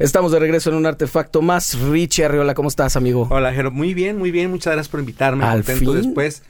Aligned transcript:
Estamos 0.00 0.32
de 0.32 0.40
regreso 0.40 0.70
en 0.70 0.76
un 0.76 0.86
artefacto 0.86 1.40
más. 1.40 1.78
Richie 1.78 2.24
Arriola, 2.24 2.54
¿cómo 2.54 2.68
estás, 2.68 2.96
amigo? 2.96 3.28
Hola, 3.30 3.52
Jero. 3.52 3.70
Muy 3.70 3.94
bien, 3.94 4.18
muy 4.18 4.32
bien. 4.32 4.50
Muchas 4.50 4.72
gracias 4.72 4.88
por 4.90 4.98
invitarme. 4.98 5.44
Al 5.44 5.58
Contento 5.62 5.92
fin. 5.92 6.02
después 6.02 6.42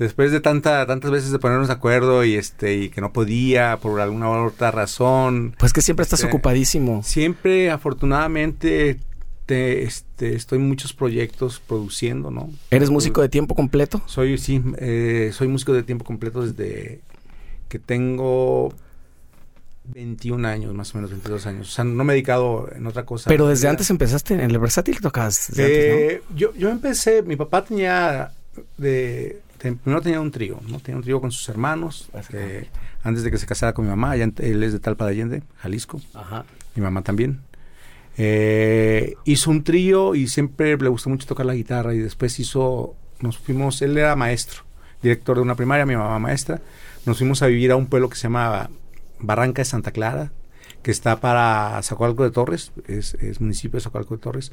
después 0.00 0.32
de 0.32 0.40
tanta 0.40 0.84
tantas 0.84 1.12
veces 1.12 1.30
de 1.30 1.38
ponernos 1.38 1.68
de 1.68 1.74
acuerdo 1.74 2.24
y 2.24 2.34
este 2.34 2.74
y 2.74 2.88
que 2.88 3.00
no 3.00 3.12
podía 3.12 3.76
por 3.80 4.00
alguna 4.00 4.28
u 4.30 4.46
otra 4.48 4.72
razón. 4.72 5.54
Pues 5.60 5.72
que 5.72 5.80
siempre 5.80 6.02
estás 6.02 6.18
Este, 6.18 6.28
ocupadísimo. 6.28 7.04
Siempre 7.04 7.70
afortunadamente 7.70 8.98
te, 9.46 9.84
este, 9.84 10.34
estoy 10.34 10.58
en 10.58 10.66
muchos 10.66 10.92
proyectos 10.92 11.60
produciendo, 11.64 12.32
¿no? 12.32 12.50
¿Eres 12.72 12.90
músico 12.90 13.22
de 13.22 13.28
tiempo 13.28 13.54
completo? 13.54 14.02
Soy 14.06 14.38
sí, 14.38 14.60
eh, 14.78 15.30
soy 15.32 15.46
músico 15.46 15.72
de 15.72 15.84
tiempo 15.84 16.04
completo 16.04 16.44
desde 16.44 17.00
que 17.68 17.78
tengo 17.78 18.74
21 19.92 20.46
años, 20.48 20.74
más 20.74 20.94
o 20.94 20.98
menos 20.98 21.10
22 21.10 21.46
años. 21.46 21.68
O 21.68 21.70
sea, 21.70 21.84
no 21.84 22.04
me 22.04 22.12
he 22.12 22.16
dedicado 22.16 22.68
en 22.74 22.86
otra 22.86 23.04
cosa. 23.04 23.28
Pero 23.28 23.48
desde 23.48 23.68
antes 23.68 23.88
empezaste 23.90 24.34
en 24.34 24.40
el 24.40 24.58
versátil 24.58 25.00
tocabas. 25.00 25.50
Eh, 25.58 26.22
yo, 26.34 26.52
yo 26.54 26.68
empecé, 26.70 27.22
mi 27.22 27.36
papá 27.36 27.64
tenía, 27.64 28.32
de, 28.76 29.40
de- 29.62 29.72
primero 29.72 30.00
tenía 30.02 30.20
un 30.20 30.30
trío, 30.30 30.60
¿no? 30.68 30.78
Tenía 30.80 30.96
un 30.96 31.02
trío 31.02 31.20
con 31.20 31.32
sus 31.32 31.48
hermanos, 31.48 32.08
eh, 32.32 32.68
antes 33.02 33.22
de 33.24 33.30
que 33.30 33.38
se 33.38 33.46
casara 33.46 33.72
con 33.72 33.84
mi 33.84 33.90
mamá, 33.90 34.14
él 34.16 34.62
es 34.62 34.72
de 34.72 34.78
Talpa 34.80 35.06
de 35.06 35.12
Allende, 35.12 35.42
Jalisco. 35.58 36.00
Ajá. 36.14 36.44
mi 36.74 36.82
mamá 36.82 37.02
también. 37.02 37.40
Eh, 38.20 39.14
hizo 39.24 39.50
un 39.50 39.62
trío 39.62 40.14
y 40.16 40.26
siempre 40.26 40.76
le 40.76 40.88
gustó 40.88 41.08
mucho 41.08 41.26
tocar 41.26 41.46
la 41.46 41.54
guitarra 41.54 41.94
y 41.94 41.98
después 41.98 42.38
hizo, 42.40 42.96
nos 43.20 43.38
fuimos, 43.38 43.80
él 43.82 43.96
era 43.96 44.16
maestro, 44.16 44.62
director 45.02 45.36
de 45.36 45.42
una 45.42 45.54
primaria, 45.54 45.86
mi 45.86 45.94
mamá 45.96 46.18
maestra, 46.18 46.60
nos 47.06 47.18
fuimos 47.18 47.42
a 47.42 47.46
vivir 47.46 47.70
a 47.70 47.76
un 47.76 47.86
pueblo 47.86 48.08
que 48.08 48.16
se 48.16 48.22
llama 48.24 48.70
Barranca 49.20 49.62
de 49.62 49.66
Santa 49.66 49.90
Clara, 49.90 50.32
que 50.82 50.90
está 50.90 51.20
para 51.20 51.80
Zacualco 51.82 52.24
de 52.24 52.30
Torres, 52.30 52.72
es, 52.86 53.14
es 53.14 53.40
municipio 53.40 53.78
de 53.78 53.82
Zacualco 53.84 54.16
de 54.16 54.20
Torres. 54.22 54.52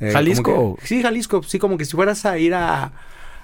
Eh, 0.00 0.10
¿Jalisco? 0.12 0.76
que- 0.80 0.86
sí, 0.86 1.02
Jalisco, 1.02 1.42
sí, 1.42 1.58
como 1.58 1.76
que 1.76 1.84
si 1.84 1.92
fueras 1.96 2.24
a 2.24 2.38
ir 2.38 2.54
a, 2.54 2.92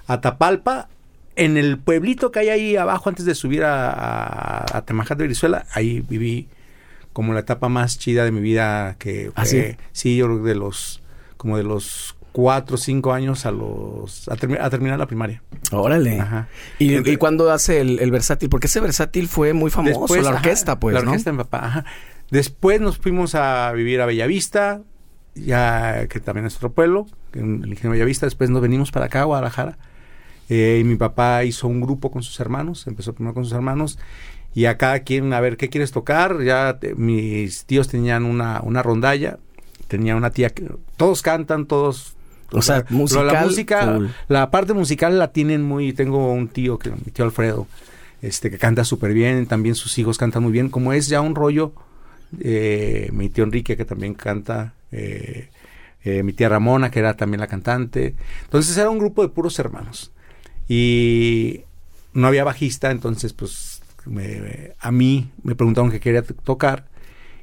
a 0.07 0.21
Tapalpa, 0.21 0.89
en 1.35 1.55
el 1.57 1.77
pueblito 1.77 2.31
que 2.31 2.39
hay 2.39 2.49
ahí 2.49 2.75
abajo 2.77 3.09
antes 3.09 3.23
de 3.25 3.35
subir 3.35 3.63
a, 3.63 3.89
a, 3.91 4.77
a 4.77 4.81
Temajat 4.85 5.17
de 5.19 5.25
Venezuela, 5.25 5.67
ahí 5.73 6.01
viví 6.01 6.47
como 7.13 7.33
la 7.33 7.41
etapa 7.41 7.69
más 7.69 7.99
chida 7.99 8.23
de 8.25 8.31
mi 8.31 8.41
vida 8.41 8.95
que 8.97 9.31
¿Ah, 9.35 9.45
fue- 9.45 9.77
sí, 9.91 10.17
yo 10.17 10.25
creo 10.25 10.41
que 10.43 10.49
de 10.49 10.55
los 10.55 11.03
como 11.37 11.57
de 11.57 11.63
los 11.63 12.15
cuatro 12.31 12.75
o 12.75 12.77
cinco 12.77 13.13
años 13.13 13.45
a 13.45 13.51
los 13.51 14.27
a, 14.29 14.33
a 14.33 14.69
terminar 14.69 14.99
la 14.99 15.07
primaria. 15.07 15.41
Órale. 15.71 16.19
Ajá. 16.19 16.47
¿Y, 16.79 16.89
Entonces- 16.89 17.13
y 17.13 17.17
cuándo 17.17 17.51
hace 17.51 17.81
el, 17.81 17.99
el 17.99 18.11
versátil? 18.11 18.49
Porque 18.49 18.67
ese 18.67 18.79
versátil 18.79 19.27
fue 19.27 19.53
muy 19.53 19.71
famoso, 19.71 20.01
Después, 20.01 20.23
la 20.23 20.29
ajá, 20.29 20.37
orquesta, 20.39 20.79
pues, 20.79 20.93
La 20.93 21.01
¿no? 21.01 21.09
orquesta 21.11 21.31
mi 21.31 21.39
papá, 21.39 21.65
ajá. 21.65 21.85
Después 22.29 22.81
nos 22.81 22.97
fuimos 22.97 23.35
a 23.35 23.71
vivir 23.71 24.01
a 24.01 24.05
Bellavista, 24.05 24.81
ya 25.35 26.07
que 26.07 26.19
también 26.19 26.45
es 26.45 26.55
otro 26.57 26.71
pueblo, 26.73 27.07
en 27.33 27.63
el 27.63 27.69
ingenio 27.69 27.91
Bellavista. 27.91 28.25
Después 28.25 28.49
nos 28.49 28.61
venimos 28.61 28.91
para 28.91 29.05
acá, 29.05 29.21
a 29.21 29.25
Guadalajara. 29.25 29.77
Eh, 30.49 30.79
y 30.81 30.83
mi 30.83 30.95
papá 30.95 31.43
hizo 31.43 31.67
un 31.67 31.81
grupo 31.81 32.11
con 32.11 32.23
sus 32.23 32.39
hermanos, 32.39 32.87
empezó 32.87 33.13
primero 33.13 33.33
con 33.33 33.43
sus 33.45 33.53
hermanos. 33.53 33.97
Y 34.53 34.65
a 34.65 34.77
cada 34.77 34.99
quien, 35.01 35.33
a 35.33 35.39
ver, 35.39 35.55
¿qué 35.57 35.69
quieres 35.69 35.91
tocar? 35.91 36.41
Ya 36.43 36.79
te- 36.79 36.95
mis 36.95 37.65
tíos 37.65 37.87
tenían 37.87 38.25
una, 38.25 38.59
una 38.63 38.81
rondalla, 38.83 39.37
tenía 39.87 40.15
una 40.15 40.31
tía 40.31 40.49
que... 40.49 40.67
Todos 40.97 41.21
cantan, 41.21 41.65
todos... 41.65 42.16
O 42.51 42.61
sea, 42.61 42.85
musical, 42.89 43.27
la 43.27 43.33
música, 43.45 43.99
la 44.27 44.51
parte 44.51 44.73
musical 44.73 45.19
la 45.19 45.31
tienen 45.33 45.63
muy... 45.63 45.93
Tengo 45.93 46.31
un 46.31 46.47
tío, 46.47 46.77
que 46.79 46.91
mi 46.91 47.11
tío 47.11 47.25
Alfredo, 47.25 47.67
este 48.21 48.49
que 48.49 48.57
canta 48.57 48.83
súper 48.85 49.13
bien, 49.13 49.45
también 49.47 49.75
sus 49.75 49.97
hijos 49.97 50.17
cantan 50.17 50.43
muy 50.43 50.51
bien, 50.51 50.69
como 50.69 50.93
es 50.93 51.07
ya 51.07 51.21
un 51.21 51.35
rollo, 51.35 51.73
eh, 52.39 53.09
mi 53.13 53.29
tío 53.29 53.43
Enrique 53.43 53.75
que 53.77 53.85
también 53.85 54.13
canta, 54.13 54.73
eh, 54.91 55.49
eh, 56.03 56.23
mi 56.23 56.33
tía 56.33 56.49
Ramona 56.49 56.89
que 56.89 56.99
era 56.99 57.15
también 57.15 57.41
la 57.41 57.47
cantante, 57.47 58.15
entonces 58.43 58.77
era 58.77 58.89
un 58.89 58.97
grupo 58.99 59.21
de 59.21 59.29
puros 59.29 59.59
hermanos. 59.59 60.11
Y 60.69 61.61
no 62.13 62.27
había 62.27 62.43
bajista, 62.43 62.91
entonces 62.91 63.33
pues 63.33 63.81
me- 64.05 64.71
a 64.79 64.91
mí 64.91 65.29
me 65.43 65.55
preguntaron 65.55 65.91
qué 65.91 65.99
quería 65.99 66.21
tocar 66.23 66.85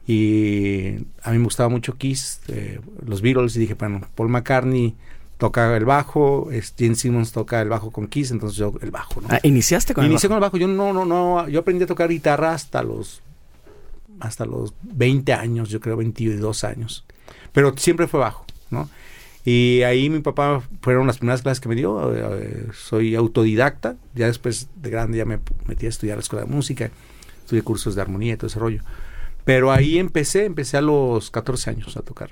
y 0.07 0.97
a 1.23 1.31
mí 1.31 1.39
me 1.39 1.45
gustaba 1.45 1.69
mucho 1.69 1.97
Kiss, 1.97 2.41
eh, 2.49 2.81
los 3.07 3.23
Beatles 3.23 3.57
y 3.57 3.61
dije, 3.61 3.75
bueno, 3.75 4.03
Paul 4.15 4.29
McCartney 4.29 4.95
toca 5.39 5.77
el 5.77 5.85
bajo, 5.85 6.49
Gene 6.77 6.95
Simmons 6.95 7.33
toca 7.33 7.61
el 7.61 7.69
bajo 7.69 7.91
con 7.91 8.07
Kiss, 8.07 8.31
entonces 8.31 8.57
yo 8.59 8.73
el 8.83 8.91
bajo, 8.91 9.21
¿no? 9.21 9.29
Ah, 9.31 9.41
¿Iniciaste 9.43 9.95
con 9.95 10.05
Inicié 10.05 10.27
el 10.27 10.31
con 10.31 10.37
el 10.37 10.41
bajo. 10.41 10.57
Yo 10.57 10.69
no, 10.69 10.93
no, 10.93 11.05
no. 11.05 11.49
Yo 11.49 11.61
aprendí 11.61 11.85
a 11.85 11.87
tocar 11.87 12.09
guitarra 12.09 12.53
hasta 12.53 12.83
los 12.83 13.23
hasta 14.21 14.47
los 14.47 14.75
20 14.83 15.33
años, 15.33 15.69
yo 15.71 15.81
creo 15.81 15.97
22 15.97 16.65
años. 16.65 17.05
Pero 17.53 17.77
siempre 17.77 18.07
fue 18.07 18.21
bajo, 18.21 18.45
¿no? 18.71 18.89
Y 19.45 19.83
ahí 19.83 20.09
mi 20.09 20.21
papá 20.21 20.63
fueron 20.81 21.07
las 21.07 21.19
primeras 21.19 21.43
clases 21.43 21.61
que 21.61 21.69
me 21.69 21.75
dio. 21.75 22.15
eh, 22.15 22.69
soy 22.73 23.15
autodidacta. 23.15 23.97
Ya 24.15 24.27
después 24.27 24.69
de 24.77 24.91
grande 24.91 25.19
ya 25.19 25.27
me 25.27 25.39
metí 25.67 25.85
a 25.87 25.91
estudiar 25.91 26.17
la 26.17 26.23
escuela 26.23 26.47
de 26.47 26.51
música. 26.51 26.91
Estudié 27.41 27.63
cursos 27.63 27.95
de 27.95 28.01
armonía 28.01 28.35
y 28.35 28.37
todo 28.37 28.47
ese 28.47 28.59
rollo. 28.59 28.83
Pero 29.45 29.71
ahí 29.73 29.99
empecé, 29.99 30.45
empecé 30.47 30.77
a 30.77 30.81
los 30.81 31.31
14 31.31 31.71
años 31.71 31.97
a 31.97 32.03
tocar. 32.03 32.31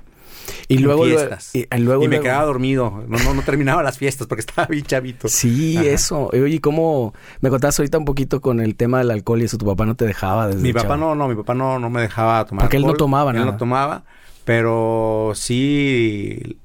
Y 0.67 0.79
luego, 0.79 1.05
fiestas. 1.05 1.55
y, 1.55 1.59
y 1.73 1.77
luego, 1.79 2.03
y 2.03 2.07
me 2.07 2.15
luego- 2.15 2.23
quedaba 2.23 2.43
dormido. 2.45 3.03
No, 3.07 3.17
no, 3.17 3.33
no 3.33 3.41
terminaba 3.43 3.81
las 3.83 3.97
fiestas 3.97 4.27
porque 4.27 4.41
estaba 4.47 4.67
bien 4.67 4.83
chavito. 4.83 5.27
Sí, 5.29 5.77
Ajá. 5.77 5.87
eso. 5.87 6.29
Oye, 6.33 6.59
¿cómo 6.59 7.13
me 7.39 7.49
contabas 7.49 7.79
ahorita 7.79 7.97
un 7.97 8.05
poquito 8.05 8.41
con 8.41 8.59
el 8.59 8.75
tema 8.75 8.97
del 8.97 9.11
alcohol 9.11 9.41
y 9.41 9.45
eso? 9.45 9.57
Tu 9.57 9.65
papá 9.65 9.85
no 9.85 9.95
te 9.95 10.05
dejaba 10.05 10.47
desde 10.47 10.61
Mi 10.61 10.73
papá 10.73 10.89
chavo? 10.89 10.97
no, 10.97 11.15
no, 11.15 11.27
mi 11.29 11.35
papá 11.35 11.53
no, 11.53 11.79
no 11.79 11.89
me 11.89 12.01
dejaba 12.01 12.43
tomar 12.45 12.65
Porque 12.65 12.77
él 12.77 12.83
no 12.83 12.89
alcohol. 12.89 12.97
tomaba 12.97 13.31
Él 13.31 13.37
nada. 13.37 13.51
no 13.51 13.57
tomaba, 13.57 14.03
pero 14.43 15.31
sí, 15.35 16.59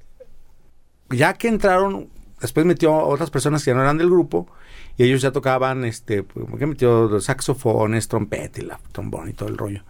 ya 1.10 1.34
que 1.34 1.48
entraron, 1.48 2.08
después 2.41 2.66
metió 2.66 2.94
a 2.94 3.04
otras 3.04 3.31
personas 3.31 3.62
que 3.64 3.70
ya 3.70 3.75
no 3.75 3.82
eran 3.82 3.98
del 3.98 4.10
grupo 4.10 4.48
y 4.97 5.04
ellos 5.04 5.22
ya 5.22 5.31
tocaban, 5.31 5.84
este, 5.84 6.22
pues, 6.25 6.47
que 6.58 6.66
metió 6.66 7.20
saxofones, 7.20 8.08
trompeta 8.08 8.60
y 8.60 8.64
la 8.64 8.81
trombón 8.92 9.28
y 9.28 9.32
todo 9.34 9.48
el 9.48 9.56
rollo. 9.56 9.82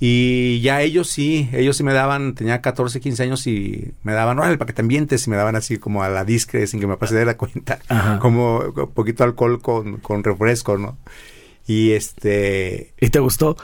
Y 0.00 0.60
ya 0.60 0.80
ellos 0.82 1.08
sí, 1.10 1.48
ellos 1.52 1.76
sí 1.76 1.82
me 1.82 1.92
daban, 1.92 2.34
tenía 2.34 2.60
14, 2.60 3.00
15 3.00 3.22
años 3.24 3.46
y 3.48 3.94
me 4.04 4.12
daban, 4.12 4.38
órale, 4.38 4.56
para 4.56 4.66
que 4.68 4.72
te 4.72 4.82
ambientes, 4.82 5.26
y 5.26 5.30
me 5.30 5.36
daban 5.36 5.56
así 5.56 5.78
como 5.78 6.04
a 6.04 6.08
la 6.08 6.24
discre, 6.24 6.66
sin 6.68 6.78
que 6.78 6.86
papá 6.86 7.08
se 7.08 7.16
diera 7.16 7.36
cuenta, 7.36 7.80
Ajá. 7.88 8.18
como 8.20 8.58
un 8.60 8.92
poquito 8.92 9.24
alcohol 9.24 9.60
con, 9.60 9.96
con 9.98 10.22
refresco, 10.22 10.78
¿no? 10.78 10.96
Y 11.66 11.90
este, 11.92 12.92
¿Y 13.00 13.10
te 13.10 13.18
gustó? 13.18 13.56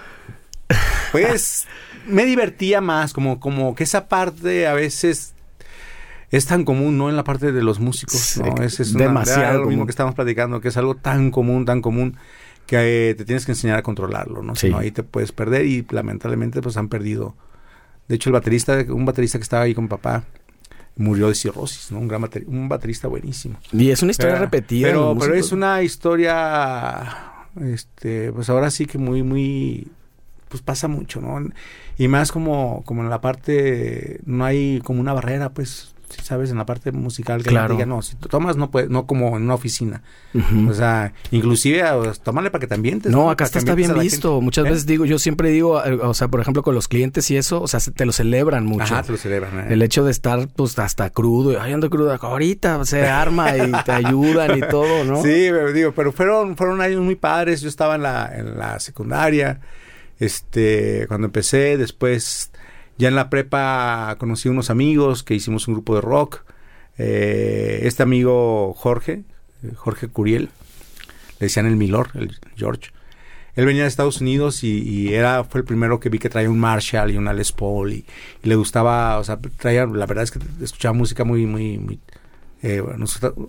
pues 1.13 1.67
me 2.07 2.25
divertía 2.25 2.81
más, 2.81 3.13
como, 3.13 3.39
como 3.39 3.75
que 3.75 3.85
esa 3.85 4.09
parte 4.09 4.67
a 4.67 4.75
veces 4.75 5.35
es 6.31 6.47
tan 6.47 6.65
común, 6.65 6.99
¿no? 6.99 7.09
En 7.11 7.17
la 7.17 7.23
parte 7.25 7.53
de 7.53 7.63
los 7.63 7.79
músicos, 7.79 8.39
¿no? 8.39 8.63
Es, 8.63 8.81
es 8.81 8.93
una- 8.95 9.05
demasiado 9.05 9.61
lo 9.61 9.67
mismo 9.69 9.87
que 9.87 9.91
estamos 9.91 10.15
platicando, 10.17 10.61
que 10.61 10.69
es 10.69 10.77
algo 10.77 10.97
tan 10.97 11.31
común, 11.31 11.65
tan 11.65 11.81
común, 11.81 12.17
que 12.67 13.11
eh, 13.11 13.15
te 13.15 13.25
tienes 13.25 13.45
que 13.47 13.53
enseñar 13.53 13.79
a 13.79 13.83
controlarlo, 13.83 14.43
¿no? 14.43 14.55
Sí. 14.55 14.67
Si 14.69 14.73
no, 14.73 14.79
ahí 14.79 14.91
te 14.91 15.03
puedes 15.03 15.33
perder 15.33 15.67
y 15.67 15.87
lamentablemente 15.91 16.63
pues 16.63 16.77
han 16.77 16.89
perdido. 16.89 17.35
De 18.09 18.15
hecho, 18.17 18.29
el 18.31 18.35
baterista, 18.35 18.85
un 18.89 19.05
baterista 19.05 19.39
que 19.39 19.43
estaba 19.43 19.63
ahí 19.65 19.75
con 19.75 19.89
papá, 19.89 20.25
murió 20.97 21.29
de 21.29 21.35
cirrosis, 21.35 21.91
¿no? 21.91 21.99
Un 21.99 22.09
gran 22.09 22.23
bateri- 22.23 22.47
un 22.47 22.69
baterista 22.69 23.09
buenísimo. 23.09 23.59
Y 23.73 23.91
es 23.91 24.03
una 24.03 24.13
historia 24.13 24.35
Pero- 24.35 24.45
repetida. 24.45 24.89
Pero, 24.89 25.17
pero 25.19 25.35
es 25.35 25.51
una 25.53 25.83
historia, 25.83 27.17
este, 27.61 28.33
pues 28.33 28.49
ahora 28.51 28.71
sí 28.71 28.87
que 28.87 28.99
muy, 28.99 29.23
muy, 29.23 29.89
pues 30.49 30.63
pasa 30.63 30.89
mucho, 30.89 31.21
¿no? 31.21 31.49
Y 31.99 32.09
más 32.09 32.31
como, 32.33 32.83
como 32.85 33.03
en 33.03 33.11
la 33.11 33.21
parte, 33.21 34.21
no 34.27 34.45
hay 34.45 34.81
como 34.85 35.01
una 35.01 35.13
barrera, 35.13 35.51
pues, 35.51 35.94
sabes, 36.23 36.51
en 36.51 36.59
la 36.59 36.67
parte 36.67 36.93
musical 36.93 37.43
que 37.43 37.51
Claro. 37.51 37.69
la 37.69 37.75
diga, 37.75 37.87
no, 37.87 38.03
si 38.03 38.17
tomas 38.17 38.57
no 38.57 38.71
puede, 38.71 38.89
no 38.89 39.07
como 39.07 39.37
en 39.37 39.43
una 39.45 39.55
oficina. 39.55 40.03
O 40.69 40.75
sea, 40.75 41.13
inclusive, 41.31 41.83
o, 41.93 42.13
tómale 42.15 42.51
para 42.51 42.61
que 42.61 42.67
te 42.67 42.75
ambientes. 42.75 43.11
No, 43.13 43.31
acá 43.31 43.45
está, 43.45 43.75
bien 43.75 43.95
visto. 43.99 44.33
gente. 44.35 44.45
Muchas 44.45 44.67
¿Eh? 44.67 44.71
veces 44.71 44.87
digo, 44.87 45.05
yo 45.05 45.19
siempre 45.19 45.51
digo, 45.51 45.85
eh, 45.85 45.95
o 46.03 46.15
sea, 46.15 46.29
por 46.29 46.41
ejemplo, 46.41 46.63
con 46.63 46.75
los 46.75 46.89
clientes 46.89 47.31
y 47.31 47.37
eso, 47.37 47.61
o 47.63 47.69
sea, 47.69 47.81
se- 47.81 47.91
te 47.93 48.05
lo 48.05 48.13
celebran 48.13 48.67
mucho. 48.67 48.83
Ajá, 48.85 49.03
te 49.03 49.13
lo 49.13 49.19
celebran. 49.19 49.59
¿eh? 49.61 49.67
El 49.71 49.83
hecho 49.83 50.05
de 50.05 50.11
estar, 50.11 50.49
pues, 50.55 50.79
hasta 50.79 51.11
crudo. 51.11 51.61
Ay, 51.61 51.73
ando 51.73 51.89
crudo. 51.91 52.13
Ahorita 52.21 52.85
se 52.85 53.07
arma 53.07 53.57
y 53.57 53.71
te 53.85 53.93
ayudan 53.93 54.59
y 54.59 54.61
todo, 54.63 55.05
¿no? 55.05 55.17
Sí, 55.23 55.47
pero 55.51 55.73
digo, 55.73 55.93
pero 55.93 56.13
fueron, 56.13 56.57
fueron 56.57 56.81
años 56.81 57.01
muy 57.01 57.15
padres. 57.15 57.61
Yo 57.61 57.69
estaba 57.69 57.95
en 57.95 58.03
la, 58.03 58.31
en 58.37 58.59
la 58.59 58.81
secundaria, 58.81 59.61
este, 60.19 61.07
cuando 61.09 61.27
empecé, 61.27 61.77
después 61.77 62.51
ya 62.97 63.09
en 63.09 63.15
la 63.15 63.31
prepa 63.31 64.17
conocí 64.19 64.49
unos 64.49 64.71
amigos 64.71 65.23
que 65.23 65.35
hicimos 65.35 65.69
un 65.69 65.75
grupo 65.75 65.95
de 65.95 66.01
rock. 66.01 66.45
Eh, 66.97 67.81
este 67.83 68.03
amigo 68.03 68.73
Jorge, 68.75 69.25
eh, 69.63 69.73
Jorge 69.75 70.09
Curiel, 70.09 70.51
le 71.41 71.47
decían 71.47 71.67
el 71.67 71.77
Milor, 71.77 72.11
el 72.15 72.39
George. 72.57 72.91
Él 73.57 73.67
venía 73.67 73.83
de 73.83 73.89
Estados 73.89 74.21
Unidos 74.21 74.65
y, 74.65 75.15
era 75.15 75.45
fue 75.45 75.61
el 75.61 75.65
primero 75.65 76.01
que 76.01 76.09
vi 76.09 76.19
que 76.19 76.29
traía 76.29 76.51
un 76.51 76.59
Marshall 76.59 77.13
y 77.13 77.17
una 77.17 77.33
Les 77.33 77.53
Paul 77.53 77.93
y, 77.93 78.05
le 78.43 78.57
gustaba, 78.57 79.19
o 79.19 79.25
sea, 79.25 79.39
traía, 79.39 79.87
la 79.87 80.07
verdad 80.07 80.25
es 80.25 80.33
que 80.33 80.41
escuchaba 80.63 80.93
música 80.93 81.25
muy, 81.25 81.47
muy, 81.47 81.79
muy, 81.79 82.01
eh, 82.63 82.83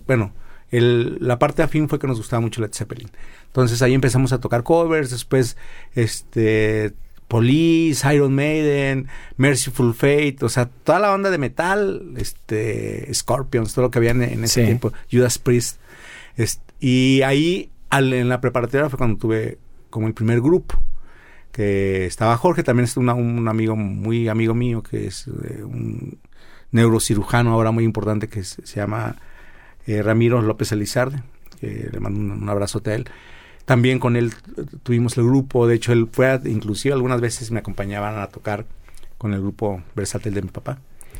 bueno, 0.06 0.32
la 0.70 1.38
parte 1.38 1.62
afín 1.62 1.88
fue 1.88 1.98
que 1.98 2.06
nos 2.06 2.18
gustaba 2.18 2.40
mucho 2.40 2.60
Led 2.60 2.72
Zeppelin. 2.72 3.10
Entonces 3.46 3.82
ahí 3.82 3.94
empezamos 3.94 4.32
a 4.32 4.40
tocar 4.40 4.62
covers, 4.62 5.10
después, 5.10 5.56
este, 5.94 6.94
Police, 7.28 8.14
Iron 8.14 8.34
Maiden, 8.34 9.08
Merciful 9.36 9.94
Fate, 9.94 10.36
o 10.42 10.48
sea, 10.48 10.66
toda 10.66 10.98
la 11.00 11.08
banda 11.08 11.30
de 11.30 11.38
metal, 11.38 12.14
este, 12.16 13.12
Scorpions, 13.12 13.74
todo 13.74 13.86
lo 13.86 13.90
que 13.90 13.98
había 13.98 14.12
en, 14.12 14.22
en 14.22 14.44
ese 14.44 14.60
Sí. 14.60 14.66
tiempo, 14.66 14.92
Judas 15.10 15.38
Priest. 15.38 15.80
Est- 16.36 16.62
y 16.80 17.22
ahí, 17.22 17.70
al- 17.90 18.12
en 18.12 18.28
la 18.28 18.40
preparatoria, 18.40 18.88
fue 18.88 18.98
cuando 18.98 19.18
tuve 19.18 19.58
como 19.90 20.06
el 20.06 20.14
primer 20.14 20.40
grupo, 20.40 20.80
que 21.52 22.04
estaba 22.06 22.36
Jorge, 22.36 22.62
también 22.62 22.84
es 22.84 22.96
una- 22.96 23.14
un 23.14 23.48
amigo, 23.48 23.74
muy 23.76 24.28
amigo 24.28 24.54
mío, 24.54 24.82
que 24.82 25.06
es 25.06 25.26
eh, 25.48 25.64
un 25.64 26.18
neurocirujano 26.70 27.52
ahora 27.52 27.70
muy 27.70 27.84
importante, 27.84 28.28
que 28.28 28.44
se, 28.44 28.66
se 28.66 28.76
llama 28.76 29.16
eh, 29.86 30.02
Ramiro 30.02 30.42
López 30.42 30.70
Elizarde, 30.72 31.22
que 31.60 31.88
le 31.90 32.00
mando 32.00 32.20
un, 32.20 32.30
un 32.42 32.48
abrazote 32.48 32.90
a 32.90 32.94
él. 32.96 33.06
También 33.66 33.98
con 33.98 34.16
él 34.16 34.32
eh, 34.56 34.62
tuvimos 34.82 35.18
el 35.18 35.24
grupo, 35.24 35.66
de 35.66 35.74
hecho 35.74 35.92
él 35.92 36.08
fue, 36.10 36.28
a- 36.30 36.40
inclusive 36.44 36.94
algunas 36.94 37.20
veces 37.20 37.50
me 37.50 37.58
acompañaban 37.60 38.18
a 38.18 38.28
tocar 38.28 38.64
con 39.18 39.34
el 39.34 39.40
grupo 39.40 39.82
versátil 39.94 40.32
de 40.32 40.40
mi 40.42 40.48
papá. 40.48 40.78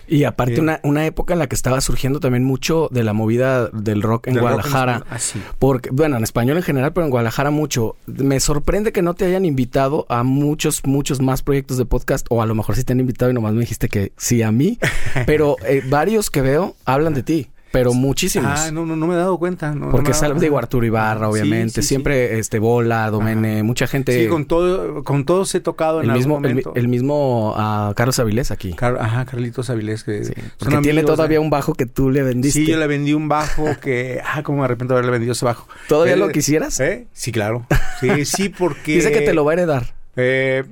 Y 0.08 0.22
aparte 0.22 0.52
Bien. 0.52 0.62
una, 0.62 0.80
una 0.84 1.04
época 1.04 1.32
en 1.32 1.40
la 1.40 1.48
que 1.48 1.56
estaba 1.56 1.80
surgiendo 1.80 2.20
también 2.20 2.44
mucho 2.44 2.88
de 2.92 3.02
la 3.02 3.12
movida 3.12 3.66
del 3.70 4.02
rock 4.02 4.28
en 4.28 4.34
Del 4.34 4.42
rock 4.44 4.52
en 4.54 4.56
Guadalajara. 4.62 5.04
Así. 5.10 5.42
Porque, 5.58 5.90
bueno, 5.90 6.16
en 6.16 6.22
español 6.22 6.56
en 6.58 6.62
general, 6.62 6.92
pero 6.92 7.06
en 7.06 7.10
Guadalajara 7.10 7.50
mucho. 7.50 7.96
Me 8.06 8.38
sorprende 8.38 8.92
que 8.92 9.02
no 9.02 9.14
te 9.14 9.24
hayan 9.24 9.44
invitado 9.44 10.06
a 10.08 10.22
muchos, 10.22 10.82
muchos 10.86 11.20
más 11.20 11.42
proyectos 11.42 11.76
de 11.76 11.86
podcast, 11.86 12.24
o 12.30 12.40
a 12.40 12.46
lo 12.46 12.54
mejor 12.54 12.76
sí 12.76 12.84
te 12.84 12.92
han 12.92 13.00
invitado 13.00 13.32
y 13.32 13.34
nomás 13.34 13.54
me 13.54 13.60
dijiste 13.60 13.88
que 13.88 14.12
sí 14.16 14.42
a 14.42 14.52
mí. 14.52 14.78
pero 15.26 15.56
eh, 15.66 15.82
varios 15.88 16.30
que 16.30 16.40
veo 16.40 16.76
hablan 16.84 17.12
de 17.14 17.24
ti, 17.24 17.48
pero 17.78 17.92
muchísimos. 17.94 18.50
Ah, 18.54 18.70
no, 18.70 18.86
no, 18.86 18.96
no 18.96 19.06
me 19.06 19.14
he 19.14 19.16
dado 19.16 19.38
cuenta. 19.38 19.74
no- 19.74 19.86
no 19.86 19.90
Porque 19.92 20.10
dado- 20.10 20.20
sale, 20.20 20.40
digo, 20.40 20.58
Arturo 20.58 20.86
Ibarra, 20.86 21.28
obviamente. 21.28 21.74
sí, 21.76 21.82
sí. 21.82 21.88
Siempre, 21.88 22.38
este, 22.38 22.58
Bola, 22.58 23.10
Domene, 23.10 23.54
Ajá. 23.56 23.64
mucha 23.64 23.86
gente. 23.86 24.18
Sí, 24.22 24.28
con 24.28 24.46
todo, 24.46 25.04
con 25.04 25.24
todos 25.24 25.54
he 25.54 25.60
tocado 25.60 26.02
en 26.02 26.10
el 26.10 26.16
mismo, 26.16 26.36
algún 26.36 26.46
el, 26.50 26.54
mi- 26.56 26.62
momento. 26.62 26.80
el 26.80 26.88
mismo 26.88 27.54
ah, 27.56 27.92
Carlos 27.96 28.18
Avilés 28.18 28.50
aquí. 28.50 28.72
Car- 28.72 28.98
ajá, 29.00 29.24
Carlitos 29.26 29.70
Avilés, 29.70 30.04
que 30.04 30.20
porque 30.58 30.76
tiene 30.78 31.00
amigos, 31.00 31.16
todavía 31.16 31.36
eh. 31.36 31.40
un 31.40 31.50
bajo 31.50 31.74
que 31.74 31.86
tú 31.86 32.10
le 32.10 32.22
vendiste. 32.22 32.60
Sí, 32.60 32.66
yo 32.66 32.78
le 32.78 32.86
vendí 32.86 33.12
un 33.12 33.28
bajo 33.28 33.64
que, 33.82 34.20
ah, 34.24 34.42
cómo 34.42 34.58
me 34.58 34.64
arrepiento 34.64 34.94
de 34.94 34.98
haberle 34.98 35.12
vendido 35.12 35.32
ese 35.32 35.44
bajo. 35.44 35.68
¿Todavía 35.88 36.14
Él- 36.14 36.20
lo 36.20 36.28
quisieras? 36.30 36.80
¿Eh? 36.80 37.06
Sí, 37.12 37.32
claro. 37.32 37.66
Sí, 38.00 38.24
sí, 38.24 38.48
porque... 38.58 38.94
Dice 38.96 39.12
que 39.12 39.20
te 39.20 39.34
lo 39.34 39.44
va 39.44 39.52
a 39.52 39.54
heredar. 39.54 39.94
Eh, 40.16 40.64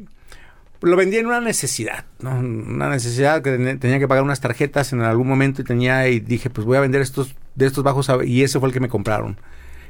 lo 0.84 0.96
vendí 0.96 1.16
en 1.16 1.26
una 1.26 1.40
necesidad, 1.40 2.04
¿no? 2.20 2.38
Una 2.38 2.88
necesidad 2.90 3.42
que 3.42 3.56
ten- 3.56 3.78
tenía 3.78 3.98
que 3.98 4.06
pagar 4.08 4.22
unas 4.24 4.40
tarjetas 4.40 4.92
en 4.92 5.00
algún 5.00 5.26
momento 5.28 5.62
y 5.62 5.64
tenía 5.64 6.08
y 6.08 6.20
dije, 6.20 6.50
pues 6.50 6.64
voy 6.66 6.76
a 6.76 6.80
vender 6.80 7.00
estos 7.02 7.34
de 7.54 7.66
estos 7.66 7.82
bajos 7.84 8.08
y 8.24 8.42
ese 8.42 8.58
fue 8.60 8.68
el 8.68 8.72
que 8.72 8.80
me 8.80 8.88
compraron. 8.88 9.36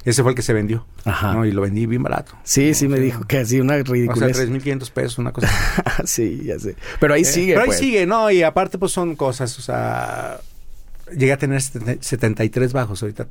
Ese 0.05 0.23
fue 0.23 0.33
el 0.33 0.37
que 0.37 0.43
se 0.43 0.53
vendió, 0.53 0.87
Ajá. 1.07 1.33
¿no? 1.33 1.47
Y 1.47 1.51
lo 1.53 1.63
vendí 1.63 1.87
bien 1.87 2.03
barato. 2.03 2.37
Sí, 2.45 2.75
sí 2.75 2.85
O 2.87 2.91
me 2.91 3.01
dijo 3.01 3.25
que 3.27 3.39
así 3.39 3.59
una 3.61 3.75
O 3.75 3.85
sea, 3.85 3.85
ridiculez. 3.95 4.37
3.500 4.39 4.91
pesos, 4.91 5.19
una 5.19 5.33
cosa. 5.33 5.49
sí, 6.05 6.43
ya 6.45 6.59
sé. 6.59 6.77
Pero 7.01 7.15
ahí 7.15 7.23
Eh, 7.23 7.25
sigue, 7.25 7.55
Pero 7.55 7.65
pues. 7.67 7.79
ahí 7.81 7.85
sigue, 7.87 8.05
¿no? 8.07 8.31
Y 8.31 8.43
aparte, 8.43 8.77
pues 8.77 8.93
son 8.93 9.17
cosas, 9.17 9.59
o 9.59 9.63
sea, 9.63 10.41
llegué 11.11 11.33
a 11.33 11.39
tener 11.39 11.63
70 11.63 12.03
73 12.03 12.73
bajos, 12.75 13.03
ahorita 13.03 13.27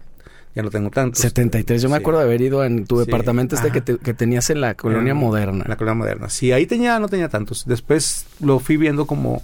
ya 0.55 0.61
no 0.63 0.69
tengo 0.69 0.89
tantos. 0.91 1.19
73. 1.21 1.81
Yo 1.81 1.89
me 1.89 1.97
acuerdo 1.97 2.19
de 2.19 2.25
haber 2.25 2.41
ido 2.41 2.63
en 2.63 2.85
tu 2.85 2.99
Sí. 2.99 3.05
departamento 3.05 3.55
este 3.55 3.71
que, 3.71 3.81
te- 3.81 3.97
que 3.97 4.13
tenías 4.13 4.49
en 4.49 4.61
la 4.61 4.75
colonia 4.75 5.11
En- 5.11 5.17
moderna. 5.17 5.63
En 5.63 5.69
la 5.69 5.75
colonia 5.77 5.97
moderna. 5.97 6.29
Sí, 6.29 6.51
ahí 6.51 6.65
tenía, 6.65 6.99
no 6.99 7.07
tenía 7.09 7.29
tantos. 7.29 7.65
Después 7.65 8.25
lo 8.39 8.59
fui 8.59 8.77
viendo 8.77 9.05
como, 9.07 9.41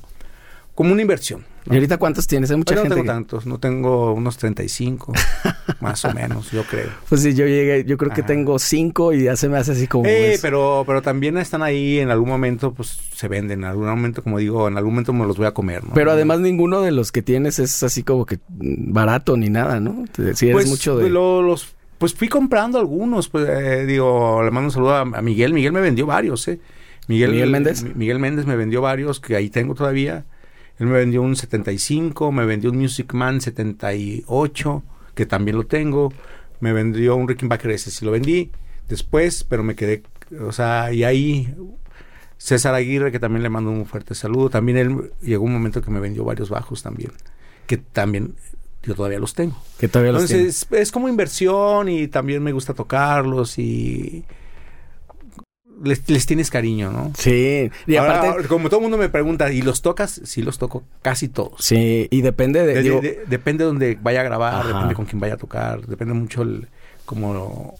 como 0.75 0.91
una 0.93 1.01
inversión. 1.01 1.45
¿Y 1.69 1.75
ahorita 1.75 1.97
cuántos 1.97 2.25
tienes? 2.27 2.49
Hay 2.51 2.57
mucha 2.57 2.73
Ahorita 2.75 2.89
no 2.89 2.95
gente. 2.95 3.07
tengo 3.07 3.13
que- 3.13 3.17
tantos, 3.23 3.45
no 3.45 3.59
tengo 3.59 4.13
unos 4.13 4.37
35, 4.37 5.13
más 5.81 6.03
o 6.05 6.13
menos, 6.13 6.51
yo 6.51 6.63
creo. 6.63 6.89
Pues 7.07 7.21
sí, 7.21 7.33
yo 7.35 7.45
llegué, 7.45 7.83
yo 7.85 7.97
creo 7.97 8.11
que 8.13 8.23
tengo 8.23 8.57
cinco 8.59 9.13
y 9.13 9.23
ya 9.23 9.35
se 9.35 9.49
me 9.49 9.57
hace 9.57 9.73
así 9.73 9.87
como. 9.87 10.05
Eh, 10.07 10.33
es- 10.33 10.41
pero, 10.41 10.83
pero 10.87 11.01
también 11.01 11.37
están 11.37 11.61
ahí, 11.63 11.99
en 11.99 12.09
algún 12.09 12.29
momento, 12.29 12.73
pues 12.73 12.97
se 13.13 13.27
venden. 13.27 13.59
En 13.59 13.65
algún 13.65 13.85
momento, 13.87 14.23
como 14.23 14.39
digo, 14.39 14.67
en 14.67 14.77
algún 14.77 14.93
momento 14.93 15.13
me 15.13 15.25
los 15.25 15.37
voy 15.37 15.47
a 15.47 15.53
comer. 15.53 15.83
¿no? 15.83 15.93
Pero 15.93 16.11
además 16.11 16.39
ninguno 16.39 16.81
de 16.81 16.91
los 16.91 17.11
que 17.11 17.21
tienes 17.21 17.59
es 17.59 17.83
así 17.83 18.03
como 18.03 18.25
que 18.25 18.39
barato 18.49 19.37
ni 19.37 19.49
nada, 19.49 19.79
¿no? 19.79 20.05
Si 20.35 20.45
eres 20.47 20.53
pues, 20.53 20.67
mucho 20.67 20.97
de... 20.97 21.09
lo- 21.09 21.41
los, 21.41 21.75
pues 21.97 22.13
fui 22.13 22.29
comprando 22.29 22.79
algunos, 22.79 23.29
pues 23.29 23.47
eh, 23.49 23.85
digo, 23.85 24.41
le 24.43 24.51
mando 24.51 24.67
un 24.69 24.71
saludo 24.71 24.95
a, 24.95 25.01
a 25.01 25.21
Miguel. 25.21 25.53
Miguel 25.53 25.71
me 25.73 25.81
vendió 25.81 26.05
varios, 26.05 26.47
¿eh? 26.47 26.59
Miguel, 27.07 27.31
¿Miguel 27.31 27.49
Méndez? 27.49 27.83
Mi- 27.83 27.93
Miguel 27.95 28.19
Méndez 28.19 28.45
me 28.45 28.55
vendió 28.55 28.81
varios 28.81 29.19
que 29.19 29.35
ahí 29.35 29.49
tengo 29.49 29.73
todavía. 29.75 30.25
Él 30.79 30.87
me 30.87 30.93
vendió 30.93 31.21
un 31.21 31.35
75, 31.35 32.31
me 32.31 32.45
vendió 32.45 32.71
un 32.71 32.77
Music 32.77 33.13
Man 33.13 33.41
78, 33.41 34.83
que 35.13 35.25
también 35.25 35.57
lo 35.57 35.65
tengo. 35.65 36.13
Me 36.61 36.73
vendió 36.73 37.15
un 37.15 37.27
Rickenbacker 37.27 37.71
ese, 37.71 37.91
sí 37.91 38.05
lo 38.05 38.11
vendí 38.11 38.51
después, 38.89 39.43
pero 39.43 39.63
me 39.63 39.75
quedé, 39.75 40.03
o 40.41 40.51
sea, 40.51 40.91
y 40.91 41.03
ahí 41.03 41.53
César 42.37 42.73
Aguirre, 42.73 43.11
que 43.11 43.19
también 43.19 43.43
le 43.43 43.49
mando 43.49 43.69
un 43.69 43.85
fuerte 43.85 44.15
saludo. 44.15 44.49
También 44.49 44.77
él 44.77 45.11
llegó 45.21 45.45
un 45.45 45.53
momento 45.53 45.81
que 45.81 45.91
me 45.91 45.99
vendió 45.99 46.23
varios 46.23 46.49
bajos 46.49 46.81
también, 46.81 47.11
que 47.67 47.77
también 47.77 48.35
yo 48.83 48.95
todavía 48.95 49.19
los 49.19 49.33
tengo. 49.33 49.61
que 49.77 49.87
todavía 49.87 50.13
los 50.13 50.25
tienes. 50.25 50.63
Entonces, 50.63 50.81
es 50.81 50.91
como 50.91 51.09
inversión 51.09 51.89
y 51.89 52.07
también 52.07 52.41
me 52.41 52.51
gusta 52.51 52.73
tocarlos 52.73 53.59
y 53.59 54.23
les, 55.83 56.07
les 56.09 56.25
tienes 56.25 56.49
cariño, 56.49 56.91
¿no? 56.91 57.11
Sí, 57.17 57.69
y 57.87 57.95
Ahora, 57.95 58.19
aparte... 58.19 58.47
como 58.47 58.69
todo 58.69 58.79
el 58.79 58.83
mundo 58.83 58.97
me 58.97 59.09
pregunta, 59.09 59.51
¿y 59.51 59.61
los 59.61 59.81
tocas? 59.81 60.21
Sí, 60.23 60.41
los 60.41 60.57
toco 60.57 60.83
casi 61.01 61.27
todos. 61.27 61.63
Sí, 61.63 62.07
y 62.11 62.21
depende 62.21 62.65
de... 62.65 62.73
De- 62.75 62.81
digo, 62.83 63.01
de- 63.01 63.23
depende 63.27 63.63
de 63.63 63.67
donde 63.67 63.97
vaya 64.01 64.21
a 64.21 64.23
grabar, 64.23 64.53
Ajá. 64.55 64.67
depende 64.67 64.93
con 64.95 65.05
quién 65.05 65.19
vaya 65.19 65.35
a 65.35 65.37
tocar, 65.37 65.85
depende 65.85 66.13
mucho 66.13 66.41
el, 66.41 66.67
como 67.05 67.75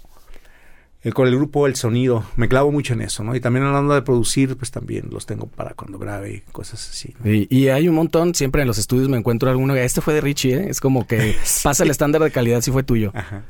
el, 1.02 1.14
con 1.14 1.28
el 1.28 1.36
grupo, 1.36 1.68
el 1.68 1.76
sonido. 1.76 2.24
Me 2.36 2.50
clavo 2.50 2.72
mucho 2.72 2.94
en 2.94 3.02
eso, 3.02 3.24
¿no? 3.24 3.36
Y 3.36 3.40
también 3.40 3.66
hablando 3.66 3.94
de 3.94 4.02
producir, 4.02 4.58
pues 4.58 4.72
también 4.72 5.10
los 5.12 5.26
tengo 5.26 5.48
para 5.48 5.74
cuando 5.74 5.98
grabe 5.98 6.32
y 6.34 6.52
cosas 6.52 6.90
así. 6.90 7.16
¿no? 7.20 7.32
Y, 7.32 7.48
y 7.50 7.70
hay 7.70 7.88
un 7.88 7.96
montón, 7.96 8.36
siempre 8.36 8.62
en 8.62 8.68
los 8.68 8.78
estudios 8.78 9.10
me 9.10 9.18
encuentro 9.18 9.50
alguno, 9.50 9.76
este 9.76 10.02
fue 10.02 10.14
de 10.14 10.22
Richie, 10.22 10.54
¿eh? 10.54 10.68
es 10.70 10.82
como 10.82 11.08
que 11.08 11.36
pasa 11.64 11.84
el 11.84 11.90
estándar 11.90 12.22
de 12.22 12.32
calidad 12.32 12.62
si 12.62 12.72
fue 12.72 12.84
tuyo. 12.84 13.12
Ajá. 13.14 13.44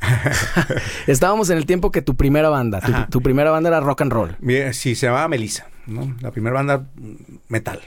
Estábamos 1.08 1.50
en 1.50 1.58
el 1.58 1.66
tiempo 1.66 1.92
que 1.92 2.02
tu 2.02 2.16
primera 2.16 2.50
banda, 2.50 2.82
tu, 2.82 2.92
tu 3.12 3.22
primera 3.22 3.52
banda 3.52 3.70
era 3.70 3.80
rock 3.80 4.02
and 4.02 4.12
roll. 4.12 4.36
Mira, 4.40 4.74
sí, 4.74 4.96
se 4.96 5.08
llamaba 5.08 5.28
Melissa, 5.28 5.68
¿no? 5.88 6.16
La 6.22 6.32
primera 6.32 6.56
banda 6.56 6.78
mm, 6.96 7.38
metal. 7.48 7.80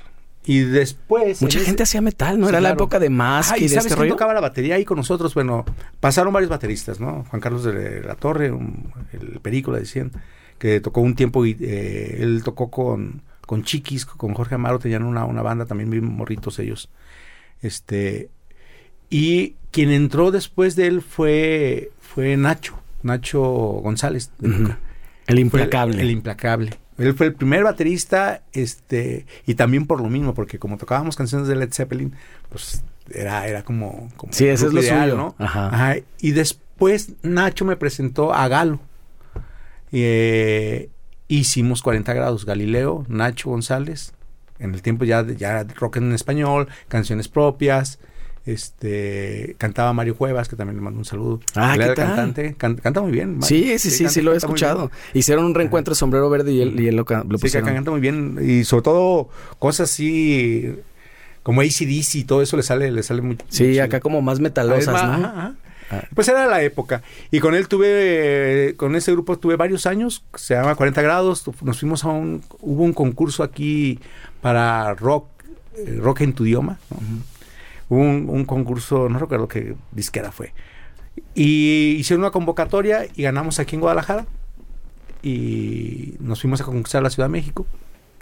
Y 0.44 0.60
después... 0.60 1.40
Mucha 1.40 1.58
ese- 1.58 1.66
gente 1.66 1.84
hacía 1.84 2.00
metal, 2.00 2.38
¿no? 2.40 2.46
Sí, 2.46 2.50
Era 2.50 2.60
la 2.60 2.70
época 2.70 2.98
de 2.98 3.10
Mask 3.10 3.52
Ah, 3.52 3.58
y 3.58 3.60
¿y 3.60 3.62
de 3.64 3.68
sabes 3.70 3.86
este 3.86 3.96
rollo. 3.96 4.10
tocaba 4.14 4.34
la 4.34 4.40
batería 4.40 4.74
ahí 4.74 4.84
con 4.84 4.96
nosotros? 4.96 5.34
Bueno, 5.34 5.64
pasaron 6.00 6.32
varios 6.32 6.50
bateristas, 6.50 6.98
¿no? 6.98 7.24
Juan 7.30 7.40
Carlos 7.40 7.62
de 7.64 8.00
la 8.02 8.16
Torre, 8.16 8.50
un- 8.50 8.92
el 9.12 9.38
Perico, 9.40 9.70
le 9.72 9.78
decían, 9.80 10.10
que 10.58 10.80
tocó 10.80 11.00
un 11.00 11.14
tiempo 11.14 11.46
y 11.46 11.56
eh, 11.60 12.18
él 12.20 12.42
tocó 12.44 12.70
con, 12.70 13.22
con 13.46 13.62
Chiquis, 13.62 14.04
con 14.04 14.34
Jorge 14.34 14.56
Amaro, 14.56 14.78
tenían 14.80 15.04
una, 15.04 15.24
una 15.26 15.42
banda 15.42 15.64
también 15.66 15.90
bien 15.90 16.04
morritos 16.04 16.58
ellos. 16.58 16.88
Este, 17.60 18.28
y 19.10 19.54
quien 19.70 19.90
entró 19.90 20.30
después 20.32 20.74
de 20.76 20.86
él 20.88 21.02
fue, 21.02 21.92
fue 22.00 22.36
Nacho, 22.36 22.78
Nacho 23.02 23.40
González. 23.40 24.30
de 24.38 24.48
Ujú. 24.48 24.58
Luca. 24.62 24.78
El 25.28 25.38
implacable. 25.38 26.02
El, 26.02 26.10
implacable. 26.10 26.70
Él 26.98 27.14
fue 27.14 27.26
el 27.26 27.34
primer 27.34 27.64
baterista, 27.64 28.42
este, 28.52 29.26
y 29.46 29.54
también 29.54 29.86
por 29.86 30.00
lo 30.00 30.08
mismo, 30.10 30.34
porque 30.34 30.58
como 30.58 30.76
tocábamos 30.76 31.16
canciones 31.16 31.48
de 31.48 31.56
Led 31.56 31.72
Zeppelin, 31.72 32.14
pues 32.48 32.84
era, 33.10 33.46
era 33.46 33.62
como, 33.64 34.10
como 34.16 34.32
Sí, 34.32 34.46
ese 34.46 34.66
es 34.66 34.72
lo 34.72 34.80
ideal, 34.82 35.10
suyo. 35.10 35.16
¿no? 35.16 35.34
Ajá. 35.38 35.68
Ajá. 35.68 35.96
Y 36.20 36.32
después 36.32 37.12
Nacho 37.22 37.64
me 37.64 37.76
presentó 37.76 38.32
a 38.34 38.46
Galo. 38.48 38.78
Y, 39.90 40.00
eh, 40.04 40.90
hicimos 41.28 41.82
40 41.82 42.12
grados, 42.12 42.44
Galileo, 42.44 43.04
Nacho 43.08 43.50
González, 43.50 44.12
en 44.58 44.74
el 44.74 44.82
tiempo 44.82 45.04
ya, 45.04 45.22
de- 45.22 45.36
ya 45.36 45.64
rock 45.64 45.96
en 45.96 46.12
español, 46.12 46.68
canciones 46.88 47.28
propias. 47.28 47.98
Este 48.44 49.54
cantaba 49.58 49.92
Mario 49.92 50.16
Cuevas, 50.16 50.48
que 50.48 50.56
también 50.56 50.76
le 50.76 50.82
mando 50.82 50.98
un 50.98 51.04
saludo. 51.04 51.40
Ah, 51.54 51.74
¿qué 51.78 51.86
tal? 51.86 51.94
cantante, 51.94 52.54
can- 52.58 52.76
canta 52.76 53.00
muy 53.00 53.12
bien. 53.12 53.38
Mario. 53.38 53.46
Sí, 53.46 53.78
sí, 53.78 53.90
sí, 53.90 53.96
sí, 53.98 54.04
canta- 54.04 54.22
lo 54.22 54.34
he 54.34 54.36
escuchado. 54.36 54.90
Hicieron 55.14 55.44
un 55.44 55.54
reencuentro 55.54 55.92
de 55.92 55.96
sombrero 55.98 56.28
verde 56.28 56.52
y 56.52 56.60
él, 56.60 56.78
y 56.80 56.88
él 56.88 56.96
lo, 56.96 57.04
lo 57.08 57.38
Sí, 57.38 57.42
pusieron. 57.42 57.72
canta 57.72 57.90
muy 57.90 58.00
bien. 58.00 58.38
Y 58.42 58.64
sobre 58.64 58.82
todo 58.82 59.28
cosas 59.58 59.90
así 59.90 60.74
como 61.42 61.60
ACDC 61.60 62.14
y 62.16 62.24
todo 62.24 62.42
eso 62.42 62.56
le 62.56 62.62
sale, 62.62 62.90
le 62.90 63.02
sale 63.02 63.22
muy 63.22 63.38
Sí, 63.48 63.64
muy 63.64 63.78
acá 63.78 63.98
chido. 63.98 64.00
como 64.02 64.22
más 64.22 64.40
metalosas, 64.40 64.92
más, 64.92 65.04
¿no? 65.18 65.26
ajá, 65.26 65.38
ajá. 65.38 65.54
Ah. 65.90 66.04
Pues 66.14 66.26
era 66.28 66.46
la 66.46 66.62
época. 66.62 67.02
Y 67.30 67.40
con 67.40 67.54
él 67.54 67.68
tuve, 67.68 68.74
con 68.78 68.96
ese 68.96 69.12
grupo 69.12 69.38
tuve 69.38 69.56
varios 69.56 69.84
años, 69.86 70.24
se 70.34 70.54
llama 70.54 70.74
40 70.74 71.02
grados. 71.02 71.44
Nos 71.62 71.78
fuimos 71.78 72.04
a 72.04 72.08
un, 72.08 72.42
hubo 72.60 72.82
un 72.82 72.92
concurso 72.94 73.42
aquí 73.42 73.98
para 74.40 74.94
rock, 74.94 75.26
eh, 75.76 75.98
rock 76.00 76.22
en 76.22 76.32
tu 76.32 76.46
idioma. 76.46 76.78
¿no? 76.90 76.98
Un, 78.00 78.28
un 78.30 78.44
concurso, 78.44 79.08
no 79.08 79.18
recuerdo 79.18 79.48
qué 79.48 79.74
disquera 79.92 80.32
fue. 80.32 80.52
Y 81.34 81.96
hicieron 81.98 82.22
una 82.22 82.30
convocatoria 82.30 83.06
y 83.14 83.22
ganamos 83.22 83.58
aquí 83.58 83.74
en 83.76 83.80
Guadalajara. 83.80 84.26
Y 85.22 86.14
nos 86.20 86.40
fuimos 86.40 86.60
a 86.60 86.64
conquistar 86.64 87.02
la 87.02 87.10
Ciudad 87.10 87.28
de 87.28 87.32
México. 87.32 87.66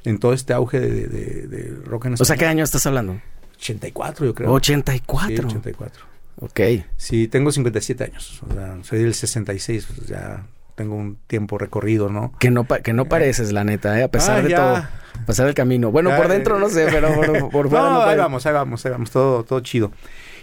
En 0.04 0.18
todo 0.18 0.32
este 0.32 0.52
auge 0.52 0.80
de, 0.80 1.06
de- 1.46 1.74
rock 1.84 2.06
en 2.06 2.14
O 2.14 2.16
sea, 2.16 2.26
¿qué 2.36 2.44
español. 2.44 2.50
año 2.50 2.64
estás 2.64 2.86
hablando? 2.86 3.20
84, 3.56 4.26
yo 4.26 4.34
creo. 4.34 4.52
84. 4.52 5.28
Sí, 5.28 5.34
84. 5.56 6.04
Ok. 6.40 6.60
Sí, 6.96 7.28
tengo 7.28 7.52
57 7.52 8.04
años. 8.04 8.42
O 8.48 8.52
sea, 8.54 8.78
soy 8.82 9.00
del 9.02 9.14
66, 9.14 9.86
pues 9.94 10.08
ya 10.08 10.46
tengo 10.80 10.96
un 10.96 11.16
tiempo 11.26 11.58
recorrido, 11.58 12.08
¿no? 12.08 12.32
Que 12.38 12.50
no, 12.50 12.66
que 12.66 12.94
no 12.94 13.04
pareces, 13.04 13.52
la 13.52 13.64
neta, 13.64 13.98
¿eh? 14.00 14.04
a 14.04 14.08
pesar 14.08 14.38
Ah, 14.38 14.42
de 14.42 14.48
ya. 14.48 14.56
todo. 14.56 14.76
A 15.22 15.26
pesar 15.26 15.44
del 15.44 15.54
camino. 15.54 15.90
Bueno, 15.92 16.08
Ya, 16.08 16.16
por 16.16 16.28
dentro 16.28 16.56
eh. 16.56 16.60
no 16.60 16.68
sé, 16.70 16.86
pero 16.90 17.14
por, 17.14 17.50
por 17.50 17.68
fuera 17.70 17.84
no, 17.84 17.92
no 17.92 18.02
ahí 18.04 18.16
vamos, 18.16 18.46
ahí 18.46 18.52
vamos, 18.54 18.86
ahí 18.86 18.92
vamos, 18.92 19.10
todo, 19.10 19.44
todo 19.44 19.60
chido. 19.60 19.92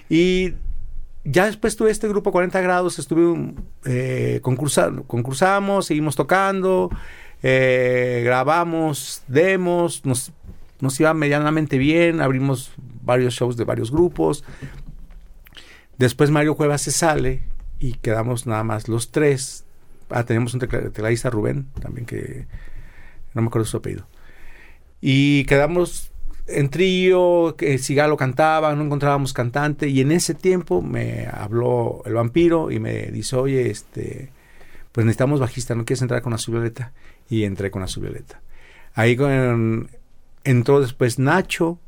Y 0.09 0.53
ya 1.23 1.47
después 1.47 1.75
tuve 1.75 1.89
este 1.89 2.07
grupo 2.07 2.31
40 2.31 2.61
grados, 2.61 2.99
estuve 2.99 3.55
eh, 3.85 4.39
concursando, 4.43 5.03
concursamos, 5.05 5.87
seguimos 5.87 6.15
tocando, 6.15 6.91
eh, 7.41 8.21
grabamos 8.23 9.23
demos, 9.27 10.05
nos, 10.05 10.31
nos 10.81 10.99
iba 10.99 11.15
medianamente 11.15 11.79
bien, 11.79 12.21
abrimos 12.21 12.71
varios 13.01 13.33
shows 13.33 13.57
de 13.57 13.63
varios 13.63 13.89
grupos. 13.89 14.43
Después 15.97 16.29
Mario 16.29 16.53
Cuevas 16.55 16.83
se 16.83 16.91
sale 16.91 17.41
y 17.79 17.93
quedamos 17.93 18.45
nada 18.45 18.63
más 18.63 18.87
los 18.87 19.11
tres. 19.11 19.63
Ah, 20.09 20.23
tenemos 20.23 20.53
un 20.53 20.59
tecla- 20.61 20.89
tecladista 20.89 21.29
Rubén 21.29 21.67
también 21.81 22.05
que 22.05 22.45
no 23.33 23.41
me 23.41 23.47
acuerdo 23.47 23.65
su 23.65 23.77
apellido. 23.77 24.07
Y 25.01 25.45
quedamos 25.45 26.11
en 26.47 26.69
trío, 26.69 27.55
que 27.57 27.77
Sigalo 27.77 28.15
cantaba, 28.17 28.73
no 28.73 28.83
encontrábamos 28.83 29.33
cantante 29.33 29.89
y 29.89 29.99
en 30.01 30.11
ese 30.11 30.33
tiempo 30.33 30.81
me 30.81 31.27
habló 31.31 32.01
el 32.05 32.13
vampiro 32.13 32.71
y 32.71 32.79
me 32.79 33.07
dice, 33.07 33.35
oye, 33.35 33.69
este, 33.69 34.31
pues 34.93 35.05
necesitamos 35.05 35.39
bajista, 35.41 35.75
¿no 35.75 35.83
quieres 35.85 36.01
entrar 36.01 36.21
con 36.21 36.33
Azul 36.33 36.53
Violeta? 36.55 36.93
Y 37.29 37.43
entré 37.43 37.69
con 37.69 37.83
Azul 37.83 38.03
Violeta. 38.03 38.41
Ahí 38.95 39.17
con, 39.17 39.89
entró 40.45 40.79
después 40.79 41.19
Nacho, 41.19 41.79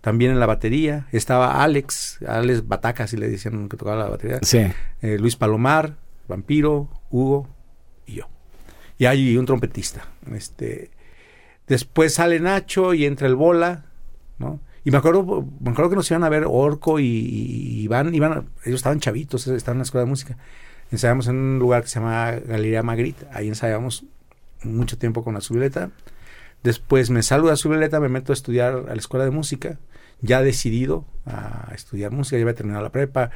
también 0.00 0.30
en 0.30 0.40
la 0.40 0.46
batería, 0.46 1.06
estaba 1.12 1.62
Alex, 1.62 2.18
Alex 2.26 2.66
Bataca, 2.66 3.04
así 3.04 3.16
le 3.16 3.28
decían 3.28 3.68
que 3.68 3.76
tocaba 3.76 4.04
la 4.04 4.08
batería, 4.08 4.38
Sí. 4.42 4.58
eh, 5.02 5.18
Luis 5.18 5.36
Palomar, 5.36 5.96
Vampiro, 6.28 6.88
Hugo 7.10 7.48
y 8.06 8.14
yo. 8.14 8.28
Y 8.98 9.06
hay 9.06 9.36
un 9.36 9.46
trompetista. 9.46 10.08
Este, 10.32 10.90
después 11.66 12.14
sale 12.14 12.40
Nacho 12.40 12.94
y 12.94 13.04
entra 13.04 13.26
el 13.26 13.36
Bola, 13.36 13.86
¿no? 14.38 14.60
Y 14.84 14.92
me 14.92 14.98
acuerdo, 14.98 15.44
me 15.60 15.70
acuerdo 15.70 15.90
que 15.90 15.96
nos 15.96 16.10
iban 16.10 16.22
a 16.22 16.28
ver 16.28 16.44
Orco 16.46 17.00
y, 17.00 17.04
y 17.04 17.82
Iván, 17.82 18.14
ellos 18.14 18.46
estaban 18.64 19.00
chavitos, 19.00 19.46
estaban 19.48 19.76
en 19.76 19.78
la 19.80 19.84
escuela 19.84 20.04
de 20.04 20.10
música. 20.10 20.36
Ensayamos 20.92 21.26
en 21.26 21.36
un 21.36 21.58
lugar 21.58 21.82
que 21.82 21.88
se 21.88 21.98
llama 21.98 22.30
Galería 22.30 22.84
Magritte, 22.84 23.26
ahí 23.32 23.48
ensayamos 23.48 24.04
mucho 24.62 24.96
tiempo 24.96 25.24
con 25.24 25.34
la 25.34 25.40
Violeta. 25.50 25.90
Después 26.62 27.10
me 27.10 27.24
salgo 27.24 27.48
de 27.48 27.56
la 27.56 27.68
Violeta, 27.68 27.98
me 27.98 28.08
meto 28.08 28.32
a 28.32 28.34
estudiar 28.34 28.74
a 28.88 28.94
la 28.94 28.94
escuela 28.94 29.24
de 29.24 29.32
música, 29.32 29.78
ya 30.20 30.42
decidido 30.42 31.04
a 31.26 31.72
estudiar 31.74 32.10
música, 32.12 32.36
ya 32.36 32.42
había 32.42 32.54
terminado 32.54 32.82
la 32.84 32.90
prepa, 32.92 33.30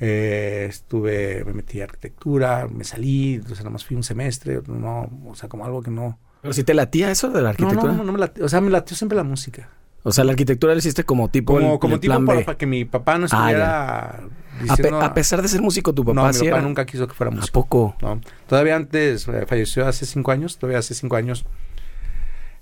eh, 0.00 0.66
estuve, 0.68 1.44
me 1.44 1.52
metí 1.52 1.80
a 1.80 1.84
arquitectura, 1.84 2.68
me 2.72 2.84
salí, 2.84 3.34
entonces 3.34 3.58
nada 3.60 3.70
más 3.70 3.84
fui 3.84 3.96
un 3.96 4.02
semestre, 4.04 4.60
no, 4.66 5.10
o 5.26 5.34
sea, 5.34 5.48
como 5.48 5.64
algo 5.64 5.82
que 5.82 5.90
no... 5.90 6.18
Pero 6.40 6.54
si 6.54 6.64
te 6.64 6.74
latía 6.74 7.10
eso 7.10 7.30
de 7.30 7.42
la 7.42 7.50
arquitectura. 7.50 7.92
no, 7.92 7.98
no, 7.98 8.04
no 8.04 8.12
me 8.12 8.18
late- 8.18 8.42
o 8.42 8.48
sea, 8.48 8.60
me 8.60 8.70
latió 8.70 8.96
siempre 8.96 9.16
la 9.16 9.22
música. 9.24 9.68
O 10.04 10.10
sea, 10.10 10.24
la 10.24 10.32
arquitectura 10.32 10.72
la 10.72 10.78
hiciste 10.80 11.04
como 11.04 11.28
tipo 11.28 11.54
Como, 11.54 11.74
el, 11.74 11.78
como 11.78 11.94
el 11.94 12.00
tipo 12.00 12.14
plan 12.14 12.26
para, 12.26 12.38
B. 12.40 12.44
para 12.44 12.58
que 12.58 12.66
mi 12.66 12.84
papá 12.84 13.18
no 13.18 13.24
Ah, 13.24 13.26
estuviera 13.26 14.04
A, 14.08 14.18
pe- 14.18 14.64
diciendo... 14.64 15.00
a 15.00 15.14
pesar 15.14 15.42
de 15.42 15.46
ser 15.48 15.62
músico, 15.62 15.92
tu 15.92 16.04
papá 16.04 16.14
no, 16.22 16.26
mi 16.26 16.32
sí 16.34 16.40
papá 16.40 16.56
era- 16.58 16.62
nunca 16.62 16.84
quiso 16.86 17.06
que 17.06 17.14
fuera 17.14 17.30
¿A 17.30 17.34
músico. 17.36 17.52
poco? 17.52 17.96
¿no? 18.02 18.20
Todavía 18.48 18.74
antes, 18.74 19.28
eh, 19.28 19.46
falleció 19.46 19.86
hace 19.86 20.04
cinco 20.06 20.32
años, 20.32 20.58
todavía 20.58 20.78
hace 20.80 20.94
cinco 20.94 21.14
años, 21.14 21.44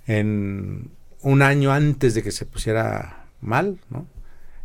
en 0.06 0.90
un 1.22 1.42
año 1.42 1.72
antes 1.72 2.14
de 2.14 2.22
que 2.22 2.30
se 2.32 2.46
pusiera 2.46 3.19
mal, 3.40 3.78
¿no? 3.90 4.06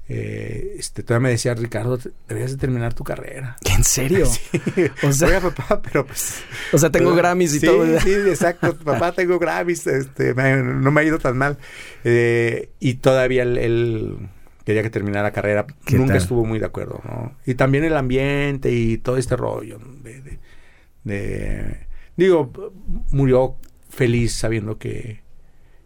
Eh, 0.07 0.75
este, 0.77 1.01
todavía 1.01 1.23
me 1.23 1.29
decía, 1.31 1.55
Ricardo, 1.55 1.97
deberías 2.27 2.51
de 2.51 2.57
terminar 2.57 2.93
tu 2.93 3.03
carrera. 3.03 3.57
¿En 3.75 3.83
serio? 3.83 4.27
O 5.03 5.11
sea, 5.11 5.27
Oiga, 5.29 5.41
papá, 5.41 5.81
pero 5.81 6.05
pues... 6.05 6.43
o 6.71 6.77
sea, 6.77 6.91
tengo 6.91 7.05
pero- 7.09 7.17
Grammys 7.17 7.55
y 7.55 7.59
sí, 7.59 7.65
todo. 7.65 7.99
Sí, 8.01 8.11
exacto. 8.11 8.77
Papá, 8.77 9.13
tengo 9.13 9.39
Grammys. 9.39 9.87
Este, 9.87 10.33
me- 10.35 10.57
no 10.61 10.91
me 10.91 11.01
ha 11.01 11.03
ido 11.03 11.17
tan 11.17 11.37
mal. 11.37 11.57
Eh, 12.03 12.69
y 12.79 12.95
todavía 12.95 13.41
él, 13.43 13.57
él 13.57 14.17
quería 14.63 14.83
que 14.83 14.91
terminara 14.91 15.23
la 15.23 15.31
carrera. 15.33 15.65
¿Qué 15.85 15.95
Nunca 15.97 16.13
tal? 16.13 16.21
estuvo 16.21 16.45
muy 16.45 16.59
de 16.59 16.65
acuerdo, 16.67 17.01
¿no? 17.03 17.35
Y 17.45 17.55
también 17.55 17.83
el 17.83 17.97
ambiente 17.97 18.71
y 18.71 18.97
todo 18.99 19.17
este 19.17 19.35
rollo. 19.35 19.79
De, 20.03 20.21
de- 20.21 20.39
de- 21.03 21.87
digo, 22.15 22.51
murió 23.11 23.55
feliz 23.89 24.33
sabiendo 24.35 24.77
que, 24.77 25.21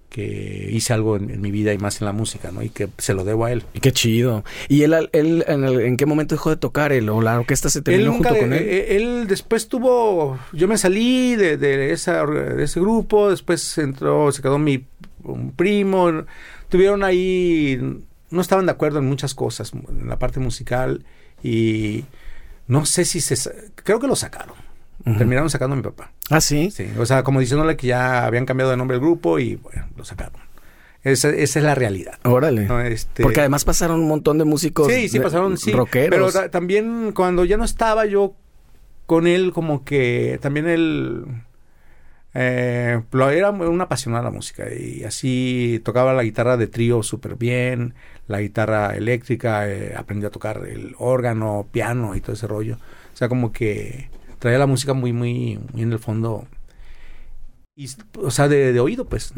que 0.09 0.69
hice 0.71 0.91
algo 0.93 1.15
en, 1.17 1.29
en 1.29 1.39
mi 1.41 1.51
vida 1.51 1.71
y 1.71 1.77
más 1.77 2.01
en 2.01 2.05
la 2.05 2.13
música, 2.13 2.51
¿no? 2.51 2.63
Y 2.63 2.69
que 2.69 2.89
se 2.97 3.13
lo 3.13 3.23
debo 3.23 3.45
a 3.45 3.51
él. 3.51 3.63
Y 3.73 3.79
Qué 3.79 3.91
chido. 3.91 4.43
¿Y 4.67 4.81
él, 4.81 4.93
él 5.11 5.43
en, 5.47 5.63
el- 5.63 5.81
en 5.81 5.97
qué 5.97 6.05
momento 6.07 6.33
dejó 6.35 6.49
de 6.49 6.55
tocar 6.57 6.91
él? 6.91 7.07
¿O 7.09 7.21
la 7.21 7.39
orquesta 7.39 7.69
se 7.69 7.81
terminó 7.83 8.05
él 8.11 8.11
nunca, 8.17 8.29
junto 8.29 8.43
con 8.43 8.53
él? 8.53 8.63
eh, 8.67 8.95
él 8.95 9.27
después 9.27 9.67
tuvo, 9.67 10.39
yo 10.51 10.67
me 10.67 10.77
salí 10.77 11.35
de, 11.35 11.57
de 11.57 11.91
esa, 11.91 12.25
de 12.25 12.63
ese 12.63 12.79
grupo, 12.79 13.29
después 13.29 13.77
entró, 13.77 14.31
se 14.31 14.41
quedó 14.41 14.57
mi 14.57 14.85
un 15.23 15.51
primo, 15.51 16.23
tuvieron 16.69 17.03
ahí, 17.03 17.79
no 18.31 18.41
estaban 18.41 18.65
de 18.65 18.71
acuerdo 18.71 18.99
en 18.99 19.05
muchas 19.05 19.35
cosas, 19.35 19.73
en 19.73 20.07
la 20.07 20.17
parte 20.17 20.39
musical, 20.39 21.05
y 21.43 22.05
no 22.67 22.85
sé 22.85 23.03
si 23.05 23.19
se, 23.21 23.35
creo 23.75 23.99
que 23.99 24.07
lo 24.07 24.15
sacaron, 24.15 24.55
Ujú. 25.05 25.17
terminaron 25.17 25.49
sacando 25.49 25.73
a 25.73 25.77
mi 25.77 25.83
papá, 25.83 26.11
Ah, 26.29 26.41
sí. 26.41 26.71
sí, 26.71 26.89
o 26.97 27.05
sea, 27.05 27.23
como 27.23 27.39
diciéndole 27.39 27.77
que 27.77 27.87
ya 27.87 28.25
habían 28.25 28.45
cambiado 28.45 28.71
de 28.71 28.77
nombre 28.77 28.95
el 28.95 29.01
grupo 29.01 29.39
y 29.39 29.55
bueno, 29.55 29.87
lo 29.95 30.03
sacaron. 30.05 30.41
Esa, 31.03 31.29
esa 31.29 31.59
es 31.59 31.65
la 31.65 31.73
realidad. 31.75 32.19
Órale. 32.25 32.65
¿no? 32.65 32.81
Este, 32.81 33.23
Porque 33.23 33.39
además 33.39 33.63
pasaron 33.63 34.01
un 34.01 34.07
montón 34.09 34.37
de 34.37 34.43
músicos. 34.43 34.91
Sí, 34.91 35.07
sí, 35.07 35.17
de- 35.17 35.23
pasaron, 35.23 35.57
sí. 35.57 35.71
Rockeros. 35.71 36.09
Pero 36.09 36.31
ta- 36.31 36.51
también 36.51 37.13
cuando 37.15 37.45
ya 37.45 37.55
no 37.55 37.63
estaba 37.63 38.05
yo 38.05 38.35
con 39.05 39.25
él, 39.25 39.53
como 39.53 39.85
que 39.85 40.37
también 40.41 40.67
él 40.67 41.23
eh, 42.33 43.01
era 43.31 43.49
un 43.49 43.81
apasionado 43.81 44.21
a 44.27 44.29
la 44.29 44.35
música 44.35 44.65
y 44.73 45.03
así 45.03 45.81
tocaba 45.83 46.13
la 46.13 46.23
guitarra 46.23 46.57
de 46.57 46.67
trío 46.67 47.01
súper 47.01 47.35
bien, 47.35 47.95
la 48.27 48.39
guitarra 48.41 48.95
eléctrica, 48.95 49.67
eh, 49.69 49.93
aprendió 49.97 50.27
a 50.27 50.31
tocar 50.31 50.63
el 50.67 50.95
órgano, 50.99 51.65
piano 51.71 52.15
y 52.15 52.21
todo 52.21 52.33
ese 52.33 52.45
rollo. 52.47 52.75
O 53.13 53.17
sea, 53.17 53.29
como 53.29 53.51
que 53.51 54.09
traía 54.39 54.57
la 54.57 54.67
música 54.67 54.93
muy, 54.93 55.13
muy, 55.13 55.59
muy 55.73 55.83
en 55.83 55.91
el 55.91 55.99
fondo. 55.99 56.47
Y, 57.75 57.87
o 58.21 58.31
sea, 58.31 58.47
de, 58.49 58.73
de 58.73 58.79
oído, 58.81 59.05
pues. 59.05 59.33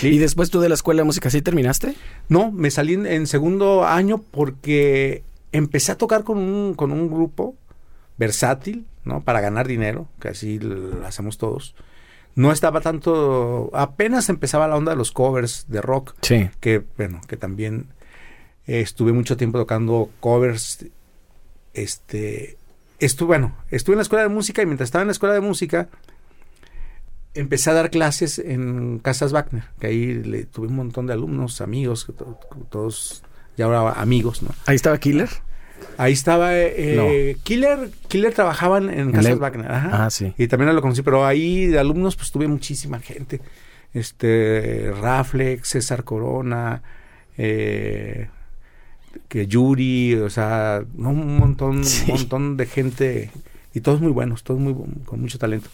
Sí. 0.00 0.08
¿Y 0.08 0.18
después 0.18 0.48
tú 0.50 0.60
de 0.60 0.68
la 0.70 0.74
escuela 0.74 1.00
de 1.02 1.06
música 1.06 1.28
sí 1.28 1.42
terminaste? 1.42 1.94
No, 2.28 2.50
me 2.50 2.70
salí 2.70 2.94
en, 2.94 3.04
en 3.06 3.26
segundo 3.26 3.84
año 3.86 4.18
porque 4.30 5.22
empecé 5.52 5.92
a 5.92 5.98
tocar 5.98 6.24
con 6.24 6.38
un, 6.38 6.74
con 6.74 6.92
un 6.92 7.08
grupo 7.10 7.56
versátil, 8.16 8.86
¿no? 9.04 9.22
Para 9.22 9.40
ganar 9.40 9.66
dinero, 9.68 10.08
que 10.20 10.28
así 10.28 10.58
lo 10.58 11.06
hacemos 11.06 11.36
todos. 11.36 11.74
No 12.34 12.52
estaba 12.52 12.80
tanto, 12.80 13.68
apenas 13.74 14.28
empezaba 14.28 14.68
la 14.68 14.76
onda 14.76 14.92
de 14.92 14.96
los 14.96 15.12
covers 15.12 15.66
de 15.68 15.80
rock, 15.82 16.14
Sí. 16.22 16.48
que 16.60 16.82
bueno, 16.96 17.20
que 17.28 17.36
también 17.36 17.86
eh, 18.66 18.80
estuve 18.80 19.12
mucho 19.12 19.36
tiempo 19.36 19.58
tocando 19.58 20.08
covers. 20.20 20.86
Este, 21.74 22.56
estuve, 22.98 23.26
bueno, 23.28 23.56
estuve 23.70 23.94
en 23.94 23.98
la 23.98 24.02
escuela 24.02 24.22
de 24.22 24.28
música 24.28 24.62
y 24.62 24.66
mientras 24.66 24.88
estaba 24.88 25.02
en 25.02 25.08
la 25.08 25.12
escuela 25.12 25.34
de 25.34 25.40
música 25.40 25.88
empecé 27.34 27.70
a 27.70 27.74
dar 27.74 27.90
clases 27.90 28.38
en 28.38 28.98
Casas 28.98 29.32
Wagner, 29.32 29.64
que 29.80 29.86
ahí 29.88 30.14
le, 30.14 30.44
tuve 30.44 30.66
un 30.68 30.76
montón 30.76 31.06
de 31.06 31.12
alumnos, 31.12 31.60
amigos, 31.60 32.06
to- 32.16 32.38
todos 32.70 33.22
ya 33.56 33.66
ahora 33.66 33.92
amigos, 34.00 34.42
¿no? 34.42 34.50
Ahí 34.66 34.76
estaba 34.76 34.98
Killer. 34.98 35.28
Ahí 35.96 36.12
estaba 36.12 36.56
eh, 36.56 37.36
Killer, 37.44 37.90
Killer 38.08 38.32
trabajaban 38.34 38.90
en 38.90 39.12
Casas 39.12 39.32
el- 39.32 39.38
Wagner, 39.38 39.70
ajá. 39.70 40.06
Ah, 40.06 40.10
sí. 40.10 40.34
Y 40.36 40.48
también 40.48 40.74
lo 40.74 40.82
conocí, 40.82 41.02
pero 41.02 41.24
ahí 41.24 41.66
de 41.66 41.78
alumnos 41.78 42.16
pues 42.16 42.30
tuve 42.32 42.48
muchísima 42.48 42.98
gente. 42.98 43.40
Este, 43.94 44.92
Raflex, 45.00 45.68
César 45.68 46.04
Corona, 46.04 46.82
eh, 47.36 48.28
que 49.28 49.46
Yuri, 49.46 50.14
o 50.16 50.30
sea, 50.30 50.82
no, 50.96 51.10
un 51.10 51.36
montón, 51.38 51.84
Sí. 51.84 52.10
un 52.10 52.18
montón 52.18 52.56
de 52.56 52.66
gente 52.66 53.30
y 53.74 53.80
todos 53.80 54.00
muy 54.00 54.12
buenos, 54.12 54.42
todos 54.44 54.60
muy 54.60 54.74
con 55.04 55.20
mucho 55.20 55.38
talento, 55.38 55.68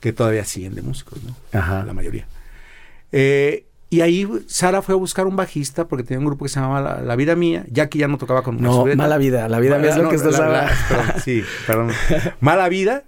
que 0.00 0.12
todavía 0.12 0.44
siguen 0.44 0.74
de 0.74 0.82
músicos, 0.82 1.18
¿no? 1.24 1.34
Ajá. 1.58 1.84
La 1.84 1.92
mayoría. 1.92 2.26
Eh, 3.12 3.64
y 3.88 4.00
ahí 4.00 4.28
Sara 4.48 4.82
fue 4.82 4.94
a 4.94 4.98
buscar 4.98 5.26
un 5.26 5.36
bajista 5.36 5.86
porque 5.86 6.02
tenía 6.02 6.18
un 6.18 6.26
grupo 6.26 6.44
que 6.44 6.48
se 6.48 6.58
llamaba 6.58 6.80
La, 6.80 7.00
La 7.02 7.16
Vida 7.16 7.36
Mía, 7.36 7.64
ya 7.70 7.88
que 7.88 7.98
ya 7.98 8.08
no 8.08 8.18
tocaba 8.18 8.42
con 8.42 8.60
No, 8.60 8.84
mala 8.96 9.16
vida. 9.16 9.48
La 9.48 9.60
vida 9.60 9.78
mía 9.78 9.90
es 9.90 9.96
lo 9.96 10.02
No, 10.04 10.08
que 10.10 10.16
estás 10.16 10.38
la- 10.38 10.44
hablando. 10.46 10.70
la- 10.72 10.88
perdón, 10.88 11.20
sí, 11.24 11.42
perdón. 11.66 11.90
Mala 12.40 12.68
vida. 12.68 13.04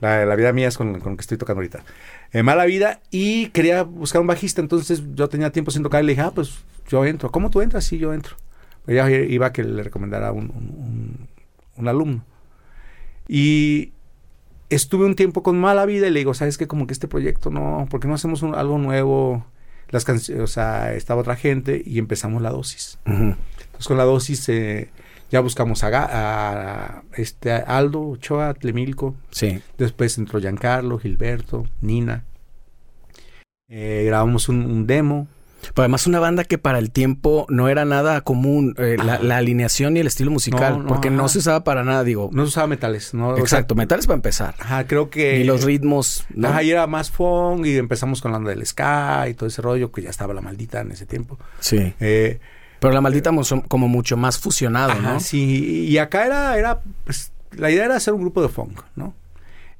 La, 0.00 0.24
la 0.26 0.34
vida 0.36 0.52
mía 0.52 0.68
es 0.68 0.76
con, 0.76 0.98
con 1.00 1.12
lo 1.12 1.16
que 1.16 1.22
estoy 1.22 1.38
tocando 1.38 1.58
ahorita. 1.60 1.84
Eh, 2.32 2.42
mala 2.42 2.64
vida. 2.66 3.00
Y 3.10 3.48
quería 3.48 3.82
buscar 3.82 4.20
un 4.20 4.26
bajista. 4.26 4.60
Entonces 4.60 5.02
yo 5.14 5.28
tenía 5.28 5.50
tiempo 5.52 5.70
sin 5.70 5.82
tocar 5.82 6.02
y 6.02 6.06
le 6.06 6.12
dije, 6.12 6.22
ah, 6.22 6.32
pues 6.34 6.52
yo 6.88 7.04
entro. 7.06 7.30
¿Cómo 7.30 7.48
tú 7.50 7.62
entras? 7.62 7.84
Sí, 7.84 7.96
yo 7.98 8.12
entro. 8.12 8.36
Ella 8.90 9.08
iba 9.10 9.46
a 9.46 9.52
que 9.52 9.62
le 9.62 9.82
recomendara 9.84 10.32
un, 10.32 11.28
un- 11.76 11.88
alumno. 11.88 12.24
Y 13.28 13.92
estuve 14.68 15.06
un 15.06 15.14
tiempo 15.14 15.42
con 15.42 15.58
mala 15.58 15.86
vida 15.86 16.08
y 16.08 16.10
le 16.10 16.18
digo, 16.18 16.34
¿sabes 16.34 16.58
qué? 16.58 16.66
Como 16.66 16.86
que 16.86 16.92
este 16.92 17.08
proyecto 17.08 17.50
no, 17.50 17.86
¿por 17.88 18.00
qué 18.00 18.08
no 18.08 18.14
hacemos 18.14 18.42
un- 18.42 18.54
algo 18.54 18.78
nuevo? 18.78 19.46
Las 19.90 20.04
canciones, 20.04 20.42
o 20.44 20.46
sea, 20.46 20.92
estaba 20.94 21.20
otra 21.20 21.36
gente 21.36 21.82
y 21.84 21.98
empezamos 21.98 22.42
la 22.42 22.50
dosis. 22.50 22.98
Entonces 23.06 23.86
con 23.86 23.96
la 23.96 24.04
dosis 24.04 24.48
eh, 24.48 24.90
Ya 25.30 25.40
buscamos 25.40 25.82
a, 25.84 27.02
este 27.16 27.52
Aldo, 27.52 28.02
Ochoa, 28.02 28.54
Tlemilco. 28.54 29.14
Sí. 29.30 29.62
Después 29.78 30.18
entró 30.18 30.40
Giancarlo, 30.40 30.98
Gilberto, 30.98 31.66
Nina. 31.80 32.24
Eh, 33.68 34.02
grabamos 34.06 34.48
un, 34.48 34.64
un 34.66 34.86
demo. 34.86 35.28
Pero 35.62 35.82
además 35.84 36.06
una 36.06 36.20
banda 36.20 36.44
que 36.44 36.58
para 36.58 36.78
el 36.78 36.90
tiempo 36.90 37.46
no 37.48 37.68
era 37.68 37.84
nada 37.84 38.22
común, 38.22 38.74
eh, 38.78 38.96
la, 39.02 39.36
alineación 39.36 39.96
y 39.96 40.00
el 40.00 40.06
estilo 40.06 40.30
musical, 40.30 40.78
No, 40.78 40.82
no, 40.84 40.88
porque 40.88 41.10
no 41.10 41.28
se 41.28 41.38
usaba 41.38 41.64
para 41.64 41.84
nada, 41.84 42.02
digo. 42.04 42.30
No 42.32 42.42
se 42.44 42.48
usaba 42.48 42.66
metales, 42.66 43.14
¿no? 43.14 43.28
O 43.30 43.34
sea, 43.34 43.42
exacto, 43.42 43.74
metales 43.74 44.06
para 44.06 44.16
empezar. 44.16 44.54
ajá, 44.58 44.86
creo 44.86 45.10
que... 45.10 45.38
y 45.38 45.44
los 45.44 45.64
ritmos, 45.64 46.24
¿no? 46.34 46.48
Ajá, 46.48 46.62
y 46.62 46.70
era 46.70 46.86
más 46.86 47.10
funk 47.10 47.66
y 47.66 47.76
empezamos 47.76 48.20
con 48.20 48.30
la 48.32 48.38
onda 48.38 48.50
del 48.50 48.64
ska 48.66 49.28
y 49.28 49.34
todo 49.34 49.48
ese 49.48 49.60
rollo, 49.62 49.92
que 49.92 50.02
ya 50.02 50.10
estaba 50.10 50.34
la 50.34 50.40
maldita 50.40 50.80
en 50.80 50.92
ese 50.92 51.06
tiempo. 51.06 51.38
Sí. 51.60 51.92
Eh, 52.00 52.40
Pero 52.80 52.92
la 52.94 53.00
maldita 53.00 53.30
mo- 53.32 53.44
son 53.44 53.60
como 53.60 53.86
mucho 53.88 54.16
más 54.16 54.38
fusionado, 54.38 54.92
Ajá, 54.92 55.14
¿no? 55.14 55.20
sí, 55.20 55.86
y 55.88 55.98
acá 55.98 56.24
era, 56.26 56.56
era, 56.58 56.80
pues, 57.04 57.32
la 57.56 57.70
idea 57.70 57.84
era 57.84 57.96
hacer 57.96 58.14
un 58.14 58.22
grupo 58.22 58.40
de 58.42 58.48
funk, 58.48 58.80
¿no? 58.96 59.14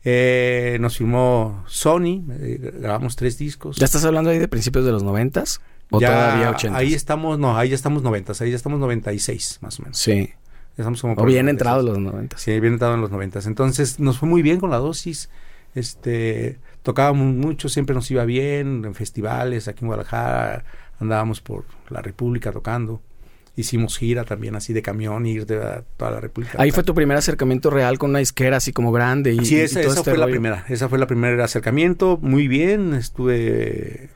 Eh, 0.02 0.78
nos 0.80 0.96
firmó 0.96 1.62
Sony, 1.66 2.22
eh, 2.30 2.72
grabamos 2.80 3.16
tres 3.16 3.36
discos. 3.36 3.76
¿Ya 3.76 3.84
estás 3.84 4.04
hablando 4.04 4.30
ahí 4.30 4.38
de 4.38 4.48
principios 4.48 4.84
de 4.86 4.92
los 4.92 5.02
noventas? 5.02 5.60
¿O 5.90 6.00
Ya, 6.00 6.08
todavía 6.08 6.50
ochentas? 6.50 6.80
Ahí 6.80 6.94
estamos, 6.94 7.38
no, 7.38 7.56
ahí 7.56 7.70
ya 7.70 7.74
estamos 7.74 8.02
noventas, 8.02 8.40
ahí 8.40 8.50
ya 8.50 8.56
estamos 8.56 8.78
96, 8.80 9.58
más 9.60 9.78
o 9.78 9.82
menos. 9.82 9.98
Sí. 9.98 10.30
Ya 10.76 10.82
estamos 10.82 11.00
como 11.00 11.14
O 11.14 11.24
bien 11.24 11.46
96. 11.46 11.50
entrados 11.50 11.84
los 11.84 11.98
noventas. 11.98 12.40
Sí, 12.40 12.58
bien 12.60 12.74
entrado 12.74 12.94
en 12.94 13.00
los 13.00 13.10
noventas. 13.10 13.46
Entonces 13.46 13.98
nos 14.00 14.18
fue 14.18 14.28
muy 14.28 14.42
bien 14.42 14.60
con 14.60 14.70
la 14.70 14.78
dosis. 14.78 15.28
Este, 15.74 16.58
tocábamos 16.82 17.34
mucho, 17.34 17.68
siempre 17.68 17.94
nos 17.94 18.10
iba 18.10 18.24
bien 18.24 18.84
en 18.84 18.94
festivales 18.94 19.68
aquí 19.68 19.80
en 19.82 19.88
Guadalajara, 19.88 20.64
andábamos 20.98 21.40
por 21.40 21.64
la 21.88 22.02
República 22.02 22.52
tocando. 22.52 23.00
Hicimos 23.56 23.98
gira 23.98 24.24
también 24.24 24.54
así 24.54 24.72
de 24.72 24.80
camión, 24.80 25.26
ir 25.26 25.44
de 25.44 25.56
a 25.62 25.82
toda 25.96 26.12
la 26.12 26.20
República. 26.20 26.56
Ahí 26.60 26.70
fue 26.70 26.82
tu 26.82 26.94
primer 26.94 27.16
acercamiento 27.16 27.68
real 27.68 27.98
con 27.98 28.10
una 28.10 28.20
disquera 28.20 28.56
así 28.56 28.72
como 28.72 28.90
grande 28.92 29.34
y, 29.34 29.44
Sí, 29.44 29.56
y 29.56 29.60
esa, 29.60 29.80
todo 29.80 29.90
esa 29.90 30.00
este 30.00 30.10
fue 30.12 30.18
la 30.18 30.26
primera. 30.26 30.64
Esa 30.68 30.88
fue 30.88 30.98
la 30.98 31.06
primera 31.06 31.44
acercamiento. 31.44 32.18
Muy 32.22 32.48
bien, 32.48 32.94
estuve 32.94 34.08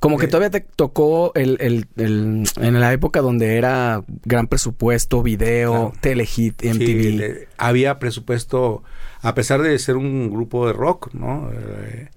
Como 0.00 0.16
que 0.18 0.26
todavía 0.28 0.50
te 0.50 0.60
tocó 0.60 1.32
el, 1.34 1.58
el, 1.60 1.86
el- 1.96 2.44
en 2.56 2.80
la 2.80 2.92
época 2.92 3.20
donde 3.20 3.56
era 3.56 4.02
gran 4.24 4.46
presupuesto, 4.48 5.22
video, 5.22 5.72
Claro. 5.90 5.92
telehit, 6.00 6.62
MTV. 6.64 7.02
Sí, 7.02 7.12
le- 7.12 7.48
había 7.58 7.98
presupuesto, 7.98 8.82
a 9.20 9.34
pesar 9.34 9.60
de 9.62 9.78
ser 9.78 9.96
un 9.96 10.30
grupo 10.30 10.66
de 10.66 10.72
rock, 10.72 11.12
¿no? 11.12 11.50
Eh, 11.52 12.08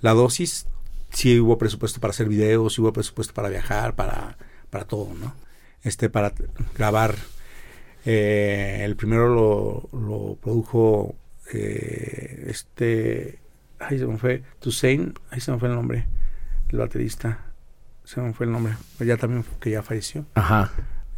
la 0.00 0.14
dosis, 0.14 0.66
sí 1.10 1.38
hubo 1.38 1.58
presupuesto 1.58 2.00
para 2.00 2.12
hacer 2.12 2.28
videos, 2.28 2.74
sí 2.74 2.80
hubo 2.80 2.92
presupuesto 2.94 3.34
para 3.34 3.50
viajar, 3.50 3.94
para, 3.94 4.38
para 4.70 4.84
todo, 4.86 5.10
¿no? 5.20 5.34
Este, 5.82 6.08
para 6.08 6.32
grabar. 6.76 7.14
eh, 8.06 8.80
el 8.84 8.96
primero 8.96 9.28
lo, 9.28 9.88
lo 9.98 10.36
produjo 10.36 11.14
eh, 11.52 12.44
este, 12.48 13.38
ahí 13.78 13.98
se 13.98 14.06
me 14.06 14.16
fue, 14.16 14.42
Toussaint, 14.60 15.18
ahí 15.30 15.40
se 15.40 15.52
me 15.52 15.58
fue 15.58 15.68
el 15.68 15.74
nombre, 15.74 16.06
el 16.70 16.78
baterista, 16.78 17.38
se 18.04 18.20
me 18.20 18.32
fue 18.32 18.46
el 18.46 18.52
nombre, 18.52 18.74
ya 19.00 19.16
también 19.16 19.44
que 19.60 19.70
ya 19.70 19.82
falleció. 19.82 20.24
Ajá. 20.34 20.70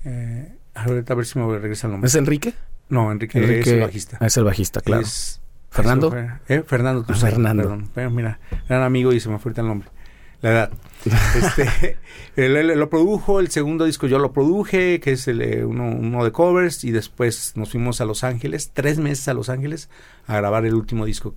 Eh, 0.05 0.57
ahorita 0.75 1.13
a 1.13 1.17
ver 1.17 1.27
si 1.27 1.39
me 1.39 1.59
regresa 1.59 1.87
el 1.87 1.93
nombre. 1.93 2.09
¿Es 2.09 2.15
Enrique? 2.15 2.55
No, 2.89 3.13
Enrique, 3.13 3.39
Enrique 3.39 3.61
es 3.61 3.67
el 3.69 3.81
bajista. 3.81 4.19
Es 4.27 4.37
el 4.37 4.45
bajista, 4.45 4.81
claro. 4.81 5.03
Es- 5.03 5.41
¿Fernando? 5.71 6.13
¿Eh? 6.49 6.65
Fernando. 6.67 7.05
Ah, 7.09 7.15
Fernando. 7.15 7.63
perdón. 7.63 7.91
Pero 7.95 8.11
mira, 8.11 8.41
gran 8.69 8.83
amigo 8.83 9.13
y 9.13 9.21
se 9.21 9.29
me 9.29 9.39
fue 9.39 9.53
el 9.57 9.67
nombre. 9.67 9.89
La 10.43 10.51
edad. 10.51 10.71
Este, 11.37 11.97
él, 12.37 12.57
él 12.57 12.79
lo 12.79 12.91
produjo, 12.91 13.39
el 13.41 13.51
segundo 13.51 13.85
disco 13.85 14.07
yo 14.09 14.19
lo 14.19 14.33
produje, 14.33 14.99
que 15.01 15.13
es 15.13 15.29
el, 15.29 15.41
eh, 15.43 15.65
uno, 15.65 15.85
uno 15.89 16.25
de 16.25 16.33
covers, 16.33 16.83
y 16.85 16.91
después 16.91 17.53
nos 17.57 17.71
fuimos 17.71 18.01
a 18.01 18.05
Los 18.05 18.25
Ángeles, 18.25 18.71
tres 18.75 18.99
meses 18.99 19.29
a 19.29 19.35
Los 19.35 19.49
Ángeles, 19.49 19.89
a 20.27 20.37
grabar 20.37 20.67
el 20.67 20.75
último 20.75 21.05
disco 21.07 21.37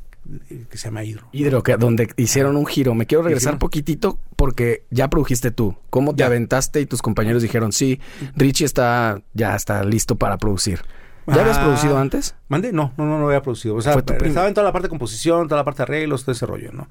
que 0.69 0.77
se 0.77 0.85
llama 0.87 1.03
Hidro. 1.03 1.27
Hidro, 1.31 1.63
que, 1.63 1.75
donde 1.77 2.07
hicieron 2.17 2.55
un 2.55 2.65
giro. 2.65 2.95
Me 2.95 3.05
quiero 3.05 3.23
regresar 3.23 3.53
Hicieron- 3.55 3.59
poquitito 3.59 4.19
porque 4.35 4.85
ya 4.89 5.09
produjiste 5.09 5.51
tú. 5.51 5.75
¿Cómo 5.89 6.13
te 6.15 6.19
Ya. 6.21 6.27
aventaste 6.27 6.79
y 6.81 6.85
tus 6.85 7.01
compañeros 7.01 7.41
dijeron, 7.41 7.71
sí, 7.73 7.99
Richie 8.35 8.65
está, 8.65 9.21
ya 9.33 9.55
está 9.55 9.83
listo 9.83 10.15
para 10.15 10.37
producir? 10.37 10.81
¿Ya 11.27 11.41
habías 11.41 11.57
Ah, 11.57 11.63
producido 11.63 11.97
antes? 11.97 12.35
¿Mande? 12.49 12.71
No, 12.73 12.93
no, 12.97 13.05
no, 13.05 13.17
no 13.19 13.27
había 13.27 13.41
producido. 13.41 13.75
O 13.75 13.81
sea, 13.81 13.95
prim- 14.01 14.27
estaba 14.29 14.47
en 14.47 14.53
toda 14.53 14.65
la 14.65 14.73
parte 14.73 14.87
de 14.87 14.89
composición, 14.89 15.47
toda 15.47 15.61
la 15.61 15.65
parte 15.65 15.77
de 15.79 15.83
arreglos, 15.83 16.23
todo 16.23 16.33
ese 16.33 16.45
rollo, 16.45 16.71
¿no? 16.73 16.89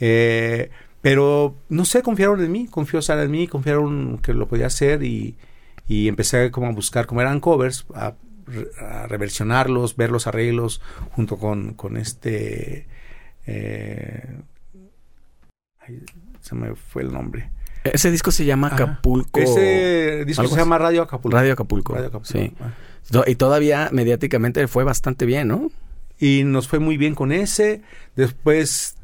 Eh, 0.00 0.70
pero, 1.02 1.56
no 1.68 1.84
sé, 1.84 2.02
confiaron 2.02 2.42
en 2.42 2.52
mí, 2.52 2.66
confió 2.66 3.00
Sara 3.02 3.22
en 3.22 3.30
mí, 3.30 3.46
confiaron 3.46 4.18
que 4.18 4.34
lo 4.34 4.46
podía 4.48 4.66
hacer 4.66 5.02
y, 5.02 5.36
y 5.88 6.08
empecé 6.08 6.50
como 6.50 6.66
a 6.66 6.72
buscar, 6.72 7.06
como 7.06 7.20
eran 7.20 7.40
covers, 7.40 7.86
a, 7.94 8.14
a 8.80 9.06
reversionarlos, 9.06 9.96
ver 9.96 10.10
los 10.10 10.26
arreglos 10.26 10.80
junto 11.10 11.36
con, 11.38 11.74
con 11.74 11.96
este... 11.96 12.86
eh, 13.46 14.36
ay, 15.80 16.02
se 16.40 16.54
me 16.54 16.74
fue 16.74 17.02
el 17.02 17.12
nombre. 17.12 17.50
Ese 17.84 18.10
disco 18.10 18.30
se 18.32 18.44
llama 18.44 18.68
Ajá. 18.68 18.76
Acapulco. 18.76 19.40
Ese 19.40 20.24
disco 20.24 20.46
se 20.48 20.56
llama 20.56 20.78
Radio 20.78 21.02
Acapulco. 21.02 21.36
Radio 21.36 21.52
Acapulco. 21.52 21.94
Radio 21.94 22.08
Acapulco. 22.08 22.32
Sí. 22.38 22.52
Ah. 22.60 23.24
Y 23.26 23.36
todavía 23.36 23.90
mediáticamente 23.92 24.66
fue 24.66 24.82
bastante 24.82 25.26
bien, 25.26 25.48
¿no? 25.48 25.70
y 26.18 26.44
nos 26.44 26.68
fue 26.68 26.78
muy 26.78 26.96
bien 26.96 27.14
con 27.14 27.32
ese. 27.32 27.82
Después, 28.14 28.96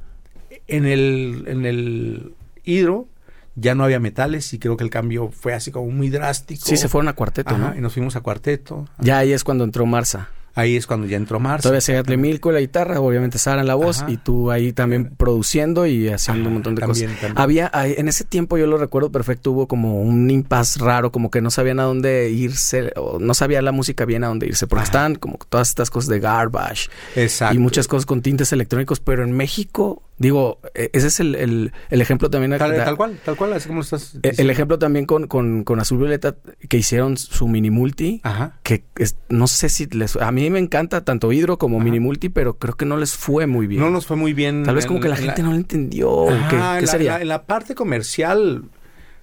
en 0.66 0.86
el, 0.86 1.44
en 1.46 1.66
el 1.66 2.34
hidro, 2.64 3.08
ya 3.54 3.74
no 3.74 3.84
había 3.84 4.00
metales 4.00 4.52
y 4.54 4.58
creo 4.58 4.76
que 4.76 4.84
el 4.84 4.90
cambio 4.90 5.30
fue 5.30 5.54
así 5.54 5.70
como 5.70 5.90
muy 5.90 6.08
drástico. 6.10 6.62
Sí, 6.64 6.76
se 6.76 6.88
fueron 6.88 7.08
a 7.08 7.12
cuarteto, 7.14 7.54
Ajá, 7.54 7.70
¿no? 7.70 7.76
y 7.76 7.80
nos 7.80 7.92
fuimos 7.92 8.16
a 8.16 8.20
cuarteto. 8.20 8.88
Ya 8.98 9.18
ahí 9.18 9.32
es 9.32 9.44
cuando 9.44 9.64
entró 9.64 9.86
Marza. 9.86 10.28
Ahí 10.54 10.76
es 10.76 10.86
cuando 10.86 11.06
ya 11.06 11.16
entró 11.16 11.40
Marcia. 11.40 11.70
Todavía 11.70 12.02
Tlemilco 12.02 12.50
en 12.50 12.56
la 12.56 12.60
guitarra, 12.60 13.00
obviamente 13.00 13.38
Sara 13.38 13.62
en 13.62 13.66
la 13.66 13.74
voz 13.74 14.02
Ajá. 14.02 14.10
y 14.10 14.18
tú 14.18 14.50
ahí 14.50 14.74
también 14.74 15.08
produciendo 15.16 15.86
y 15.86 16.08
haciendo 16.10 16.48
un 16.48 16.54
montón 16.56 16.74
de 16.74 16.80
También, 16.82 17.06
cosas. 17.06 17.20
también. 17.34 17.42
Había, 17.42 17.70
en 17.74 18.06
ese 18.06 18.24
tiempo 18.24 18.58
yo 18.58 18.66
lo 18.66 18.76
recuerdo 18.76 19.10
perfecto, 19.10 19.52
hubo 19.52 19.66
como 19.66 20.02
un 20.02 20.28
impasse 20.30 20.78
raro, 20.78 21.10
como 21.10 21.30
que 21.30 21.40
no 21.40 21.50
sabían 21.50 21.80
a 21.80 21.84
dónde 21.84 22.28
irse, 22.28 22.92
o 22.96 23.18
no 23.18 23.32
sabía 23.32 23.62
la 23.62 23.72
música 23.72 24.04
bien 24.04 24.24
a 24.24 24.26
dónde 24.26 24.46
irse, 24.46 24.66
porque 24.66 24.84
estaban 24.84 25.14
como 25.14 25.38
todas 25.48 25.70
estas 25.70 25.88
cosas 25.88 26.10
de 26.10 26.20
garbage 26.20 26.90
Exacto. 27.16 27.54
y 27.54 27.58
muchas 27.58 27.88
cosas 27.88 28.04
con 28.04 28.20
tintes 28.20 28.52
electrónicos, 28.52 29.00
pero 29.00 29.24
en 29.24 29.32
México, 29.32 30.02
digo, 30.22 30.60
eh, 30.74 30.88
ese 30.94 31.08
es 31.08 31.20
el, 31.20 31.34
el- 31.34 31.72
el 31.90 32.00
ejemplo 32.00 32.30
también. 32.30 32.56
Tal, 32.58 32.74
tal 32.74 32.96
cual, 32.96 33.18
tal 33.24 33.36
cual, 33.36 33.52
así 33.52 33.66
como 33.68 33.80
lo 33.80 33.84
estás 33.84 34.14
eh, 34.22 34.32
El 34.38 34.48
ejemplo 34.48 34.78
también 34.78 35.04
con, 35.04 35.26
con, 35.26 35.64
con 35.64 35.80
Azul 35.80 35.98
Violeta, 35.98 36.36
que 36.68 36.78
hicieron 36.78 37.16
su 37.18 37.48
mini 37.48 37.70
multi, 37.70 38.20
Ajá. 38.24 38.58
que 38.62 38.84
es- 38.96 39.16
no 39.28 39.46
sé 39.46 39.68
si 39.68 39.86
les... 39.86 40.16
A 40.16 40.30
mí 40.32 40.48
me 40.48 40.58
encanta 40.58 41.04
tanto 41.04 41.32
Hidro 41.32 41.58
como 41.58 41.76
Ajá. 41.76 41.84
mini 41.84 42.00
multi, 42.00 42.28
pero 42.30 42.58
creo 42.58 42.74
que 42.74 42.84
no 42.86 42.96
les 42.96 43.14
fue 43.14 43.46
muy 43.46 43.66
bien. 43.66 43.80
No 43.82 43.90
nos 43.90 44.06
fue 44.06 44.16
muy 44.16 44.32
bien. 44.32 44.62
Tal 44.64 44.74
vez 44.76 44.84
en- 44.84 44.88
como 44.88 45.00
que 45.00 45.08
la 45.08 45.16
en 45.16 45.22
gente 45.24 45.42
no 45.42 45.50
lo 45.50 45.56
entendió. 45.56 46.10
¿o 46.10 46.30
Ajá, 46.30 46.48
¿Qué, 46.48 46.56
en 46.56 46.74
qué 46.80 46.86
la- 46.86 46.92
sería? 46.92 47.12
la- 47.16 47.22
en 47.22 47.28
la 47.28 47.42
parte 47.44 47.74
comercial 47.74 48.64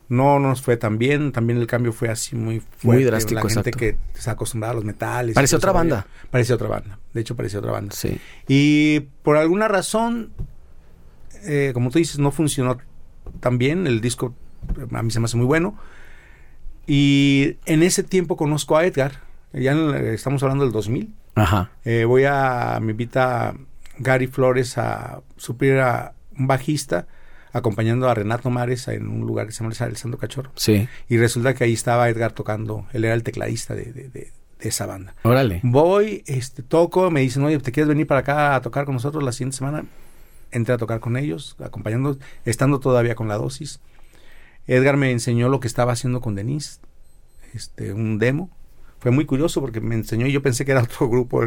no 0.07 0.39
nos 0.39 0.61
fue 0.63 0.75
tan 0.75 0.97
bien. 0.97 1.31
También 1.31 1.59
el 1.59 1.67
cambio 1.67 1.93
fue 1.93 2.09
así 2.09 2.35
muy 2.35 2.59
fuerte. 2.61 2.87
Muy 2.87 3.03
drástico, 3.03 3.35
La 3.35 3.41
gente 3.41 3.69
exacto. 3.69 3.77
que 3.77 3.97
está 4.17 4.31
acostumbrada 4.31 4.71
a 4.71 4.75
los 4.75 4.83
metales. 4.83 5.35
Parecía 5.35 5.57
otra 5.59 5.71
banda. 5.71 6.07
Parecía 6.31 6.55
otra 6.55 6.67
banda. 6.67 6.99
De 7.13 7.21
hecho, 7.21 7.35
parecía 7.35 7.59
otra 7.59 7.71
banda. 7.71 7.95
Sí. 7.95 8.19
Y 8.47 9.01
por 9.21 9.37
alguna 9.37 9.67
razón, 9.67 10.31
eh, 11.43 11.71
como 11.73 11.89
tú 11.91 11.99
dices, 11.99 12.19
no 12.19 12.31
funcionó 12.31 12.77
tan 13.39 13.57
bien. 13.57 13.87
El 13.87 14.01
disco 14.01 14.33
eh, 14.77 14.85
a 14.91 15.03
mí 15.03 15.11
se 15.11 15.19
me 15.19 15.25
hace 15.25 15.37
muy 15.37 15.45
bueno. 15.45 15.75
Y 16.87 17.57
en 17.65 17.83
ese 17.83 18.03
tiempo 18.03 18.35
conozco 18.37 18.77
a 18.77 18.85
Edgar. 18.85 19.13
Ya 19.53 19.71
en 19.71 19.77
el- 19.95 20.05
estamos 20.07 20.41
hablando 20.43 20.63
del 20.63 20.73
2000. 20.73 21.13
Ajá. 21.35 21.71
Eh, 21.85 22.05
voy 22.05 22.23
a, 22.25 22.79
me 22.81 22.91
invita 22.91 23.55
Gary 23.99 24.27
Flores 24.27 24.77
a 24.77 25.21
suplir 25.37 25.79
a 25.79 26.13
un 26.37 26.47
bajista 26.47 27.07
acompañando 27.51 28.07
a 28.09 28.13
Renato 28.13 28.49
Mares 28.49 28.87
en 28.87 29.07
un 29.07 29.21
lugar 29.25 29.47
que 29.47 29.51
se 29.53 29.63
llama 29.63 29.73
El 29.79 29.97
Santo 29.97 30.17
Cachorro. 30.17 30.51
Sí. 30.55 30.87
Y 31.07 31.17
resulta 31.17 31.53
que 31.53 31.63
ahí 31.63 31.73
estaba 31.73 32.07
Edgar 32.09 32.31
tocando, 32.33 32.85
él 32.93 33.05
era 33.05 33.13
el 33.15 33.23
tecladista 33.23 33.73
de, 33.75 33.85
de- 33.91 34.09
de- 34.09 34.31
de 34.59 34.69
esa 34.69 34.85
banda. 34.85 35.15
Órale. 35.23 35.61
Voy, 35.63 36.21
este, 36.27 36.61
toco, 36.63 37.09
me 37.09 37.21
dicen, 37.21 37.43
oye, 37.43 37.57
¿te 37.59 37.71
quieres 37.71 37.87
venir 37.87 38.05
para 38.07 38.19
acá 38.19 38.55
a 38.55 38.61
tocar 38.61 38.83
con 38.85 38.93
nosotros 38.93 39.23
la 39.23 39.31
siguiente 39.31 39.55
semana? 39.57 39.85
Entré 40.51 40.73
a 40.73 40.77
tocar 40.77 40.99
con 40.99 41.15
ellos, 41.17 41.55
acompañando, 41.63 42.17
estando 42.45 42.79
todavía 42.79 43.15
con 43.15 43.27
la 43.27 43.37
dosis. 43.37 43.79
Edgar 44.67 44.97
me 44.97 45.11
enseñó 45.11 45.49
lo 45.49 45.59
que 45.59 45.67
estaba 45.67 45.93
haciendo 45.93 46.21
con 46.21 46.35
Denise, 46.35 46.79
este, 47.53 47.93
un 47.93 48.19
demo. 48.19 48.49
Fue 48.99 49.11
muy 49.11 49.25
curioso 49.25 49.61
porque 49.61 49.79
me 49.79 49.95
enseñó 49.95 50.27
y 50.27 50.31
yo 50.31 50.41
pensé 50.41 50.65
que 50.65 50.71
era 50.71 50.81
otro 50.83 51.09
grupo. 51.09 51.41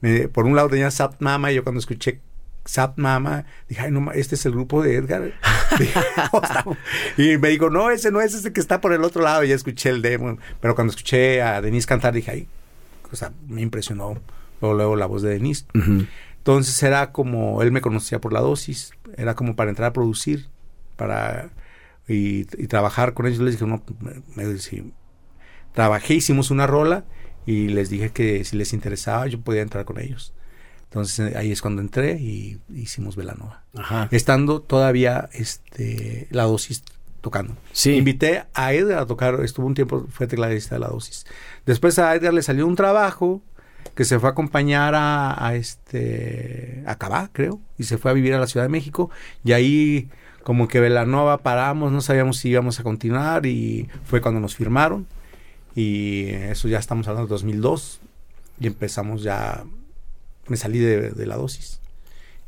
me- 0.00 0.28
por 0.28 0.44
un 0.46 0.56
lado 0.56 0.68
tenía 0.68 0.90
Sap 0.90 1.20
Mama 1.20 1.52
y 1.52 1.56
yo 1.56 1.62
cuando 1.62 1.78
escuché 1.78 2.20
Sap 2.66 2.98
Mama 2.98 3.44
dije, 3.68 3.82
ay, 3.82 3.90
no, 3.90 4.10
este 4.12 4.34
es 4.36 4.46
el 4.46 4.52
grupo 4.52 4.82
de 4.82 4.96
Edgar. 4.96 5.32
Dije, 5.78 6.00
"No, 6.32 6.40
está- 6.42 6.64
y 7.18 7.36
me 7.38 7.48
dijo, 7.50 7.68
no, 7.68 7.90
ese 7.90 8.10
no 8.10 8.20
es 8.22 8.32
ese 8.34 8.52
que 8.52 8.60
está 8.60 8.80
por 8.80 8.92
el 8.94 9.04
otro 9.04 9.22
lado. 9.22 9.44
Y 9.44 9.48
ya 9.48 9.54
escuché 9.54 9.90
el 9.90 10.00
demo. 10.02 10.38
Pero 10.60 10.74
cuando 10.74 10.90
escuché 10.92 11.42
a 11.42 11.60
Denise 11.60 11.86
cantar 11.86 12.14
dije, 12.14 12.30
ay, 12.30 12.48
o 13.12 13.16
sea, 13.16 13.32
me 13.48 13.60
impresionó 13.60 14.18
luego, 14.60 14.76
luego 14.76 14.96
la 14.96 15.06
voz 15.06 15.20
de 15.22 15.30
Denise. 15.30 15.66
Entonces 16.44 16.82
era 16.82 17.10
como, 17.10 17.62
él 17.62 17.72
me 17.72 17.80
conocía 17.80 18.20
por 18.20 18.34
la 18.34 18.40
dosis, 18.40 18.90
era 19.16 19.34
como 19.34 19.56
para 19.56 19.70
entrar 19.70 19.88
a 19.88 19.92
producir, 19.94 20.48
para 20.96 21.48
y, 22.06 22.40
y 22.62 22.66
trabajar 22.66 23.14
con 23.14 23.26
ellos. 23.26 23.38
Les 23.40 23.54
dije, 23.54 23.66
no, 23.66 23.82
me, 24.00 24.22
me- 24.44 24.58
sí. 24.58 24.92
trabajé, 25.72 26.14
hicimos 26.14 26.50
una 26.50 26.66
rola 26.66 27.04
y 27.46 27.68
les 27.68 27.88
dije 27.88 28.10
que 28.10 28.44
si 28.44 28.56
les 28.58 28.74
interesaba 28.74 29.26
yo 29.26 29.40
podía 29.40 29.62
entrar 29.62 29.86
con 29.86 29.98
ellos. 29.98 30.34
Entonces 30.84 31.34
ahí 31.34 31.50
es 31.50 31.62
cuando 31.62 31.80
entré 31.80 32.20
y 32.20 32.60
hicimos 32.74 33.16
Velanova. 33.16 33.64
Ajá. 33.74 34.08
Estando 34.12 34.60
todavía 34.60 35.30
este, 35.32 36.28
la 36.30 36.42
dosis 36.42 36.84
tocando. 37.22 37.56
Sí. 37.72 37.92
Invité 37.94 38.44
a 38.52 38.74
Edgar 38.74 38.98
a 38.98 39.06
tocar, 39.06 39.40
estuvo 39.42 39.66
un 39.66 39.72
tiempo, 39.74 40.06
fue 40.10 40.26
tecladista 40.26 40.74
de 40.74 40.80
la 40.80 40.88
dosis. 40.88 41.24
Después 41.64 41.98
a 41.98 42.14
Edgar 42.14 42.34
le 42.34 42.42
salió 42.42 42.66
un 42.66 42.76
trabajo 42.76 43.42
que 43.94 44.04
se 44.04 44.18
fue 44.18 44.28
a 44.28 44.32
acompañar 44.32 44.94
a, 44.94 45.46
a 45.46 45.54
este 45.54 46.82
a 46.86 46.96
Cabá, 46.96 47.30
creo, 47.32 47.60
y 47.78 47.84
se 47.84 47.98
fue 47.98 48.10
a 48.10 48.14
vivir 48.14 48.34
a 48.34 48.38
la 48.38 48.46
Ciudad 48.46 48.64
de 48.64 48.70
México 48.70 49.10
y 49.44 49.52
ahí 49.52 50.08
como 50.42 50.68
que 50.68 50.80
Velanova 50.80 51.38
paramos, 51.38 51.92
no 51.92 52.00
sabíamos 52.00 52.38
si 52.38 52.50
íbamos 52.50 52.80
a 52.80 52.82
continuar 52.82 53.46
y 53.46 53.88
fue 54.04 54.20
cuando 54.20 54.40
nos 54.40 54.56
firmaron 54.56 55.06
y 55.74 56.28
eso 56.28 56.68
ya 56.68 56.78
estamos 56.78 57.08
hablando 57.08 57.28
de 57.28 57.32
2002 57.32 58.00
y 58.60 58.66
empezamos 58.66 59.22
ya 59.22 59.64
me 60.46 60.56
salí 60.56 60.78
de, 60.78 61.10
de 61.10 61.26
la 61.26 61.36
dosis 61.36 61.80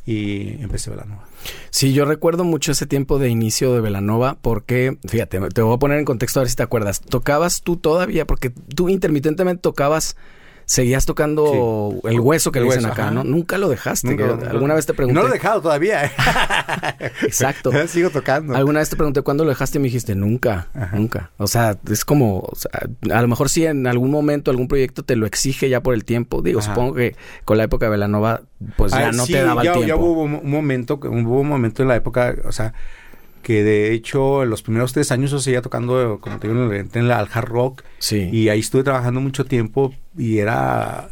y 0.07 0.63
empecé 0.63 0.89
Velanova. 0.89 1.27
Sí, 1.71 1.93
yo 1.93 2.05
recuerdo 2.05 2.45
mucho 2.45 2.73
ese 2.73 2.87
tiempo 2.87 3.19
de 3.19 3.29
inicio 3.29 3.75
de 3.75 3.81
Velanova 3.81 4.39
porque, 4.41 4.99
fíjate, 5.07 5.41
te 5.51 5.63
voy 5.63 5.75
a 5.75 5.79
poner 5.79 5.99
en 5.99 6.05
contexto 6.05 6.39
a 6.39 6.45
ver 6.45 6.51
si 6.51 6.57
te 6.57 6.63
acuerdas. 6.63 7.01
¿Tocabas 7.01 7.63
tú 7.63 7.77
todavía? 7.77 8.25
Porque 8.25 8.51
tú 8.51 8.89
intermitentemente 8.89 9.63
tocabas 9.63 10.17
seguías 10.67 11.07
tocando 11.07 11.93
sí. 12.03 12.09
el 12.11 12.21
hueso 12.21 12.51
que 12.51 12.59
el 12.59 12.65
le 12.65 12.71
dicen 12.71 12.85
hueso, 12.85 12.93
acá, 12.93 13.05
ajá. 13.05 13.15
¿no? 13.15 13.25
Nunca 13.25 13.57
lo 13.57 13.69
dejaste. 13.69 14.09
Nunca, 14.09 14.51
¿Alguna 14.51 14.75
vez 14.75 14.85
te 14.85 14.95
pregunté? 14.95 15.15
No 15.15 15.23
lo 15.23 15.29
he 15.29 15.39
dejado 15.39 15.63
todavía. 15.63 16.05
¿eh? 16.05 16.11
Exacto. 17.23 17.71
Sigo 17.89 18.11
tocando. 18.11 18.55
Alguna 18.55 18.81
vez 18.81 18.91
te 18.91 18.97
pregunté 18.97 19.23
cuándo 19.23 19.45
lo 19.45 19.51
dejaste 19.51 19.79
y 19.79 19.81
me 19.81 19.87
dijiste 19.87 20.15
nunca, 20.17 20.67
ajá. 20.75 20.97
nunca. 20.97 21.31
O 21.39 21.47
sea, 21.47 21.79
es 21.89 22.05
como, 22.05 22.41
o 22.41 22.55
sea, 22.57 22.71
a 23.13 23.23
lo 23.23 23.29
mejor 23.29 23.49
sí 23.49 23.65
en 23.65 23.87
algún 23.87 24.11
momento 24.11 24.51
algún 24.51 24.67
proyecto 24.67 25.05
te 25.05 25.15
lo 25.15 25.25
exige 25.25 25.69
ya 25.69 25.83
por 25.83 25.95
el 25.95 26.05
tiempo. 26.05 26.43
Digo, 26.43 26.59
ajá. 26.59 26.75
supongo 26.75 26.95
que 26.95 27.17
con 27.45 27.59
la 27.59 27.65
época 27.65 27.87
de 27.87 27.91
Velanova, 27.93 28.43
pues 28.77 28.93
ya 28.93 29.13
no 29.13 29.25
sí, 29.25 29.33
te 29.33 29.43
daba 29.43 29.63
ya, 29.63 29.71
el 29.71 29.85
tiempo. 29.85 29.89
Ya 29.89 29.97
hubo 29.97 30.23
un 30.25 30.51
momento, 30.51 30.95
hubo 31.01 31.41
un 31.41 31.49
momento 31.49 31.83
en 31.83 31.89
la 31.89 31.97
época, 31.97 32.35
o 32.45 32.53
sea, 32.53 32.75
que 33.47 33.63
de 33.63 33.93
hecho 33.93 34.43
en 34.43 34.51
los 34.51 34.63
primeros 34.63 34.93
tres 34.93 35.13
años 35.13 35.31
yo 35.31 35.39
seguía 35.39 35.63
tocando, 35.63 36.19
como 36.21 36.41
te 36.41 36.49
digo, 36.49 36.73
en 36.73 37.07
la, 37.07 37.21
al 37.21 37.29
hard 37.33 37.47
rock. 37.47 37.85
Sí. 38.01 38.29
Y 38.33 38.49
ahí 38.49 38.59
estuve 38.59 38.83
trabajando 38.83 39.21
mucho 39.21 39.45
tiempo 39.45 39.95
y 40.19 40.39
era 40.39 41.11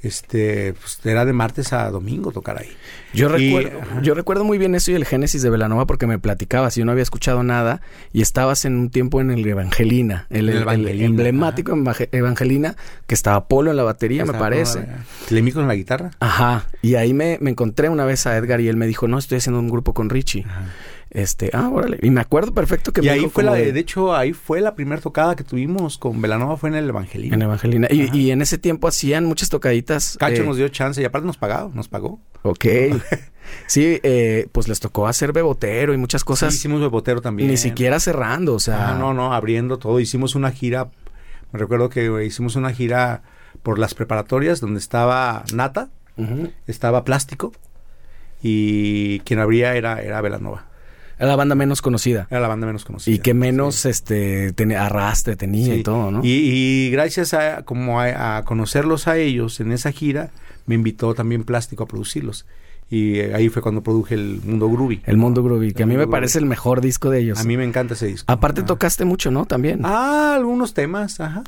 este 0.00 0.74
pues 0.74 1.00
era 1.02 1.24
de 1.24 1.32
martes 1.32 1.72
a 1.72 1.90
domingo 1.90 2.30
tocar 2.30 2.60
ahí. 2.60 2.68
Yo 3.12 3.28
recuerdo, 3.28 3.80
y, 4.00 4.04
yo 4.04 4.14
recuerdo 4.14 4.44
muy 4.44 4.56
bien 4.56 4.76
eso 4.76 4.92
y 4.92 4.94
el 4.94 5.04
génesis 5.04 5.42
de 5.42 5.50
Velanova 5.50 5.84
porque 5.84 6.06
me 6.06 6.20
platicabas, 6.20 6.76
yo 6.76 6.84
no 6.84 6.92
había 6.92 7.02
escuchado 7.02 7.42
nada 7.42 7.80
y 8.12 8.22
estabas 8.22 8.64
en 8.66 8.76
un 8.76 8.90
tiempo 8.90 9.20
en 9.20 9.32
el 9.32 9.44
Evangelina, 9.44 10.28
el, 10.30 10.50
el, 10.50 10.62
Evangelina, 10.62 10.90
el 10.92 11.02
emblemático 11.02 11.76
ajá. 11.88 12.04
Evangelina, 12.12 12.76
que 13.08 13.16
estaba 13.16 13.48
Polo 13.48 13.72
en 13.72 13.78
la 13.78 13.82
batería, 13.82 14.24
me 14.24 14.34
parece. 14.34 14.86
Lemmy 15.28 15.50
con 15.50 15.66
la 15.66 15.74
guitarra. 15.74 16.12
Ajá. 16.20 16.66
Y 16.82 16.94
ahí 16.94 17.14
me, 17.14 17.38
me, 17.40 17.50
encontré 17.50 17.88
una 17.88 18.04
vez 18.04 18.28
a 18.28 18.36
Edgar 18.36 18.60
y 18.60 18.68
él 18.68 18.76
me 18.76 18.86
dijo, 18.86 19.08
no, 19.08 19.18
estoy 19.18 19.38
haciendo 19.38 19.58
un 19.58 19.68
grupo 19.68 19.92
con 19.92 20.08
Richie. 20.08 20.44
Ajá. 20.46 20.66
Este, 21.14 21.50
ah, 21.52 21.70
órale. 21.72 22.00
Y 22.02 22.10
me 22.10 22.20
acuerdo 22.20 22.52
perfecto 22.52 22.92
que 22.92 23.00
y 23.00 23.04
me 23.04 23.10
ahí 23.10 23.18
dijo 23.20 23.30
fue 23.30 23.44
la 23.44 23.52
de, 23.52 23.78
hecho, 23.78 24.16
ahí 24.16 24.32
fue 24.32 24.60
la 24.60 24.74
primera 24.74 25.00
tocada 25.00 25.36
que 25.36 25.44
tuvimos 25.44 25.96
con 25.96 26.20
Velanova 26.20 26.56
fue 26.56 26.70
en 26.70 26.74
el 26.74 26.88
Evangelina. 26.88 27.36
En 27.36 27.42
Evangelina. 27.42 27.86
Y, 27.88 28.10
y, 28.18 28.32
en 28.32 28.42
ese 28.42 28.58
tiempo 28.58 28.88
hacían 28.88 29.24
muchas 29.24 29.48
tocaditas. 29.48 30.16
Cacho 30.18 30.42
eh, 30.42 30.44
nos 30.44 30.56
dio 30.56 30.68
chance 30.70 31.00
y 31.00 31.04
aparte 31.04 31.24
nos 31.24 31.36
pagó, 31.36 31.70
nos 31.72 31.86
pagó. 31.86 32.18
Ok. 32.42 32.64
sí, 33.68 34.00
eh, 34.02 34.48
pues 34.50 34.66
les 34.66 34.80
tocó 34.80 35.06
hacer 35.06 35.32
bebotero 35.32 35.94
y 35.94 35.98
muchas 35.98 36.24
cosas. 36.24 36.52
Sí, 36.52 36.58
hicimos 36.58 36.80
bebotero 36.80 37.22
también. 37.22 37.48
Ni 37.48 37.58
siquiera 37.58 38.00
cerrando, 38.00 38.54
o 38.54 38.60
sea. 38.60 38.90
Ah, 38.90 38.98
no, 38.98 39.14
no, 39.14 39.32
abriendo 39.32 39.78
todo. 39.78 40.00
Hicimos 40.00 40.34
una 40.34 40.50
gira, 40.50 40.90
me 41.52 41.60
recuerdo 41.60 41.90
que 41.90 42.24
hicimos 42.24 42.56
una 42.56 42.72
gira 42.72 43.22
por 43.62 43.78
las 43.78 43.94
preparatorias 43.94 44.60
donde 44.60 44.80
estaba 44.80 45.44
Nata, 45.54 45.90
uh 46.16 46.22
-huh. 46.22 46.52
estaba 46.66 47.04
Plástico 47.04 47.52
y 48.42 49.20
quien 49.20 49.38
abría 49.38 49.76
era, 49.76 50.02
era 50.02 50.20
Velanova. 50.20 50.73
Era 51.18 51.28
la 51.28 51.36
banda 51.36 51.54
menos 51.54 51.82
conocida. 51.82 52.26
Era 52.30 52.40
la 52.40 52.48
banda 52.48 52.66
menos 52.66 52.84
conocida. 52.84 53.14
Y 53.14 53.18
que 53.18 53.34
menos 53.34 53.76
sí. 53.76 53.88
este 53.88 54.52
tenía, 54.52 54.86
arrastre 54.86 55.36
tenía 55.36 55.74
sí. 55.74 55.80
y 55.80 55.82
todo, 55.82 56.10
¿no? 56.10 56.20
Y, 56.24 56.30
y, 56.30 56.90
gracias 56.90 57.34
a 57.34 57.62
como 57.64 58.00
a, 58.00 58.38
a, 58.38 58.44
conocerlos 58.44 59.08
a 59.08 59.16
ellos 59.16 59.60
en 59.60 59.72
esa 59.72 59.92
gira, 59.92 60.30
me 60.66 60.74
invitó 60.74 61.14
también 61.14 61.44
Plástico 61.44 61.84
a 61.84 61.86
producirlos. 61.86 62.46
Y 62.90 63.20
ahí 63.20 63.48
fue 63.48 63.62
cuando 63.62 63.82
produje 63.82 64.14
el 64.14 64.40
Mundo 64.44 64.68
Groovy. 64.70 65.00
El 65.04 65.16
Mundo 65.16 65.42
Groovy, 65.42 65.72
que 65.72 65.82
el 65.82 65.88
a 65.88 65.92
mí 65.92 65.96
me 65.96 66.06
parece 66.06 66.38
el 66.38 66.46
mejor 66.46 66.80
disco 66.80 67.10
de 67.10 67.20
ellos. 67.20 67.40
A 67.40 67.44
mí 67.44 67.56
me 67.56 67.64
encanta 67.64 67.94
ese 67.94 68.06
disco. 68.06 68.30
Aparte 68.30 68.60
ah. 68.60 68.66
tocaste 68.66 69.04
mucho, 69.04 69.30
¿no? 69.30 69.46
También. 69.46 69.80
Ah, 69.84 70.34
algunos 70.36 70.74
temas, 70.74 71.18
ajá. 71.20 71.42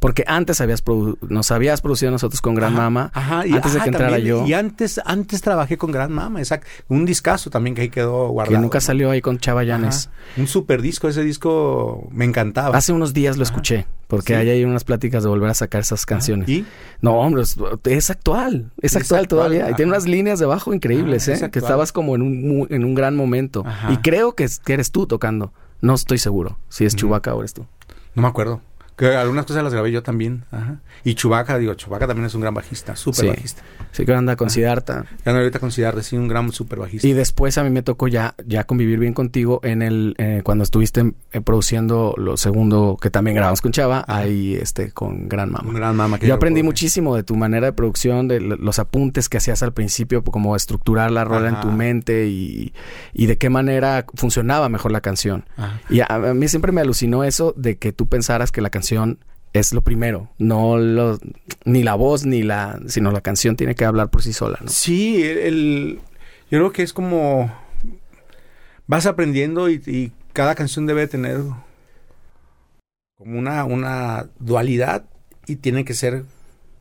Porque 0.00 0.24
antes 0.26 0.60
habías 0.60 0.82
nos 1.28 1.50
habías 1.50 1.80
producido 1.80 2.10
nosotros 2.10 2.40
con 2.40 2.54
Gran 2.54 2.72
ajá, 2.72 2.82
Mama. 2.82 3.10
Ajá, 3.14 3.46
y, 3.46 3.52
antes 3.52 3.74
de 3.74 3.80
que 3.80 3.88
entrara 3.88 4.12
también, 4.12 4.28
yo. 4.28 4.46
Y 4.46 4.52
antes, 4.52 5.00
antes 5.04 5.40
trabajé 5.40 5.76
con 5.76 5.92
Gran 5.92 6.12
Mama, 6.12 6.40
exacto. 6.40 6.66
Un 6.88 7.04
discazo 7.04 7.50
también 7.50 7.74
que 7.74 7.82
ahí 7.82 7.88
quedó 7.88 8.28
guardado. 8.28 8.56
Que 8.56 8.60
nunca 8.60 8.80
salió 8.80 9.10
ahí 9.10 9.20
con 9.20 9.38
Chavallanes. 9.38 10.10
Un 10.36 10.46
super 10.46 10.82
disco, 10.82 11.08
ese 11.08 11.22
disco 11.22 12.08
me 12.10 12.24
encantaba. 12.24 12.76
Hace 12.76 12.92
unos 12.92 13.12
días 13.12 13.36
lo 13.36 13.42
escuché, 13.42 13.86
porque 14.08 14.34
¿Sí? 14.34 14.48
hay 14.48 14.64
unas 14.64 14.84
pláticas 14.84 15.22
de 15.22 15.28
volver 15.28 15.50
a 15.50 15.54
sacar 15.54 15.82
esas 15.82 16.06
canciones. 16.06 16.48
¿Y? 16.48 16.64
No, 17.00 17.14
hombre, 17.14 17.42
es, 17.42 17.56
es 17.84 18.10
actual. 18.10 18.72
Es, 18.80 18.94
es 18.94 19.02
actual, 19.02 19.28
todavía. 19.28 19.70
Y 19.70 19.74
tiene 19.74 19.92
unas 19.92 20.06
líneas 20.06 20.38
de 20.38 20.46
bajo 20.46 20.72
increíbles, 20.74 21.28
¿eh? 21.28 21.50
Que 21.50 21.58
estabas 21.58 21.92
como 21.92 22.14
en 22.14 22.22
un, 22.22 22.66
en 22.70 22.84
un 22.84 22.94
gran 22.94 23.16
momento. 23.16 23.64
Y 23.90 23.96
creo 23.98 24.34
que, 24.34 24.48
que, 24.64 24.72
eres 24.74 24.90
tú 24.90 25.06
tocando. 25.06 25.52
No 25.80 25.94
estoy 25.94 26.18
seguro 26.18 26.58
si 26.68 26.84
es 26.84 26.94
Chubaca 26.94 27.34
o 27.34 27.40
eres 27.40 27.54
tú. 27.54 27.66
No 28.14 28.22
me 28.22 28.28
acuerdo. 28.28 28.60
Que 28.96 29.16
algunas 29.16 29.46
cosas 29.46 29.64
las 29.64 29.72
grabé 29.72 29.90
yo 29.90 30.02
también. 30.02 30.44
Ajá. 30.50 30.80
Y 31.04 31.14
Chubaca, 31.14 31.58
digo, 31.58 31.74
Chubaca 31.74 32.06
también 32.06 32.26
es 32.26 32.34
un 32.34 32.42
gran 32.42 32.54
bajista, 32.54 32.94
súper 32.94 33.20
sí. 33.20 33.26
bajista. 33.28 33.62
Sí, 33.90 34.04
que 34.04 34.14
anda 34.14 34.36
con 34.36 34.48
Siddhartha. 34.48 35.04
Ya 35.24 35.30
anda 35.30 35.40
ahorita 35.40 35.58
con 35.58 35.72
Siddhartha, 35.72 36.02
sí, 36.02 36.16
un 36.16 36.28
gran 36.28 36.50
súper 36.52 36.78
bajista. 36.78 37.06
Y 37.06 37.12
después 37.12 37.58
a 37.58 37.64
mí 37.64 37.70
me 37.70 37.82
tocó 37.82 38.08
ya, 38.08 38.34
ya 38.46 38.64
convivir 38.64 38.98
bien 38.98 39.12
contigo 39.12 39.60
en 39.64 39.82
el, 39.82 40.14
eh, 40.18 40.42
cuando 40.44 40.64
estuviste 40.64 41.14
eh, 41.32 41.40
produciendo 41.40 42.14
lo 42.16 42.36
segundo 42.36 42.98
que 43.00 43.10
también 43.10 43.34
grabamos 43.36 43.60
con 43.60 43.72
Chava, 43.72 44.04
Ajá. 44.06 44.20
ahí 44.20 44.54
este, 44.54 44.92
con 44.92 45.28
Gran 45.28 45.50
Mama. 45.50 45.72
Gran 45.72 45.96
Mama. 45.96 46.18
Que 46.18 46.26
yo, 46.26 46.34
aprendí 46.34 46.60
puedo, 46.60 46.70
muchísimo 46.70 47.16
de 47.16 47.22
tu 47.22 47.34
manera 47.34 47.66
de 47.66 47.72
producción, 47.72 48.28
de 48.28 48.40
los 48.40 48.78
apuntes 48.78 49.28
que 49.28 49.38
hacías 49.38 49.62
al 49.62 49.72
principio, 49.72 50.22
como 50.22 50.54
estructurar 50.54 51.10
la 51.10 51.24
rola 51.24 51.48
Ajá. 51.48 51.56
en 51.56 51.68
tu 51.68 51.76
mente 51.76 52.26
y, 52.28 52.72
y, 53.12 53.26
de 53.26 53.36
qué 53.36 53.50
manera 53.50 54.06
funcionaba 54.14 54.68
mejor 54.68 54.92
la 54.92 55.00
canción. 55.00 55.44
Ajá. 55.56 55.80
Y 55.90 56.00
a, 56.00 56.06
a 56.06 56.34
mí 56.34 56.48
siempre 56.48 56.72
me 56.72 56.80
alucinó 56.80 57.24
eso 57.24 57.52
de 57.56 57.76
que 57.76 57.92
tú 57.92 58.06
pensaras 58.06 58.52
que 58.52 58.60
la 58.60 58.70
canción 58.70 58.81
es 59.52 59.72
lo 59.72 59.82
primero, 59.82 60.30
no 60.38 60.78
lo, 60.78 61.18
ni 61.64 61.82
la 61.82 61.94
voz 61.94 62.24
ni 62.24 62.42
la, 62.42 62.80
sino 62.86 63.10
la 63.10 63.20
canción 63.20 63.56
tiene 63.56 63.74
que 63.74 63.84
hablar 63.84 64.10
por 64.10 64.22
sí 64.22 64.32
sola, 64.32 64.58
¿no? 64.62 64.68
Sí, 64.68 65.22
el, 65.22 65.38
el 65.38 66.00
yo 66.50 66.58
creo 66.58 66.72
que 66.72 66.82
es 66.82 66.92
como 66.92 67.52
vas 68.86 69.06
aprendiendo 69.06 69.68
y, 69.70 69.82
y, 69.86 70.12
cada 70.32 70.54
canción 70.54 70.86
debe 70.86 71.06
tener 71.08 71.40
como 73.18 73.38
una, 73.38 73.64
una 73.64 74.30
dualidad 74.38 75.04
y 75.46 75.56
tiene 75.56 75.84
que 75.84 75.92
ser 75.92 76.24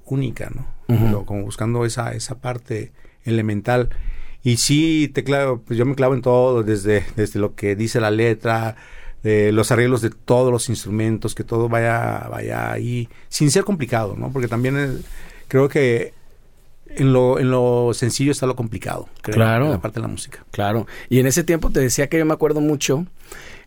única, 0.06 0.50
¿no? 0.56 0.68
Uh 0.88 0.98
-huh. 0.98 1.26
Como 1.26 1.44
buscando 1.44 1.86
esa, 1.86 2.14
esa 2.14 2.40
parte 2.40 2.94
elemental. 3.26 3.90
Y 4.42 4.58
sí, 4.58 5.10
te 5.14 5.26
clavo, 5.26 5.62
pues 5.62 5.78
yo 5.78 5.86
me 5.86 5.96
clavo 5.96 6.14
en 6.14 6.22
todo, 6.22 6.64
desde, 6.64 7.04
desde 7.18 7.40
lo 7.40 7.56
que 7.56 7.76
dice 7.76 8.00
la 8.00 8.10
letra, 8.10 8.78
de 9.24 9.52
los 9.52 9.72
arreglos 9.72 10.02
de 10.02 10.10
todos 10.10 10.52
los 10.52 10.70
instrumentos, 10.70 11.36
que 11.36 11.44
todo 11.44 11.70
vaya, 11.70 12.28
vaya 12.30 12.72
ahí, 12.72 13.08
sin 13.30 13.52
ser 13.52 13.64
complicado, 13.64 14.16
¿no? 14.18 14.32
Porque 14.32 14.48
también 14.48 15.04
creo 15.48 15.70
que 15.70 16.14
en 16.88 17.14
lo, 17.14 17.40
en 17.40 17.52
lo 17.52 17.92
sencillo 17.94 18.32
está 18.32 18.46
lo 18.46 18.56
complicado, 18.56 19.08
creo, 19.22 19.36
claro. 19.36 19.66
en 19.66 19.72
la 19.72 19.82
parte 19.82 20.00
de 20.00 20.02
la 20.02 20.08
música. 20.08 20.44
Claro. 20.52 20.88
Y 21.10 21.20
en 21.20 21.28
ese 21.28 21.44
tiempo 21.44 21.70
te 21.70 21.80
decía 21.80 22.08
que 22.08 22.18
yo 22.18 22.26
me 22.26 22.34
acuerdo 22.34 22.62
mucho. 22.62 23.06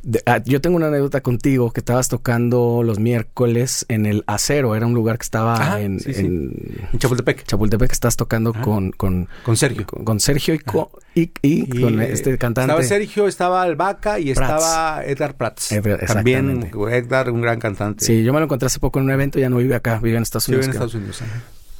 De, 0.04 0.22
ah, 0.26 0.42
yo 0.44 0.60
tengo 0.60 0.76
una 0.76 0.88
anécdota 0.88 1.22
contigo 1.22 1.72
que 1.72 1.80
estabas 1.80 2.08
tocando 2.08 2.82
los 2.82 2.98
miércoles 2.98 3.86
en 3.88 4.04
el 4.04 4.22
Acero, 4.26 4.76
era 4.76 4.86
un 4.86 4.92
lugar 4.92 5.16
que 5.16 5.22
estaba 5.22 5.54
Ajá, 5.54 5.80
en, 5.80 5.98
sí, 5.98 6.12
sí. 6.12 6.20
en, 6.20 6.86
en, 6.92 6.98
Chapultepec. 6.98 7.44
Chapultepec, 7.44 7.90
estás 7.90 8.14
tocando 8.16 8.52
con, 8.52 8.90
con, 8.92 9.28
con 9.42 9.56
Sergio. 9.56 9.86
Con, 9.86 10.04
con 10.04 10.20
Sergio 10.20 10.52
y, 10.52 10.58
con, 10.58 10.88
y, 11.14 11.22
y, 11.22 11.30
y, 11.42 11.80
con 11.80 12.02
este 12.02 12.36
cantante. 12.36 12.70
Estaba 12.70 12.82
Sergio, 12.82 13.26
estaba 13.26 13.62
Albaca 13.62 14.18
y 14.18 14.34
Prats. 14.34 14.52
estaba 14.52 15.04
Edgar 15.06 15.36
Prats. 15.36 15.72
Edgar, 15.72 16.04
También 16.04 16.70
Edgar, 16.90 17.30
un 17.30 17.40
gran 17.40 17.58
cantante. 17.58 18.04
Sí, 18.04 18.22
yo 18.22 18.34
me 18.34 18.40
lo 18.40 18.44
encontré 18.44 18.66
hace 18.66 18.80
poco 18.80 18.98
en 18.98 19.06
un 19.06 19.10
evento, 19.10 19.38
ya 19.38 19.48
no 19.48 19.56
vive 19.56 19.74
acá, 19.74 20.00
vive 20.02 20.18
en 20.18 20.22
Estados 20.22 20.48
Unidos. 20.48 20.66
Vive 20.66 20.76
en 20.76 20.82
Estados 20.82 20.94
Unidos. 20.94 21.22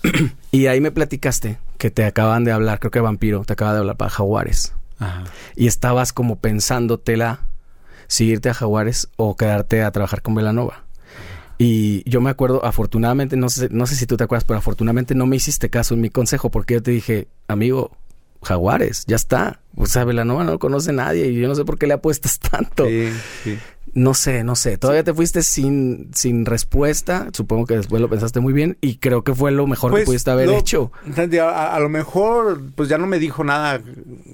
y 0.51 0.67
ahí 0.67 0.81
me 0.81 0.91
platicaste 0.93 1.59
que 1.77 1.91
te 1.91 2.07
acaban 2.07 2.45
de 2.45 2.53
hablar, 2.53 2.81
creo 2.81 2.91
que 2.91 3.01
Vampiro, 3.01 3.45
te 3.45 3.53
acaba 3.53 3.75
de 3.75 3.81
hablar 3.81 3.97
para 3.97 4.11
Jaguares. 4.11 4.73
Ajá. 4.99 5.25
Y 5.57 5.67
estabas 5.67 6.15
como 6.15 6.37
pensándotela 6.37 7.41
si 8.07 8.27
irte 8.27 8.49
a 8.51 8.55
Jaguares 8.55 9.09
o 9.17 9.37
quedarte 9.37 9.83
a 9.83 9.91
trabajar 9.91 10.23
con 10.23 10.35
Velanova. 10.35 10.85
Y 11.59 12.09
yo 12.09 12.21
me 12.21 12.31
acuerdo, 12.31 12.65
afortunadamente, 12.65 13.37
no 13.37 13.49
sé, 13.49 13.69
no 13.71 13.87
sé 13.87 13.95
si 13.95 14.07
tú 14.07 14.17
te 14.17 14.25
acuerdas, 14.25 14.45
pero 14.45 14.59
afortunadamente 14.59 15.15
no 15.15 15.27
me 15.27 15.37
hiciste 15.37 15.71
caso 15.71 15.95
en 15.95 16.01
mi 16.01 16.11
consejo 16.11 16.51
porque 16.51 16.75
yo 16.75 16.83
te 16.83 16.91
dije, 16.91 17.29
amigo, 17.47 17.93
Jaguares, 18.45 19.05
ya 19.07 19.17
está. 19.17 19.61
O 19.77 19.87
sea, 19.87 20.05
Velanova 20.05 20.45
no 20.45 20.59
conoce 20.59 20.93
nadie 20.93 21.27
y 21.29 21.35
yo 21.41 21.49
no 21.49 21.55
sé 21.55 21.65
por 21.65 21.79
qué 21.79 21.87
le 21.87 21.95
apuestas 21.95 22.39
tanto. 22.51 22.87
Sí, 22.87 23.11
sí. 23.43 23.59
No 23.93 24.13
sé, 24.15 24.43
no 24.43 24.57
sé. 24.57 24.77
Todavía 24.77 25.05
te 25.05 25.15
fuiste 25.15 25.43
sin, 25.45 26.11
sin 26.15 26.47
respuesta. 26.47 27.29
Supongo 27.33 27.65
que 27.67 27.77
después 27.77 28.03
lo 28.03 28.09
pensaste 28.09 28.41
muy 28.41 28.53
bien 28.53 28.77
y 28.81 28.97
creo 28.97 29.23
que 29.23 29.35
fue 29.35 29.53
lo 29.53 29.69
mejor 29.69 29.93
que 29.93 29.99
Pues, 29.99 30.07
pudiste 30.07 30.31
haber 30.33 30.49
hecho. 30.51 30.91
A, 31.41 31.77
a 31.77 31.79
lo 31.81 31.89
mejor, 31.89 32.61
pues 32.75 32.89
ya 32.89 32.99
no 32.99 33.07
me 33.07 33.21
dijo 33.21 33.45
nada, 33.45 33.81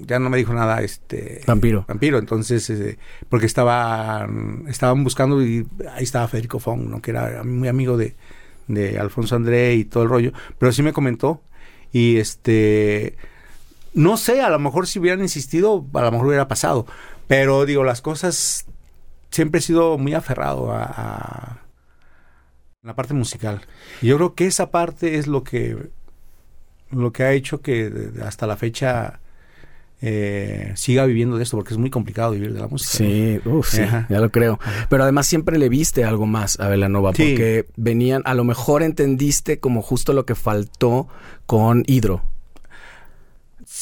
ya 0.07 0.17
no 0.17 0.31
me 0.31 0.37
dijo 0.37 0.53
nada, 0.53 0.81
este... 0.81 1.41
Vampiro. 1.45 1.85
Vampiro, 1.87 2.17
entonces, 2.17 2.67
eh, 2.71 2.97
porque 3.29 3.45
estaban, 3.45 4.65
estaban 4.67 5.03
buscando 5.03 5.43
y 5.45 5.67
ahí 5.93 6.03
estaba 6.03 6.27
Federico 6.27 6.57
Fong, 6.59 6.87
¿no? 6.89 6.99
Que 7.01 7.11
era 7.11 7.43
muy 7.43 7.67
amigo 7.67 7.97
de, 7.97 8.15
de 8.67 8.97
Alfonso 8.97 9.35
André 9.35 9.75
y 9.75 9.85
todo 9.85 10.01
el 10.03 10.09
rollo, 10.09 10.31
pero 10.57 10.71
sí 10.71 10.81
me 10.81 10.93
comentó 10.93 11.43
y 11.91 12.17
este... 12.17 13.15
No 13.93 14.17
sé, 14.17 14.41
a 14.41 14.49
lo 14.49 14.59
mejor 14.59 14.87
si 14.87 14.99
hubieran 14.99 15.21
insistido, 15.21 15.85
a 15.93 16.01
lo 16.01 16.11
mejor 16.11 16.27
hubiera 16.27 16.47
pasado, 16.47 16.85
pero 17.27 17.65
digo, 17.65 17.83
las 17.83 18.01
cosas... 18.01 18.65
Siempre 19.31 19.59
he 19.59 19.61
sido 19.61 19.97
muy 19.97 20.13
aferrado 20.13 20.73
a, 20.73 20.83
a 20.83 21.57
la 22.83 22.95
parte 22.95 23.13
musical. 23.13 23.61
Y 24.01 24.07
yo 24.07 24.17
creo 24.17 24.35
que 24.35 24.45
esa 24.45 24.71
parte 24.71 25.17
es 25.17 25.27
lo 25.27 25.43
que 25.43 25.89
lo 26.89 27.13
que 27.13 27.23
ha 27.23 27.31
hecho 27.31 27.61
que 27.61 28.09
hasta 28.25 28.45
la 28.45 28.57
fecha 28.57 29.21
eh, 30.01 30.73
siga 30.75 31.05
viviendo 31.05 31.37
de 31.37 31.43
esto, 31.43 31.55
porque 31.55 31.73
es 31.73 31.77
muy 31.77 31.89
complicado 31.89 32.31
vivir 32.31 32.53
de 32.53 32.59
la 32.59 32.67
música. 32.67 32.91
Sí, 32.97 33.39
uf, 33.45 33.69
sí, 33.69 33.83
ya 34.09 34.19
lo 34.19 34.29
creo. 34.31 34.59
Pero 34.89 35.03
además 35.03 35.27
siempre 35.27 35.57
le 35.57 35.69
viste 35.69 36.03
algo 36.03 36.25
más 36.25 36.59
a 36.59 36.67
Velanova, 36.67 37.13
Sí. 37.13 37.29
porque 37.29 37.67
venían, 37.77 38.23
a 38.25 38.33
lo 38.33 38.43
mejor 38.43 38.83
entendiste 38.83 39.59
como 39.61 39.81
justo 39.81 40.11
lo 40.11 40.25
que 40.25 40.35
faltó 40.35 41.07
con 41.45 41.83
Hidro. 41.87 42.23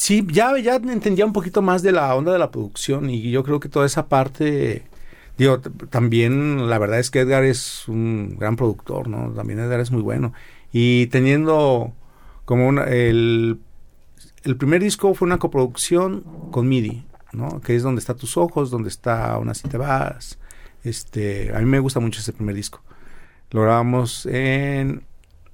Sí, 0.01 0.25
ya, 0.31 0.57
ya 0.57 0.77
entendía 0.77 1.25
un 1.25 1.33
poquito 1.33 1.61
más 1.61 1.83
de 1.83 1.91
la 1.91 2.15
onda 2.15 2.31
de 2.31 2.39
la 2.39 2.51
producción 2.51 3.09
y 3.09 3.31
yo 3.31 3.43
creo 3.43 3.59
que 3.59 3.67
toda 3.67 3.85
esa 3.85 4.07
parte, 4.07 4.83
digo, 5.37 5.59
también 5.59 6.69
la 6.69 6.79
verdad 6.79 6.99
es 6.99 7.11
que 7.11 7.19
Edgar 7.19 7.43
es 7.43 7.85
un 7.89 8.37
gran 8.39 8.55
productor, 8.55 9.09
¿no? 9.09 9.33
También 9.33 9.59
Edgar 9.59 9.81
es 9.81 9.91
muy 9.91 10.01
bueno. 10.01 10.31
Y 10.71 11.07
teniendo 11.07 11.93
como 12.45 12.69
una, 12.69 12.85
el, 12.85 13.59
el 14.45 14.55
primer 14.55 14.81
disco 14.81 15.13
fue 15.13 15.25
una 15.25 15.37
coproducción 15.37 16.23
con 16.49 16.69
MIDI, 16.69 17.03
¿no? 17.33 17.59
Que 17.59 17.75
es 17.75 17.83
donde 17.83 17.99
está 17.99 18.13
tus 18.13 18.37
ojos, 18.37 18.71
donde 18.71 18.87
está 18.87 19.33
Aún 19.33 19.49
así 19.49 19.67
te 19.67 19.77
vas. 19.77 20.39
Este, 20.85 21.53
a 21.53 21.59
mí 21.59 21.65
me 21.65 21.79
gusta 21.79 21.99
mucho 21.99 22.21
ese 22.21 22.31
primer 22.31 22.55
disco. 22.55 22.81
Lo 23.51 23.63
grabamos 23.63 24.25
en, 24.27 25.03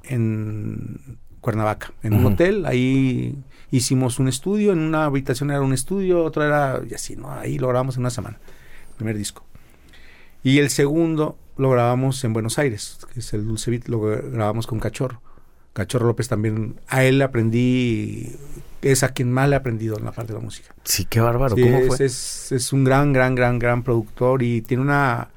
en 0.04 1.18
Cuernavaca, 1.42 1.94
en 2.04 2.14
un 2.14 2.28
hotel. 2.28 2.68
Ahí 2.68 3.36
hicimos 3.72 4.20
un 4.20 4.28
estudio, 4.28 4.72
en 4.72 4.80
una 4.80 5.06
habitación 5.06 5.52
era 5.52 5.62
un 5.62 5.74
estudio, 5.74 6.24
otra 6.24 6.46
era, 6.46 6.82
y 6.90 6.94
así, 6.94 7.16
¿no? 7.16 7.32
Ahí 7.32 7.58
lo 7.58 7.68
grabamos 7.68 7.96
en 7.96 8.02
una 8.02 8.10
semana, 8.10 8.40
el 8.90 8.96
primer 8.96 9.18
disco. 9.18 9.46
Y 10.44 10.60
el 10.60 10.70
segundo 10.70 11.38
lo 11.58 11.70
grabamos 11.72 12.24
en 12.24 12.34
Buenos 12.34 12.60
Aires, 12.60 13.00
que 13.14 13.20
es 13.20 13.34
el 13.34 13.48
Dulce 13.48 13.72
Beat, 13.72 13.88
lo 13.88 14.00
grabamos 14.00 14.68
con 14.68 14.80
Cachorro. 14.80 15.22
Cachorro 15.74 16.08
López 16.08 16.28
también, 16.30 16.80
a 16.88 17.04
él 17.04 17.22
aprendí, 17.22 18.36
es 18.82 19.04
a 19.04 19.10
quien 19.10 19.32
más 19.32 19.50
le 19.50 19.56
he 19.56 19.58
aprendido 19.58 19.98
en 19.98 20.06
la 20.06 20.12
parte 20.12 20.32
de 20.32 20.40
la 20.40 20.44
música. 20.44 20.74
Sí, 20.84 21.06
qué 21.06 21.20
bárbaro. 21.20 21.56
Sí, 21.56 21.64
¿Cómo 21.64 21.78
es, 21.80 21.88
fue? 21.88 22.06
Es, 22.06 22.52
es 22.52 22.72
un 22.72 22.84
gran, 22.84 23.12
gran, 23.12 23.36
gran, 23.36 23.60
gran 23.60 23.84
productor 23.84 24.42
y 24.42 24.62
tiene 24.62 24.84
una 24.84 25.30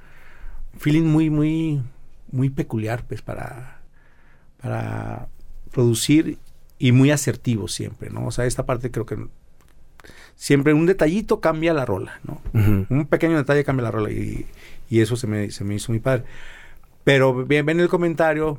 feeling 0.77 1.05
muy, 1.05 1.31
muy, 1.31 1.83
muy 2.31 2.51
peculiar, 2.51 3.05
pues, 3.09 3.21
para, 3.21 3.81
para 4.61 5.29
producir 5.73 6.39
y 6.79 6.93
muy 6.93 7.11
asertivo 7.11 7.69
siempre, 7.69 8.11
¿no? 8.11 8.27
O 8.27 8.31
sea, 8.31 8.47
esta 8.47 8.65
parte 8.67 8.91
creo 8.91 9.07
que 9.07 9.17
siempre 10.37 10.73
un 10.73 10.87
detallito 10.87 11.41
cambia 11.41 11.75
la 11.75 11.85
rola, 11.85 12.21
¿no? 12.25 12.41
Ujú. 12.59 12.87
Un 12.91 13.07
pequeño 13.07 13.37
detalle 13.37 13.65
cambia 13.65 13.85
la 13.85 13.91
rola 13.91 14.11
y, 14.11 14.47
y 14.89 15.01
eso 15.01 15.17
se 15.17 15.27
me, 15.27 15.51
se 15.51 15.65
me 15.65 15.75
hizo 15.75 15.93
muy 15.93 15.99
padre. 16.01 16.25
Pero 17.05 17.45
bien, 17.45 17.67
ven 17.67 17.81
el 17.81 17.89
comentario, 17.89 18.59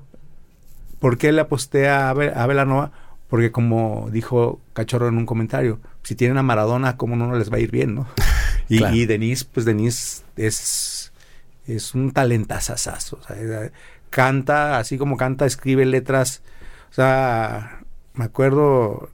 ¿por 0.99 1.17
qué 1.17 1.32
le 1.32 1.41
aposté 1.41 1.88
a, 1.88 2.12
Be- 2.13 2.34
a 2.36 2.45
Belanova? 2.47 2.91
Porque 3.29 3.51
como 3.51 4.10
dijo 4.12 4.60
Cachorro 4.73 5.08
en 5.08 5.17
un 5.17 5.25
comentario, 5.27 5.79
si 6.03 6.15
tienen 6.15 6.38
a 6.38 6.43
Maradona, 6.43 6.97
¿cómo 6.97 7.15
no 7.15 7.36
les 7.38 7.51
va 7.51 7.58
a 7.58 7.60
ir 7.60 7.71
bien, 7.71 7.95
no? 7.95 8.08
Y, 8.71 8.77
Claro. 8.77 8.95
y 8.95 9.05
Denise, 9.08 9.45
pues 9.51 9.65
Denise 9.65 10.21
es, 10.36 11.12
es 11.65 11.95
un 11.95 12.12
talentazazazo. 12.12 13.17
O 13.19 13.23
sea, 13.23 13.71
canta, 14.12 14.77
así 14.77 14.99
como 14.99 15.17
canta, 15.17 15.47
escribe 15.47 15.88
letras. 15.88 16.43
O 16.91 16.93
sea, 16.93 17.78
me 18.19 18.25
acuerdo 18.25 19.10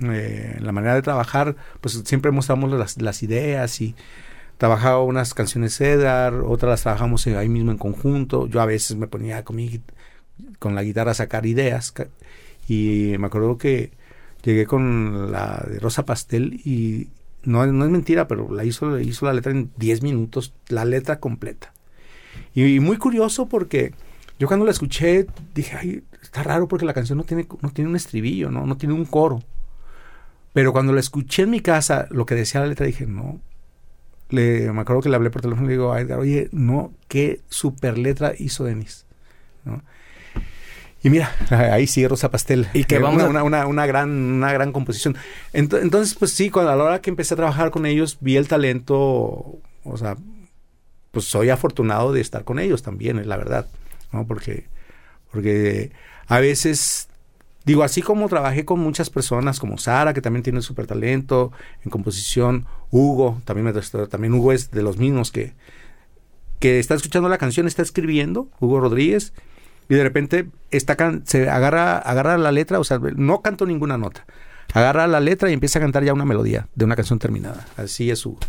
eh, 0.00 0.56
la 0.58 0.72
manera 0.72 0.96
de 0.96 1.02
trabajar, 1.02 1.54
pues 1.80 2.02
siempre 2.04 2.32
mostramos 2.32 2.96
las, 2.96 3.22
ideas 3.22 3.80
y 3.80 3.94
trabajaba 4.56 5.04
unas 5.04 5.34
canciones 5.34 5.80
Edgar, 5.80 6.34
otras 6.34 6.70
las 6.70 6.82
trabajamos 6.82 7.28
ahí 7.28 7.48
mismo 7.48 7.70
en 7.70 7.78
conjunto. 7.78 8.48
Yo 8.48 8.60
a 8.60 8.66
veces 8.66 8.96
me 8.96 9.06
ponía 9.06 9.44
con, 9.44 9.56
con 10.58 10.74
la 10.74 10.82
guitarra 10.82 11.12
a 11.12 11.14
sacar 11.14 11.46
ideas 11.46 11.94
y 12.66 13.14
me 13.20 13.28
acuerdo 13.28 13.56
que 13.56 13.92
llegué 14.42 14.66
con 14.66 15.30
la 15.30 15.64
de 15.70 15.78
Rosa 15.78 16.04
Pastel 16.04 16.60
y 16.64 17.10
no, 17.44 17.64
no 17.68 17.84
es 17.84 17.90
mentira, 17.92 18.26
pero 18.26 18.52
la 18.52 18.64
hizo, 18.64 18.98
hizo 18.98 19.26
la 19.26 19.32
letra 19.32 19.52
en 19.52 19.70
10 19.76 20.02
minutos, 20.02 20.52
la 20.66 20.84
letra 20.84 21.20
completa. 21.20 21.72
Y 22.52 22.80
muy 22.80 22.96
curioso 22.96 23.46
porque 23.46 23.92
yo 24.38 24.46
cuando 24.46 24.64
la 24.64 24.70
escuché 24.72 25.26
dije, 25.54 25.76
ay, 25.76 26.02
está 26.22 26.42
raro 26.42 26.68
porque 26.68 26.86
la 26.86 26.94
canción 26.94 27.18
no 27.18 27.24
tiene, 27.24 27.46
no 27.60 27.70
tiene 27.70 27.90
un 27.90 27.96
estribillo, 27.96 28.50
¿no? 28.50 28.66
no 28.66 28.76
tiene 28.76 28.94
un 28.94 29.04
coro. 29.04 29.42
Pero 30.52 30.72
cuando 30.72 30.92
la 30.92 31.00
escuché 31.00 31.42
en 31.42 31.50
mi 31.50 31.60
casa, 31.60 32.06
lo 32.10 32.26
que 32.26 32.34
decía 32.34 32.60
la 32.60 32.66
letra, 32.66 32.86
dije, 32.86 33.06
no. 33.06 33.40
Le, 34.30 34.70
me 34.72 34.80
acuerdo 34.80 35.02
que 35.02 35.08
le 35.08 35.16
hablé 35.16 35.30
por 35.30 35.40
teléfono 35.42 35.66
y 35.66 35.68
le 35.68 35.72
digo 35.74 35.92
a 35.92 36.00
Edgar, 36.00 36.18
oye, 36.18 36.48
no, 36.52 36.92
qué 37.08 37.40
super 37.48 37.96
letra 37.98 38.32
hizo 38.38 38.64
Denis. 38.64 39.06
¿no? 39.64 39.82
Y 41.02 41.10
mira, 41.10 41.30
ahí 41.50 41.86
sigue 41.86 42.08
Rosa 42.08 42.30
Pastel. 42.30 42.66
Y 42.74 42.84
que 42.84 42.96
Eh, 42.96 42.98
vamos 42.98 43.22
una, 43.22 43.40
a- 43.40 43.42
una, 43.44 43.62
una, 43.62 43.66
una 43.66 43.86
gran, 43.86 44.10
una 44.10 44.52
gran 44.52 44.72
composición. 44.72 45.16
Ento- 45.52 45.80
entonces, 45.80 46.14
pues 46.14 46.32
sí, 46.32 46.50
cuando 46.50 46.72
a 46.72 46.76
la 46.76 46.84
hora 46.84 47.00
que 47.00 47.10
empecé 47.10 47.34
a 47.34 47.36
trabajar 47.38 47.70
con 47.70 47.86
ellos, 47.86 48.18
vi 48.20 48.36
el 48.36 48.48
talento, 48.48 48.98
o 49.84 49.96
sea, 49.96 50.16
pues 51.10 51.24
soy 51.24 51.50
afortunado 51.50 52.12
de 52.12 52.20
estar 52.20 52.44
con 52.44 52.58
ellos 52.58 52.82
también, 52.82 53.18
es 53.18 53.26
la 53.26 53.36
verdad, 53.36 53.66
¿no? 54.12 54.26
Porque, 54.26 54.66
porque 55.32 55.92
a 56.26 56.40
veces, 56.40 57.08
digo, 57.64 57.82
así 57.82 58.02
como 58.02 58.28
trabajé 58.28 58.64
con 58.64 58.80
muchas 58.80 59.10
personas, 59.10 59.60
como 59.60 59.78
Sara, 59.78 60.14
que 60.14 60.20
también 60.22 60.42
tiene 60.42 60.62
súper 60.62 60.86
talento 60.86 61.52
en 61.84 61.90
composición, 61.90 62.66
Hugo, 62.90 63.40
también, 63.44 63.66
me, 63.66 64.06
también 64.06 64.34
Hugo 64.34 64.52
es 64.52 64.70
de 64.70 64.82
los 64.82 64.98
mismos 64.98 65.30
que, 65.30 65.54
que 66.58 66.78
está 66.78 66.94
escuchando 66.94 67.28
la 67.28 67.38
canción, 67.38 67.66
está 67.66 67.82
escribiendo, 67.82 68.48
Hugo 68.60 68.80
Rodríguez, 68.80 69.32
y 69.88 69.94
de 69.94 70.02
repente 70.02 70.48
está 70.70 70.96
can- 70.96 71.22
se 71.26 71.48
agarra, 71.48 71.98
agarra 71.98 72.36
la 72.36 72.52
letra, 72.52 72.78
o 72.78 72.84
sea, 72.84 72.98
no 73.16 73.40
canto 73.42 73.64
ninguna 73.64 73.96
nota. 73.96 74.26
Agarra 74.74 75.06
la 75.06 75.20
letra 75.20 75.48
y 75.48 75.54
empieza 75.54 75.78
a 75.78 75.82
cantar 75.82 76.04
ya 76.04 76.12
una 76.12 76.26
melodía 76.26 76.68
de 76.74 76.84
una 76.84 76.94
canción 76.94 77.18
terminada. 77.18 77.66
Así 77.78 78.10
es 78.10 78.26
Hugo. 78.26 78.40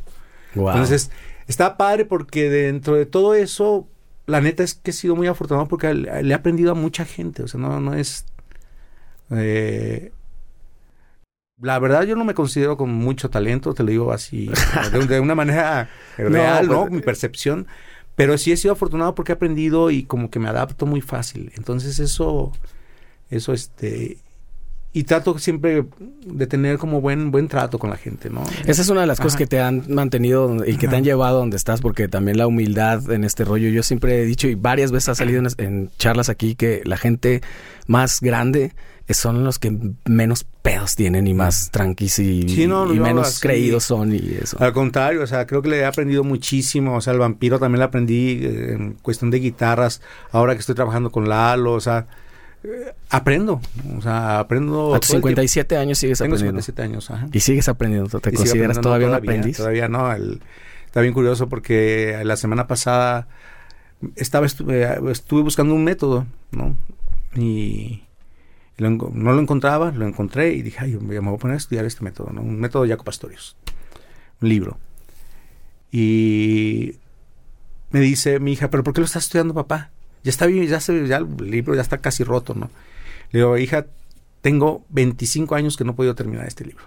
Wow. 0.56 0.72
Entonces, 0.72 1.12
está 1.48 1.78
padre 1.78 2.04
porque 2.04 2.50
dentro 2.50 2.96
de 2.96 3.06
todo 3.06 3.36
eso, 3.36 3.88
la 4.30 4.42
neta 4.42 4.64
es 4.64 4.74
que 4.76 4.92
he 4.92 4.94
sido 4.94 5.16
muy 5.16 5.28
afortunado 5.28 5.68
porque 5.68 5.94
le 5.94 6.30
he 6.30 6.34
aprendido 6.34 6.72
a 6.72 6.76
mucha 6.76 7.06
gente. 7.06 7.44
O 7.44 7.48
sea, 7.48 7.60
no, 7.60 7.80
no 7.80 7.94
es. 7.96 8.26
eh, 9.32 10.12
la 11.62 11.78
verdad, 11.80 12.04
yo 12.04 12.16
no 12.16 12.24
me 12.24 12.34
considero 12.34 12.78
con 12.78 12.90
mucho 12.94 13.30
talento, 13.30 13.74
te 13.74 13.84
lo 13.84 13.90
digo 13.90 14.14
así, 14.14 14.50
de, 14.94 15.06
de 15.08 15.20
una 15.20 15.36
manera 15.36 15.90
real, 16.18 16.68
¿no? 16.68 16.82
pues- 16.82 16.92
Mi 16.92 17.02
percepción. 17.02 17.68
Pero 18.16 18.38
sí 18.38 18.52
he 18.52 18.58
sido 18.58 18.74
afortunado 18.74 19.16
porque 19.16 19.32
he 19.32 19.36
aprendido 19.36 19.92
y 19.92 20.04
como 20.04 20.30
que 20.30 20.40
me 20.40 20.50
adapto 20.50 20.86
muy 20.86 21.00
fácil. 21.02 21.52
Entonces, 21.56 22.00
eso. 22.00 22.52
Eso, 23.30 23.54
este. 23.54 24.18
Y 24.92 25.04
trato 25.04 25.38
siempre 25.38 25.86
de 26.26 26.48
tener 26.48 26.80
como 26.80 27.00
buen, 27.00 27.30
buen 27.30 27.48
trato 27.48 27.78
con 27.78 27.92
la 27.92 27.98
gente, 27.98 28.32
¿no? 28.32 28.44
Esa 28.66 28.82
es 28.82 28.90
una 28.90 29.02
de 29.02 29.08
las 29.08 29.20
cosas 29.20 29.34
Ajá. 29.36 29.38
que 29.40 29.48
te 29.48 29.60
han 29.62 29.84
mantenido 29.88 30.66
y 30.66 30.78
que 30.78 30.88
te 30.88 30.96
han 30.96 31.02
Ajá. 31.04 31.04
llevado 31.04 31.38
a 31.38 31.40
donde 31.42 31.58
estás, 31.58 31.80
porque 31.80 32.08
también 32.08 32.38
la 32.40 32.48
humildad 32.48 33.12
en 33.12 33.24
este 33.24 33.46
rollo. 33.46 33.70
Yo 33.70 33.84
siempre 33.84 34.20
he 34.22 34.26
dicho, 34.26 34.48
y 34.48 34.56
varias 34.56 34.92
veces 34.92 35.10
ha 35.10 35.16
salido 35.16 35.40
en, 35.40 35.48
en 35.60 35.90
charlas 36.00 36.30
aquí, 36.30 36.56
que 36.56 36.82
la 36.86 36.98
gente 36.98 37.42
más 37.86 38.20
grande 38.20 38.74
son 39.12 39.44
los 39.44 39.58
que 39.60 39.76
menos 40.06 40.44
pedos 40.62 40.96
tienen 40.96 41.26
y 41.28 41.34
más 41.36 41.70
tranquis 41.72 42.18
y, 42.20 42.48
Sí, 42.50 42.66
no, 42.68 42.92
y 42.92 42.98
yo 42.98 43.04
menos 43.04 43.28
así- 43.28 43.42
creídos 43.42 43.84
son 43.84 44.14
y 44.14 44.38
eso. 44.42 44.58
Al 44.60 44.74
contrario, 44.74 45.22
o 45.24 45.28
sea, 45.28 45.46
creo 45.48 45.62
que 45.62 45.70
le 45.70 45.78
he 45.80 45.86
aprendido 45.86 46.24
muchísimo. 46.24 46.96
O 46.96 47.02
sea, 47.02 47.14
el 47.14 47.20
vampiro 47.20 47.60
también 47.60 47.80
le 47.80 47.86
aprendí 47.86 48.40
eh, 48.44 48.74
en 48.74 48.94
cuestión 49.02 49.30
de 49.32 49.40
guitarras. 49.40 50.02
Ahora 50.32 50.54
que 50.56 50.60
estoy 50.62 50.74
trabajando 50.76 51.12
con 51.12 51.28
Lalo, 51.30 51.74
o 51.74 51.80
sea, 51.80 52.06
aprendo. 53.10 53.62
O 53.98 54.02
sea, 54.02 54.40
aprendo. 54.40 54.94
a 54.96 55.00
tus 55.00 55.08
todo 55.10 55.18
el 55.18 55.22
tiempo. 55.24 55.28
57 55.42 55.78
años 55.78 55.98
sigues 55.98 56.20
Tengo 56.20 56.36
aprendiendo. 56.36 56.62
57 56.62 56.82
años, 56.94 57.12
ajá. 57.12 57.28
Y 57.32 57.40
sigues 57.40 57.68
aprendiendo. 57.70 58.20
¿Te 58.20 58.30
Y 58.30 58.34
consideras 58.34 58.78
aprendiendo 58.78 58.82
todavía 58.82 59.08
un 59.08 59.14
aprendiz? 59.14 59.58
Todavía 59.58 59.88
no. 59.88 60.12
el- 60.14 60.42
está 60.86 61.02
bien 61.02 61.14
curioso 61.14 61.48
porque 61.50 62.20
la 62.24 62.36
semana 62.36 62.68
pasada 62.68 63.28
estaba 64.16 64.46
estuve, 64.46 64.88
estuve 65.12 65.42
buscando 65.44 65.74
un 65.76 65.84
método, 65.84 66.26
¿no? 66.52 66.76
Y 67.36 68.04
no 68.78 69.12
lo 69.34 69.40
encontraba, 69.42 69.92
lo 69.92 70.08
encontré 70.08 70.54
y 70.54 70.62
dije, 70.62 70.78
ay, 70.82 70.98
me 71.02 71.20
voy 71.20 71.36
a 71.36 71.38
poner 71.38 71.56
a 71.56 71.58
estudiar 71.58 71.86
este 71.86 72.04
método, 72.04 72.32
¿no? 72.32 72.42
Un 72.42 72.60
método 72.60 72.84
de 72.84 72.90
Jaco 72.90 73.04
Pastorius, 73.04 73.56
un 74.42 74.50
libro. 74.50 74.78
Y 75.92 76.96
me 77.92 78.00
dice 78.00 78.40
mi 78.40 78.54
hija, 78.54 78.70
pero 78.70 78.84
¿por 78.84 78.94
qué 78.94 79.02
lo 79.02 79.06
estás 79.06 79.24
estudiando, 79.26 79.54
papá? 79.54 79.92
Ya 80.24 80.30
está 80.30 80.46
bien, 80.46 80.68
ya, 80.68 80.80
se, 80.80 81.08
ya 81.08 81.18
el 81.18 81.28
libro 81.50 81.76
ya 81.76 81.82
está 81.82 82.00
casi 82.00 82.24
roto, 82.24 82.54
¿no? 82.54 82.70
Le 83.32 83.40
digo, 83.40 83.58
hija, 83.58 83.86
tengo 84.42 84.86
25 84.90 85.56
años 85.56 85.78
que 85.78 85.84
no 85.84 85.92
he 85.92 85.96
podido 85.96 86.16
terminar 86.16 86.48
este 86.48 86.66
libro. 86.66 86.86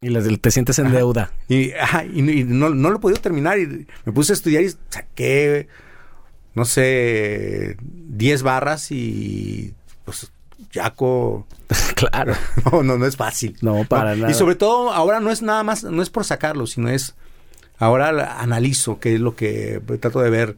Y 0.00 0.36
te 0.36 0.50
sientes 0.50 0.78
en 0.78 0.92
deuda. 0.92 1.32
Y, 1.48 1.72
no, 2.44 2.70
no, 2.70 2.90
lo 2.90 2.96
he 2.96 3.00
podido 3.00 3.20
terminar. 3.20 3.58
Y 3.58 3.86
me 4.04 4.12
puse 4.12 4.32
a 4.32 4.34
estudiar 4.34 4.62
y 4.62 4.70
saqué, 4.90 5.68
no 6.54 6.64
sé, 6.64 7.76
10 7.80 8.42
barras 8.42 8.90
y 8.90 9.74
pues 10.04 10.30
Jaco. 10.72 11.46
claro. 11.94 12.34
No, 12.72 12.82
no, 12.82 12.98
no 12.98 13.06
es 13.06 13.16
fácil. 13.16 13.56
No, 13.62 13.84
para 13.84 14.14
nada. 14.14 14.30
Y 14.30 14.34
sobre 14.34 14.54
todo, 14.54 14.92
ahora 14.92 15.20
no 15.20 15.30
es 15.30 15.42
nada 15.42 15.62
más, 15.62 15.84
no 15.84 16.02
es 16.02 16.10
por 16.10 16.24
sacarlo, 16.24 16.66
sino 16.66 16.88
es. 16.88 17.14
Ahora 17.78 18.40
analizo 18.40 19.00
qué 19.00 19.14
es 19.14 19.20
lo 19.20 19.34
que 19.34 19.80
trato 20.00 20.20
de 20.20 20.30
ver. 20.30 20.56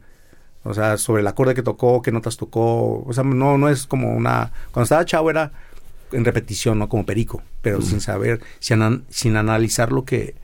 O 0.63 0.73
sea, 0.73 0.97
sobre 0.97 1.21
el 1.21 1.27
acorde 1.27 1.55
que 1.55 1.63
tocó, 1.63 2.01
qué 2.01 2.11
notas 2.11 2.37
tocó. 2.37 3.03
O 3.05 3.13
sea, 3.13 3.23
no, 3.23 3.57
no 3.57 3.69
es 3.69 3.87
como 3.87 4.13
una. 4.13 4.51
Cuando 4.71 4.83
estaba 4.83 5.05
chavo 5.05 5.29
era 5.29 5.51
en 6.11 6.25
repetición, 6.25 6.79
¿no? 6.79 6.89
Como 6.89 7.05
perico, 7.05 7.41
pero 7.61 7.81
sin 7.81 8.01
saber, 8.01 8.41
sin, 8.59 9.05
sin 9.09 9.37
analizar 9.37 9.91
lo 9.91 10.05
que, 10.05 10.35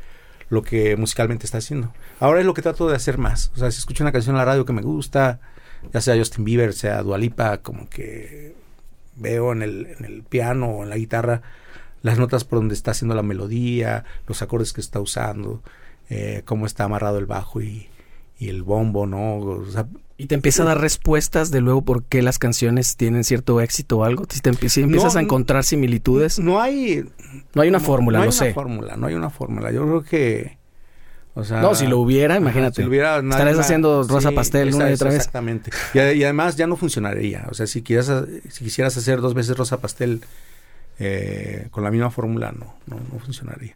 lo 0.49 0.61
que 0.61 0.95
musicalmente 0.95 1.45
está 1.45 1.57
haciendo. 1.57 1.91
Ahora 2.19 2.39
es 2.39 2.45
lo 2.45 2.53
que 2.53 2.61
trato 2.61 2.87
de 2.87 2.95
hacer 2.95 3.17
más. 3.17 3.51
O 3.55 3.59
sea, 3.59 3.71
si 3.71 3.79
escucho 3.79 4.03
una 4.03 4.11
canción 4.11 4.35
en 4.35 4.39
la 4.39 4.45
radio 4.45 4.65
que 4.65 4.73
me 4.73 4.81
gusta, 4.81 5.39
ya 5.91 6.01
sea 6.01 6.17
Justin 6.17 6.45
Bieber, 6.45 6.73
sea 6.73 7.01
Dualipa, 7.01 7.57
como 7.57 7.89
que 7.89 8.55
veo 9.15 9.51
en 9.51 9.63
el, 9.63 9.87
en 9.97 10.05
el 10.05 10.23
piano 10.23 10.67
o 10.67 10.83
en 10.83 10.89
la 10.89 10.97
guitarra 10.97 11.41
las 12.05 12.19
notas 12.19 12.43
por 12.43 12.59
donde 12.59 12.75
está 12.75 12.91
haciendo 12.91 13.15
la 13.15 13.23
melodía, 13.23 14.05
los 14.27 14.43
acordes 14.43 14.73
que 14.73 14.81
está 14.81 14.99
usando, 14.99 15.63
eh, 16.11 16.43
cómo 16.45 16.67
está 16.67 16.83
amarrado 16.83 17.17
el 17.17 17.25
bajo 17.25 17.61
y, 17.61 17.89
y 18.37 18.49
el 18.49 18.63
bombo, 18.63 19.05
¿no? 19.05 19.37
O 19.37 19.65
sea, 19.65 19.87
y 20.17 20.27
te 20.27 20.35
empieza 20.35 20.63
a 20.63 20.65
dar 20.65 20.79
respuestas 20.79 21.51
de 21.51 21.59
luego 21.59 21.83
por 21.83 22.03
qué 22.03 22.21
las 22.21 22.39
canciones 22.39 22.95
tienen 22.95 23.25
cierto 23.25 23.59
éxito 23.59 23.99
o 23.99 24.03
algo. 24.05 24.25
Si 24.29 24.39
te 24.39 24.49
empiezas 24.49 25.15
a 25.17 25.19
encontrar 25.19 25.65
similitudes. 25.65 26.39
No 26.39 26.61
hay. 26.61 27.05
No 27.53 27.61
hay 27.61 27.69
una 27.69 27.81
fórmula, 27.81 28.19
no 28.19 28.23
hay 28.23 28.29
una 28.29 28.53
fórmula, 28.53 28.95
no 28.95 29.07
hay 29.07 29.15
una 29.15 29.29
fórmula. 29.29 29.71
Yo 29.71 29.83
creo 29.83 30.03
que. 30.03 30.57
O 31.33 31.43
sea, 31.43 31.59
no, 31.59 31.75
si 31.75 31.85
lo 31.85 31.99
hubiera, 31.99 32.37
imagínate. 32.37 32.81
si 32.81 32.87
hubiera, 32.87 33.19
estarías 33.19 33.59
haciendo 33.59 34.03
rosa 34.03 34.31
pastel 34.31 34.73
una 34.73 34.89
y 34.89 34.93
otra 34.93 35.09
vez. 35.09 35.17
Exactamente. 35.17 35.71
Y, 35.93 35.99
además 36.23 36.55
ya 36.55 36.65
no 36.65 36.77
funcionaría. 36.77 37.45
O 37.51 37.53
sea, 37.53 37.67
si 37.67 37.81
quisieras, 37.81 38.23
si 38.49 38.63
quisieras 38.63 38.95
hacer 38.95 39.19
dos 39.19 39.33
veces 39.33 39.57
rosa 39.57 39.81
pastel 39.81 40.21
eh, 40.97 41.67
con 41.71 41.83
la 41.83 41.91
misma 41.91 42.09
fórmula, 42.09 42.53
no, 42.53 42.73
no, 42.87 43.01
no 43.11 43.19
funcionaría. 43.19 43.75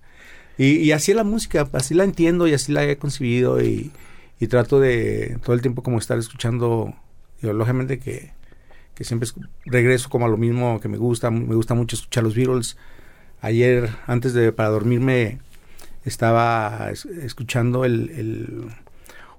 Y, 0.58 0.78
y 0.78 0.93
así 0.93 1.12
es 1.12 1.17
la 1.17 1.26
música, 1.26 1.67
así 1.74 1.93
la 1.93 2.06
entiendo 2.06 2.48
y 2.48 2.54
así 2.54 2.72
la 2.72 2.86
he 2.86 2.95
concebido 2.95 3.62
y 3.62 3.91
y 4.39 4.47
trato 4.47 4.80
de 4.80 5.38
todo 5.43 5.54
el 5.54 5.62
tiempo 5.62 5.84
como 5.84 5.97
estar 5.97 6.17
escuchando, 6.17 6.93
lógicamente 7.41 7.99
que, 7.99 8.32
que 8.95 9.04
siempre 9.04 9.30
regreso 9.65 10.10
como 10.10 10.25
a 10.25 10.30
lo 10.30 10.38
mismo 10.38 10.80
que 10.80 10.88
me 10.88 10.97
gusta, 10.97 11.30
me 11.30 11.56
gusta 11.56 11.73
mucho 11.73 11.95
escuchar 11.95 12.23
los 12.23 12.36
Beatles. 12.36 12.78
Ayer, 13.41 13.89
antes 14.08 14.34
de 14.34 14.52
para 14.52 14.69
dormirme, 14.69 15.39
estaba 16.06 16.89
escuchando 16.91 17.86
el, 17.86 18.10
el, 18.12 18.69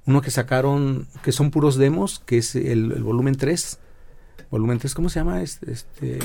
uno 0.07 0.21
que 0.21 0.31
sacaron, 0.31 1.07
que 1.23 1.33
son 1.33 1.51
puros 1.51 1.77
demos, 1.77 2.21
que 2.21 2.39
es 2.39 2.55
el, 2.55 3.03
volumen 3.03 3.37
3. 3.37 3.79
Volumen 4.51 4.79
3, 4.79 4.95
¿cómo 4.95 5.09
se 5.09 5.21
llama? 5.21 5.43
Este, 5.43 5.73
este 5.73 6.19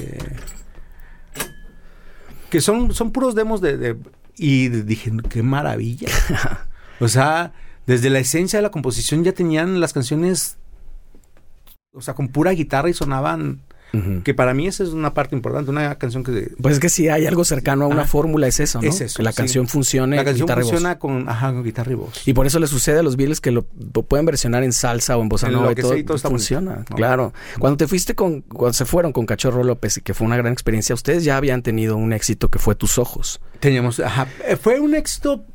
que 2.50 2.62
son, 2.62 2.94
son 2.94 3.12
puros 3.12 3.36
demos 3.36 3.60
de, 3.60 3.78
de 3.78 3.98
y 4.38 4.70
dije, 4.70 5.12
qué 5.30 5.44
maravilla. 5.44 6.10
o 7.00 7.08
sea, 7.08 7.54
desde 7.86 8.10
la 8.10 8.20
esencia 8.20 8.60
de 8.60 8.64
la 8.64 8.72
composición 8.72 9.24
ya 9.24 9.34
tenían 9.34 9.80
las 9.80 9.94
canciones, 9.94 10.58
o 11.94 12.02
sea, 12.02 12.14
con 12.14 12.30
pura 12.30 12.52
guitarra 12.52 12.90
y 12.90 12.94
sonaban 12.94 13.62
que 14.24 14.34
para 14.34 14.54
mí 14.54 14.68
esa 14.68 14.84
es 14.84 14.90
una 14.90 15.14
parte 15.14 15.36
importante, 15.36 15.72
una 15.72 15.96
canción 15.96 16.24
que... 16.24 16.52
Pues 16.62 16.76
es 16.76 16.80
que 16.80 16.90
si 16.90 17.08
hay 17.08 17.26
algo 17.26 17.46
cercano 17.46 17.86
a 17.86 17.88
una 17.88 18.06
fórmula 18.06 18.48
es 18.48 18.60
eso, 18.60 18.82
¿no? 18.82 18.90
Es 18.90 19.00
eso, 19.00 19.18
que 19.18 19.24
la 19.24 19.32
canción 19.32 19.68
funcione 19.68 20.18
La 20.18 20.26
canción 20.26 20.48
funciona 20.48 21.00
con, 21.00 21.30
ajá, 21.30 21.54
con 21.54 21.64
guitarra 21.64 21.92
y 21.92 21.96
voz. 21.96 22.28
Y 22.28 22.34
por 22.34 22.46
eso 22.46 22.60
le 22.60 22.68
sucede 22.68 23.00
a 23.00 23.04
los 23.04 23.16
Beatles 23.16 23.40
que 23.40 23.52
lo, 23.52 23.64
pueden 23.64 24.26
versionar 24.26 24.64
en 24.64 24.74
salsa 24.74 25.18
o 25.18 25.22
en 25.22 25.30
bossa 25.30 25.50
nova 25.50 25.72
y 25.72 25.76
todo, 25.76 25.96
todo 26.04 26.18
funciona, 26.18 26.84
claro. 26.84 27.34
Cuando 27.60 27.78
te 27.78 27.88
fuiste 27.88 28.16
con... 28.16 28.42
Cuando 28.42 28.74
se 28.74 28.86
fueron 28.86 29.14
con 29.14 29.26
Cachorro 29.26 29.64
López 29.64 29.98
y 29.98 30.02
que 30.02 30.14
fue 30.14 30.28
una 30.28 30.38
gran 30.38 30.52
experiencia, 30.52 30.94
ustedes 30.94 31.24
ya 31.24 31.38
habían 31.38 31.62
tenido 31.62 31.96
un 31.96 32.12
éxito 32.12 32.50
que 32.50 32.60
fue 32.60 32.76
Tus 32.76 32.98
Ojos. 32.98 33.40
Teníamos, 33.60 34.00
ajá, 34.00 34.28
eh, 34.46 34.58
fue 34.58 34.80
un 34.80 34.96
éxito 34.96 35.46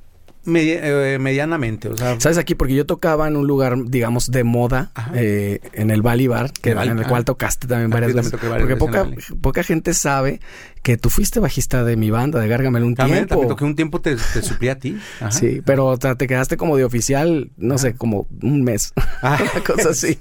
eh, 0.46 1.18
medianamente, 1.20 1.88
o 1.88 1.96
sea. 1.96 2.18
¿Sabes 2.20 2.38
aquí? 2.38 2.54
Porque 2.54 2.74
yo 2.74 2.86
tocaba 2.86 3.28
en 3.28 3.36
un 3.36 3.46
lugar, 3.46 3.76
digamos, 3.86 4.30
de 4.30 4.44
moda, 4.44 4.92
eh, 5.14 5.60
en 5.72 5.90
el 5.90 6.02
Bali 6.02 6.26
Bar, 6.26 6.52
que, 6.52 6.70
en 6.70 6.98
el 6.98 7.06
cual 7.06 7.24
tocaste 7.24 7.66
también 7.66 7.90
varias 7.90 8.14
veces. 8.14 8.32
Porque 8.40 8.76
poca, 8.76 9.08
poca 9.40 9.62
gente 9.62 9.94
sabe 9.94 10.40
que 10.82 10.96
tú 10.96 11.10
fuiste 11.10 11.40
bajista 11.40 11.84
de 11.84 11.96
mi 11.96 12.10
banda, 12.10 12.40
de 12.40 12.48
Gárgamel, 12.48 12.84
un 12.84 12.94
también, 12.94 13.18
tiempo. 13.18 13.34
También 13.34 13.48
toqué 13.48 13.64
un 13.64 13.76
tiempo, 13.76 14.00
te, 14.00 14.16
te 14.16 14.42
suplí 14.42 14.68
a 14.68 14.78
ti. 14.78 14.98
Sí, 15.30 15.62
pero 15.64 15.96
te 15.96 16.26
quedaste 16.26 16.56
como 16.56 16.76
de 16.76 16.84
oficial, 16.84 17.50
no 17.56 17.78
sé, 17.78 17.94
como 17.94 18.26
un 18.42 18.62
mes. 18.62 18.92
Ah. 19.22 19.38
Una 19.54 19.62
cosa 19.62 19.90
así. 19.90 20.16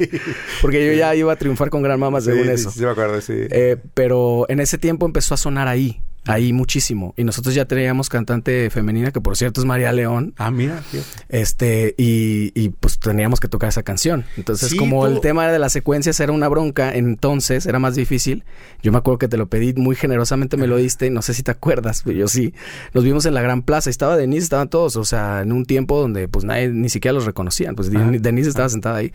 Porque 0.61 0.85
yo 0.85 0.93
ya 0.93 1.15
iba 1.15 1.31
a 1.31 1.35
triunfar 1.37 1.69
con 1.69 1.81
Gran 1.81 1.99
Mama 1.99 2.19
según 2.19 2.49
eso. 2.49 2.69
Sí, 2.69 2.81
me 2.81 2.89
acuerdo, 2.89 3.21
sí. 3.21 3.33
Eh, 3.33 3.77
pero 3.93 4.45
en 4.49 4.59
ese 4.59 4.77
tiempo 4.77 5.05
empezó 5.05 5.35
a 5.35 5.37
sonar 5.37 5.69
ahí 5.69 6.01
ahí 6.29 6.53
muchísimo. 6.53 7.15
Y 7.17 7.23
nosotros 7.23 7.55
ya 7.55 7.65
teníamos 7.65 8.07
cantante 8.07 8.69
femenina, 8.69 9.11
que 9.11 9.19
por 9.19 9.35
cierto 9.35 9.61
es 9.61 9.65
María 9.65 9.91
León. 9.91 10.35
Ah, 10.37 10.51
mira. 10.51 10.83
Este, 11.27 11.95
y, 11.97 12.51
y, 12.53 12.69
pues 12.69 12.99
teníamos 12.99 13.39
que 13.39 13.47
tocar 13.47 13.69
esa 13.69 13.81
canción. 13.81 14.25
Entonces, 14.37 14.75
como 14.75 15.07
el 15.07 15.21
tema 15.21 15.47
de 15.47 15.57
las 15.57 15.73
secuencias 15.73 16.19
era 16.19 16.31
una 16.31 16.47
bronca, 16.47 16.93
entonces 16.93 17.65
era 17.65 17.79
más 17.79 17.95
difícil. 17.95 18.43
Yo 18.83 18.91
me 18.91 18.99
acuerdo 18.99 19.17
que 19.17 19.27
te 19.27 19.37
lo 19.37 19.49
pedí 19.49 19.73
muy 19.73 19.95
generosamente, 19.95 20.55
me 20.55 20.67
lo 20.67 20.77
diste, 20.77 21.07
y 21.07 21.09
no 21.09 21.23
sé 21.23 21.33
si 21.33 21.41
te 21.41 21.49
acuerdas, 21.49 22.03
pero 22.05 22.15
yo 22.15 22.27
sí. 22.27 22.53
Nos 22.93 23.03
vimos 23.03 23.25
en 23.25 23.33
la 23.33 23.41
Gran 23.41 23.63
Plaza, 23.63 23.89
estaba 23.89 24.15
Denise, 24.15 24.43
estaban 24.43 24.69
todos, 24.69 24.97
o 24.97 25.05
sea, 25.05 25.41
en 25.41 25.51
un 25.51 25.65
tiempo 25.65 25.99
donde 25.99 26.27
pues 26.27 26.45
nadie 26.45 26.69
ni 26.69 26.89
siquiera 26.89 27.13
los 27.13 27.25
reconocían. 27.25 27.73
Pues 27.73 27.89
Denise 27.89 28.49
estaba 28.49 28.69
sentada 28.69 28.97
ahí. 28.97 29.11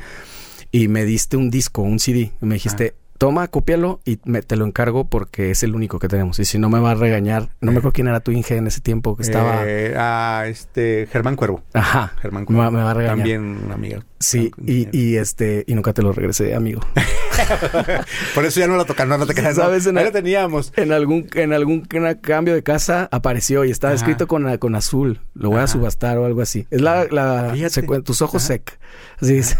Y 0.72 0.88
me 0.88 1.04
diste 1.04 1.36
un 1.36 1.50
disco, 1.50 1.82
un 1.82 2.00
CD. 2.00 2.32
Y 2.42 2.46
me 2.46 2.54
dijiste, 2.54 2.94
toma, 3.18 3.48
cópialo 3.48 4.00
y 4.04 4.18
me, 4.24 4.42
te 4.42 4.56
lo 4.56 4.66
encargo 4.66 5.08
porque 5.08 5.50
es 5.50 5.62
el 5.62 5.74
único 5.74 5.98
que 5.98 6.08
tenemos. 6.08 6.38
Y 6.38 6.44
si 6.44 6.58
no 6.58 6.68
me 6.68 6.80
va 6.80 6.92
a 6.92 6.94
regañar, 6.94 7.48
no 7.60 7.72
me 7.72 7.78
acuerdo 7.78 7.92
quién 7.92 8.08
era 8.08 8.20
tu 8.20 8.32
Inge 8.32 8.56
en 8.56 8.66
ese 8.66 8.80
tiempo 8.80 9.16
que 9.16 9.22
estaba. 9.22 9.62
Eh, 9.66 9.94
ah, 9.96 10.44
este, 10.46 11.06
Germán 11.10 11.36
Cuervo. 11.36 11.62
Ajá. 11.72 12.12
Germán 12.20 12.44
Cuervo. 12.44 12.70
Me, 12.70 12.82
va 12.82 12.90
a 12.90 12.94
regañar. 12.94 13.16
También 13.16 13.64
una 13.64 13.74
amiga. 13.74 14.04
Sí, 14.18 14.50
y, 14.64 14.88
y, 14.96 15.16
este, 15.16 15.64
y 15.66 15.74
nunca 15.74 15.92
te 15.92 16.02
lo 16.02 16.12
regresé, 16.12 16.54
amigo. 16.54 16.80
Por 18.34 18.46
eso 18.46 18.60
ya 18.60 18.66
no 18.66 18.76
lo 18.76 18.86
tocaron, 18.86 19.10
no 19.10 19.18
lo 19.18 19.26
te 19.26 19.54
¿Sabes? 19.54 19.86
En 19.86 19.96
lo 19.96 20.12
teníamos. 20.12 20.72
En 20.76 20.92
algún, 20.92 21.28
en 21.34 21.52
algún 21.52 21.82
cambio 21.82 22.54
de 22.54 22.62
casa 22.62 23.08
apareció 23.12 23.64
y 23.64 23.70
estaba 23.70 23.92
escrito 23.92 24.26
con, 24.26 24.56
con 24.58 24.74
azul. 24.74 25.20
Lo 25.34 25.50
voy 25.50 25.60
a 25.60 25.66
subastar 25.66 26.16
o 26.18 26.24
algo 26.24 26.40
así. 26.40 26.66
Es 26.70 26.80
la, 26.80 27.06
la 27.10 27.54
tus 28.02 28.22
ojos 28.22 28.42
sec. 28.42 28.78
Así 29.20 29.38
es. 29.38 29.56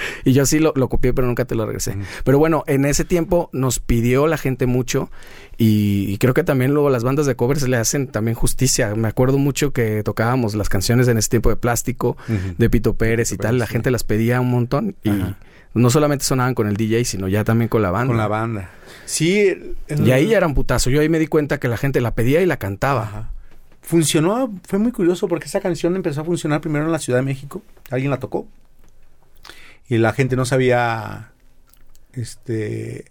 y 0.24 0.32
yo 0.32 0.46
sí 0.46 0.58
lo, 0.58 0.72
copié, 0.88 1.12
pero 1.12 1.26
nunca 1.26 1.44
te 1.44 1.54
lo 1.54 1.66
regresé. 1.66 1.96
Pero 2.24 2.38
bueno, 2.38 2.64
en 2.66 2.84
ese 2.84 3.04
tiempo 3.04 3.50
nos 3.52 3.78
pidió 3.78 4.26
la 4.26 4.38
gente 4.38 4.66
mucho 4.66 5.10
y, 5.56 6.16
creo 6.18 6.34
que 6.34 6.44
también 6.44 6.72
luego 6.72 6.88
las 6.88 7.02
bandas 7.02 7.26
de 7.26 7.34
covers 7.34 7.66
le 7.66 7.76
hacen 7.76 8.06
también 8.06 8.34
justicia. 8.36 8.94
Me 8.94 9.08
acuerdo 9.08 9.38
mucho 9.38 9.72
que 9.72 10.02
tocábamos 10.02 10.54
las 10.54 10.68
canciones 10.68 11.08
en 11.08 11.18
ese 11.18 11.30
tiempo 11.30 11.50
de 11.50 11.56
plástico, 11.56 12.16
de 12.58 12.70
Pito 12.70 12.94
Pérez 12.94 13.32
y 13.32 13.36
tal. 13.36 13.58
La 13.58 13.66
gente 13.66 13.90
las 13.90 14.04
pedía 14.04 14.40
un 14.40 14.50
montón 14.50 14.94
y 15.02 15.10
no 15.74 15.90
solamente 15.90 16.24
sonaban 16.24 16.54
con 16.54 16.68
el 16.68 16.76
DJ, 16.76 17.04
sino 17.04 17.28
ya 17.28 17.44
también 17.44 17.68
con 17.68 17.82
la 17.82 17.90
banda. 17.90 18.08
Con 18.08 18.16
la 18.18 18.28
banda. 18.28 18.70
Sí. 19.04 19.74
Y 19.88 20.10
ahí 20.12 20.28
ya 20.28 20.36
era 20.36 20.46
un 20.46 20.54
putazo. 20.54 20.90
Yo 20.90 21.00
ahí 21.00 21.08
me 21.08 21.18
di 21.18 21.26
cuenta 21.26 21.58
que 21.58 21.68
la 21.68 21.76
gente 21.76 22.00
la 22.00 22.14
pedía 22.14 22.40
y 22.40 22.46
la 22.46 22.58
cantaba. 22.58 23.32
Funcionó, 23.82 24.52
fue 24.66 24.78
muy 24.78 24.92
curioso 24.92 25.28
porque 25.28 25.46
esa 25.46 25.60
canción 25.60 25.96
empezó 25.96 26.20
a 26.20 26.24
funcionar 26.24 26.60
primero 26.60 26.84
en 26.84 26.92
la 26.92 26.98
Ciudad 26.98 27.18
de 27.18 27.24
México. 27.24 27.62
Alguien 27.90 28.10
la 28.10 28.18
tocó 28.18 28.46
y 29.88 29.98
la 29.98 30.12
gente 30.12 30.36
no 30.36 30.44
sabía, 30.44 31.32
este, 32.12 33.10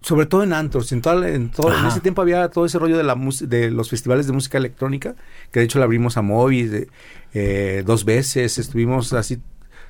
sobre 0.00 0.26
todo 0.26 0.42
en 0.42 0.52
antros, 0.52 0.90
en, 0.92 1.02
todo, 1.02 1.24
en, 1.24 1.50
todo, 1.50 1.76
en 1.76 1.86
ese 1.86 2.00
tiempo 2.00 2.22
había 2.22 2.48
todo 2.48 2.66
ese 2.66 2.78
rollo 2.78 2.96
de, 2.96 3.04
la 3.04 3.16
de 3.42 3.70
los 3.70 3.88
festivales 3.88 4.26
de 4.26 4.32
música 4.32 4.58
electrónica, 4.58 5.14
que 5.52 5.60
de 5.60 5.66
hecho 5.66 5.78
le 5.78 5.84
abrimos 5.84 6.16
a 6.16 6.22
Moby 6.22 6.88
eh, 7.32 7.82
dos 7.86 8.04
veces, 8.04 8.58
estuvimos 8.58 9.12
así 9.12 9.40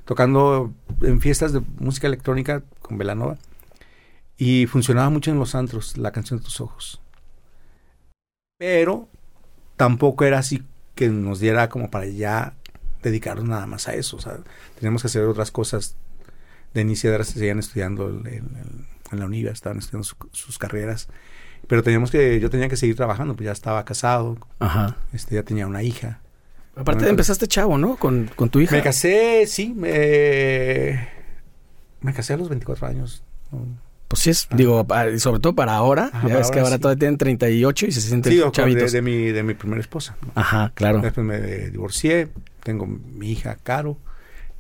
tocando 0.04 0.72
en 1.02 1.20
fiestas 1.20 1.52
de 1.52 1.60
música 1.78 2.06
electrónica 2.06 2.62
con 2.80 2.98
Velanova 2.98 3.38
y 4.36 4.66
funcionaba 4.66 5.10
mucho 5.10 5.30
en 5.30 5.38
los 5.38 5.54
antros 5.54 5.96
la 5.96 6.12
canción 6.12 6.38
de 6.38 6.44
tus 6.44 6.60
ojos. 6.60 7.00
Pero 8.58 9.08
tampoco 9.76 10.24
era 10.24 10.38
así 10.38 10.62
que 10.94 11.08
nos 11.08 11.40
diera 11.40 11.68
como 11.68 11.90
para 11.90 12.06
ya 12.06 12.54
dedicarnos 13.02 13.44
nada 13.44 13.66
más 13.66 13.88
a 13.88 13.94
eso. 13.94 14.16
O 14.16 14.20
sea, 14.20 14.38
tenemos 14.78 15.02
que 15.02 15.08
hacer 15.08 15.24
otras 15.24 15.50
cosas. 15.50 15.96
de 16.74 16.82
y 16.82 16.96
se 16.96 17.24
seguían 17.24 17.58
estudiando 17.58 18.08
el, 18.08 18.26
en 19.12 19.18
la 19.18 19.26
universidad, 19.26 19.54
estaban 19.54 19.78
estudiando 19.78 20.08
sus 20.32 20.58
carreras. 20.58 21.08
Pero 21.66 21.82
teníamos 21.82 22.10
que, 22.10 22.40
yo 22.40 22.50
tenía 22.50 22.68
que 22.68 22.76
seguir 22.76 22.96
trabajando, 22.96 23.34
pues 23.34 23.46
ya 23.46 23.52
estaba 23.52 23.84
casado, 23.84 24.38
Ajá. 24.58 24.96
este, 25.12 25.34
ya 25.34 25.42
tenía 25.42 25.66
una 25.66 25.82
hija. 25.82 26.20
Aparte 26.74 27.00
bueno, 27.00 27.10
empezaste 27.10 27.48
chavo, 27.48 27.76
¿no? 27.76 27.96
Con, 27.96 28.30
con, 28.36 28.50
tu 28.50 28.60
hija. 28.60 28.76
Me 28.76 28.82
casé, 28.82 29.46
sí, 29.46 29.74
me, 29.74 31.08
me 32.00 32.14
casé 32.14 32.34
a 32.34 32.36
los 32.36 32.48
24 32.48 32.86
años. 32.86 33.24
Pues 34.08 34.22
sí, 34.22 34.30
es, 34.30 34.48
digo, 34.50 34.86
sobre 35.18 35.40
todo 35.40 35.54
para 35.54 35.74
ahora, 35.74 36.10
Ajá, 36.12 36.28
ya 36.28 36.36
ves 36.38 36.50
que 36.50 36.60
ahora 36.60 36.76
sí. 36.76 36.80
todavía 36.80 36.98
tienen 36.98 37.18
38 37.18 37.86
y 37.86 37.92
se 37.92 38.00
sienten 38.00 38.32
sí, 38.32 38.42
chavitos. 38.52 38.90
De, 38.92 38.98
de, 38.98 39.02
mi, 39.02 39.30
de 39.30 39.42
mi 39.42 39.52
primera 39.52 39.80
esposa. 39.82 40.16
¿no? 40.22 40.32
Ajá, 40.34 40.72
claro. 40.74 41.00
Después 41.00 41.26
me 41.26 41.38
divorcié, 41.70 42.28
tengo 42.62 42.86
mi 42.86 43.30
hija 43.30 43.56
Caro, 43.62 43.98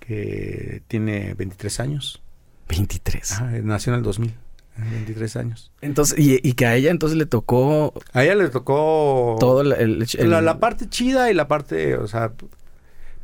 que 0.00 0.82
tiene 0.86 1.32
23 1.32 1.80
años. 1.80 2.22
23. 2.68 3.32
Ajá, 3.32 3.50
nació 3.62 3.94
en 3.94 3.98
el 3.98 4.04
2000. 4.04 4.34
23 4.78 5.36
años. 5.36 5.72
Entonces, 5.80 6.18
y, 6.18 6.38
y, 6.46 6.52
que 6.52 6.66
a 6.66 6.76
ella 6.76 6.90
entonces 6.90 7.18
le 7.18 7.26
tocó. 7.26 7.94
A 8.12 8.22
ella 8.22 8.34
le 8.34 8.48
tocó. 8.48 9.36
Todo 9.40 9.62
el. 9.62 9.72
el, 9.72 10.06
el 10.18 10.30
la, 10.30 10.40
la, 10.40 10.60
parte 10.60 10.88
chida 10.88 11.30
y 11.30 11.34
la 11.34 11.48
parte. 11.48 11.96
O 11.96 12.06
sea, 12.06 12.32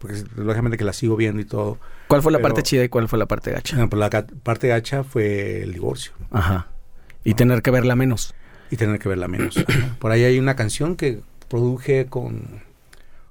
porque 0.04 0.22
lógicamente 0.36 0.76
que 0.76 0.84
la 0.84 0.92
sigo 0.92 1.16
viendo 1.16 1.40
y 1.40 1.46
todo. 1.46 1.78
¿Cuál 2.08 2.20
fue 2.20 2.30
la 2.30 2.36
pero, 2.36 2.48
parte 2.48 2.62
chida 2.62 2.84
y 2.84 2.90
cuál 2.90 3.08
fue 3.08 3.18
la 3.18 3.24
parte 3.24 3.52
gacha? 3.52 3.74
No, 3.78 3.88
pues 3.88 3.98
la 3.98 4.10
parte 4.42 4.68
gacha 4.68 5.02
fue 5.02 5.62
el 5.62 5.72
divorcio. 5.72 6.12
Ajá. 6.30 6.66
Y 7.24 7.30
¿no? 7.30 7.36
tener 7.36 7.62
que 7.62 7.70
verla 7.70 7.96
menos. 7.96 8.34
Y 8.70 8.76
tener 8.76 8.98
que 8.98 9.08
verla 9.08 9.28
menos. 9.28 9.64
Por 9.98 10.12
ahí 10.12 10.24
hay 10.24 10.38
una 10.38 10.56
canción 10.56 10.96
que 10.96 11.22
produje 11.48 12.04
con. 12.04 12.60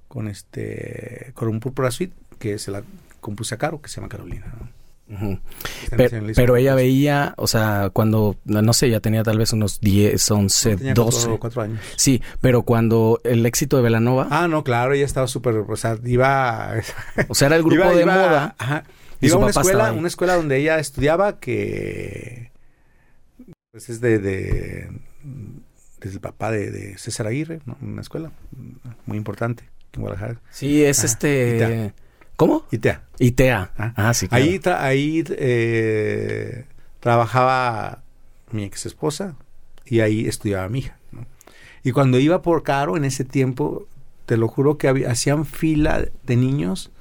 Con 0.07 0.28
este. 0.28 1.32
Con 1.36 1.47
un 1.47 1.59
Purpura 1.59 1.91
Suite 1.91 2.15
que 2.39 2.57
se 2.57 2.71
la 2.71 2.82
compuse 3.21 3.53
a 3.53 3.59
Caro, 3.59 3.80
que 3.80 3.89
se 3.89 3.97
llama 3.97 4.09
Carolina. 4.09 4.51
¿no? 4.59 4.69
Uh 5.10 5.16
-huh. 5.16 5.39
pero, 5.97 6.28
pero, 6.34 6.56
ella 6.56 6.76
veía, 6.76 7.34
o 7.38 7.45
sea, 7.45 7.89
cuando, 7.91 8.38
no 8.45 8.74
sé, 8.74 8.89
ya 8.89 9.01
tenía 9.01 9.22
tal 9.24 9.38
vez 9.38 9.51
unos 9.51 9.82
10, 9.82 10.32
11, 10.32 10.78
no, 10.78 10.93
12. 10.93 11.28
4, 11.28 11.39
4 11.39 11.62
años. 11.62 11.80
Sí, 11.97 12.22
pero 12.39 12.64
cuando 12.64 13.20
el 13.26 13.45
éxito 13.45 13.76
de 13.76 13.84
Velanova. 13.84 14.28
Ah, 14.32 14.47
no, 14.47 14.64
claro, 14.64 14.93
ella 14.93 15.06
estaba 15.06 15.28
súper, 15.28 15.56
o 15.56 15.76
sea, 15.76 15.97
iba. 16.06 16.74
O 17.28 17.36
sea, 17.36 17.47
era 17.47 17.58
el 17.58 17.64
grupo 17.64 17.76
iba, 17.76 17.91
de 17.91 18.01
iba, 18.01 18.14
moda. 18.14 18.56
Ajá. 18.58 18.84
Iba 19.20 19.36
a 19.36 19.39
una 19.39 19.49
escuela, 19.49 19.91
una 19.91 20.08
escuela 20.08 20.36
donde 20.36 20.58
ella 20.58 20.80
estudiaba 20.80 21.39
que. 21.39 22.51
Pues 23.72 23.89
es 23.89 23.99
de. 24.01 24.20
de 24.20 24.89
desde 25.99 26.16
el 26.16 26.22
papá 26.22 26.51
de, 26.51 26.70
de 26.70 26.97
César 26.97 27.28
Aguirre, 27.28 27.62
¿no? 27.66 27.78
Una 27.82 28.01
escuela 28.01 28.32
muy 29.06 29.18
importante 29.18 29.70
en 29.93 30.01
Guadalajara. 30.01 30.41
Sí, 30.49 30.84
es 30.84 30.99
Ajá. 30.99 31.08
este. 31.08 31.93
¿Cómo? 32.36 32.66
ITEA. 32.72 33.04
ITEA. 33.20 33.72
Ah, 33.78 33.94
ah 33.96 34.14
sí. 34.14 34.28
Claro. 34.28 34.44
Ahí, 34.44 34.62
ahí 34.66 35.24
eh, 35.30 36.66
trabajaba 37.00 38.04
mi 38.52 38.64
ex 38.64 38.86
esposa 38.86 39.36
y 39.86 40.00
ahí 40.00 40.28
estudiaba 40.28 40.68
mi 40.70 40.80
hija. 40.80 40.98
¿no? 41.12 41.26
Y 41.84 41.92
cuando 41.92 42.20
iba 42.20 42.42
por 42.42 42.64
Caro 42.64 42.98
en 42.98 43.06
ese 43.06 43.26
tiempo, 43.26 43.88
te 44.26 44.38
lo 44.38 44.48
juro 44.48 44.78
que 44.78 44.88
había, 44.88 45.12
hacían 45.12 45.46
fila 45.46 46.06
de 46.24 46.36
niños, 46.36 46.92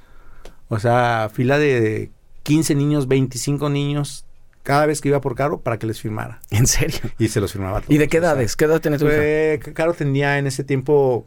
o 0.69 0.79
sea, 0.79 1.29
fila 1.33 1.57
de 1.57 2.11
15 2.43 2.75
niños, 2.75 3.07
25 3.07 3.69
niños, 3.69 4.25
cada 4.63 4.85
vez 4.85 5.01
que 5.01 5.09
iba 5.09 5.21
por 5.21 5.35
Caro 5.35 5.61
para 5.61 5.79
que 5.79 5.87
les 5.87 6.01
firmara. 6.01 6.41
¿En 6.49 6.67
serio? 6.67 6.99
Y 7.17 7.29
se 7.29 7.39
los 7.39 7.51
firmaba. 7.53 7.81
Todos, 7.81 7.93
¿Y 7.93 7.97
de 7.97 8.07
qué 8.07 8.17
edades? 8.17 8.45
O 8.45 8.47
sea, 8.49 8.57
¿Qué 8.57 8.65
edad 8.65 8.81
tenía 8.81 8.99
tu 8.99 9.07
hija? 9.07 9.73
Caro 9.73 9.93
tenía 9.93 10.37
en 10.37 10.47
ese 10.47 10.63
tiempo, 10.63 11.25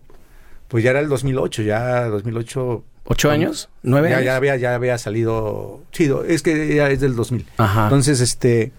pues 0.69 0.85
ya 0.85 0.91
era 0.91 1.01
el 1.01 1.09
2008, 1.09 1.63
ya 1.63 2.07
2008 2.07 2.85
¿Ocho 3.07 3.31
años? 3.31 3.69
¿Nueve 3.83 4.11
ya, 4.11 4.17
años? 4.17 4.27
Ya 4.27 4.37
había, 4.37 4.57
ya 4.57 4.75
había 4.75 4.99
salido. 4.99 5.83
Sí, 5.93 6.11
es 6.29 6.43
que 6.43 6.75
ya 6.75 6.91
es 6.91 7.01
del 7.01 7.15
2000. 7.15 7.47
Ajá. 7.57 7.85
Entonces, 7.85 8.21
este. 8.21 8.73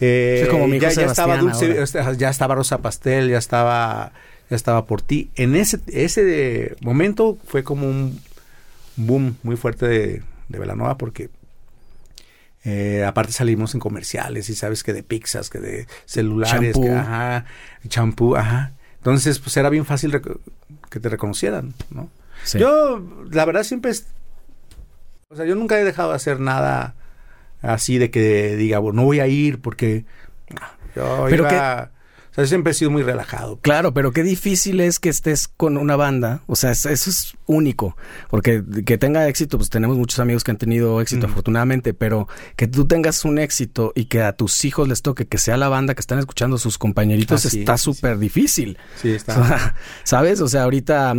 Eh, 0.00 0.42
es 0.44 0.48
como 0.48 0.68
mi 0.68 0.78
ya, 0.78 0.90
ya 0.90 1.06
estaba 1.06 1.38
dulce, 1.38 1.84
ahora. 1.98 2.12
ya 2.12 2.28
estaba 2.28 2.54
Rosa 2.54 2.78
Pastel, 2.78 3.30
ya 3.30 3.38
estaba, 3.38 4.12
ya 4.48 4.56
estaba 4.56 4.86
por 4.86 5.02
ti. 5.02 5.30
En 5.34 5.56
ese, 5.56 5.80
ese 5.88 6.76
momento 6.80 7.36
fue 7.46 7.64
como 7.64 7.88
un 7.88 8.20
boom 8.96 9.36
muy 9.42 9.56
fuerte 9.56 9.88
de, 9.88 10.22
de 10.48 10.58
Velanova 10.58 10.98
porque 10.98 11.30
eh, 12.64 13.04
aparte 13.04 13.32
salimos 13.32 13.74
en 13.74 13.80
comerciales 13.80 14.50
y 14.50 14.54
sabes 14.54 14.82
que 14.82 14.92
de 14.92 15.02
pizzas, 15.02 15.48
que 15.48 15.58
de 15.58 15.86
celulares, 16.04 16.74
champú. 16.74 16.82
que 16.82 16.90
ajá, 16.90 17.44
champú, 17.88 18.36
ajá. 18.36 18.72
Entonces, 18.98 19.38
pues 19.38 19.56
era 19.56 19.70
bien 19.70 19.84
fácil 19.84 20.20
que 20.90 21.00
te 21.00 21.08
reconocieran, 21.08 21.74
¿no? 21.90 22.10
Sí. 22.44 22.58
Yo, 22.58 23.02
la 23.30 23.44
verdad, 23.44 23.62
siempre. 23.62 23.90
Es, 23.90 24.08
o 25.28 25.36
sea, 25.36 25.44
yo 25.44 25.54
nunca 25.54 25.78
he 25.78 25.84
dejado 25.84 26.10
de 26.10 26.16
hacer 26.16 26.40
nada 26.40 26.94
así 27.62 27.98
de 27.98 28.10
que 28.10 28.56
diga, 28.56 28.78
bueno, 28.78 29.02
no 29.02 29.04
voy 29.04 29.20
a 29.20 29.26
ir 29.26 29.60
porque. 29.60 30.04
Yo 30.96 31.26
Pero 31.28 31.44
iba, 31.44 31.90
sea, 32.40 32.46
siempre 32.46 32.70
he 32.70 32.74
sido 32.74 32.90
muy 32.90 33.02
relajado. 33.02 33.58
Claro, 33.60 33.92
pero 33.92 34.12
qué 34.12 34.22
difícil 34.22 34.80
es 34.80 34.98
que 34.98 35.08
estés 35.08 35.48
con 35.48 35.76
una 35.76 35.96
banda. 35.96 36.42
O 36.46 36.56
sea, 36.56 36.70
eso 36.70 36.88
es 36.90 37.34
único. 37.46 37.96
Porque 38.30 38.62
que 38.86 38.98
tenga 38.98 39.26
éxito, 39.28 39.58
pues 39.58 39.70
tenemos 39.70 39.96
muchos 39.96 40.18
amigos 40.20 40.44
que 40.44 40.50
han 40.52 40.58
tenido 40.58 41.00
éxito, 41.00 41.26
mm. 41.26 41.30
afortunadamente. 41.30 41.94
Pero 41.94 42.28
que 42.56 42.66
tú 42.66 42.86
tengas 42.86 43.24
un 43.24 43.38
éxito 43.38 43.92
y 43.94 44.06
que 44.06 44.22
a 44.22 44.32
tus 44.32 44.64
hijos 44.64 44.88
les 44.88 45.02
toque 45.02 45.26
que 45.26 45.38
sea 45.38 45.56
la 45.56 45.68
banda 45.68 45.94
que 45.94 46.00
están 46.00 46.18
escuchando 46.18 46.58
sus 46.58 46.78
compañeritos, 46.78 47.44
ah, 47.44 47.50
sí, 47.50 47.60
está 47.60 47.76
súper 47.78 48.14
sí. 48.14 48.20
difícil. 48.20 48.78
Sí, 49.00 49.10
está. 49.10 49.40
O 49.40 49.44
sea, 49.46 49.74
¿Sabes? 50.04 50.40
O 50.40 50.48
sea, 50.48 50.62
ahorita, 50.62 51.14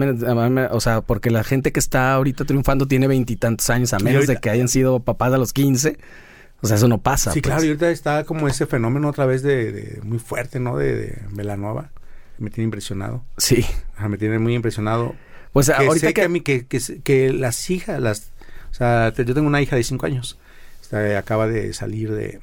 o 0.71 0.79
sea, 0.79 1.01
porque 1.01 1.29
la 1.31 1.43
gente 1.43 1.71
que 1.71 1.79
está 1.79 2.13
ahorita 2.13 2.45
triunfando 2.45 2.87
tiene 2.87 3.07
veintitantos 3.07 3.69
años, 3.69 3.93
a 3.93 3.99
menos 3.99 4.27
de 4.27 4.37
que 4.37 4.49
hayan 4.49 4.67
sido 4.67 4.99
papás 4.99 5.33
a 5.33 5.37
los 5.37 5.53
quince. 5.53 5.97
O 6.61 6.67
sea, 6.67 6.77
eso 6.77 6.87
no 6.87 7.01
pasa. 7.01 7.31
Sí, 7.31 7.41
pues. 7.41 7.51
claro, 7.51 7.63
y 7.63 7.67
ahorita 7.67 7.89
está 7.89 8.23
como 8.25 8.47
ese 8.47 8.65
fenómeno 8.65 9.09
otra 9.09 9.25
vez 9.25 9.41
de, 9.41 9.71
de 9.71 10.01
muy 10.01 10.19
fuerte, 10.19 10.59
¿no? 10.59 10.77
De, 10.77 10.95
de 10.95 11.21
Melanova. 11.29 11.91
Me 12.37 12.49
tiene 12.49 12.65
impresionado. 12.65 13.23
Sí. 13.37 13.65
Me 14.07 14.17
tiene 14.17 14.39
muy 14.39 14.55
impresionado. 14.55 15.15
Pues 15.51 15.67
que 15.67 15.73
ahorita 15.73 16.07
sé 16.07 16.13
que... 16.13 16.23
a 16.23 16.29
mí, 16.29 16.41
que, 16.41 16.65
que, 16.67 16.79
que, 17.03 17.33
las 17.33 17.69
hijas, 17.69 17.99
las, 18.01 18.31
o 18.71 18.73
sea, 18.73 19.13
yo 19.13 19.33
tengo 19.33 19.47
una 19.47 19.61
hija 19.61 19.75
de 19.75 19.83
cinco 19.83 20.05
años. 20.05 20.37
Está, 20.81 21.17
acaba 21.17 21.47
de 21.47 21.73
salir 21.73 22.11
de, 22.11 22.39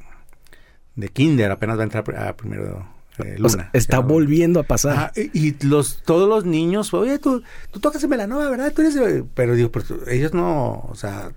de 0.96 1.08
kinder, 1.08 1.50
apenas 1.50 1.78
va 1.78 1.82
a 1.82 1.84
entrar 1.84 2.04
a 2.18 2.36
primero 2.36 2.86
eh, 3.18 3.36
Luna. 3.38 3.46
O 3.46 3.48
sea, 3.48 3.70
está 3.72 4.00
volviendo 4.00 4.60
a 4.60 4.64
pasar. 4.64 4.96
Ah, 4.96 5.12
y, 5.14 5.48
y, 5.48 5.56
los 5.62 6.02
todos 6.02 6.28
los 6.28 6.44
niños, 6.44 6.92
oye, 6.92 7.18
tú, 7.18 7.42
tú 7.70 7.80
tocas 7.80 8.02
en 8.02 8.10
Melanova, 8.10 8.50
¿verdad? 8.50 8.72
Tú 8.74 8.82
eres. 8.82 8.96
Pero 9.34 9.54
digo, 9.54 9.70
pero 9.70 9.84
ellos 10.08 10.34
no, 10.34 10.86
o 10.88 10.94
sea, 10.94 11.32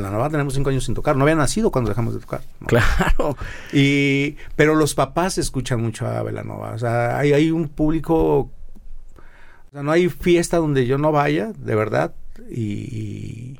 pues 0.00 0.12
la 0.12 0.28
tenemos 0.28 0.52
cinco 0.52 0.68
años 0.68 0.84
sin 0.84 0.94
tocar. 0.94 1.16
No 1.16 1.22
había 1.22 1.36
nacido 1.36 1.70
cuando 1.70 1.88
dejamos 1.88 2.12
de 2.12 2.20
tocar. 2.20 2.42
¿no? 2.60 2.66
Claro. 2.66 3.36
Y, 3.72 4.36
pero 4.54 4.74
los 4.74 4.94
papás 4.94 5.38
escuchan 5.38 5.80
mucho 5.80 6.06
a 6.06 6.22
Velanova. 6.22 6.72
O 6.72 6.78
sea, 6.78 7.18
hay, 7.18 7.32
hay 7.32 7.50
un 7.50 7.68
público. 7.68 8.38
O 8.38 9.70
sea, 9.72 9.82
no 9.82 9.90
hay 9.90 10.10
fiesta 10.10 10.58
donde 10.58 10.86
yo 10.86 10.98
no 10.98 11.12
vaya, 11.12 11.52
de 11.56 11.74
verdad. 11.74 12.14
Y, 12.50 13.58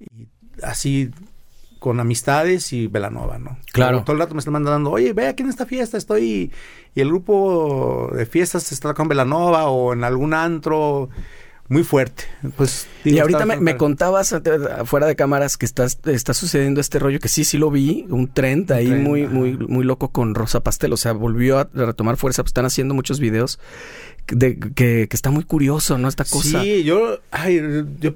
y, 0.00 0.28
así 0.62 1.10
con 1.78 2.00
amistades 2.00 2.72
y 2.72 2.86
Velanova, 2.86 3.38
¿no? 3.38 3.58
Claro. 3.72 4.02
Todo 4.04 4.14
el 4.14 4.20
rato 4.20 4.34
me 4.34 4.38
están 4.38 4.54
mandando, 4.54 4.90
oye, 4.90 5.12
ve 5.12 5.28
aquí 5.28 5.42
en 5.42 5.50
esta 5.50 5.66
fiesta 5.66 5.98
estoy. 5.98 6.50
Y 6.94 7.00
el 7.02 7.08
grupo 7.08 8.10
de 8.14 8.24
fiestas 8.24 8.72
está 8.72 8.94
con 8.94 9.08
Velanova 9.08 9.66
o 9.66 9.92
en 9.92 10.02
algún 10.02 10.32
antro 10.32 11.10
muy 11.68 11.82
fuerte. 11.84 12.24
Pues, 12.56 12.86
digo, 13.02 13.16
y 13.16 13.20
ahorita 13.20 13.44
me, 13.44 13.56
me, 13.56 13.76
contabas 13.76 14.34
fuera 14.84 15.06
de 15.06 15.16
cámaras 15.16 15.56
que 15.56 15.66
estás, 15.66 15.98
está 16.04 16.34
sucediendo 16.34 16.80
este 16.80 16.98
rollo 16.98 17.18
que 17.18 17.28
sí, 17.28 17.44
sí 17.44 17.58
lo 17.58 17.70
vi, 17.70 18.06
un 18.08 18.28
trend 18.28 18.70
ahí 18.72 18.86
trend, 18.86 19.02
muy, 19.06 19.24
ajá. 19.24 19.34
muy, 19.34 19.56
muy 19.56 19.84
loco 19.84 20.10
con 20.10 20.34
Rosa 20.34 20.60
Pastel. 20.60 20.92
O 20.92 20.96
sea, 20.96 21.12
volvió 21.12 21.58
a 21.58 21.68
retomar 21.72 22.16
fuerza. 22.16 22.42
Pues 22.42 22.50
están 22.50 22.66
haciendo 22.66 22.94
muchos 22.94 23.18
videos 23.18 23.58
de, 24.28 24.58
que, 24.58 25.08
que 25.08 25.16
está 25.16 25.30
muy 25.30 25.44
curioso, 25.44 25.98
¿no? 25.98 26.08
Esta 26.08 26.24
cosa. 26.24 26.62
Sí, 26.62 26.84
yo, 26.84 27.18
ay, 27.30 27.60
yo 28.00 28.14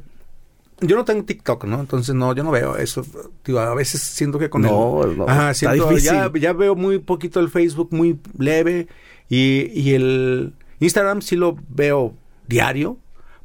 yo 0.83 0.97
no 0.97 1.05
tengo 1.05 1.25
TikTok, 1.25 1.65
¿no? 1.65 1.81
Entonces 1.81 2.15
no, 2.15 2.35
yo 2.35 2.43
no 2.43 2.51
veo 2.51 2.77
eso. 2.77 3.05
Digo, 3.45 3.61
a 3.61 3.75
veces 3.75 4.01
siento 4.01 4.39
que 4.39 4.49
con 4.49 4.63
no, 4.63 5.05
el, 5.05 5.19
no, 5.19 5.29
ajá, 5.29 5.53
siento, 5.53 5.97
ya, 5.99 6.31
ya, 6.33 6.53
veo 6.53 6.75
muy 6.75 6.99
poquito 6.99 7.41
el 7.41 7.51
Facebook, 7.51 7.89
muy 7.91 8.19
leve 8.39 8.89
y, 9.29 9.71
y 9.79 9.95
el 9.95 10.55
Instagram 10.81 11.21
sí 11.21 11.37
lo 11.37 11.59
veo 11.69 12.15
diario 12.49 12.97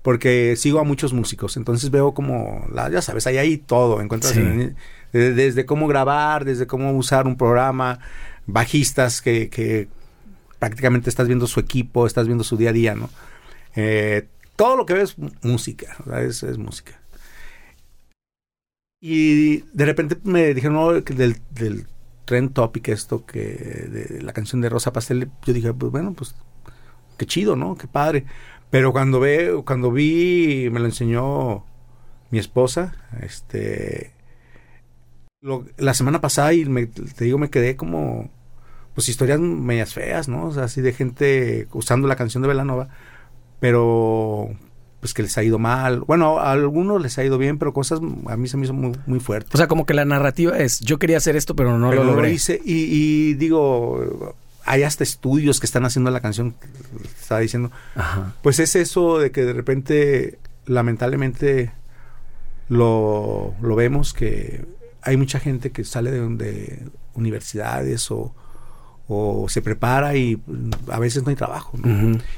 porque 0.05 0.55
sigo 0.55 0.79
a 0.79 0.83
muchos 0.83 1.13
músicos, 1.13 1.57
entonces 1.57 1.89
veo 1.89 2.13
como, 2.13 2.67
la, 2.71 2.91
ya 2.91 3.01
sabes, 3.01 3.25
ahí 3.25 3.39
hay 3.39 3.57
todo, 3.57 4.01
encuentras 4.01 4.33
sí. 4.33 4.39
en, 4.39 4.75
desde 5.11 5.65
cómo 5.65 5.87
grabar, 5.87 6.45
desde 6.45 6.67
cómo 6.67 6.91
usar 6.91 7.25
un 7.25 7.37
programa, 7.37 7.97
bajistas 8.45 9.19
que, 9.19 9.49
que, 9.49 9.87
prácticamente 10.59 11.09
estás 11.09 11.25
viendo 11.25 11.47
su 11.47 11.59
equipo, 11.59 12.05
estás 12.05 12.27
viendo 12.27 12.43
su 12.43 12.55
día 12.55 12.69
a 12.69 12.73
día, 12.73 12.93
¿no? 12.93 13.09
Eh, 13.75 14.27
todo 14.55 14.77
lo 14.77 14.85
que 14.85 14.93
ves 14.93 15.15
es 15.17 15.43
música, 15.43 15.97
es, 16.21 16.43
es, 16.43 16.59
música. 16.59 17.01
Y 19.01 19.61
de 19.73 19.85
repente 19.85 20.17
me 20.23 20.53
dijeron 20.53 20.75
no, 20.75 20.91
del, 20.93 21.37
del 21.49 21.87
trend 22.25 22.53
topic 22.53 22.89
esto 22.89 23.25
que 23.25 23.39
de 23.39 24.21
la 24.21 24.33
canción 24.33 24.61
de 24.61 24.69
Rosa 24.69 24.93
Pastel, 24.93 25.31
yo 25.47 25.51
dije, 25.51 25.73
pues 25.73 25.91
bueno, 25.91 26.13
pues 26.13 26.35
qué 27.17 27.25
chido, 27.25 27.55
¿no? 27.55 27.75
Qué 27.75 27.87
padre. 27.87 28.25
Pero 28.70 28.91
cuando 28.91 29.20
ve, 29.20 29.61
cuando 29.66 29.91
vi, 29.91 30.70
me 30.72 30.80
lo 30.80 30.86
enseñó 30.86 31.63
mi 32.32 32.39
esposa, 32.39 32.95
este 33.22 34.11
lo- 35.41 35.66
la 35.78 35.93
semana 35.93 36.20
pasada 36.22 36.53
y 36.53 36.66
me- 36.66 36.88
te 36.88 37.26
digo, 37.26 37.38
me 37.38 37.49
quedé 37.49 37.76
como, 37.76 38.30
pues 38.95 39.07
historias 39.09 39.39
medias 39.39 39.93
feas, 39.93 40.28
¿no? 40.28 40.45
O 40.47 40.51
sea, 40.51 40.63
así 40.63 40.82
de 40.82 40.91
gente 40.93 41.68
usando 41.72 42.07
la 42.07 42.16
canción 42.16 42.41
de 42.41 42.47
Velanova, 42.49 42.89
pero 43.59 44.49
pues 44.99 45.13
que 45.13 45.22
les 45.22 45.38
ha 45.38 45.43
ido 45.43 45.59
mal. 45.59 45.99
Bueno, 46.01 46.39
a 46.39 46.51
algunos 46.51 46.99
les 46.99 47.18
ha 47.20 47.24
ido 47.24 47.38
bien, 47.38 47.59
pero 47.59 47.74
cosas 47.74 47.99
a 48.28 48.38
mí 48.38 48.47
se 48.47 48.57
me 48.57 48.63
hizo 48.63 48.74
muy, 48.74 48.93
muy 49.05 49.20
fuerte. 49.20 49.51
O 49.53 49.57
sea, 49.57 49.68
como 49.68 49.86
que 49.86 49.93
la 49.93 50.03
narrativa 50.03 50.57
es, 50.57 50.80
yo 50.80 50.97
quería 50.97 51.18
hacer 51.18 51.36
esto, 51.36 51.55
pero 51.55 51.78
no 51.78 51.91
Pero 51.91 52.03
lo 52.03 52.11
logré. 52.13 52.34
hice 52.34 52.59
y, 52.66 52.74
y 53.30 53.34
digo, 53.36 54.34
hay 54.66 54.84
hasta 54.84 55.03
estudios 55.03 55.59
que 55.59 55.66
están 55.68 55.86
haciendo 55.86 56.09
la 56.11 56.20
canción, 56.22 56.55
estaba 57.20 57.39
diciendo, 57.41 57.72
Ajá. 57.95 58.34
pues 58.41 58.59
es 58.59 58.76
eso 58.76 59.20
de 59.20 59.32
que 59.32 59.43
de 59.45 59.53
repente, 59.53 60.39
lamentablemente, 60.66 61.72
lo, 62.70 63.53
lo 63.61 63.76
vemos 63.76 64.13
que 64.13 64.66
hay 65.01 65.18
mucha 65.18 65.39
gente 65.39 65.72
que 65.72 65.84
sale 65.84 66.11
de, 66.11 66.28
de 66.30 66.84
universidades 67.13 68.09
o, 68.09 68.34
o 69.07 69.47
se 69.49 69.61
prepara 69.61 70.16
y 70.16 70.36
mm, 70.38 70.72
a 70.91 70.97
veces 70.99 71.24
no 71.24 71.30
hay 71.30 71.36
trabajo. 71.36 71.78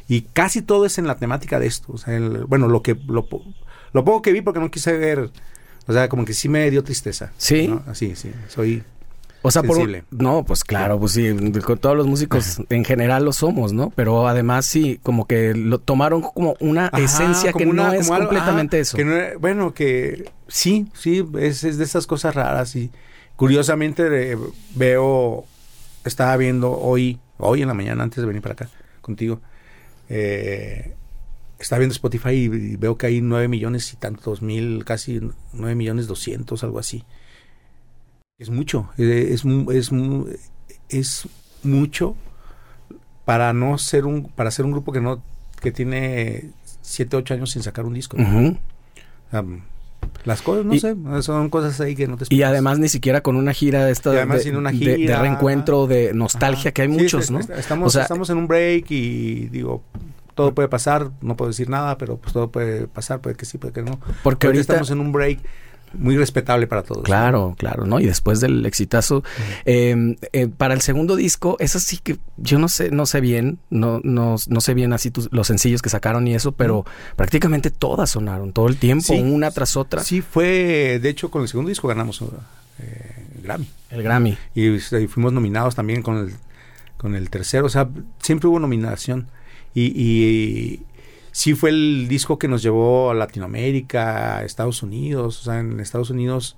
Y 0.09 0.21
casi 0.23 0.61
todo 0.61 0.85
es 0.85 0.97
en 0.97 1.07
la 1.07 1.15
temática 1.15 1.59
de 1.59 1.67
esto. 1.67 1.93
O 1.93 1.97
sea, 1.97 2.15
el- 2.17 2.43
bueno, 2.45 2.67
lo 2.67 2.81
que 2.83 2.95
lo, 3.07 3.27
lo 3.93 4.03
poco 4.05 4.21
que 4.21 4.33
vi 4.33 4.41
porque 4.41 4.59
no 4.59 4.69
quise 4.69 4.97
ver, 4.97 5.31
o 5.87 5.93
sea, 5.93 6.09
como 6.09 6.25
que 6.25 6.33
sí 6.33 6.49
me 6.49 6.69
dio 6.69 6.83
tristeza. 6.83 7.31
¿Sí? 7.37 7.69
¿no? 7.69 7.83
Así, 7.87 8.15
sí. 8.17 8.31
Soy 8.49 8.83
O 9.43 9.51
sea, 9.51 9.61
por 9.63 9.77
no, 10.11 10.43
pues 10.43 10.63
claro, 10.63 10.99
pues 10.99 11.13
sí, 11.13 11.33
con 11.63 11.77
todos 11.77 11.95
los 11.95 12.07
músicos 12.07 12.59
en 12.69 12.83
general 12.83 13.23
lo 13.23 13.31
somos, 13.31 13.71
¿no? 13.71 13.91
Pero 13.95 14.27
además 14.27 14.65
sí, 14.65 14.99
como 15.03 15.25
que 15.27 15.53
lo 15.53 15.79
tomaron 15.79 16.21
como 16.21 16.55
una 16.59 16.87
Ajá, 16.87 16.97
esencia 17.03 17.53
que 17.53 17.65
no 17.65 17.93
es 17.93 18.09
algo- 18.09 18.25
completamente 18.27 18.79
eso. 18.79 18.97
que 18.97 19.05
no 19.05 19.15
es- 19.15 19.39
bueno, 19.39 19.73
que 19.73 20.31
sí, 20.47 20.87
sí, 20.93 21.25
es, 21.39 21.63
es 21.63 21.77
de 21.77 21.83
esas 21.83 22.07
cosas 22.07 22.35
raras 22.35 22.75
y 22.75 22.91
curiosamente 23.35 24.31
eh, 24.33 24.37
veo, 24.75 25.45
estaba 26.03 26.35
viendo 26.35 26.71
hoy, 26.71 27.19
hoy 27.37 27.61
en 27.61 27.67
la 27.67 27.73
mañana 27.73 28.03
antes 28.03 28.17
de 28.21 28.25
venir 28.27 28.41
para 28.41 28.53
acá 28.53 28.69
contigo, 29.01 29.39
eh, 30.09 30.93
estaba 31.59 31.79
viendo 31.79 31.93
Spotify 31.93 32.29
y, 32.31 32.43
y 32.45 32.75
veo 32.75 32.97
que 32.97 33.07
hay 33.07 33.21
nueve 33.21 33.47
millones 33.47 33.93
y 33.93 33.97
tantos 33.97 34.41
mil, 34.41 34.83
casi 34.85 35.21
nueve 35.53 35.75
millones 35.75 36.07
doscientos, 36.07 36.63
algo 36.63 36.79
así. 36.79 37.03
Es 38.39 38.51
mucho, 38.51 38.87
eh, 38.99 39.29
es, 39.31 39.43
es, 39.73 39.91
es 40.89 41.27
mucho 41.63 42.15
para 43.25 43.51
no 43.51 43.79
ser 43.79 44.05
un, 44.05 44.25
para 44.29 44.51
ser 44.51 44.65
un 44.65 44.73
grupo 44.73 44.91
que 44.91 45.01
no, 45.01 45.23
que 45.59 45.71
tiene 45.71 46.51
siete, 46.83 47.17
ocho 47.17 47.33
años 47.33 47.49
sin 47.49 47.63
sacar 47.63 47.85
un 47.85 47.95
disco. 47.95 48.15
Um, 48.15 49.61
las 50.23 50.43
cosas, 50.43 50.65
no 50.65 50.73
Y- 50.75 50.79
sé, 50.79 50.95
son 51.23 51.49
cosas 51.49 51.81
ahí 51.81 51.95
que 51.95 52.07
no 52.07 52.15
te 52.15 52.25
Y 52.29 52.43
además 52.43 52.77
ni 52.77 52.89
siquiera 52.89 53.21
con 53.21 53.37
una 53.37 53.53
gira 53.53 53.83
de 53.85 53.91
esta 53.91 54.11
de, 54.11 54.17
de- 54.17 55.17
reencuentro, 55.17 55.87
de 55.87 56.13
nostalgia, 56.13 56.69
Ajá. 56.69 56.71
que 56.73 56.81
hay 56.83 56.89
Sí, 56.89 56.93
muchos, 56.93 57.23
es- 57.23 57.31
¿no? 57.31 57.39
es- 57.39 57.49
Estamos, 57.49 57.87
O 57.87 57.89
sea- 57.89 58.03
estamos 58.03 58.29
en 58.29 58.37
un 58.37 58.47
break 58.47 58.85
y 58.91 59.47
digo, 59.47 59.81
todo 60.35 60.53
puede 60.53 60.67
pasar, 60.67 61.09
no 61.21 61.35
puedo 61.35 61.49
decir 61.49 61.69
nada, 61.71 61.97
pero 61.97 62.17
pues 62.17 62.33
todo 62.33 62.51
puede 62.51 62.85
pasar, 62.87 63.19
puede 63.19 63.35
que 63.35 63.45
sí, 63.45 63.57
puede 63.57 63.73
que 63.73 63.81
no. 63.81 63.99
Porque 64.21 64.45
Ahorita 64.45 64.73
ahorita 64.73 64.73
estamos 64.73 64.91
en 64.91 64.99
un 64.99 65.11
break 65.11 65.39
muy 65.93 66.17
respetable 66.17 66.67
para 66.67 66.83
todos. 66.83 67.03
Claro, 67.03 67.55
claro, 67.57 67.85
¿no? 67.85 67.99
Y 67.99 68.05
después 68.05 68.39
del 68.39 68.65
exitazo, 68.65 69.23
eh, 69.65 70.15
eh, 70.33 70.47
para 70.47 70.73
el 70.73 70.81
segundo 70.81 71.15
disco, 71.15 71.57
eso 71.59 71.79
sí 71.79 71.97
que 72.01 72.17
yo 72.37 72.59
no 72.59 72.67
sé, 72.67 72.91
no 72.91 73.05
sé 73.05 73.21
bien, 73.21 73.59
no, 73.69 73.99
no, 74.03 74.35
no 74.47 74.61
sé 74.61 74.73
bien 74.73 74.93
así 74.93 75.11
tus- 75.11 75.29
los 75.31 75.47
sencillos 75.47 75.81
que 75.81 75.89
sacaron 75.89 76.27
y 76.27 76.35
eso, 76.35 76.51
pero 76.51 76.85
prácticamente 77.15 77.69
todas 77.71 78.09
sonaron 78.11 78.53
todo 78.53 78.67
el 78.67 78.77
tiempo, 78.77 79.05
Sí. 79.13 79.19
una 79.19 79.51
tras 79.51 79.77
otra. 79.77 80.03
Sí, 80.03 80.21
fue, 80.21 80.99
de 81.01 81.09
hecho, 81.09 81.31
con 81.31 81.41
el 81.41 81.47
segundo 81.47 81.69
disco 81.69 81.87
ganamos 81.87 82.21
eh, 82.79 83.25
Grammy. 83.43 83.67
El 83.89 84.03
Grammy. 84.03 84.37
Y, 84.55 84.67
y 84.75 84.79
fuimos 85.07 85.33
nominados 85.33 85.73
también 85.75 86.01
con 86.01 86.17
el, 86.17 86.33
con 86.97 87.15
el 87.15 87.29
tercero. 87.29 87.65
O 87.65 87.69
sea, 87.69 87.87
siempre 88.19 88.47
hubo 88.49 88.59
nominación. 88.59 89.27
Y, 89.73 89.91
y 89.95 90.81
sí 91.37 91.53
fue 91.53 91.69
el 91.69 92.07
disco 92.07 92.39
que 92.39 92.47
nos 92.47 92.63
llevó 92.63 93.11
a 93.11 93.13
Latinoamérica, 93.13 94.39
a 94.39 94.43
Estados 94.43 94.81
Unidos. 94.81 95.39
O 95.41 95.43
sea, 95.43 95.59
en 95.59 95.79
Estados 95.79 96.09
Unidos, 96.09 96.57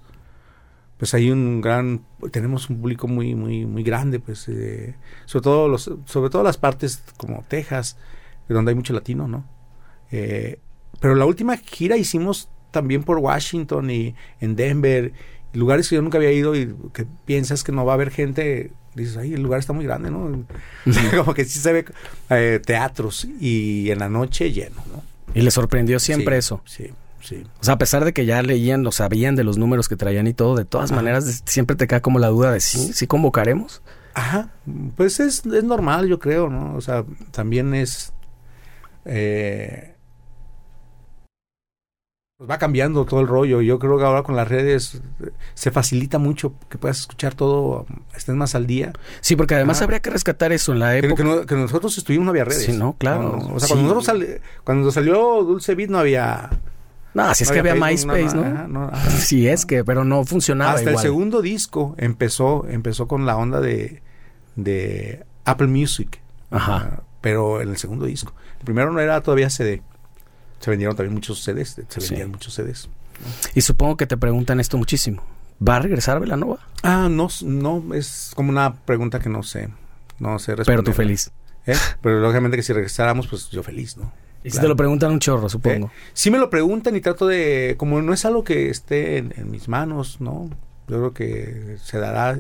pues 0.96 1.14
hay 1.14 1.32
un 1.32 1.60
gran, 1.60 2.06
tenemos 2.32 2.70
un 2.70 2.80
público 2.80 3.06
muy, 3.10 3.36
muy, 3.36 3.66
muy 3.66 3.84
grande, 3.84 4.22
pues, 4.22 4.48
eh, 4.48 4.96
sobre 5.26 5.44
todo 5.44 5.68
los, 5.68 5.92
sobre 6.06 6.30
todo 6.30 6.44
las 6.44 6.56
partes 6.56 7.04
como 7.18 7.44
Texas, 7.50 7.98
donde 8.48 8.72
hay 8.72 8.76
mucho 8.76 8.94
latino, 8.94 9.28
¿no? 9.28 9.44
Eh, 10.12 10.62
pero 11.02 11.14
la 11.16 11.26
última 11.26 11.58
gira 11.58 11.98
hicimos 11.98 12.48
también 12.72 13.04
por 13.04 13.18
Washington 13.18 13.92
y 13.92 14.16
en 14.40 14.56
Denver, 14.56 15.12
lugares 15.52 15.90
que 15.90 15.96
yo 15.96 16.02
nunca 16.02 16.20
había 16.20 16.32
ido 16.32 16.56
y 16.56 16.74
que 16.94 17.06
piensas 17.26 17.66
que 17.66 17.74
no 17.74 17.84
va 17.84 17.92
a 17.92 17.96
haber 17.96 18.12
gente, 18.12 18.72
dices, 18.96 19.18
ay, 19.18 19.34
el 19.34 19.42
lugar 19.44 19.60
está 19.60 19.74
muy 19.74 19.86
grande, 19.86 20.12
¿no? 20.12 20.46
Como 21.18 21.34
que 21.34 21.46
sí 21.46 21.60
se 21.60 21.72
ve 21.74 21.86
eh, 22.30 22.60
teatros 22.66 23.26
y 23.40 23.92
en 23.92 24.00
la 24.00 24.10
noche 24.10 24.52
lleno, 24.52 24.82
¿no? 24.92 25.04
Y 25.34 25.42
le 25.42 25.52
sorprendió 25.52 26.00
siempre 26.00 26.36
Sí, 26.36 26.40
eso. 26.40 26.62
Sí, 26.66 26.90
sí. 27.22 27.44
O 27.60 27.64
sea, 27.64 27.76
a 27.76 27.78
pesar 27.78 28.04
de 28.04 28.14
que 28.14 28.26
ya 28.26 28.42
leían, 28.42 28.84
lo 28.84 28.92
sabían 28.92 29.36
de 29.36 29.44
los 29.44 29.58
números 29.58 29.88
que 29.88 29.96
traían 29.96 30.26
y 30.28 30.34
todo, 30.34 30.56
de 30.56 30.66
todas 30.66 30.92
maneras 30.92 31.44
siempre 31.46 31.76
te 31.76 31.86
queda 31.88 32.02
como 32.02 32.18
la 32.20 32.28
duda 32.30 32.52
de 32.52 32.60
sí, 32.60 32.94
sí 32.94 33.06
convocaremos. 33.08 33.82
Ajá, 34.16 34.50
pues 34.98 35.20
es, 35.20 35.46
es 35.46 35.64
normal, 35.64 36.08
yo 36.08 36.18
creo, 36.20 36.50
¿no? 36.50 36.74
O 36.76 36.82
sea, 36.82 37.06
también 37.32 37.74
es... 37.76 38.12
eh, 39.06 39.94
pues 42.40 42.50
va 42.50 42.58
cambiando 42.58 43.04
todo 43.04 43.20
el 43.20 43.28
rollo. 43.28 43.60
Yo 43.60 43.80
creo 43.80 43.98
que 43.98 44.06
ahora 44.06 44.24
con 44.24 44.34
las 44.38 44.48
redes 44.48 45.02
eh, 45.22 45.32
se 45.56 45.72
facilita 45.72 46.20
mucho 46.20 46.54
que 46.70 46.78
puedas 46.78 47.00
escuchar 47.00 47.36
todo, 47.36 47.86
estés 48.16 48.34
más 48.34 48.56
al 48.56 48.66
día. 48.66 48.94
Sí, 49.20 49.36
porque 49.36 49.56
además 49.56 49.76
Ajá. 49.80 49.84
habría 49.84 50.00
que 50.00 50.10
rescatar 50.10 50.54
eso 50.54 50.72
en 50.72 50.80
la 50.80 50.96
época. 50.96 51.16
que 51.22 51.24
no- 51.26 51.46
que 51.46 51.56
nosotros 51.56 51.98
estuvimos 51.98 52.24
no 52.24 52.32
había 52.32 52.46
redes. 52.46 52.64
Sí, 52.64 52.72
no, 52.72 52.96
claro. 52.98 53.38
O 53.54 53.60
sea, 53.60 53.68
Sí. 53.68 53.74
cuando 53.74 53.94
nosotros 53.94 54.26
cuando 54.64 54.90
salió 54.90 55.44
Dulce 55.44 55.76
Beat 55.76 55.90
no 55.90 56.00
había... 56.00 56.50
No, 57.14 57.34
si 57.36 57.44
es 57.44 57.52
que 57.52 57.60
había 57.60 57.76
MySpace, 57.76 58.34
¿no? 58.34 58.90
Sí, 59.18 59.50
es 59.50 59.66
que, 59.66 59.84
pero 59.84 60.06
no 60.06 60.24
funcionaba 60.24 60.72
Hasta 60.72 60.92
igual. 60.92 60.96
el 60.96 61.02
segundo 61.02 61.42
disco 61.42 61.94
empezó, 61.98 62.66
empezó 62.70 63.06
con 63.10 63.26
la 63.26 63.36
onda 63.36 63.60
de, 63.60 64.02
de 64.56 65.26
Apple 65.44 65.68
Music. 65.68 66.22
Ajá. 66.52 66.90
Ah, 67.00 67.04
pero 67.20 67.60
en 67.60 67.68
el 67.68 67.76
segundo 67.78 68.06
disco. 68.06 68.32
El 68.60 68.64
primero 68.66 68.94
no 68.94 69.02
era 69.02 69.20
todavía 69.20 69.50
CD. 69.50 69.82
Se 70.60 70.70
vendieron 70.70 70.96
también 70.96 71.14
muchos 71.14 71.44
CDs. 71.44 71.82
Se 71.88 72.02
Sí. 72.02 72.10
vendían 72.10 72.32
muchos 72.32 72.54
CDs. 72.54 72.90
Y 73.56 73.62
supongo 73.62 73.98
que 73.98 74.08
te 74.08 74.18
preguntan 74.18 74.60
esto 74.60 74.78
muchísimo. 74.78 75.24
¿Va 75.66 75.76
a 75.78 75.80
regresar 75.80 76.20
Velanova? 76.20 76.60
Ah, 76.84 77.08
no, 77.12 77.28
no, 77.44 77.94
es 77.94 78.32
como 78.36 78.50
una 78.50 78.74
pregunta 78.76 79.20
que 79.20 79.30
no 79.30 79.44
sé. 79.44 79.70
No 80.20 80.40
sé 80.40 80.54
Pero 80.54 80.58
responder. 80.58 80.84
tú 80.86 80.94
feliz. 80.94 81.32
¿Eh? 81.66 81.76
Pero 82.02 82.20
lógicamente 82.20 82.56
que 82.58 82.64
si 82.64 82.72
regresáramos, 82.74 83.28
pues 83.28 83.50
yo 83.50 83.62
feliz, 83.64 83.98
¿no? 83.98 84.12
Y 84.44 84.52
si 84.52 84.60
te 84.60 84.68
lo 84.70 84.76
preguntan 84.78 85.12
un 85.12 85.20
chorro, 85.20 85.50
supongo. 85.50 85.88
¿Eh? 85.88 85.92
Sí 86.14 86.32
me 86.32 86.38
lo 86.38 86.50
preguntan 86.50 86.96
y 86.96 87.02
trato 87.02 87.28
de, 87.28 87.76
como 87.78 88.02
no 88.02 88.14
es 88.14 88.24
algo 88.24 88.46
que 88.46 88.70
esté 88.70 89.18
en, 89.18 89.34
en 89.36 89.52
mis 89.52 89.68
manos, 89.68 90.22
¿no? 90.22 90.50
Yo 90.88 90.98
creo 90.98 91.14
que 91.14 91.76
se 91.84 91.98
dará 92.00 92.40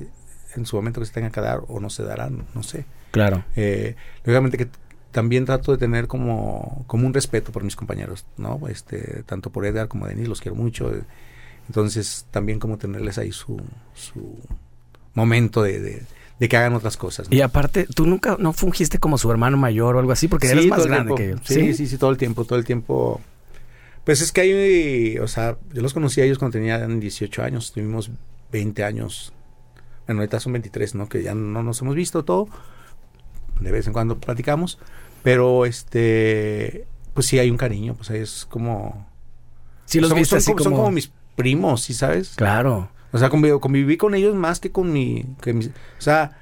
en 0.55 0.65
su 0.65 0.78
momento 0.78 1.01
que 1.01 1.05
se 1.05 1.13
tenga 1.13 1.30
que 1.30 1.41
dar 1.41 1.59
o 1.67 1.80
no 1.82 1.89
se 1.89 2.03
dará, 2.03 2.30
no, 2.30 2.45
no 2.55 2.63
sé. 2.63 2.86
Claro. 3.11 3.43
Eh, 3.57 3.95
lógicamente 4.24 4.57
que 4.57 4.70
también 5.12 5.45
trato 5.45 5.72
de 5.72 5.78
tener 5.78 6.07
como, 6.07 6.84
como 6.88 7.07
un 7.07 7.14
respeto 7.14 7.51
por 7.51 7.64
mis 7.64 7.76
compañeros, 7.76 8.26
¿no? 8.38 8.60
Este, 8.68 9.24
tanto 9.24 9.49
por 9.49 9.66
Edgar 9.66 9.88
como 9.88 10.07
Denis, 10.07 10.28
los 10.28 10.41
quiero 10.41 10.55
mucho. 10.55 10.91
Entonces, 11.68 12.26
también 12.32 12.60
como 12.60 12.78
tenerles 12.78 13.18
ahí 13.18 13.32
su, 13.32 13.60
su 13.93 14.38
momento 15.14 15.62
de, 15.64 15.80
de, 15.80 16.03
de 16.39 16.49
que 16.49 16.57
hagan 16.57 16.74
otras 16.74 16.97
cosas. 16.97 17.30
¿no? 17.30 17.36
Y 17.36 17.41
aparte, 17.41 17.86
tú 17.93 18.05
nunca 18.05 18.38
no 18.39 18.53
fungiste 18.53 18.97
como 18.99 19.18
su 19.18 19.30
hermano 19.32 19.57
mayor 19.57 19.95
o 19.95 19.99
algo 19.99 20.12
así, 20.12 20.28
porque 20.28 20.47
Sí, 20.47 20.53
eres 20.53 20.68
más 20.68 20.86
grande 20.86 21.14
tiempo. 21.14 21.16
que 21.16 21.26
ellos. 21.26 21.41
Sí, 21.43 21.74
sí, 21.74 21.88
sí, 21.88 21.97
todo 21.97 22.12
el 22.12 22.18
tiempo, 22.18 22.45
todo 22.45 22.57
el 22.57 22.66
tiempo. 22.66 23.22
Pues 24.03 24.22
es 24.22 24.32
que 24.32 24.41
hay, 24.41 25.18
o 25.20 25.28
sea, 25.28 25.57
yo 25.74 25.82
los 25.82 25.93
conocí 25.93 26.22
a 26.22 26.24
ellos 26.24 26.39
cuando 26.39 26.53
tenían 26.57 26.99
18 26.99 27.43
años, 27.43 27.72
tuvimos 27.72 28.10
20 28.51 28.84
años. 28.84 29.34
Bueno, 30.07 30.22
ahorita 30.22 30.39
son 30.39 30.53
23, 30.53 30.95
¿no? 30.95 31.07
Que 31.07 31.22
ya 31.22 31.36
no 31.36 31.62
nos 31.62 31.82
hemos 31.82 31.93
visto 31.95 32.24
todo. 32.26 32.47
De 33.60 33.72
vez 33.72 33.88
en 33.88 33.93
cuando 33.93 34.18
platicamos. 34.20 34.78
Pero 35.24 35.66
este, 35.66 36.86
pues 37.14 37.28
sí 37.28 37.39
hay 37.39 37.49
un 37.51 37.57
cariño, 37.57 37.93
pues 37.95 38.10
es 38.12 38.45
como... 38.49 39.07
Sí, 39.86 39.99
los 39.99 40.10
son, 40.10 40.18
viste 40.20 40.30
son 40.30 40.38
así 40.38 40.51
como, 40.51 40.64
son 40.64 40.72
como... 40.74 40.84
como 40.86 40.91
mis 40.95 41.12
primos, 41.36 41.82
¿sí 41.82 41.93
sabes? 41.93 42.34
Claro. 42.36 42.89
O 43.12 43.18
sea, 43.18 43.30
conviví, 43.30 43.60
conviví 43.60 43.97
con 43.97 44.14
ellos 44.16 44.36
más 44.36 44.60
que 44.60 44.72
con 44.72 44.93
mi, 44.93 45.26
que 45.41 45.53
mis- 45.53 45.68
o 45.70 45.72
sea, 46.01 46.38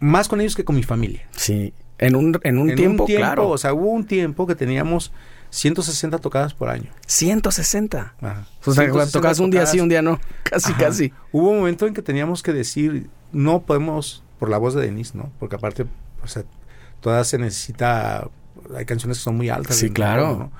más 0.00 0.28
con 0.28 0.40
ellos 0.40 0.54
que 0.54 0.64
con 0.64 0.76
mi 0.76 0.82
familia. 0.82 1.26
Sí. 1.36 1.72
En 1.98 2.14
un, 2.16 2.38
en 2.42 2.58
un 2.58 2.70
En 2.70 2.76
tiempo, 2.76 3.06
claro. 3.06 3.48
O 3.50 3.58
sea, 3.58 3.74
hubo 3.74 3.90
un 3.90 4.06
tiempo 4.06 4.46
que 4.46 4.54
teníamos 4.54 5.12
160 5.50 6.18
tocadas 6.18 6.54
por 6.54 6.68
año. 6.68 6.90
160. 7.06 8.14
Ajá. 8.20 8.46
O 8.64 8.72
sea, 8.72 8.84
160 8.84 9.10
tocabas 9.12 9.38
un 9.40 9.50
día 9.50 9.60
tocadas. 9.60 9.72
sí, 9.72 9.80
un 9.80 9.88
día 9.88 10.02
no. 10.02 10.20
Casi, 10.44 10.72
Ajá. 10.72 10.84
casi. 10.86 11.12
Hubo 11.32 11.50
un 11.50 11.58
momento 11.58 11.86
en 11.86 11.94
que 11.94 12.02
teníamos 12.02 12.42
que 12.42 12.52
decir, 12.52 13.08
no 13.32 13.62
podemos, 13.62 14.22
por 14.38 14.48
la 14.48 14.58
voz 14.58 14.74
de 14.74 14.82
Denise, 14.82 15.16
¿no? 15.16 15.30
Porque 15.40 15.56
aparte, 15.56 15.86
o 16.24 16.28
sea, 16.28 16.44
todas 17.00 17.28
se 17.28 17.38
necesita, 17.38 18.28
hay 18.74 18.84
canciones 18.84 19.18
que 19.18 19.24
son 19.24 19.36
muy 19.36 19.48
altas. 19.48 19.76
Sí, 19.76 19.90
claro. 19.90 20.36
¿no? 20.36 20.52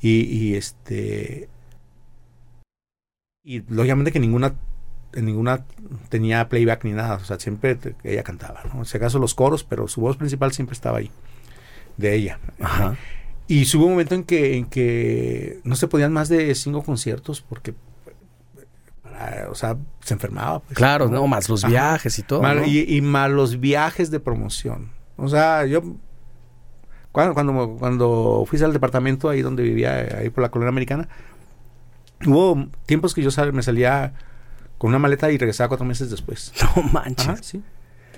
Y, 0.00 0.22
y 0.22 0.54
este... 0.54 1.48
Y 3.44 3.62
lógicamente 3.68 4.12
que 4.12 4.20
ninguna 4.20 4.54
ninguna 5.12 5.64
tenía 6.08 6.48
playback 6.48 6.84
ni 6.84 6.92
nada, 6.92 7.16
o 7.16 7.24
sea, 7.24 7.40
siempre 7.40 7.74
te- 7.74 7.96
ella 8.04 8.22
cantaba, 8.22 8.62
¿no? 8.72 8.84
Si 8.84 8.96
acaso 8.96 9.18
los 9.18 9.34
coros, 9.34 9.64
pero 9.64 9.88
su 9.88 10.00
voz 10.00 10.16
principal 10.16 10.52
siempre 10.52 10.74
estaba 10.74 10.98
ahí, 10.98 11.10
de 11.96 12.14
ella. 12.14 12.38
Ajá. 12.60 12.96
Y 13.48 13.64
hubo 13.76 13.86
un 13.86 13.92
momento 13.92 14.14
en 14.14 14.22
que, 14.22 14.56
en 14.56 14.66
que 14.66 15.58
no 15.64 15.74
se 15.74 15.88
podían 15.88 16.12
más 16.12 16.28
de 16.28 16.54
cinco 16.54 16.84
conciertos 16.84 17.40
porque, 17.40 17.74
o 19.50 19.54
sea, 19.54 19.76
se 20.00 20.14
enfermaba. 20.14 20.60
pues, 20.60 20.76
Claro, 20.76 21.08
no, 21.08 21.26
más 21.26 21.48
los 21.48 21.64
Ajá. 21.64 21.70
viajes 21.70 22.18
y 22.18 22.22
todo. 22.22 22.42
Mal- 22.42 22.60
¿no? 22.60 22.66
y, 22.66 22.80
y 22.88 23.00
más 23.00 23.30
los 23.30 23.60
viajes 23.60 24.10
de 24.10 24.20
promoción. 24.20 24.90
O 25.16 25.28
sea, 25.28 25.66
yo 25.66 25.82
cuando, 27.12 27.34
cuando, 27.34 27.76
cuando 27.78 28.44
fui 28.46 28.60
al 28.62 28.72
departamento 28.72 29.28
ahí 29.28 29.42
donde 29.42 29.62
vivía, 29.62 30.18
ahí 30.18 30.30
por 30.30 30.42
la 30.42 30.50
colonia 30.50 30.68
americana, 30.70 31.08
hubo 32.26 32.66
tiempos 32.86 33.14
que 33.14 33.22
yo 33.22 33.30
sal- 33.30 33.52
me 33.52 33.62
salía 33.62 34.12
con 34.78 34.88
una 34.90 34.98
maleta 34.98 35.30
y 35.30 35.38
regresaba 35.38 35.68
cuatro 35.68 35.84
meses 35.86 36.10
después. 36.10 36.52
No 36.76 36.82
manches. 36.84 37.28
Ajá, 37.28 37.42
sí. 37.42 37.62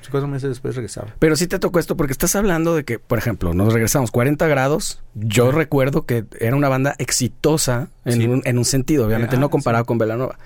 Sí, 0.02 0.08
Cuatro 0.10 0.28
meses 0.28 0.48
después 0.50 0.74
regresaba. 0.76 1.08
Pero 1.18 1.36
sí 1.36 1.46
te 1.46 1.58
tocó 1.58 1.78
esto 1.78 1.96
porque 1.96 2.12
estás 2.12 2.34
hablando 2.36 2.74
de 2.74 2.84
que, 2.84 2.98
por 2.98 3.18
ejemplo, 3.18 3.54
nos 3.54 3.72
regresamos 3.72 4.10
40 4.10 4.46
grados. 4.48 5.00
Yo 5.14 5.50
recuerdo 5.52 6.04
que 6.06 6.24
era 6.40 6.54
una 6.56 6.68
banda 6.68 6.94
exitosa 6.98 7.88
en, 8.04 8.12
Sí. 8.20 8.26
un, 8.26 8.42
en 8.44 8.58
un 8.58 8.64
sentido, 8.64 9.06
obviamente 9.06 9.36
Ah, 9.36 9.38
no 9.40 9.48
comparado 9.50 9.84
con 9.84 9.98
Velanova. 9.98 10.38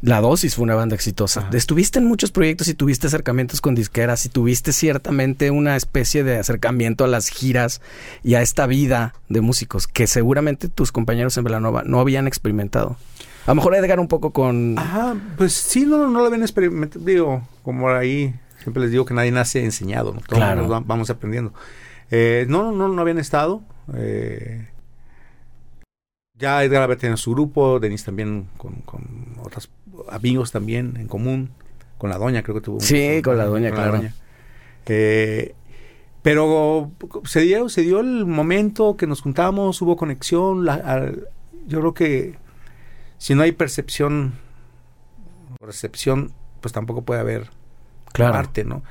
La 0.00 0.20
Dosis 0.20 0.54
fue 0.54 0.62
una 0.62 0.76
banda 0.76 0.94
exitosa. 0.94 1.40
Ajá. 1.40 1.50
Estuviste 1.56 1.98
en 1.98 2.04
muchos 2.04 2.30
proyectos 2.30 2.68
y 2.68 2.74
tuviste 2.74 3.08
acercamientos 3.08 3.60
con 3.60 3.74
disqueras 3.74 4.24
y 4.26 4.28
tuviste 4.28 4.72
ciertamente 4.72 5.50
una 5.50 5.74
especie 5.74 6.22
de 6.22 6.38
acercamiento 6.38 7.02
a 7.04 7.08
las 7.08 7.28
giras 7.28 7.80
y 8.22 8.34
a 8.34 8.42
esta 8.42 8.68
vida 8.68 9.14
de 9.28 9.40
músicos 9.40 9.88
que 9.88 10.06
seguramente 10.06 10.68
tus 10.68 10.92
compañeros 10.92 11.36
en 11.36 11.42
Velanova 11.44 11.82
no 11.84 11.98
habían 11.98 12.28
experimentado. 12.28 12.96
A 13.46 13.50
lo 13.52 13.54
mejor 13.56 13.74
Edgar 13.74 13.98
un 13.98 14.06
poco 14.06 14.30
con... 14.30 14.78
Ajá, 14.78 15.16
pues 15.36 15.54
sí, 15.54 15.84
no, 15.84 16.06
no 16.08 16.20
lo 16.20 16.26
habían 16.26 16.42
experimentado. 16.42 17.04
Digo, 17.04 17.42
como 17.64 17.88
ahí 17.88 18.34
siempre 18.68 18.82
les 18.82 18.90
digo 18.92 19.04
que 19.04 19.14
nadie 19.14 19.30
nace 19.32 19.64
enseñado, 19.64 20.12
¿no? 20.12 20.20
Todos 20.20 20.38
Claro. 20.38 20.66
nos 20.66 20.86
vamos 20.86 21.10
aprendiendo. 21.10 21.52
Eh, 22.10 22.44
no, 22.48 22.70
no, 22.72 22.88
no 22.88 23.00
habían 23.02 23.18
estado. 23.18 23.62
eh, 23.94 24.68
ya 26.34 26.62
Edgar 26.62 26.82
había 26.82 26.96
tenido 26.96 27.16
su 27.16 27.32
grupo, 27.32 27.80
Denis 27.80 28.04
también 28.04 28.48
con, 28.58 28.74
con 28.82 29.02
otros 29.42 29.70
amigos 30.10 30.52
también 30.52 30.96
en 30.96 31.08
común, 31.08 31.50
con 31.98 32.10
la 32.10 32.18
doña 32.18 32.42
creo 32.42 32.54
que 32.56 32.60
tuvo. 32.60 32.76
un- 32.76 32.80
Sí, 32.82 33.20
con 33.24 33.36
la 33.36 33.46
doña, 33.46 33.70
claro. 33.72 34.00
Eh, 34.86 35.54
pero 36.22 36.92
se 37.24 37.40
dio, 37.40 37.68
se 37.68 37.82
dio 37.82 38.00
el 38.00 38.24
momento 38.26 38.96
que 38.96 39.06
nos 39.06 39.20
juntamos, 39.20 39.80
hubo 39.82 39.96
conexión. 39.96 40.64
la- 40.64 40.74
al- 40.74 41.28
yo 41.66 41.80
creo 41.80 41.94
que 41.94 42.38
si 43.18 43.34
no 43.34 43.42
hay 43.42 43.52
percepción 43.52 44.34
o 45.60 45.66
recepción, 45.66 46.32
pues 46.60 46.72
tampoco 46.72 47.02
puede 47.02 47.20
haber 47.20 47.50
Claro. 48.12 48.34
arte, 48.34 48.64
¿no? 48.64 48.82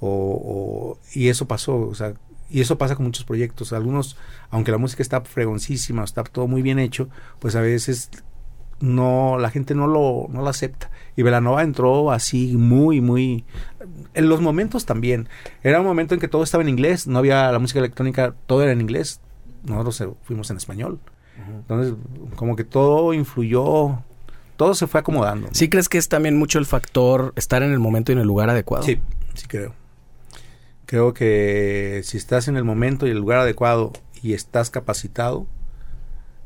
O, 0.00 0.08
o- 0.08 0.98
y 1.14 1.28
eso 1.28 1.46
pasó, 1.48 1.76
o 1.88 1.94
sea, 1.94 2.14
y 2.50 2.60
eso 2.60 2.78
pasa 2.78 2.94
con 2.96 3.06
muchos 3.06 3.24
proyectos. 3.24 3.72
Algunos, 3.72 4.16
aunque 4.50 4.70
la 4.72 4.78
música 4.78 5.02
está 5.02 5.20
fregoncísima, 5.22 6.04
está 6.04 6.22
todo 6.24 6.46
muy 6.46 6.62
bien 6.62 6.78
hecho, 6.78 7.08
pues 7.40 7.56
a 7.56 7.60
veces 7.60 8.10
no, 8.78 9.38
la 9.38 9.50
gente 9.50 9.74
no 9.74 9.86
lo, 9.86 10.26
no 10.30 10.42
lo 10.42 10.48
acepta. 10.48 10.90
Y 11.16 11.22
Velanova 11.22 11.62
entró 11.62 12.10
así 12.12 12.56
muy, 12.56 13.00
muy, 13.00 13.44
en 14.14 14.28
los 14.28 14.40
momentos 14.42 14.84
también. 14.84 15.28
Era 15.62 15.80
un 15.80 15.86
momento 15.86 16.14
en 16.14 16.20
que 16.20 16.28
todo 16.28 16.42
estaba 16.42 16.62
en 16.62 16.68
inglés, 16.68 17.06
no 17.06 17.18
había 17.18 17.50
la 17.50 17.58
música 17.58 17.78
electrónica, 17.80 18.34
todo 18.46 18.62
era 18.62 18.72
en 18.72 18.80
inglés. 18.82 19.20
Nosotros 19.64 20.00
eh, 20.02 20.08
fuimos 20.22 20.50
en 20.50 20.58
español. 20.58 21.00
Entonces, 21.48 21.94
como 22.36 22.54
que 22.54 22.64
todo 22.64 23.12
influyó, 23.12 24.02
todo 24.56 24.74
se 24.74 24.86
fue 24.86 25.00
acomodando. 25.00 25.48
¿Sí 25.52 25.68
crees 25.68 25.88
que 25.88 25.98
es 25.98 26.08
también 26.08 26.36
mucho 26.36 26.58
el 26.58 26.66
factor 26.66 27.32
estar 27.36 27.62
en 27.62 27.72
el 27.72 27.78
momento 27.78 28.12
y 28.12 28.14
en 28.14 28.20
el 28.20 28.26
lugar 28.26 28.50
adecuado? 28.50 28.84
Sí, 28.84 28.98
sí 29.34 29.46
creo. 29.46 29.74
Creo 30.86 31.14
que 31.14 32.02
si 32.04 32.16
estás 32.16 32.48
en 32.48 32.56
el 32.56 32.64
momento 32.64 33.06
y 33.06 33.10
el 33.10 33.18
lugar 33.18 33.40
adecuado 33.40 33.92
y 34.22 34.34
estás 34.34 34.70
capacitado, 34.70 35.46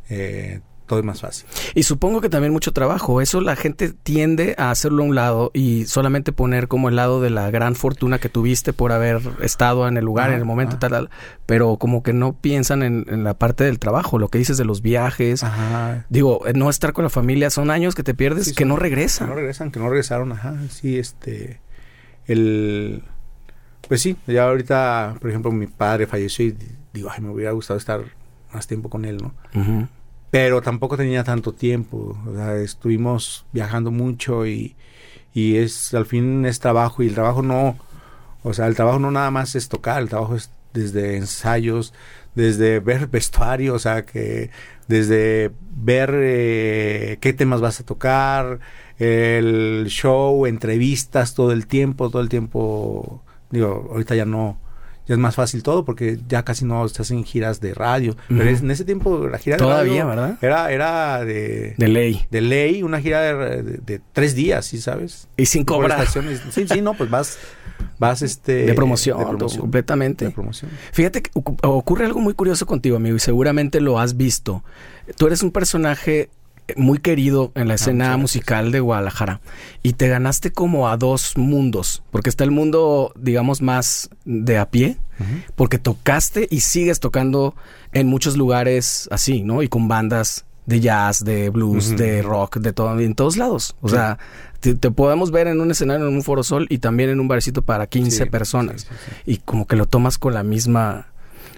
eh, 0.09 0.61
todo 0.91 0.99
es 0.99 1.05
más 1.05 1.21
fácil. 1.21 1.47
Y 1.75 1.85
supongo 1.85 2.21
que 2.21 2.29
también 2.29 2.53
mucho 2.53 2.73
trabajo. 2.73 3.21
Eso 3.21 3.41
la 3.41 3.55
gente 3.55 3.93
tiende 3.93 4.57
a 4.59 4.71
hacerlo 4.73 5.05
a 5.05 5.07
un 5.07 5.15
lado 5.15 5.51
y 5.55 5.85
solamente 5.87 6.33
poner 6.33 6.67
como 6.67 6.89
el 6.89 6.97
lado 6.97 7.21
de 7.21 7.31
la 7.31 7.49
gran 7.53 7.77
fortuna 7.77 8.19
que 8.19 8.29
tuviste 8.29 8.73
por 8.73 8.91
haber 8.91 9.21
estado 9.41 9.87
en 9.87 9.97
el 9.97 10.05
lugar, 10.05 10.31
en 10.31 10.39
el 10.41 10.45
momento, 10.45 10.73
ajá. 10.73 10.81
tal, 10.81 10.91
tal. 10.91 11.11
Pero 11.47 11.77
como 11.77 12.03
que 12.03 12.13
no 12.13 12.33
piensan 12.33 12.83
en, 12.83 13.07
en 13.09 13.23
la 13.25 13.35
parte 13.35 13.63
del 13.63 13.79
trabajo, 13.79 14.19
lo 14.19 14.29
que 14.29 14.39
dices 14.39 14.57
de 14.59 14.65
los 14.65 14.83
viajes. 14.83 15.45
Ajá. 15.45 16.07
Digo, 16.09 16.47
eh, 16.47 16.53
no 16.55 16.69
estar 16.69 16.93
con 16.93 17.05
la 17.05 17.11
familia 17.11 17.51
son 17.51 17.71
años 17.71 17.95
que 17.95 18.03
te 18.03 18.13
pierdes 18.15 18.47
Sí, 18.47 18.55
que 18.55 18.63
son- 18.65 18.69
no 18.71 18.75
Que 18.75 18.83
regresan. 18.83 19.29
no 19.29 19.35
regresan, 19.37 19.71
que 19.71 19.79
no 19.79 19.89
regresaron, 19.89 20.33
ajá. 20.33 20.57
Sí, 20.71 20.99
este. 20.99 21.61
El. 22.27 23.03
Pues 23.89 24.03
sí, 24.03 24.17
ya 24.27 24.45
ahorita, 24.49 25.17
por 25.21 25.31
ejemplo, 25.31 25.51
mi 25.53 25.67
padre 25.67 26.07
falleció 26.07 26.45
y 26.47 26.57
digo, 26.93 27.11
ay, 27.13 27.21
me 27.21 27.31
hubiera 27.31 27.53
gustado 27.53 27.79
estar 27.79 28.03
más 28.53 28.67
tiempo 28.67 28.89
con 28.91 29.05
él, 29.05 29.17
¿no? 29.19 29.33
Ujú. 29.61 29.89
Pero 30.31 30.63
tampoco 30.63 30.97
tenía 30.97 31.25
tanto 31.25 31.53
tiempo. 31.53 32.17
O 32.27 32.35
sea, 32.35 32.57
estuvimos 32.57 33.45
viajando 33.53 33.91
mucho 33.91 34.47
y, 34.47 34.77
y 35.35 35.57
es 35.57 35.95
al 35.95 36.07
fin 36.07 36.45
es 36.47 36.61
trabajo 36.61 37.03
y 37.03 37.09
el 37.09 37.15
trabajo 37.15 37.43
no, 37.43 37.77
o 38.43 38.55
sea, 38.55 38.67
el 38.67 38.75
trabajo 38.75 38.99
no 38.99 39.11
nada 39.11 39.31
más 39.31 39.55
es 39.55 39.69
tocar, 39.69 40.03
el 40.03 40.09
trabajo 40.09 40.37
es 40.37 40.51
desde 40.73 41.17
ensayos, 41.17 41.93
desde 42.35 42.81
ver 42.81 43.07
vestuario, 43.11 43.75
o 43.75 43.79
sea, 43.79 44.05
que 44.05 44.51
desde 44.89 45.53
ver 45.77 46.11
eh, 46.15 47.19
qué 47.21 47.33
temas 47.33 47.61
vas 47.61 47.81
a 47.81 47.85
tocar, 47.85 48.61
el 48.99 49.87
show, 49.89 50.47
entrevistas 50.47 51.35
todo 51.35 51.53
el 51.53 51.67
tiempo, 51.67 52.11
todo 52.11 52.23
el 52.23 52.29
tiempo, 52.29 53.23
digo, 53.51 53.89
ahorita 53.91 54.15
ya 54.15 54.27
no, 54.27 54.59
ya 55.11 55.15
es 55.15 55.19
más 55.19 55.35
fácil 55.35 55.65
todo 55.65 55.85
porque 55.85 56.21
ya 56.29 56.45
casi 56.45 56.65
no 56.65 56.87
estás 56.87 57.11
en 57.11 57.25
giras 57.25 57.61
de 57.61 57.75
radio, 57.75 58.17
pero 58.29 58.49
en 58.49 58.71
ese 58.71 58.85
tiempo 58.85 59.27
la 59.27 59.39
gira 59.39 59.57
de 59.57 59.63
Todavía, 59.65 60.05
radio 60.05 60.23
¿verdad? 60.23 60.39
era, 60.41 60.71
era 60.71 61.25
de, 61.25 61.75
De 61.77 61.89
ley. 61.89 62.25
de 62.31 62.41
ley, 62.41 62.85
una 62.85 63.01
gira 63.01 63.21
de, 63.23 63.63
de- 63.65 63.79
de 63.79 64.01
tres 64.13 64.37
días, 64.37 64.67
¿sí 64.67 64.81
sabes? 64.81 65.27
Y 65.37 65.47
sin 65.47 65.65
cobrar. 65.65 66.07
Sí, 66.07 66.69
sí, 66.69 66.81
no, 66.81 66.95
pues 66.95 67.11
vas, 67.11 67.39
vas 67.99 68.23
este... 68.31 68.67
De 68.67 68.75
promoción, 68.75 69.19
de 69.19 69.27
promoción, 69.27 69.61
completamente. 69.63 70.27
de 70.27 70.31
promoción. 70.31 70.71
Fíjate 70.93 71.23
que 71.23 71.33
ocu- 71.33 71.59
ocurre 71.65 72.07
algo 72.07 72.21
muy 72.21 72.35
curioso 72.35 72.65
contigo, 72.65 72.97
amigo, 72.97 73.17
y 73.17 73.21
seguramente 73.21 73.81
lo 73.81 73.99
has 73.99 74.17
visto. 74.17 74.63
Tú 75.17 75.27
eres 75.27 75.43
un 75.43 75.51
personaje 75.51 76.31
muy 76.77 76.99
querido 76.99 77.53
en 77.55 77.69
la 77.69 77.75
escena 77.75 78.05
Ah, 78.05 78.09
gracias. 78.09 78.21
musical 78.21 78.73
de 78.73 78.81
Guadalajara 78.81 79.41
y 79.83 79.93
te 79.95 80.09
ganaste 80.09 80.53
como 80.53 80.89
a 80.89 80.97
dos 80.97 81.37
mundos, 81.37 82.03
porque 82.11 82.31
está 82.31 82.45
el 82.45 82.51
mundo, 82.51 83.13
digamos, 83.17 83.63
más 83.63 84.11
de 84.25 84.59
a 84.59 84.71
pie, 84.71 84.97
porque 85.57 85.79
tocaste 85.79 86.47
y 86.51 86.61
sigues 86.61 86.99
tocando 87.01 87.55
en 87.93 88.07
muchos 88.07 88.37
lugares 88.37 89.09
así, 89.11 89.43
¿no? 89.43 89.63
Y 89.63 89.69
con 89.69 89.87
bandas 89.89 90.47
de 90.67 90.81
jazz, 90.81 91.25
de 91.25 91.51
blues, 91.51 91.97
de 91.97 92.23
rock, 92.23 92.59
de 92.59 92.73
todo, 92.73 92.99
en 93.01 93.15
todos 93.15 93.37
lados. 93.37 93.75
O 93.81 93.89
Sí. 93.89 93.97
sea, 93.97 94.19
te, 94.61 94.75
te 94.75 94.91
podemos 94.91 95.31
ver 95.31 95.47
en 95.49 95.61
un 95.61 95.71
escenario, 95.71 96.07
en 96.09 96.15
un 96.15 96.23
foro 96.23 96.43
sol 96.43 96.67
y 96.71 96.79
también 96.79 97.11
en 97.11 97.19
un 97.21 97.29
barcito 97.29 97.63
para 97.63 97.87
15 97.87 98.25
Sí, 98.25 98.31
personas 98.31 98.83
sí. 98.83 98.89
y 99.27 99.37
como 99.39 99.67
que 99.67 99.75
lo 99.77 99.87
tomas 99.87 100.17
con 100.19 100.33
la 100.35 100.43
misma, 100.43 101.09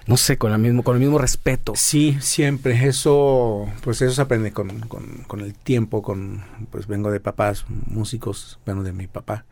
no 0.07 0.17
sé, 0.17 0.37
con 0.37 0.51
la 0.51 0.57
mismo, 0.57 0.83
con 0.83 0.95
el 0.95 1.01
mismo 1.01 1.17
respeto. 1.17 1.73
Sí, 1.75 2.17
siempre. 2.19 2.87
Eso, 2.87 3.67
pues 3.83 4.01
eso 4.01 4.13
se 4.13 4.21
aprende 4.21 4.51
con, 4.51 4.81
con, 4.81 5.23
con 5.27 5.39
el 5.41 5.53
tiempo, 5.53 6.01
con, 6.01 6.43
pues 6.71 6.87
vengo 6.87 7.11
de 7.11 7.19
papás 7.19 7.65
músicos, 7.69 8.59
bueno, 8.65 8.83
de 8.83 8.91
mi 8.93 9.07
papá. 9.07 9.45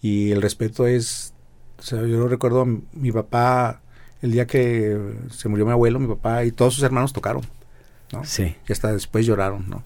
Y 0.00 0.32
el 0.32 0.42
respeto 0.42 0.86
es, 0.86 1.34
o 1.78 1.82
sea, 1.82 2.02
yo 2.06 2.26
recuerdo 2.28 2.62
a 2.62 2.66
mi- 2.66 3.12
papá, 3.12 3.80
el 4.20 4.32
día 4.32 4.46
que 4.46 4.98
se 5.30 5.48
murió 5.48 5.64
mi 5.66 5.72
abuelo, 5.72 5.98
mi 6.00 6.08
papá 6.08 6.44
y 6.44 6.52
todos 6.52 6.74
sus 6.74 6.82
hermanos 6.82 7.12
tocaron, 7.12 7.42
¿no? 8.12 8.24
Sí. 8.24 8.56
Y 8.68 8.72
hasta 8.72 8.92
después 8.92 9.24
lloraron, 9.26 9.68
¿no? 9.68 9.84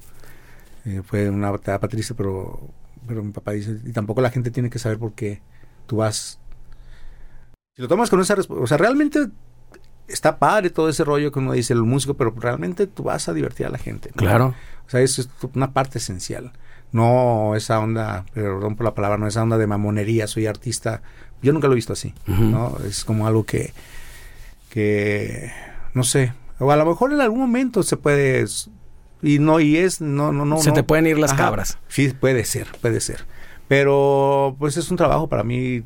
Eh, 0.87 1.03
fue 1.05 1.29
una 1.29 1.51
etapa 1.51 1.89
triste, 1.89 2.15
pero, 2.15 2.61
pero 3.07 3.23
mi 3.23 3.33
papá 3.33 3.53
dice, 3.53 3.79
y 3.85 3.93
tampoco 3.93 4.21
la 4.23 4.31
gente 4.31 4.51
tiene 4.51 4.71
que 4.71 4.79
saber 4.79 4.99
por 4.99 5.13
qué 5.13 5.43
tú 5.87 5.97
vas. 5.97 6.39
Si 7.75 7.83
lo 7.83 7.89
tomas 7.89 8.09
con 8.09 8.21
esa 8.21 8.37
o 8.49 8.67
sea, 8.67 8.79
realmente 8.79 9.29
está 10.09 10.39
padre 10.39 10.71
todo 10.71 10.89
ese 10.89 11.05
rollo 11.05 11.33
que 11.33 11.39
uno 11.39 11.53
dice 11.53 11.73
el 11.73 11.83
músico, 11.83 12.15
pero 12.15 12.35
realmente 12.37 12.87
tú 12.87 13.05
vas 13.05 13.29
a 13.29 13.33
divertir 13.35 13.67
a 13.67 13.71
la 13.71 13.79
gente. 13.79 14.11
¿no? 14.15 14.21
Claro. 14.21 14.55
O 14.87 14.91
sea, 14.91 15.01
eso 15.01 15.21
es 15.21 15.29
una 15.55 15.73
parte 15.73 15.99
esencial. 15.99 16.53
No 16.93 17.55
esa 17.57 17.81
onda, 17.81 18.25
perdón 18.33 18.77
por 18.77 18.85
la 18.85 18.95
palabra, 18.95 19.19
no 19.19 19.27
esa 19.27 19.43
onda 19.43 19.59
de 19.59 19.67
mamonería, 19.67 20.27
soy 20.27 20.47
artista. 20.47 21.03
Yo 21.43 21.53
nunca 21.53 21.67
lo 21.67 21.75
he 21.75 21.77
visto 21.77 21.93
así. 21.93 22.15
¿no? 22.27 22.77
Es 22.87 23.05
como 23.05 23.27
algo 23.27 23.45
que, 23.45 23.73
que, 24.71 25.51
no 25.95 26.05
sé, 26.05 26.33
o 26.59 26.71
a 26.71 26.77
lo 26.77 26.87
mejor 26.87 27.13
en 27.13 27.21
algún 27.21 27.41
momento 27.41 27.83
se 27.83 27.97
puede, 27.97 28.47
y 29.23 29.39
no, 29.39 29.61
y 29.61 29.77
es, 29.77 30.01
no, 30.01 30.33
no, 30.33 30.45
no. 30.45 30.59
Se 30.59 30.71
no. 30.71 30.75
te 30.75 30.83
pueden 30.83 31.07
ir 31.07 31.19
las 31.19 31.33
Ajá. 31.33 31.45
cabras. 31.45 31.79
Sí, 31.89 32.09
puede 32.09 32.45
ser, 32.45 32.69
puede 32.81 33.01
ser. 33.01 33.27
Pero, 33.69 34.57
pues 34.59 34.77
es 34.77 34.91
un 34.91 34.97
trabajo 34.97 35.29
para 35.29 35.43
mí 35.43 35.83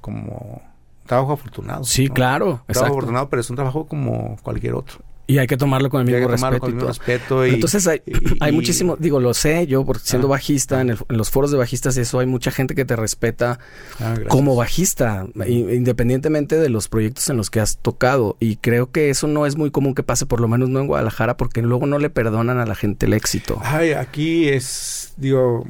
como 0.00 0.62
trabajo 1.08 1.32
afortunado. 1.32 1.82
Sí, 1.82 2.06
¿no? 2.06 2.14
claro. 2.14 2.44
Trabajo 2.46 2.64
Exacto. 2.68 2.92
afortunado, 2.92 3.28
pero 3.28 3.40
es 3.40 3.50
un 3.50 3.56
trabajo 3.56 3.86
como 3.88 4.36
cualquier 4.42 4.74
otro. 4.74 4.98
Y 5.30 5.36
hay 5.36 5.46
que 5.46 5.58
tomarlo 5.58 5.90
con 5.90 6.00
el 6.00 6.06
mismo 6.06 6.26
respeto. 6.26 6.58
con 6.60 6.68
el 6.70 6.72
y 6.72 6.76
mismo 6.76 6.80
todo. 6.80 6.88
respeto. 6.88 7.46
y- 7.46 7.50
Entonces 7.50 7.86
hay, 7.86 8.00
y- 8.06 8.12
hay 8.40 8.50
muchísimo, 8.50 8.96
digo, 8.98 9.20
lo 9.20 9.34
sé, 9.34 9.66
yo 9.66 9.84
por 9.84 9.98
siendo 9.98 10.26
Ah. 10.28 10.30
bajista, 10.30 10.80
en, 10.80 10.88
el- 10.88 10.98
en 11.06 11.18
los 11.18 11.28
foros 11.30 11.50
de 11.50 11.58
bajistas 11.58 11.98
y 11.98 12.00
eso, 12.00 12.18
hay 12.20 12.26
mucha 12.26 12.50
gente 12.50 12.74
que 12.74 12.86
te 12.86 12.96
respeta 12.96 13.58
Ah, 14.00 14.14
como 14.30 14.56
bajista, 14.56 15.26
independientemente 15.46 16.56
de 16.56 16.70
los 16.70 16.88
proyectos 16.88 17.28
en 17.28 17.36
los 17.36 17.50
que 17.50 17.60
has 17.60 17.76
tocado. 17.78 18.36
Y 18.40 18.56
creo 18.56 18.90
que 18.90 19.10
eso 19.10 19.26
no 19.26 19.44
es 19.44 19.56
muy 19.56 19.70
común 19.70 19.94
que 19.94 20.02
pase, 20.02 20.24
por 20.24 20.40
lo 20.40 20.48
menos 20.48 20.70
no 20.70 20.80
en 20.80 20.86
Guadalajara, 20.86 21.36
porque 21.36 21.60
luego 21.62 21.84
no 21.86 21.98
le 21.98 22.08
perdonan 22.10 22.58
a 22.58 22.64
la 22.64 22.74
gente 22.74 23.04
el 23.04 23.12
éxito. 23.12 23.60
Ay, 23.62 23.92
aquí 23.92 24.48
es, 24.48 25.12
digo, 25.18 25.66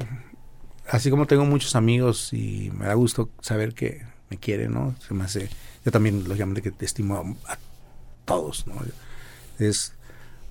así 0.89 1.09
como 1.09 1.25
tengo 1.27 1.43
muchos 1.45 1.75
amigos 1.75 2.31
y 2.33 2.71
me 2.77 2.85
da 2.85 2.93
gusto 2.93 3.29
saber 3.41 3.73
que 3.73 4.01
me 4.29 4.37
quieren, 4.37 4.73
¿no? 4.73 4.95
Se 5.05 5.13
me 5.13 5.23
hace, 5.23 5.49
yo 5.85 5.91
también, 5.91 6.23
lógicamente, 6.27 6.61
que 6.61 6.71
te 6.71 6.85
estimo 6.85 7.37
a, 7.47 7.53
a 7.53 7.57
todos, 8.25 8.67
¿no? 8.67 8.75
Es 9.57 9.93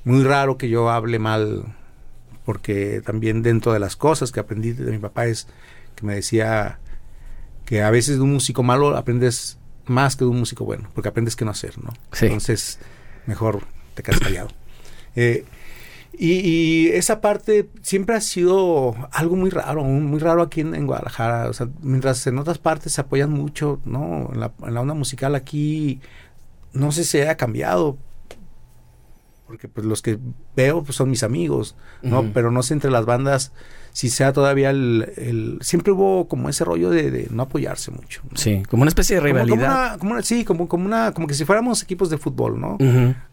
muy 0.05 0.25
raro 0.25 0.59
que 0.59 0.69
yo 0.69 0.91
hable 0.91 1.19
mal, 1.19 1.65
porque 2.45 3.03
también 3.05 3.43
dentro 3.43 3.73
de 3.73 3.79
las 3.79 3.97
cosas 3.97 4.33
que 4.33 4.41
aprendí 4.41 4.73
de 4.73 4.91
mi 4.91 4.99
papá 4.99 5.27
es 5.27 5.47
que 5.95 6.07
me 6.07 6.15
decía 6.15 6.79
que 7.65 7.83
a 7.83 7.91
veces 7.91 8.17
de 8.17 8.23
un 8.23 8.33
músico 8.33 8.63
malo 8.63 8.97
aprendes 8.97 9.59
más 9.87 10.17
que 10.17 10.25
de 10.25 10.31
un 10.31 10.39
músico 10.39 10.65
bueno, 10.65 10.91
porque 10.95 11.09
aprendes 11.09 11.37
qué 11.37 11.45
no 11.45 11.51
hacer, 11.51 11.77
¿no? 11.83 11.93
Sí. 12.13 12.27
Entonces, 12.27 12.79
mejor 13.27 13.63
te 13.95 14.03
quedas 14.03 14.21
callado. 14.21 14.49
Eh, 15.17 15.45
y, 16.19 16.41
y 16.41 16.89
esa 16.89 17.21
parte 17.21 17.71
siempre 17.83 18.17
ha 18.17 18.21
sido 18.21 18.97
algo 19.13 19.37
muy 19.37 19.51
raro, 19.51 19.85
muy 19.85 20.19
raro 20.19 20.43
aquí 20.43 20.63
en, 20.63 20.75
en 20.75 20.85
Guadalajara. 20.87 21.49
O 21.49 21.53
sea, 21.53 21.69
mientras 21.81 22.27
en 22.27 22.39
otras 22.39 22.59
partes 22.59 22.93
se 22.93 23.01
apoyan 23.01 23.31
mucho, 23.31 23.81
¿no? 23.85 24.31
En 24.33 24.41
la, 24.41 24.53
en 24.65 24.75
la 24.75 24.81
onda 24.81 24.95
musical 24.95 25.37
aquí, 25.37 26.01
no 26.73 26.91
sé 26.91 27.05
si 27.05 27.19
haya 27.19 27.37
cambiado. 27.37 27.99
Porque 29.47 29.69
pues 29.69 29.87
los 29.87 30.03
que 30.03 30.19
veo 30.57 30.83
pues, 30.83 30.97
son 30.97 31.09
mis 31.09 31.23
amigos, 31.23 31.77
¿no? 32.03 32.33
Pero 32.35 32.51
no 32.51 32.63
sé 32.65 32.75
entre 32.75 32.91
las 32.91 33.07
bandas 33.07 33.53
si 33.99 34.11
sea 34.11 34.33
todavía 34.33 34.71
el... 34.71 35.13
el- 35.17 35.59
siempre 35.61 35.93
hubo 35.93 36.29
como 36.29 36.49
ese 36.49 36.65
rollo 36.65 36.89
de, 36.89 37.11
de 37.11 37.27
no 37.33 37.43
apoyarse 37.43 37.91
mucho. 37.91 38.21
¿no? 38.31 38.37
Sí, 38.37 38.63
como 38.71 38.83
una 38.83 38.91
especie 38.91 39.17
de 39.17 39.23
rivalidad. 39.23 39.57
Como, 39.57 39.67
una, 39.67 39.99
como 39.99 40.13
una- 40.13 40.23
sí, 40.23 40.45
como, 40.45 40.69
como 40.69 40.85
una, 40.87 41.13
como 41.13 41.27
que 41.27 41.35
si 41.35 41.45
fuéramos 41.45 41.83
equipos 41.83 42.09
de 42.09 42.17
fútbol, 42.17 42.61
¿no? 42.61 42.77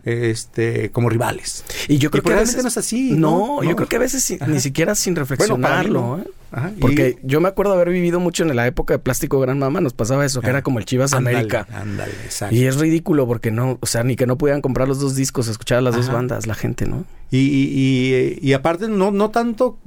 Este, 0.04 0.90
como 0.90 1.10
rivales. 1.10 1.64
Y 1.88 2.00
yo 2.00 2.10
creo 2.10 2.24
Y 2.24 2.28
que 2.28 2.34
a 2.34 2.38
veces... 2.38 2.64
no 2.64 2.68
es 2.70 2.78
así, 2.80 3.12
No, 3.12 3.58
¿no? 3.58 3.64
yo 3.64 3.70
No. 3.70 3.76
creo 3.76 3.88
que 3.88 3.96
a 3.98 4.00
veces 4.00 4.32
Ajá. 4.42 4.48
ni 4.52 4.60
siquiera 4.60 4.96
sin 4.96 5.14
Bueno, 5.14 5.22
reflexionarlo. 5.28 6.18
mí 6.18 6.24
¿eh? 6.24 6.30
Ajá, 6.52 6.72
y- 6.76 6.80
Porque 6.80 7.20
yo 7.22 7.42
me 7.42 7.48
acuerdo 7.50 7.74
haber 7.74 7.90
vivido 7.90 8.20
mucho 8.20 8.42
en 8.44 8.56
la 8.56 8.66
época 8.66 8.96
de 8.96 9.00
Plástico 9.00 9.40
Gran 9.40 9.60
Mama, 9.60 9.82
nos 9.82 9.94
pasaba 9.94 10.26
eso, 10.26 10.42
que 10.42 10.48
Ah, 10.48 10.52
era 10.52 10.62
como 10.64 10.80
el 10.80 10.86
Chivas 10.86 11.14
ándale, 11.14 11.38
América. 11.38 11.68
Ándale, 11.72 12.14
exacto. 12.24 12.56
Y 12.56 12.66
es 12.66 12.78
ridículo 12.78 13.28
porque 13.28 13.52
no, 13.52 13.78
o 13.82 13.86
sea, 13.86 14.04
ni 14.04 14.16
que 14.16 14.26
no 14.26 14.36
pudieran 14.38 14.62
comprar 14.62 14.88
los 14.88 15.00
dos 15.00 15.16
discos, 15.16 15.48
escuchar 15.48 15.78
a 15.80 15.82
las 15.82 15.96
dos 15.96 16.10
bandas, 16.12 16.48
la 16.48 16.56
gente, 16.56 16.88
¿no? 16.88 17.06
Y, 17.30 17.38
y, 17.40 18.40
y, 18.42 18.50
y 18.50 18.54
aparte, 18.54 18.88
no, 18.88 19.12
no 19.12 19.30
tanto 19.32 19.78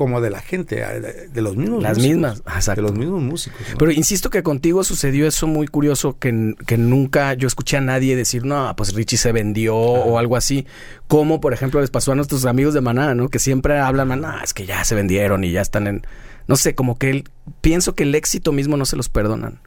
como 0.00 0.22
de 0.22 0.30
la 0.30 0.40
gente, 0.40 0.76
de, 0.76 1.42
los 1.42 1.58
mismos 1.58 1.82
Las 1.82 1.98
músicos, 1.98 2.16
mismas, 2.16 2.42
exacto. 2.56 2.80
De 2.80 2.88
los 2.88 2.96
mismos 2.96 3.20
músicos. 3.20 3.60
¿no? 3.70 3.76
Pero 3.76 3.92
insisto 3.92 4.30
que 4.30 4.42
contigo 4.42 4.82
sucedió 4.82 5.26
eso 5.26 5.46
muy 5.46 5.68
curioso 5.68 6.18
que, 6.18 6.54
que 6.66 6.78
nunca 6.78 7.34
yo 7.34 7.46
escuché 7.46 7.76
a 7.76 7.82
nadie 7.82 8.16
decir, 8.16 8.46
no, 8.46 8.74
pues 8.76 8.94
Richie 8.94 9.18
se 9.18 9.30
vendió 9.32 9.76
o 9.76 10.16
algo 10.16 10.38
así. 10.38 10.66
Como, 11.06 11.42
por 11.42 11.52
ejemplo, 11.52 11.82
les 11.82 11.90
pasó 11.90 12.12
a 12.12 12.14
nuestros 12.14 12.46
amigos 12.46 12.72
de 12.72 12.80
Maná, 12.80 13.14
¿no? 13.14 13.28
Que 13.28 13.38
siempre 13.38 13.78
hablan, 13.78 14.08
no, 14.22 14.42
es 14.42 14.54
que 14.54 14.64
ya 14.64 14.82
se 14.84 14.94
vendieron 14.94 15.44
y 15.44 15.52
ya 15.52 15.60
están 15.60 15.86
en... 15.86 16.06
No 16.46 16.56
sé, 16.56 16.74
como 16.74 16.96
que 16.96 17.10
él, 17.10 17.24
pienso 17.60 17.94
que 17.94 18.04
el 18.04 18.14
éxito 18.14 18.52
mismo 18.52 18.78
no 18.78 18.86
se 18.86 18.96
los 18.96 19.10
perdonan. 19.10 19.60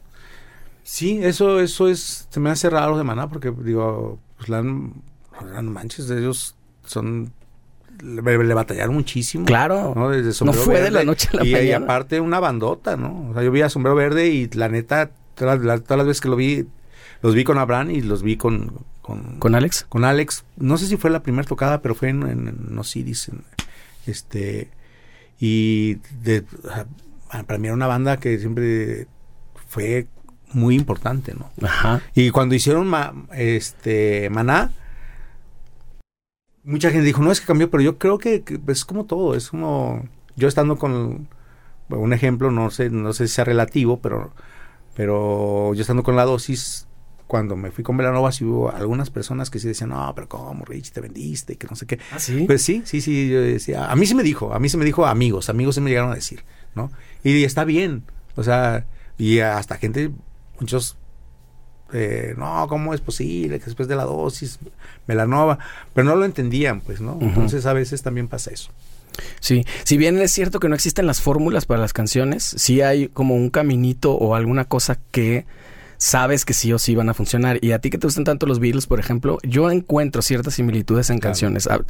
Sí, 0.82 1.20
eso, 1.22 1.60
eso 1.60 1.88
es, 1.88 2.26
se 2.28 2.40
me 2.40 2.50
hace 2.50 2.68
raro 2.70 2.98
de 2.98 3.04
Maná 3.04 3.28
porque 3.28 3.52
digo, 3.62 4.18
pues 4.36 4.48
la, 4.48 4.64
la 4.64 5.62
manches, 5.62 6.10
ellos 6.10 6.56
son, 6.84 7.32
le, 8.02 8.22
le 8.44 8.54
batallaron 8.54 8.94
muchísimo. 8.94 9.44
Claro. 9.44 9.92
¿no? 9.96 10.10
Desde 10.10 10.28
No 10.28 10.32
Sombrero 10.34 10.62
fue 10.64 10.74
de 10.76 10.80
Verde, 10.82 10.94
la 10.98 11.04
noche 11.04 11.28
a 11.32 11.36
la 11.36 11.44
y, 11.44 11.54
y 11.68 11.72
aparte 11.72 12.20
una 12.20 12.40
bandota, 12.40 12.96
¿no? 12.96 13.28
O 13.30 13.34
sea, 13.34 13.42
yo 13.42 13.50
vi 13.50 13.62
a 13.62 13.68
Sombrero 13.68 13.94
Verde 13.96 14.28
y 14.28 14.48
la 14.50 14.68
neta, 14.68 15.10
todas, 15.34 15.60
las- 15.60 15.82
todas 15.82 15.98
las 15.98 16.06
veces 16.06 16.20
que 16.20 16.28
lo 16.28 16.36
vi, 16.36 16.66
los 17.22 17.34
vi 17.34 17.44
con 17.44 17.58
Abraham 17.58 17.90
y 17.90 18.00
los 18.02 18.22
vi 18.22 18.36
con, 18.36 18.72
con, 19.02 19.38
¿Con 19.38 19.54
Alex? 19.54 19.86
con 19.88 20.04
Alex. 20.04 20.44
No 20.56 20.76
sé 20.78 20.86
si 20.86 20.96
fue 20.96 21.10
la 21.10 21.22
primera 21.22 21.46
tocada, 21.46 21.80
pero 21.82 21.94
fue 21.94 22.08
en, 22.10 22.22
en, 22.24 22.48
en 22.70 22.78
Osiris. 22.78 23.28
en- 23.28 23.42
este, 24.06 24.68
y 25.40 25.94
de, 26.22 26.44
para 27.46 27.58
mí 27.58 27.66
era 27.66 27.74
una 27.74 27.86
banda 27.86 28.18
que 28.18 28.38
siempre 28.38 29.06
fue 29.68 30.06
muy 30.52 30.76
importante, 30.76 31.34
¿no? 31.34 31.50
Ajá. 31.66 32.00
Y 32.14 32.30
cuando 32.30 32.54
hicieron 32.54 32.86
Ma- 32.86 33.12
este 33.32 34.28
Maná, 34.30 34.72
mucha 36.64 36.90
gente 36.90 37.06
dijo, 37.06 37.22
no 37.22 37.30
es 37.30 37.40
que 37.40 37.46
cambió, 37.46 37.70
pero 37.70 37.82
yo 37.82 37.98
creo 37.98 38.18
que, 38.18 38.42
que 38.42 38.58
es 38.68 38.84
como 38.84 39.04
todo, 39.04 39.34
es 39.34 39.50
como 39.50 40.08
yo 40.36 40.48
estando 40.48 40.76
con 40.76 41.28
bueno, 41.88 42.04
un 42.04 42.12
ejemplo, 42.12 42.50
no 42.50 42.70
sé, 42.70 42.90
no 42.90 43.12
sé 43.12 43.28
si 43.28 43.34
sea 43.34 43.44
relativo, 43.44 44.00
pero 44.00 44.32
pero 44.94 45.74
yo 45.74 45.80
estando 45.80 46.02
con 46.02 46.16
la 46.16 46.24
dosis 46.24 46.86
cuando 47.26 47.56
me 47.56 47.70
fui 47.70 47.82
con 47.82 47.96
Velanova 47.96 48.30
sí 48.30 48.44
hubo 48.44 48.70
algunas 48.70 49.10
personas 49.10 49.50
que 49.50 49.58
sí 49.58 49.66
decían, 49.66 49.90
"No, 49.90 50.12
pero 50.14 50.28
cómo, 50.28 50.64
Rich, 50.64 50.92
te 50.92 51.00
vendiste", 51.00 51.54
y 51.54 51.56
que 51.56 51.66
no 51.66 51.74
sé 51.74 51.86
qué. 51.86 51.98
¿Ah, 52.12 52.18
sí? 52.18 52.44
Pues 52.46 52.62
sí, 52.62 52.82
sí, 52.84 53.00
sí, 53.00 53.28
yo 53.28 53.40
decía, 53.40 53.90
a 53.90 53.96
mí 53.96 54.06
sí 54.06 54.14
me 54.14 54.22
dijo, 54.22 54.54
a 54.54 54.58
mí 54.60 54.68
sí 54.68 54.76
me 54.76 54.84
dijo 54.84 55.06
amigos, 55.06 55.48
amigos 55.48 55.74
sí 55.74 55.80
me 55.80 55.90
llegaron 55.90 56.12
a 56.12 56.14
decir, 56.14 56.44
¿no? 56.74 56.90
Y 57.22 57.42
está 57.44 57.64
bien, 57.64 58.04
o 58.36 58.44
sea, 58.44 58.86
y 59.18 59.40
hasta 59.40 59.76
gente, 59.76 60.10
muchos, 60.60 60.96
eh, 61.92 62.34
no, 62.36 62.66
¿cómo 62.68 62.94
es 62.94 63.00
posible 63.00 63.58
que 63.58 63.66
después 63.66 63.88
de 63.88 63.96
la 63.96 64.04
dosis, 64.04 64.58
melanova? 65.06 65.58
Pero 65.92 66.06
no 66.06 66.16
lo 66.16 66.24
entendían, 66.24 66.80
pues, 66.80 67.00
¿no? 67.00 67.18
Entonces 67.20 67.66
a 67.66 67.72
veces 67.72 68.02
también 68.02 68.28
pasa 68.28 68.50
eso. 68.50 68.70
Sí, 69.40 69.64
si 69.84 69.96
bien 69.96 70.18
es 70.18 70.32
cierto 70.32 70.58
que 70.58 70.68
no 70.68 70.74
existen 70.74 71.06
las 71.06 71.20
fórmulas 71.20 71.66
para 71.66 71.80
las 71.80 71.92
canciones, 71.92 72.54
sí 72.56 72.80
hay 72.80 73.08
como 73.08 73.34
un 73.36 73.50
caminito 73.50 74.12
o 74.12 74.34
alguna 74.34 74.64
cosa 74.64 74.98
que 75.12 75.44
sabes 76.04 76.44
que 76.44 76.52
sí 76.52 76.70
o 76.70 76.78
sí 76.78 76.94
van 76.94 77.08
a 77.08 77.14
funcionar. 77.14 77.58
Y 77.62 77.72
a 77.72 77.78
ti 77.78 77.88
que 77.88 77.96
te 77.96 78.06
gustan 78.06 78.24
tanto 78.24 78.44
los 78.44 78.60
Beatles, 78.60 78.86
por 78.86 79.00
ejemplo, 79.00 79.38
yo 79.42 79.70
encuentro 79.70 80.20
ciertas 80.20 80.52
similitudes 80.54 81.08
en 81.08 81.18
Claro. 81.18 81.30
canciones. 81.32 81.66
Ah. 81.66 81.80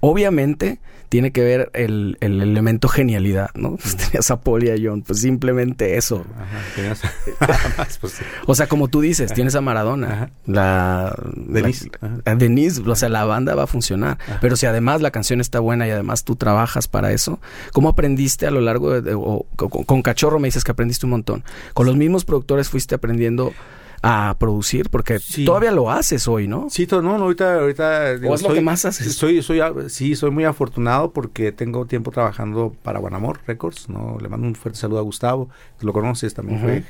Obviamente 0.00 0.78
tiene 1.08 1.30
que 1.32 1.40
ver 1.42 1.70
el, 1.72 2.16
el 2.20 2.40
elemento 2.42 2.88
genialidad, 2.88 3.50
¿no? 3.54 3.76
Pues 3.76 3.96
tenías 4.10 4.30
a 4.30 4.40
Paul 4.40 4.64
y 4.64 4.70
a 4.70 4.76
John, 4.80 5.02
pues 5.02 5.20
simplemente 5.20 5.96
eso. 5.96 6.24
Ajá, 6.36 6.58
tenías- 6.76 7.00
pues, 8.00 8.12
sí. 8.14 8.24
O 8.46 8.54
sea, 8.54 8.66
como 8.68 8.88
tú 8.88 9.00
dices, 9.00 9.32
tienes 9.32 9.54
a 9.54 9.60
Maradona, 9.60 10.12
Ajá. 10.12 10.30
la 10.46 11.16
Denise. 11.34 11.90
la- 12.00 12.32
a 12.32 12.34
Denise, 12.34 12.82
o 12.84 12.94
sea, 12.96 13.08
la 13.08 13.24
banda 13.24 13.54
va 13.54 13.64
a 13.64 13.66
funcionar. 13.66 14.18
Ajá. 14.20 14.38
Pero 14.40 14.56
si 14.56 14.66
además 14.66 15.00
la 15.00 15.10
canción 15.10 15.40
está 15.40 15.60
buena 15.60 15.86
y 15.86 15.90
además 15.90 16.24
tú 16.24 16.36
trabajas 16.36 16.88
para 16.88 17.12
eso, 17.12 17.40
¿cómo 17.72 17.88
aprendiste 17.88 18.46
a 18.46 18.50
lo 18.50 18.60
largo 18.60 18.92
de, 18.92 19.00
de- 19.02 19.14
o, 19.14 19.46
con, 19.56 19.68
con 19.70 20.02
Cachorro 20.02 20.38
me 20.40 20.48
dices 20.48 20.64
que 20.64 20.72
aprendiste 20.72 21.06
un 21.06 21.10
montón? 21.10 21.44
¿Con 21.74 21.86
los 21.86 21.96
mismos 21.96 22.24
productores 22.24 22.68
fuiste 22.68 22.94
aprendiendo 22.96 23.52
a 24.02 24.36
producir? 24.38 24.88
Porque 24.90 25.18
Sí. 25.18 25.44
todavía 25.44 25.72
lo 25.72 25.90
haces 25.90 26.28
hoy, 26.28 26.46
¿no? 26.46 26.68
Sí, 26.70 26.86
no, 26.90 27.02
no, 27.02 27.14
ahorita, 27.16 27.60
ahorita 27.60 28.12
¿O 28.28 28.34
es 28.34 28.42
lo 28.42 28.52
que 28.54 28.60
más 28.60 28.84
haces? 28.84 29.14
Soy, 29.16 29.42
soy, 29.42 29.60
a- 29.60 29.72
sí, 29.88 30.14
soy 30.14 30.30
muy 30.30 30.44
afortunado 30.44 31.12
porque 31.12 31.50
tengo 31.52 31.86
tiempo 31.86 32.10
trabajando 32.10 32.76
para 32.82 32.98
Guanamor 33.00 33.40
Records, 33.46 33.88
¿no? 33.88 34.18
Le 34.20 34.28
mando 34.28 34.46
un 34.46 34.54
fuerte 34.54 34.78
saludo 34.78 34.98
a 35.00 35.02
Gustavo, 35.02 35.48
que 35.80 35.86
lo 35.86 35.92
conoces, 35.92 36.34
también 36.34 36.58
Ujú. 36.58 36.66
fue, 36.68 36.84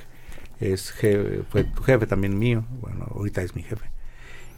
es 0.61 0.93
je- 1.01 1.43
fue 1.49 1.64
tu 1.64 1.83
jefe 1.83 2.07
también 2.07 2.39
mío, 2.39 2.64
bueno, 2.81 3.07
ahorita 3.14 3.41
es 3.43 3.55
mi 3.55 3.62
jefe. 3.62 3.87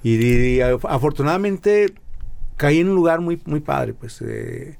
Y, 0.02 0.14
y- 0.14 0.56
y 0.56 0.58
af- 0.58 0.86
afortunadamente 0.88 1.92
caí 2.56 2.80
en 2.80 2.88
un 2.88 2.94
lugar 2.96 3.20
muy, 3.20 3.40
muy 3.46 3.60
padre, 3.60 3.94
pues, 3.94 4.20
eh, 4.22 4.76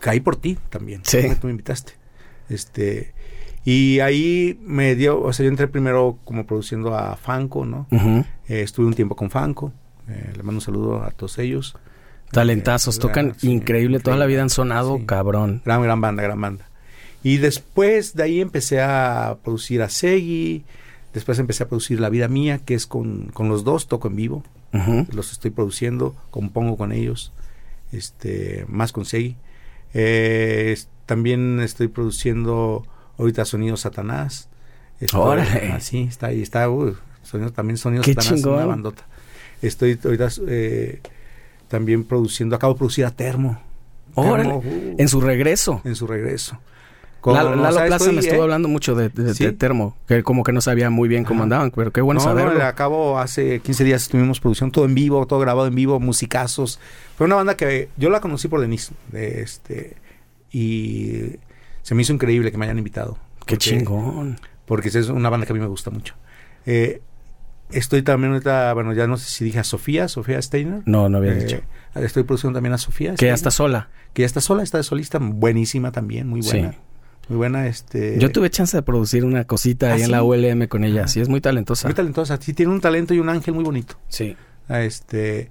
caí 0.00 0.18
por 0.20 0.36
ti 0.36 0.58
también, 0.70 1.02
Sí. 1.04 1.18
porque 1.22 1.36
tú 1.36 1.46
me 1.46 1.52
invitaste. 1.52 1.92
Este, 2.48 3.12
y 3.66 4.00
ahí 4.00 4.58
me 4.62 4.94
dio, 4.94 5.20
o 5.20 5.32
sea, 5.34 5.44
yo 5.44 5.50
entré 5.50 5.66
primero 5.68 6.18
como 6.24 6.46
produciendo 6.46 6.96
a 6.96 7.16
Fanco, 7.16 7.66
¿no? 7.66 7.86
Eh, 8.48 8.62
estuve 8.62 8.86
un 8.86 8.94
tiempo 8.94 9.14
con 9.16 9.28
Fanco. 9.28 9.72
eh, 10.08 10.32
le 10.36 10.42
mando 10.44 10.58
un 10.58 10.62
saludo 10.62 11.02
a 11.02 11.10
todos 11.10 11.36
ellos. 11.38 11.76
Talentazos, 12.30 12.96
Eh, 12.96 13.00
tocan 13.00 13.34
sí, 13.36 13.50
increíble, 13.50 13.98
toda 14.00 14.16
la 14.16 14.26
vida 14.26 14.40
han 14.42 14.50
sonado 14.50 14.98
Sí. 14.98 15.04
cabrón. 15.06 15.62
Gran, 15.64 15.82
gran 15.82 16.00
banda, 16.00 16.22
gran 16.22 16.40
banda. 16.40 16.68
Y 17.24 17.38
después 17.38 18.14
de 18.14 18.22
ahí 18.22 18.40
empecé 18.40 18.80
a 18.80 19.36
producir 19.42 19.82
a 19.82 19.88
Segui. 19.88 20.64
Después 21.12 21.38
empecé 21.40 21.64
a 21.64 21.68
producir 21.68 21.98
La 21.98 22.08
Vida 22.08 22.28
Mía, 22.28 22.58
que 22.64 22.74
es 22.74 22.86
con, 22.86 23.30
con 23.32 23.48
los 23.48 23.64
dos, 23.64 23.88
toco 23.88 24.06
en 24.08 24.14
vivo. 24.16 24.44
Los 25.12 25.32
estoy 25.32 25.50
produciendo, 25.50 26.14
compongo 26.30 26.76
con 26.76 26.92
ellos. 26.92 27.32
Este, 27.90 28.64
más 28.68 28.92
con 28.92 29.04
Segui. 29.06 29.36
Eh, 29.94 30.76
también 31.06 31.58
estoy 31.60 31.88
produciendo 31.88 32.84
ahorita 33.18 33.44
Sonido 33.44 33.76
Satanás. 33.76 34.48
Estoy- 35.00 35.20
Órale. 35.20 35.72
ah, 35.72 35.80
sí, 35.80 36.06
está 36.08 36.28
ahí, 36.28 36.42
está. 36.42 36.68
uh, 36.70 36.94
sonido, 37.22 37.52
también 37.52 37.76
Sonido 37.76 38.02
Qué 38.02 38.14
Satanás, 38.14 38.34
chingón. 38.40 38.54
una 38.54 38.66
bandota. 38.66 39.02
Estoy 39.62 39.98
ahorita 40.02 40.28
eh, 40.48 41.00
también 41.68 42.04
produciendo, 42.04 42.56
acabo 42.56 42.74
de 42.74 42.78
producir 42.78 43.04
a 43.04 43.10
Termo. 43.10 43.60
Órale. 44.14 44.44
Termo, 44.44 44.58
uh, 44.58 44.94
En 44.98 45.08
su 45.08 45.20
regreso. 45.20 45.80
en 45.84 45.94
su 45.96 46.06
regreso. 46.06 46.58
Con- 47.20 47.34
Lalo, 47.34 47.56
Lalo 47.56 47.76
Plaza 47.76 47.96
estoy, 47.96 48.12
me 48.14 48.20
estuvo 48.20 48.38
¿eh? 48.38 48.42
hablando 48.42 48.68
mucho 48.68 48.94
de, 48.94 49.08
de- 49.08 49.24
de 49.24 49.34
Sí. 49.34 49.50
Termo, 49.52 49.96
que 50.06 50.22
como 50.22 50.44
que 50.44 50.52
no 50.52 50.60
sabía 50.60 50.90
muy 50.90 51.08
bien 51.08 51.24
cómo 51.24 51.38
Ajá. 51.40 51.42
andaban, 51.44 51.70
pero 51.72 51.90
qué 51.92 52.00
bueno 52.00 52.20
no, 52.20 52.26
no, 52.26 52.38
saberlo. 52.38 52.62
acabo 52.64 53.18
hace 53.18 53.58
15 53.60 53.82
días 53.82 54.08
tuvimos 54.08 54.38
producción 54.38 54.70
todo 54.70 54.84
en 54.84 54.94
vivo, 54.94 55.26
todo 55.26 55.40
grabado 55.40 55.66
en 55.66 55.74
vivo, 55.74 55.98
musicazos. 55.98 56.78
Fue 57.18 57.26
una 57.26 57.34
banda 57.34 57.56
que 57.56 57.88
yo 57.96 58.10
la 58.10 58.20
conocí 58.20 58.46
por 58.46 58.60
Denise, 58.60 58.92
de 59.10 59.42
este 59.42 59.96
y 60.52 61.36
se 61.86 61.94
me 61.94 62.02
hizo 62.02 62.12
increíble 62.12 62.50
que 62.50 62.58
me 62.58 62.64
hayan 62.64 62.78
invitado. 62.78 63.14
qué 63.46 63.54
porque- 63.54 63.56
chingón. 63.58 64.40
Porque 64.64 64.88
es 64.88 64.96
una 65.08 65.30
banda 65.30 65.46
que 65.46 65.52
a 65.52 65.54
mí 65.54 65.60
me 65.60 65.68
gusta 65.68 65.90
mucho. 65.92 66.14
Eh, 66.66 67.00
estoy 67.70 68.02
también 68.02 68.32
ahorita, 68.32 68.72
bueno, 68.74 68.92
ya 68.92 69.06
no 69.06 69.16
sé 69.18 69.30
si 69.30 69.44
dije 69.44 69.60
a 69.60 69.64
Sofía, 69.64 70.08
Sofía 70.08 70.42
Steiner. 70.42 70.82
No, 70.84 71.08
no 71.08 71.18
había 71.18 71.30
Eh, 71.34 71.44
dicho. 71.44 71.60
Estoy 71.94 72.24
produciendo 72.24 72.56
también 72.56 72.72
a 72.72 72.78
Sofía. 72.78 73.14
Que 73.14 73.26
ya 73.26 73.34
está 73.34 73.52
sola. 73.52 73.88
Que 74.14 74.22
ya 74.22 74.26
está 74.26 74.40
sola, 74.40 74.64
está 74.64 74.78
de 74.78 74.82
solista, 74.82 75.18
buenísima 75.20 75.92
también, 75.92 76.26
muy 76.26 76.40
buena. 76.40 76.72
Sí. 76.72 76.78
Muy 77.28 77.36
buena, 77.38 77.68
este... 77.68 78.18
Yo 78.18 78.32
tuve 78.32 78.50
chance 78.50 78.76
de 78.76 78.82
producir 78.82 79.24
una 79.24 79.44
cosita 79.44 79.90
¿Ah, 79.90 79.94
ahí 79.94 80.00
en 80.00 80.06
sí? 80.06 80.10
la 80.12 80.24
ULM 80.24 80.66
con 80.66 80.82
ella. 80.82 81.02
Ajá. 81.02 81.08
Sí, 81.08 81.20
es 81.20 81.28
muy 81.28 81.40
talentosa. 81.40 81.86
Muy 81.86 81.94
talentosa, 81.94 82.36
sí, 82.40 82.52
tiene 82.52 82.72
un 82.72 82.80
talento 82.80 83.14
y 83.14 83.20
un 83.20 83.28
ángel 83.28 83.54
muy 83.54 83.62
bonito. 83.64 83.94
Sí. 84.08 84.36
Ah, 84.68 84.82
Este, 84.82 85.50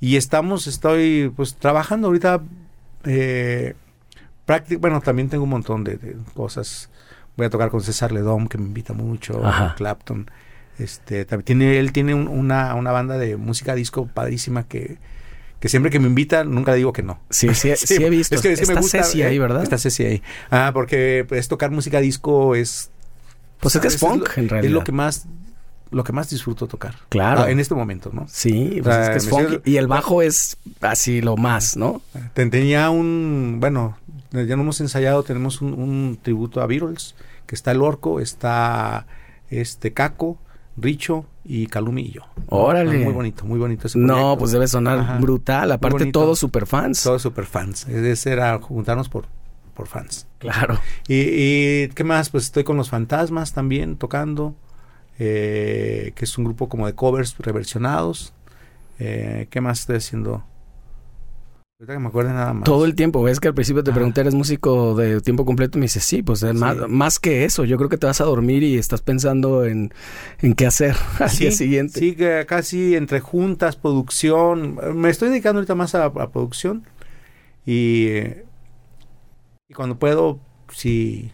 y 0.00 0.14
estamos, 0.16 0.68
estoy 0.68 1.32
pues 1.34 1.56
trabajando 1.56 2.06
ahorita, 2.08 2.40
eh, 3.04 3.74
prácti- 4.46 4.78
bueno, 4.78 5.00
también 5.00 5.28
tengo 5.28 5.44
un 5.44 5.50
montón 5.50 5.84
de, 5.84 5.96
de 5.96 6.16
cosas. 6.34 6.90
Voy 7.36 7.46
a 7.46 7.50
tocar 7.50 7.70
con 7.70 7.80
César 7.82 8.12
Ledom, 8.12 8.46
que 8.46 8.58
me 8.58 8.64
invita 8.66 8.92
mucho, 8.92 9.44
Ajá. 9.44 9.74
Clapton. 9.76 10.30
Este, 10.78 11.24
también 11.24 11.44
tiene, 11.44 11.78
él 11.78 11.92
tiene 11.92 12.14
un- 12.14 12.28
una, 12.28 12.74
una 12.74 12.90
banda 12.92 13.16
de 13.18 13.36
música 13.36 13.74
disco 13.74 14.06
padrísima 14.06 14.64
que, 14.64 14.98
que 15.60 15.68
siempre 15.68 15.90
que 15.90 15.98
me 16.00 16.08
invita, 16.08 16.44
nunca 16.44 16.72
le 16.72 16.78
digo 16.78 16.92
que 16.92 17.02
no. 17.02 17.20
Sí, 17.30 17.54
sí, 17.54 17.70
sí, 17.76 18.02
he 18.02 18.10
visto. 18.10 18.34
Es 18.34 18.40
que, 18.42 18.52
es 18.52 18.58
que 18.58 18.62
está 18.62 18.74
me 18.74 18.80
gusta, 18.80 19.02
Ceci 19.02 19.22
eh, 19.22 19.26
ahí, 19.26 19.38
¿verdad? 19.38 19.62
Está 19.62 19.78
Ceci 19.78 20.04
ahí. 20.04 20.22
Ah, 20.50 20.70
porque 20.74 21.24
pues 21.28 21.48
tocar 21.48 21.70
música 21.70 22.00
disco 22.00 22.54
es... 22.54 22.90
Pues 23.60 23.74
es 23.76 23.80
que 23.80 23.88
es 23.88 23.98
funk, 23.98 24.28
lo- 24.36 24.42
en 24.42 24.48
realidad. 24.48 24.64
Es 24.68 24.72
lo 24.72 24.84
que 24.84 24.92
más, 24.92 25.26
lo 25.90 26.04
que 26.04 26.12
más 26.12 26.28
disfruto 26.28 26.66
tocar. 26.66 26.96
Claro. 27.08 27.42
Ah, 27.42 27.50
en 27.50 27.60
este 27.60 27.74
momento, 27.74 28.10
¿no? 28.12 28.26
Sí, 28.28 28.80
pues 28.82 28.86
O 28.86 28.90
sea, 28.90 29.02
es 29.04 29.10
que 29.10 29.16
es 29.18 29.28
funky. 29.28 29.46
siento- 29.48 29.70
Y 29.70 29.76
el 29.78 29.86
bajo 29.86 30.22
es 30.22 30.56
así 30.82 31.20
lo 31.22 31.36
más, 31.36 31.76
¿no? 31.76 32.02
Ten- 32.34 32.50
Tenía 32.50 32.90
un, 32.90 33.56
bueno, 33.60 33.96
ya 34.42 34.56
no 34.56 34.62
hemos 34.62 34.80
ensayado, 34.80 35.22
tenemos 35.22 35.60
un, 35.60 35.74
un 35.74 36.18
tributo 36.20 36.60
a 36.60 36.66
Beatles, 36.66 37.14
que 37.46 37.54
está 37.54 37.72
el 37.72 37.82
Orco, 37.82 38.20
está 38.20 39.06
este 39.50 39.92
Caco, 39.92 40.38
Richo 40.76 41.26
y 41.44 41.66
Calumi 41.66 42.02
y 42.02 42.10
yo. 42.12 42.22
Órale. 42.48 43.04
Muy 43.04 43.12
bonito, 43.12 43.44
muy 43.44 43.58
bonito 43.58 43.86
ese 43.86 43.98
No, 43.98 44.36
pues 44.38 44.50
debe 44.50 44.66
sonar 44.66 44.98
Ajá. 44.98 45.18
brutal. 45.18 45.70
Aparte, 45.72 46.10
todos 46.10 46.38
super 46.38 46.66
fans. 46.66 47.02
Todos 47.02 47.22
super 47.22 47.46
fans. 47.46 47.86
Ese 47.86 48.32
era 48.32 48.58
juntarnos 48.58 49.08
por, 49.08 49.26
por 49.74 49.86
fans. 49.86 50.26
Claro. 50.38 50.78
Y, 51.06 51.14
y, 51.84 51.88
¿qué 51.94 52.02
más? 52.04 52.30
Pues 52.30 52.44
estoy 52.44 52.64
con 52.64 52.76
los 52.76 52.90
Fantasmas 52.90 53.52
también 53.52 53.96
tocando, 53.96 54.54
eh, 55.18 56.12
que 56.16 56.24
es 56.24 56.36
un 56.38 56.44
grupo 56.44 56.68
como 56.68 56.86
de 56.86 56.94
covers 56.94 57.36
reversionados. 57.38 58.32
Eh, 58.98 59.46
¿Qué 59.50 59.60
más 59.60 59.80
estoy 59.80 59.96
haciendo? 59.96 60.44
Ahorita 61.80 61.94
que 61.94 61.98
me 61.98 62.06
acuerde 62.08 62.32
nada 62.32 62.54
más. 62.54 62.64
Todo 62.64 62.84
el 62.84 62.94
tiempo. 62.94 63.22
Ves 63.22 63.40
que 63.40 63.48
al 63.48 63.54
principio 63.54 63.82
te 63.82 63.90
Ajá. 63.90 63.96
pregunté, 63.96 64.20
¿eres 64.20 64.34
músico 64.34 64.94
de 64.94 65.20
tiempo 65.20 65.44
completo? 65.44 65.76
Y 65.76 65.80
me 65.80 65.84
dices, 65.86 66.04
sí, 66.04 66.22
pues 66.22 66.42
eh, 66.44 66.52
Sí. 66.52 66.58
Más, 66.58 66.76
más 66.88 67.18
que 67.18 67.44
eso. 67.44 67.64
Yo 67.64 67.76
creo 67.78 67.88
que 67.88 67.98
te 67.98 68.06
vas 68.06 68.20
a 68.20 68.24
dormir 68.24 68.62
y 68.62 68.76
estás 68.78 69.02
pensando 69.02 69.64
en, 69.64 69.92
en 70.40 70.54
qué 70.54 70.66
hacer 70.66 70.94
al 71.18 71.30
sí, 71.30 71.44
día 71.44 71.50
siguiente. 71.50 71.98
Sí, 71.98 72.14
que 72.14 72.44
casi 72.46 72.94
entre 72.94 73.18
juntas, 73.20 73.74
producción. 73.76 74.78
Me 74.94 75.10
estoy 75.10 75.30
dedicando 75.30 75.58
ahorita 75.58 75.74
más 75.74 75.94
a, 75.96 76.04
a 76.06 76.30
producción. 76.30 76.84
Y, 77.66 78.06
eh, 78.08 78.44
y 79.68 79.74
cuando 79.74 79.98
puedo, 79.98 80.38
sí, 80.72 81.32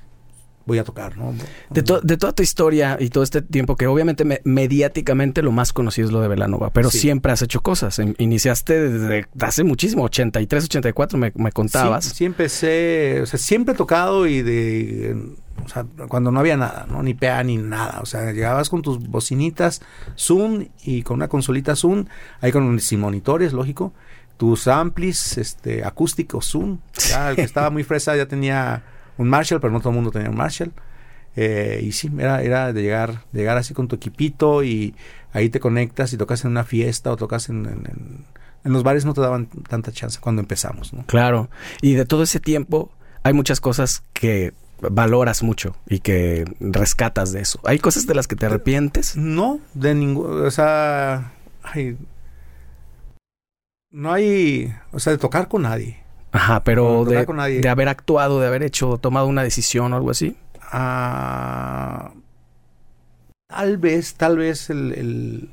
voy 0.70 0.78
a 0.78 0.84
tocar, 0.84 1.18
¿no? 1.18 1.34
De, 1.68 1.82
to- 1.82 2.00
de 2.00 2.16
toda 2.16 2.32
tu 2.32 2.42
historia 2.42 2.96
y 2.98 3.08
todo 3.10 3.22
este 3.24 3.42
tiempo, 3.42 3.76
que 3.76 3.86
obviamente 3.86 4.24
me- 4.24 4.40
mediáticamente 4.44 5.42
lo 5.42 5.52
más 5.52 5.72
conocido 5.72 6.06
es 6.06 6.12
lo 6.12 6.20
de 6.20 6.28
Velanova, 6.28 6.70
pero 6.70 6.90
Sí. 6.90 6.98
siempre 7.00 7.32
has 7.32 7.42
hecho 7.42 7.60
cosas. 7.60 7.98
Em- 7.98 8.14
Iniciaste 8.18 8.88
desde 8.88 9.26
hace 9.40 9.64
muchísimo, 9.64 10.04
83, 10.04 10.64
84, 10.64 11.18
me, 11.18 11.32
me 11.34 11.52
contabas. 11.52 12.04
Sí, 12.04 12.14
sí 12.14 12.24
empecé, 12.24 13.20
o 13.22 13.26
sea, 13.26 13.38
siempre 13.38 13.74
he 13.74 13.76
tocado 13.76 14.26
y 14.26 14.42
de, 14.42 15.16
o 15.64 15.68
sea, 15.68 15.84
cuando 16.08 16.30
no 16.30 16.40
había 16.40 16.56
nada, 16.56 16.86
¿no? 16.88 17.02
Ni 17.02 17.14
PA 17.14 17.42
ni 17.42 17.56
nada. 17.56 17.98
O 18.00 18.06
sea, 18.06 18.32
llegabas 18.32 18.70
con 18.70 18.82
tus 18.82 18.98
bocinitas 19.08 19.82
Zoom 20.16 20.66
y 20.84 21.02
con 21.02 21.16
una 21.16 21.28
consolita 21.28 21.74
Zoom, 21.76 22.06
ahí 22.40 22.52
con 22.52 22.78
sin 22.80 23.00
monitores, 23.00 23.52
lógico. 23.52 23.92
Tus 24.36 24.68
amplis, 24.68 25.36
este, 25.36 25.84
acústicos 25.84 26.46
Zoom. 26.50 26.78
Ya 27.10 27.28
el 27.30 27.36
que 27.36 27.42
estaba 27.42 27.68
muy 27.68 27.84
fresa 27.84 28.16
ya 28.16 28.24
tenía 28.26 28.82
un 29.20 29.28
Marshall, 29.28 29.60
pero 29.60 29.72
no 29.72 29.80
todo 29.80 29.90
el 29.90 29.96
mundo 29.96 30.10
tenía 30.10 30.30
un 30.30 30.36
Marshall. 30.36 30.72
Eh, 31.36 31.80
y 31.84 31.92
sí, 31.92 32.10
era, 32.18 32.42
era 32.42 32.72
de 32.72 32.82
llegar, 32.82 33.22
de 33.30 33.38
llegar 33.40 33.56
así 33.56 33.72
con 33.72 33.86
tu 33.86 33.94
equipito 33.96 34.64
y 34.64 34.94
ahí 35.32 35.48
te 35.48 35.60
conectas 35.60 36.12
y 36.12 36.16
tocas 36.16 36.44
en 36.44 36.50
una 36.50 36.64
fiesta 36.64 37.12
o 37.12 37.16
tocas 37.16 37.48
en, 37.48 37.66
en- 37.66 37.86
en- 37.86 38.24
en 38.64 38.72
los 38.72 38.82
bares 38.82 39.04
no 39.06 39.14
te 39.14 39.20
daban 39.20 39.46
tanta 39.46 39.90
chance 39.92 40.18
cuando 40.20 40.42
empezamos, 40.42 40.92
¿no? 40.92 41.04
Claro. 41.06 41.48
Y 41.80 41.94
de 41.94 42.04
todo 42.04 42.22
ese 42.24 42.40
tiempo 42.40 42.90
hay 43.22 43.32
muchas 43.32 43.60
cosas 43.60 44.02
que 44.12 44.52
valoras 44.82 45.42
mucho 45.42 45.76
y 45.88 46.00
que 46.00 46.44
rescatas 46.58 47.32
de 47.32 47.40
eso. 47.42 47.60
¿Hay 47.64 47.78
cosas 47.78 48.06
de 48.06 48.14
las 48.14 48.26
que 48.26 48.34
te 48.36 48.46
arrepientes? 48.46 49.16
No, 49.16 49.60
de 49.74 49.94
ningún, 49.94 50.44
o 50.44 50.50
sea, 50.50 51.32
ay, 51.62 51.96
no 53.90 54.12
hay, 54.12 54.72
o 54.92 54.98
sea, 55.00 55.12
de 55.12 55.18
tocar 55.18 55.48
con 55.48 55.62
nadie. 55.62 55.98
Ajá, 56.32 56.62
pero 56.64 57.04
de, 57.04 57.26
con 57.26 57.36
nadie. 57.36 57.60
de 57.60 57.68
haber 57.68 57.88
actuado, 57.88 58.40
de 58.40 58.46
haber 58.46 58.62
hecho, 58.62 58.98
tomado 58.98 59.26
una 59.26 59.42
decisión 59.42 59.92
o 59.92 59.96
algo 59.96 60.10
así. 60.10 60.36
Ah, 60.72 62.12
tal 63.48 63.78
vez, 63.78 64.14
tal 64.14 64.36
vez 64.38 64.70
el, 64.70 64.92
el- 64.92 65.50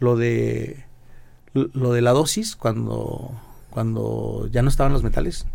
lo 0.00 0.16
de 0.16 0.84
lo 1.52 1.92
de 1.92 2.02
la 2.02 2.10
dosis 2.10 2.56
cuando 2.56 3.30
cuando 3.70 4.48
ya 4.50 4.62
no 4.62 4.68
estaban 4.68 4.92
los 4.92 5.02
metales. 5.02 5.46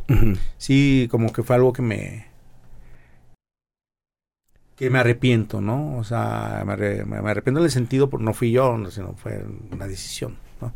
Sí, 0.58 1.08
como 1.12 1.34
que 1.34 1.44
fue 1.44 1.56
algo 1.56 1.74
que 1.74 1.82
me 1.82 2.28
que 4.76 4.90
me 4.90 5.00
arrepiento, 5.00 5.60
¿no? 5.60 5.98
O 5.98 6.04
sea, 6.06 6.64
me, 6.66 6.74
arre- 6.74 7.06
me- 7.06 7.22
me 7.22 7.32
arrepiento 7.32 7.60
en 7.60 7.66
el 7.66 7.72
sentido 7.72 8.10
por 8.10 8.22
no 8.22 8.34
fui 8.34 8.52
yo, 8.52 8.78
no, 8.78 8.90
sino 8.92 9.14
fue 9.14 9.44
una 9.72 9.88
decisión, 9.88 10.38
¿no? 10.62 10.74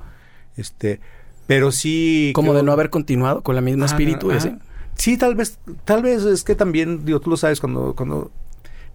Este, 0.58 1.00
pero 1.48 1.72
sí 1.72 2.32
Como 2.36 2.50
creo- 2.52 2.58
de 2.58 2.64
no 2.64 2.72
haber 2.72 2.90
continuado 2.90 3.42
con 3.42 3.56
la 3.56 3.62
misma 3.62 3.86
Ajá, 3.86 3.96
espíritu 3.96 4.30
ajá. 4.32 4.38
así. 4.38 4.56
Sí, 4.96 5.18
tal 5.18 5.36
vez, 5.36 5.58
tal 5.86 6.04
vez 6.04 6.24
es 6.24 6.44
que 6.44 6.56
también, 6.56 7.04
digo, 7.06 7.20
tú 7.20 7.30
lo 7.32 7.38
sabes, 7.38 7.60
cuando, 7.60 7.96
cuando, 7.96 8.32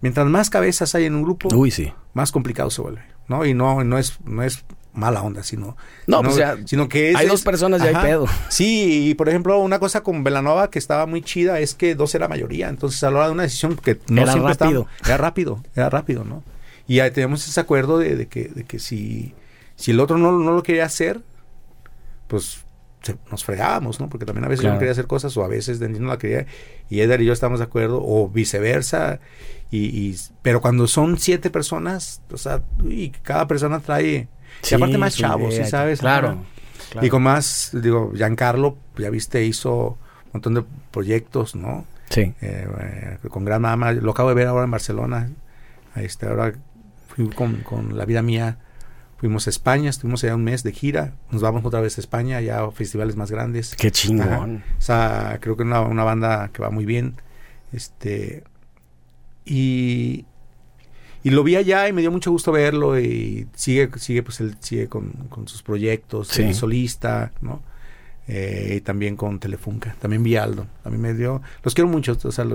mientras 0.01 0.25
más 0.27 0.49
cabezas 0.49 0.95
hay 0.95 1.05
en 1.05 1.15
un 1.15 1.23
grupo, 1.23 1.49
Uy, 1.53 1.71
sí. 1.71 1.91
más 2.13 2.31
complicado 2.31 2.69
se 2.69 2.81
vuelve, 2.81 3.01
¿no? 3.27 3.45
Y 3.45 3.53
no, 3.53 3.83
no 3.83 3.97
es, 3.97 4.17
no 4.25 4.41
es 4.43 4.63
mala 4.93 5.21
onda, 5.21 5.43
sino, 5.43 5.77
No, 6.07 6.17
sino, 6.17 6.21
pues 6.23 6.35
ya 6.37 6.57
sino 6.65 6.87
que 6.89 7.11
es, 7.11 7.15
hay 7.17 7.27
dos 7.27 7.43
personas 7.43 7.81
y 7.83 7.87
hay 7.87 7.95
pedo. 7.95 8.25
Sí, 8.47 9.09
y 9.09 9.13
por 9.13 9.29
ejemplo, 9.29 9.59
una 9.59 9.77
cosa 9.79 10.01
con 10.01 10.23
Velanova 10.23 10.69
que 10.69 10.79
estaba 10.79 11.05
muy 11.05 11.21
chida 11.21 11.59
es 11.59 11.73
que 11.75 11.95
dos 11.95 12.15
era 12.15 12.27
mayoría, 12.27 12.69
entonces 12.69 13.03
a 13.03 13.11
la 13.11 13.17
hora 13.17 13.25
de 13.27 13.33
una 13.33 13.43
decisión 13.43 13.75
que 13.75 13.99
no 14.09 14.21
Era 14.23 14.31
siempre 14.31 14.53
rápido. 14.53 14.87
estaba- 14.89 15.13
era 15.13 15.17
rápido, 15.17 15.63
era 15.75 15.89
rápido, 15.89 16.23
¿no? 16.23 16.43
Y 16.87 17.01
ahí 17.01 17.11
teníamos 17.11 17.47
ese 17.47 17.59
acuerdo 17.59 17.99
de, 17.99 18.15
de 18.15 18.27
que, 18.27 18.45
de 18.47 18.63
que 18.63 18.79
si, 18.79 19.33
si 19.75 19.91
el 19.91 19.99
otro 19.99 20.17
no, 20.17 20.31
no 20.31 20.51
lo 20.53 20.63
quería 20.63 20.85
hacer, 20.85 21.21
pues 22.29 22.63
se- 23.01 23.17
nos 23.29 23.43
fregábamos, 23.43 23.99
¿no? 23.99 24.07
Porque 24.09 24.25
también 24.25 24.45
a 24.45 24.47
veces 24.47 24.63
yo 24.63 24.69
no 24.69 24.79
quería 24.79 24.93
hacer 24.93 25.07
cosas 25.07 25.35
o 25.35 25.43
a 25.43 25.47
veces 25.49 25.79
Denis 25.79 25.99
no 25.99 26.07
la 26.07 26.17
quería 26.17 26.45
y 26.89 27.01
Edgar 27.01 27.21
y 27.21 27.25
yo 27.25 27.33
estábamos 27.33 27.59
de 27.59 27.65
acuerdo 27.65 27.99
o 28.01 28.29
viceversa. 28.29 29.19
Y, 29.71 29.85
y- 29.87 30.17
pero 30.41 30.61
cuando 30.61 30.87
son 30.87 31.17
siete 31.19 31.49
personas, 31.49 32.21
o 32.31 32.37
sea, 32.37 32.63
y 32.87 33.09
cada 33.09 33.47
persona 33.47 33.79
trae... 33.81 34.27
y 34.71 34.73
aparte 34.75 34.97
más 34.97 35.15
chavos, 35.15 35.53
¿sí 35.55 35.61
y 35.61 35.65
sabes? 35.65 35.99
Claro. 35.99 36.43
Y 37.01 37.09
con 37.09 37.21
más, 37.23 37.69
digo, 37.73 38.11
Giancarlo, 38.15 38.77
ya 38.97 39.09
viste, 39.11 39.43
hizo 39.45 39.89
un 40.25 40.31
montón 40.33 40.53
de 40.55 40.63
proyectos, 40.91 41.55
¿no? 41.55 41.85
Sí. 42.09 42.21
Eh, 42.41 42.67
eh, 42.81 43.17
con 43.29 43.45
Gran 43.45 43.61
Mama, 43.61 43.91
lo 43.91 44.11
acabo 44.11 44.29
de 44.29 44.35
ver 44.35 44.47
ahora 44.47 44.63
en 44.65 44.71
Barcelona. 44.71 45.29
Ahí 45.93 46.05
está, 46.05 46.29
ahora 46.31 46.53
fui 47.07 47.29
con, 47.29 47.57
con 47.57 47.95
La 47.97 48.05
Vida 48.05 48.23
Mía, 48.23 48.57
fuimos 49.19 49.47
a 49.47 49.49
España, 49.49 49.89
estuvimos 49.89 50.23
allá 50.23 50.35
un 50.35 50.43
mes 50.43 50.63
de 50.63 50.71
gira, 50.71 51.13
nos 51.31 51.41
vamos 51.41 51.63
otra 51.65 51.81
vez 51.81 51.97
a 51.97 52.01
España, 52.01 52.39
ya 52.41 52.63
a 52.63 52.71
festivales 52.71 53.15
más 53.15 53.29
grandes. 53.31 53.75
Qué 53.75 53.91
chingón. 53.91 54.63
O 54.77 54.81
sea, 54.81 55.37
creo 55.41 55.55
que 55.57 55.63
es 55.63 55.67
una, 55.67 55.81
una 55.81 56.03
banda 56.03 56.49
que 56.53 56.61
va 56.61 56.69
muy 56.69 56.85
bien. 56.85 57.15
Este. 57.73 58.43
Y. 59.45 60.25
Y 61.21 61.31
lo 61.31 61.43
vi 61.43 61.57
allá 61.57 61.87
y 61.89 61.91
me 61.93 61.99
dio 61.99 62.11
mucho 62.11 62.31
gusto 62.31 62.51
verlo. 62.53 62.97
Y 62.97 63.47
sigue, 63.53 63.89
sigue, 63.97 64.23
pues 64.23 64.39
él 64.39 64.55
sigue 64.61 64.87
con, 64.87 65.09
con 65.29 65.49
sus 65.49 65.61
proyectos, 65.63 66.29
Sí. 66.29 66.43
el 66.43 66.55
solista, 66.55 67.33
¿no? 67.41 67.61
Eh, 68.31 68.75
y 68.77 68.81
también 68.81 69.15
con 69.15 69.39
Telefunca. 69.39 69.95
También 69.99 70.21
vi 70.21 70.35
a 70.35 70.43
Aldo. 70.43 70.67
A 70.83 70.89
mí 70.91 70.97
me 70.97 71.15
dio. 71.15 71.41
Los 71.63 71.73
quiero 71.73 71.89
mucho. 71.89 72.15
O 72.23 72.31
sea, 72.31 72.45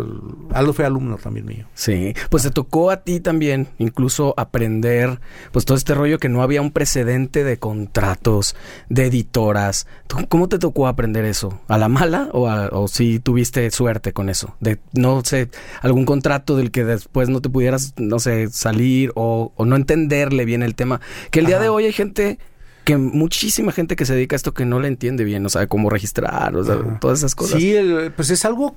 Aldo 0.52 0.72
fue 0.72 0.84
alumno 0.84 1.16
también 1.16 1.46
mío. 1.46 1.66
Sí. 1.74 2.14
Pues 2.30 2.44
te 2.44 2.50
tocó 2.50 2.92
a 2.92 2.98
ti 2.98 3.18
también, 3.18 3.66
incluso 3.78 4.34
aprender, 4.36 5.20
pues 5.50 5.64
todo 5.64 5.76
este 5.76 5.94
rollo 5.94 6.18
que 6.18 6.28
no 6.28 6.42
había 6.42 6.62
un 6.62 6.70
precedente 6.70 7.42
de 7.42 7.58
contratos, 7.58 8.54
de 8.88 9.06
editoras. 9.06 9.88
¿Cómo 10.28 10.48
te 10.48 10.60
tocó 10.60 10.86
aprender 10.86 11.24
eso? 11.24 11.60
¿A 11.66 11.76
la 11.76 11.88
mala 11.88 12.28
o, 12.32 12.48
o 12.48 12.86
si 12.86 13.18
tuviste 13.18 13.68
suerte 13.72 14.12
con 14.12 14.28
eso? 14.28 14.54
De, 14.60 14.78
no 14.92 15.24
sé, 15.24 15.50
algún 15.82 16.04
contrato 16.04 16.56
del 16.56 16.70
que 16.70 16.84
después 16.84 17.28
no 17.28 17.40
te 17.40 17.50
pudieras, 17.50 17.94
no 17.96 18.20
sé, 18.20 18.48
salir 18.48 19.10
o, 19.16 19.52
no 19.58 19.76
entenderle 19.76 20.44
bien 20.44 20.62
el 20.62 20.74
tema. 20.74 21.00
Que 21.30 21.40
el 21.40 21.46
día 21.46 21.58
de 21.58 21.68
hoy 21.68 21.86
hay 21.86 21.92
gente 21.92 22.38
que 22.84 22.96
muchísima 22.96 23.72
gente 23.72 23.96
que 23.96 24.04
se 24.04 24.14
dedica 24.14 24.34
a 24.34 24.38
esto 24.38 24.54
que 24.54 24.64
no 24.64 24.78
le 24.78 24.88
entiende 24.88 25.24
bien, 25.24 25.44
o 25.44 25.48
sea, 25.48 25.66
cómo 25.66 25.90
registrar, 25.90 26.54
o 26.54 26.64
sea, 26.64 26.76
todas 27.00 27.18
esas 27.18 27.34
cosas. 27.34 27.60
Sí, 27.60 27.74
pues 28.14 28.30
es 28.30 28.44
algo, 28.44 28.76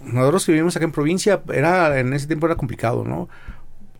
nosotros 0.00 0.44
que 0.44 0.52
vivimos 0.52 0.76
acá 0.76 0.84
en 0.84 0.92
provincia, 0.92 1.42
era 1.52 1.98
en 1.98 2.12
ese 2.12 2.26
tiempo 2.26 2.46
era 2.46 2.56
complicado, 2.56 3.04
¿no? 3.04 3.28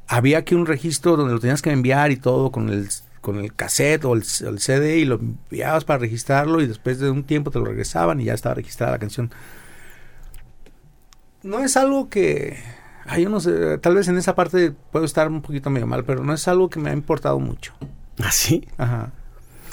Había 0.07 0.39
aquí 0.39 0.55
un 0.55 0.67
registro 0.67 1.17
donde 1.17 1.35
lo 1.35 1.41
tenías 1.41 1.63
que 1.63 1.71
enviar 1.71 2.11
y 2.13 2.17
todo 2.17 2.51
con 2.51 2.69
el 2.71 2.89
con 3.21 3.39
el 3.39 3.53
cassette 3.53 4.05
o 4.05 4.15
el, 4.15 4.25
CD 4.25 4.99
y 4.99 5.05
lo 5.05 5.17
enviabas 5.17 5.85
para 5.85 5.99
registrarlo 5.99 6.63
y 6.63 6.67
después 6.67 6.99
de 6.99 7.11
un 7.11 7.25
tiempo 7.25 7.51
te 7.51 7.59
lo 7.59 7.67
regresaban 7.67 8.21
y 8.21 8.25
ya 8.25 8.35
estaba 8.35 8.55
registrada 8.55 8.93
la 8.93 8.99
canción. 8.99 9.31
No 11.43 11.59
es 11.61 11.77
algo 11.77 12.09
que, 12.09 12.59
ay, 13.07 13.25
yo 13.25 13.29
no 13.29 13.41
sé, 13.41 13.79
tal 13.79 13.95
vez 13.95 14.09
en 14.09 14.17
esa 14.17 14.35
parte 14.35 14.73
puedo 14.93 15.05
estar 15.05 15.29
un 15.29 15.43
poquito 15.43 15.69
medio 15.69 15.87
mal, 15.87 16.05
pero 16.05 16.25
no 16.25 16.33
es 16.33 16.49
algo 16.49 16.71
que 16.71 16.81
me 16.81 16.91
ha 16.91 16.93
importado 16.93 17.39
mucho. 17.39 17.75
¿Ah, 18.21 18.33
sí? 18.33 18.67
Ajá. 18.77 19.13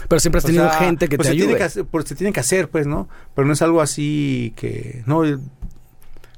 Pero 0.08 0.20
siempre 0.20 0.39
has 0.39 0.46
tenido 0.46 0.70
gente 0.70 1.08
que 1.10 1.18
pues 1.18 1.28
te 1.28 1.32
ayude. 1.32 1.56
Tiene 1.56 1.70
que 1.70 1.84
pues 1.84 2.06
se 2.06 2.16
tiene 2.16 2.32
que 2.32 2.39
hacer, 2.39 2.70
pues, 2.70 2.86
¿no? 2.86 3.08
Pero 3.34 3.48
no 3.48 3.54
es 3.54 3.62
algo 3.62 3.82
así 3.82 4.54
que... 4.56 5.04
No, 5.06 5.24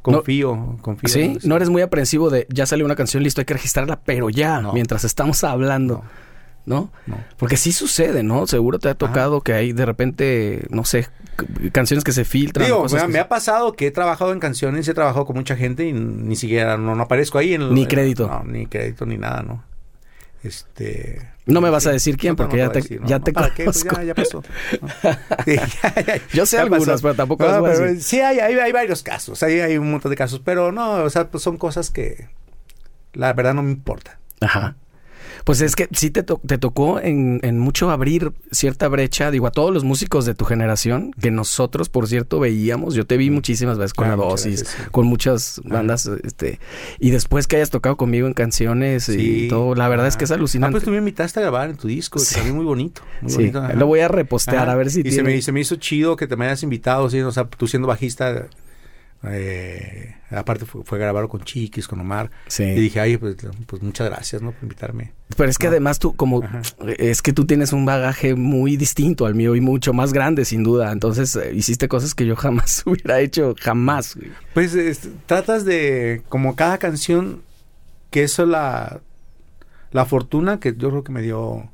confío, 0.01 0.77
confío. 0.81 1.09
Sí, 1.09 1.37
no 1.43 1.57
eres 1.57 1.69
muy 1.69 1.81
aprensivo 1.81 2.29
de 2.29 2.47
ya 2.49 2.65
salió 2.65 2.85
una 2.85 2.95
canción, 2.95 3.23
listo, 3.23 3.41
hay 3.41 3.45
que 3.45 3.53
registrarla, 3.53 3.99
pero 4.05 4.29
ya, 4.29 4.61
mientras 4.73 5.03
estamos 5.03 5.43
hablando. 5.43 6.03
¿no? 6.65 6.91
¿no? 7.05 7.17
Porque 7.37 7.55
sí 7.55 7.71
sucede, 7.71 8.23
¿no? 8.23 8.45
Seguro 8.45 8.77
te 8.77 8.89
ha 8.89 8.93
tocado 8.93 9.39
que 9.39 9.53
hay 9.53 9.71
de 9.71 9.85
repente, 9.85 10.67
no 10.69 10.83
sé, 10.83 11.07
canciones 11.71 12.03
que 12.03 12.11
se 12.11 12.25
filtran. 12.25 12.65
Digo, 12.65 12.85
me, 13.07 13.19
ha 13.19 13.29
pasado 13.29 13.71
que 13.71 13.87
he 13.87 13.91
trabajado 13.91 14.33
en 14.33 14.41
canciones, 14.41 14.85
he 14.87 14.93
trabajado 14.93 15.25
con 15.25 15.37
mucha 15.37 15.55
gente 15.55 15.85
y 15.85 15.93
ni 15.93 16.35
siquiera 16.35 16.77
no, 16.77 17.01
aparezco 17.01 17.37
ahí. 17.37 17.53
En 17.53 17.73
ni 17.73 17.87
crédito. 17.87 18.27
no, 18.27 18.43
ni 18.43 18.65
crédito 18.65 19.05
ni 19.05 19.17
nada, 19.17 19.43
¿no? 19.43 19.63
Este... 20.43 21.36
No 21.47 21.61
me 21.61 21.69
vas 21.69 21.87
a 21.87 21.91
decir 21.91 22.17
quién, 22.17 22.35
porque 22.35 22.57
ya, 22.57 22.71
te, 22.71 22.81
ya 23.05 23.19
te 23.19 23.31
¿Para 23.31 23.53
pues 23.55 23.83
ya, 23.83 24.13
pasó. 24.13 24.43
Yo 26.33 26.45
sé 26.45 26.59
algunas, 26.59 27.01
pero 27.01 27.15
tampoco 27.15 27.45
Sí, 27.99 28.19
hay, 28.19 28.39
hay, 28.39 28.55
hay, 28.55 28.71
varios 28.71 29.01
casos, 29.01 29.41
hay, 29.43 29.61
hay 29.61 29.77
un 29.77 29.89
montón 29.91 30.11
de 30.11 30.17
casos, 30.17 30.41
pero 30.43 30.71
no, 30.71 31.03
o 31.03 31.09
sea, 31.09 31.29
pues 31.29 31.43
son 31.43 31.57
cosas 31.57 31.89
que 31.89 32.27
la 33.13 33.31
verdad 33.33 33.53
no 33.53 33.63
me 33.63 33.71
importa. 33.71 34.19
Ajá. 34.41 34.75
Pues 35.47 35.61
es 35.61 35.77
que 35.77 35.87
sí 35.93 36.11
te, 36.11 36.23
te 36.23 36.57
tocó 36.57 36.99
en, 36.99 37.39
en, 37.41 37.57
mucho 37.57 37.89
abrir 37.89 38.33
cierta 38.51 38.89
brecha, 38.89 39.31
digo, 39.31 39.47
a 39.47 39.51
todos 39.51 39.73
los 39.73 39.85
músicos 39.85 40.25
de 40.25 40.35
tu 40.35 40.43
generación, 40.43 41.13
que 41.21 41.31
nosotros, 41.31 41.87
por 41.87 42.09
cierto, 42.09 42.41
veíamos. 42.41 42.95
Yo 42.95 43.07
te 43.07 43.15
vi 43.15 43.29
muchísimas 43.29 43.77
veces 43.77 43.93
con 43.93 44.09
la 44.09 44.17
dosis, 44.17 44.75
con 44.91 45.07
muchas 45.07 45.61
bandas, 45.63 46.05
este, 46.25 46.59
y 46.99 47.11
después 47.11 47.47
que 47.47 47.55
hayas 47.55 47.69
tocado 47.69 47.95
conmigo 47.95 48.27
en 48.27 48.33
canciones 48.33 49.07
y 49.07 49.47
todo, 49.47 49.73
la 49.73 49.87
verdad 49.87 50.07
es 50.07 50.17
que 50.17 50.25
es 50.25 50.31
alucinante. 50.31 50.71
Ah, 50.71 50.73
pues 50.73 50.83
tú 50.83 50.91
me 50.91 50.97
invitaste 50.97 51.39
a 51.39 51.43
grabar 51.43 51.69
en 51.69 51.77
tu 51.77 51.87
disco, 51.87 52.19
sí. 52.19 52.35
también 52.35 52.57
muy 52.57 52.65
bonito. 52.65 53.01
Muy 53.21 53.33
bonito 53.33 53.63
lo 53.73 53.87
voy 53.87 54.01
a 54.01 54.09
repostear, 54.09 54.69
a 54.69 54.75
ver 54.75 54.91
si 54.91 54.99
y 54.99 55.11
se, 55.13 55.23
me, 55.23 55.41
se 55.41 55.53
me 55.53 55.61
hizo 55.61 55.77
chido 55.77 56.17
que 56.17 56.27
te 56.27 56.35
me 56.35 56.45
hayas 56.45 56.61
invitado, 56.63 57.09
¿sí? 57.09 57.21
o 57.21 57.31
sea, 57.31 57.45
tú 57.45 57.69
siendo 57.69 57.87
bajista 57.87 58.47
eh, 59.23 60.15
aparte 60.29 60.65
fue, 60.65 60.99
grabado 60.99 61.27
con 61.27 61.41
Chiquis, 61.41 61.87
con 61.87 61.99
Omar. 61.99 62.29
Y 62.59 62.63
dije, 62.63 62.99
ay, 62.99 63.17
pues, 63.17 63.35
pues, 63.65 63.81
muchas 63.81 64.09
gracias, 64.09 64.41
¿no? 64.41 64.51
Por 64.51 64.63
invitarme. 64.63 65.13
Pero 65.35 65.49
es 65.49 65.57
que 65.57 65.67
además 65.67 65.99
tú, 65.99 66.15
como, 66.15 66.41
es 66.97 67.21
que 67.21 67.33
tú 67.33 67.45
tienes 67.45 67.73
un 67.73 67.85
bagaje 67.85 68.35
muy 68.35 68.77
distinto 68.77 69.25
al 69.25 69.35
mío 69.35 69.55
y 69.55 69.61
mucho 69.61 69.93
más 69.93 70.13
grande, 70.13 70.45
sin 70.45 70.63
duda. 70.63 70.91
Entonces, 70.91 71.35
eh, 71.35 71.51
hiciste 71.53 71.87
cosas 71.87 72.15
que 72.15 72.25
yo 72.25 72.35
jamás 72.35 72.83
hubiera 72.85 73.19
hecho, 73.19 73.55
jamás. 73.59 74.17
Pues 74.53 74.77
tratas 75.25 75.65
de, 75.65 76.21
como 76.29 76.55
cada 76.55 76.77
canción, 76.77 77.41
que 78.11 78.23
eso 78.23 78.43
es 78.43 78.49
la, 78.49 79.01
la 79.91 80.05
fortuna 80.05 80.59
que 80.59 80.75
yo 80.77 80.89
creo 80.89 81.03
que 81.03 81.11
me 81.11 81.21
dio 81.21 81.69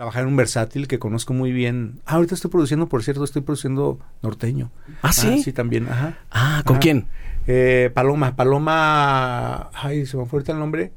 trabajar 0.00 0.22
en 0.22 0.28
un 0.28 0.36
versátil 0.36 0.88
que 0.88 0.98
conozco 0.98 1.34
muy 1.34 1.52
bien. 1.52 2.00
Ah, 2.06 2.14
ahorita 2.14 2.34
estoy 2.34 2.50
produciendo, 2.50 2.88
por 2.88 3.04
cierto, 3.04 3.22
estoy 3.22 3.42
produciendo 3.42 3.98
norteño. 4.22 4.70
Ah, 5.02 5.12
sí. 5.12 5.28
Ah, 5.30 5.42
sí, 5.44 5.52
también. 5.52 5.88
Ajá. 5.90 6.16
Ah, 6.30 6.62
¿con 6.64 6.78
quién? 6.78 7.04
Eh, 7.46 7.90
Paloma. 7.92 8.34
Paloma. 8.34 9.68
Ay, 9.74 10.06
se 10.06 10.16
me 10.16 10.24
fue 10.24 10.38
ahorita 10.38 10.52
el 10.52 10.58
nombre. 10.58 10.92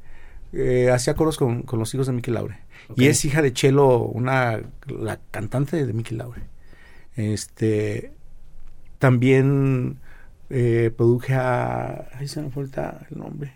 Eh, 0.54 0.90
hacía 0.90 1.12
coros 1.12 1.36
con, 1.36 1.66
los 1.70 1.92
hijos 1.92 2.06
de 2.06 2.14
Miki 2.14 2.30
Laure. 2.30 2.56
Y 2.96 3.08
es 3.08 3.22
hija 3.26 3.42
de 3.42 3.52
Chelo, 3.52 3.98
una 3.98 4.62
la 4.86 5.20
cantante 5.30 5.84
de 5.84 5.92
Miki 5.92 6.14
Laure. 6.14 6.40
Este. 7.14 8.10
También 8.98 9.98
eh, 10.48 10.90
produje 10.96 11.34
a. 11.34 12.08
Ay, 12.14 12.26
se 12.26 12.40
me 12.40 12.48
fue 12.48 12.62
ahorita 12.62 13.06
el 13.10 13.18
nombre. 13.18 13.52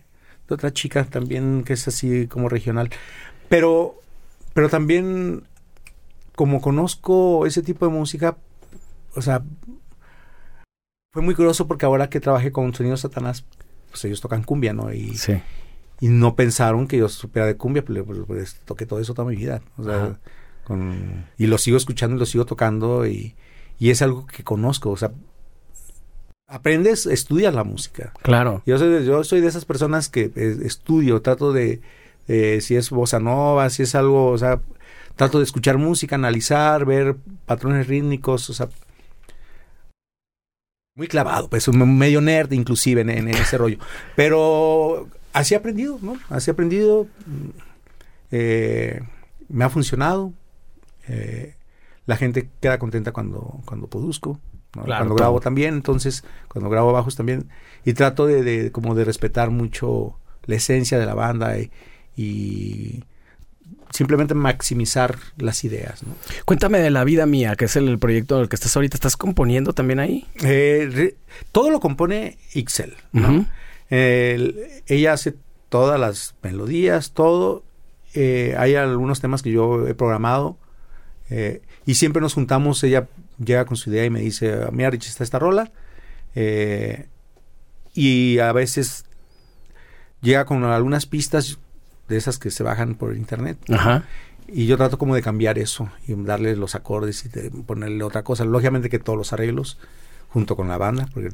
De 0.47 0.55
otra 0.55 0.75
chica 0.75 1.05
también 1.05 1.65
que 1.65 1.73
es 1.73 1.89
así 1.89 2.27
como 2.27 2.51
regional. 2.51 2.91
Pero 3.49 4.03
pero 4.59 4.69
también, 4.69 5.45
como 6.35 6.61
conozco 6.61 7.47
ese 7.47 7.63
tipo 7.63 7.87
de 7.87 7.93
música, 7.93 8.39
o 9.15 9.23
sea, 9.23 9.45
fue 11.13 11.23
muy 11.23 11.37
curioso 11.37 11.69
porque 11.69 11.87
ahora 11.87 12.11
que 12.11 12.19
trabajé 12.19 12.51
con 12.51 12.75
Sonido 12.75 12.97
Satanás, 12.97 13.45
pues 13.89 14.05
ellos 14.05 14.21
tocan 14.21 14.43
cumbia, 14.43 14.73
¿no? 14.73 14.93
Y, 14.93 15.17
y 16.01 16.09
no 16.09 16.35
pensaron 16.35 16.89
que 16.89 16.99
yo 16.99 17.09
supiera 17.09 17.47
de 17.47 17.57
cumbia, 17.57 17.85
pues, 17.85 18.03
pues, 18.05 18.19
pues 18.27 18.61
toqué 18.65 18.85
todo 18.85 18.99
eso 18.99 19.15
toda 19.15 19.29
mi 19.29 19.37
vida. 19.37 19.63
O 19.77 19.85
sea, 19.85 20.19
con, 20.65 21.27
y 21.37 21.47
lo 21.47 21.57
sigo 21.57 21.77
escuchando 21.77 22.17
y 22.17 22.19
lo 22.19 22.27
sigo 22.27 22.45
tocando 22.45 23.07
y, 23.07 23.37
y 23.79 23.91
es 23.91 24.03
algo 24.03 24.27
que 24.27 24.43
conozco. 24.43 24.91
O 24.91 24.97
sea, 24.97 25.13
aprendes, 26.49 27.07
estudias 27.07 27.55
la 27.55 27.63
música. 27.63 28.13
Claro. 28.23 28.65
Yo 28.67 28.77
soy, 28.77 29.07
yo 29.07 29.23
soy 29.23 29.41
de 29.41 29.47
esas 29.47 29.65
personas 29.65 30.09
que 30.09 30.33
eh, 30.35 30.59
estudio, 30.65 31.23
trato 31.23 31.53
de, 31.53 31.81
eh, 32.29 32.61
si 32.61 32.77
es 32.77 32.91
bossa 32.91 33.19
nova, 33.19 33.71
si 33.71 33.83
es 33.83 33.95
algo, 33.95 34.27
o 34.27 34.39
sea, 34.39 34.61
trato 35.17 35.39
de 35.39 35.45
escuchar 35.45 35.79
música, 35.79 36.15
analizar, 36.15 36.85
ver 36.85 37.17
patrones 37.47 37.89
rítmicos, 37.89 38.51
o 38.51 38.53
sea, 38.53 38.69
muy 40.95 41.09
clavado, 41.09 41.49
pues 41.49 41.67
medio 41.69 42.21
nerd 42.21 42.53
inclusive 42.53 43.01
en, 43.01 43.29
ese 43.29 43.57
rollo. 43.57 43.79
Pero 44.15 45.09
así 45.33 45.55
he 45.55 45.57
aprendido, 45.57 45.99
¿no? 46.03 46.19
Así 46.29 46.51
he 46.51 46.53
aprendido, 46.53 47.07
eh, 48.31 49.01
me 49.49 49.65
ha 49.65 49.71
funcionado, 49.71 50.33
eh, 51.09 51.57
la 52.05 52.17
gente 52.17 52.51
queda 52.61 52.79
contenta 52.79 53.13
cuando, 53.13 53.61
cuando 53.65 53.89
produzco. 53.89 54.39
cuando 54.73 55.15
grabo 55.15 55.41
también, 55.41 55.75
entonces 55.75 56.25
cuando 56.49 56.69
grabo 56.69 56.93
bajos 56.93 57.17
también 57.17 57.49
y 57.85 57.95
trato 57.95 58.27
de, 58.27 58.43
de, 58.43 58.71
como 58.71 58.95
de 58.95 59.05
respetar 59.05 59.51
mucho 59.51 60.19
la 60.45 60.57
esencia 60.57 60.99
de 60.99 61.07
la 61.07 61.15
banda 61.15 61.59
y, 61.59 61.71
y 62.19 63.05
simplemente 63.91 64.35
maximizar 64.35 65.19
las 65.37 65.63
ideas. 65.63 66.03
¿no? 66.03 66.15
Cuéntame 66.45 66.81
de 66.81 66.91
La 66.91 67.05
Vida 67.05 67.27
Mía, 67.27 67.55
que 67.55 67.67
es 67.67 67.77
el, 67.77 67.99
proyecto 67.99 68.37
en 68.37 68.43
el 68.43 68.49
que 68.49 68.57
estás 68.57 68.75
ahorita. 68.75 68.97
¿Estás 68.97 69.17
componiendo 69.17 69.73
también 69.73 70.01
ahí? 70.01 70.27
Eh, 70.43 71.15
todo 71.53 71.71
lo 71.71 71.79
compone 71.79 72.37
Ixel. 72.55 72.95
¿no? 73.13 73.47
ella 73.91 75.13
hace 75.13 75.35
todas 75.69 75.99
las 75.99 76.35
melodías, 76.43 77.13
todo. 77.13 77.63
Eh, 78.15 78.55
hay 78.59 78.75
algunos 78.75 79.21
temas 79.21 79.43
que 79.43 79.53
yo 79.53 79.87
he 79.87 79.95
programado 79.95 80.59
eh, 81.31 81.63
y 81.87 81.95
siempre 81.95 82.21
nos 82.21 82.35
juntamos. 82.35 82.83
Ella 82.83 83.07
llega 83.39 83.65
con 83.65 83.77
su 83.77 83.91
idea 83.91 84.05
y 84.05 84.11
me 84.11 84.21
dice, 84.21 84.59
mira 84.73 84.91
Rich, 84.91 85.07
está 85.07 85.23
esta 85.23 85.39
rola. 85.39 85.71
y 87.95 88.39
a 88.41 88.53
veces 88.53 89.05
llega 90.21 90.45
con 90.45 90.65
algunas 90.65 91.07
pistas 91.07 91.59
de 92.09 92.17
esas 92.17 92.39
que 92.39 92.51
se 92.51 92.63
bajan 92.63 92.95
por 92.95 93.17
internet. 93.17 93.59
Ajá. 93.71 94.05
Y 94.51 94.67
yo 94.67 94.77
trato 94.79 94.99
como 94.99 95.15
de 95.15 95.23
cambiar 95.23 95.59
eso 95.59 95.91
y 96.07 96.15
darle 96.15 96.57
los 96.57 96.75
acordes 96.75 97.25
y 97.27 97.29
de 97.29 97.51
ponerle 97.51 98.03
otra 98.03 98.23
cosa. 98.23 98.45
Lógicamente 98.45 98.89
que 98.89 98.99
todos 98.99 99.19
los 99.19 99.33
arreglos 99.33 99.79
junto 100.31 100.57
con 100.57 100.69
la 100.69 100.79
banda, 100.79 101.09
porque 101.13 101.31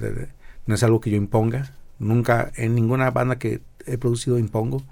no 0.66 0.74
es 0.74 0.82
algo 0.82 1.00
que 1.00 1.10
yo 1.10 1.16
imponga. 1.16 1.72
Nunca 2.00 2.50
en 2.56 2.74
ninguna 2.74 3.10
banda 3.12 3.38
que 3.38 3.60
he 3.86 3.98
producido 3.98 4.38
impongo. 4.38 4.82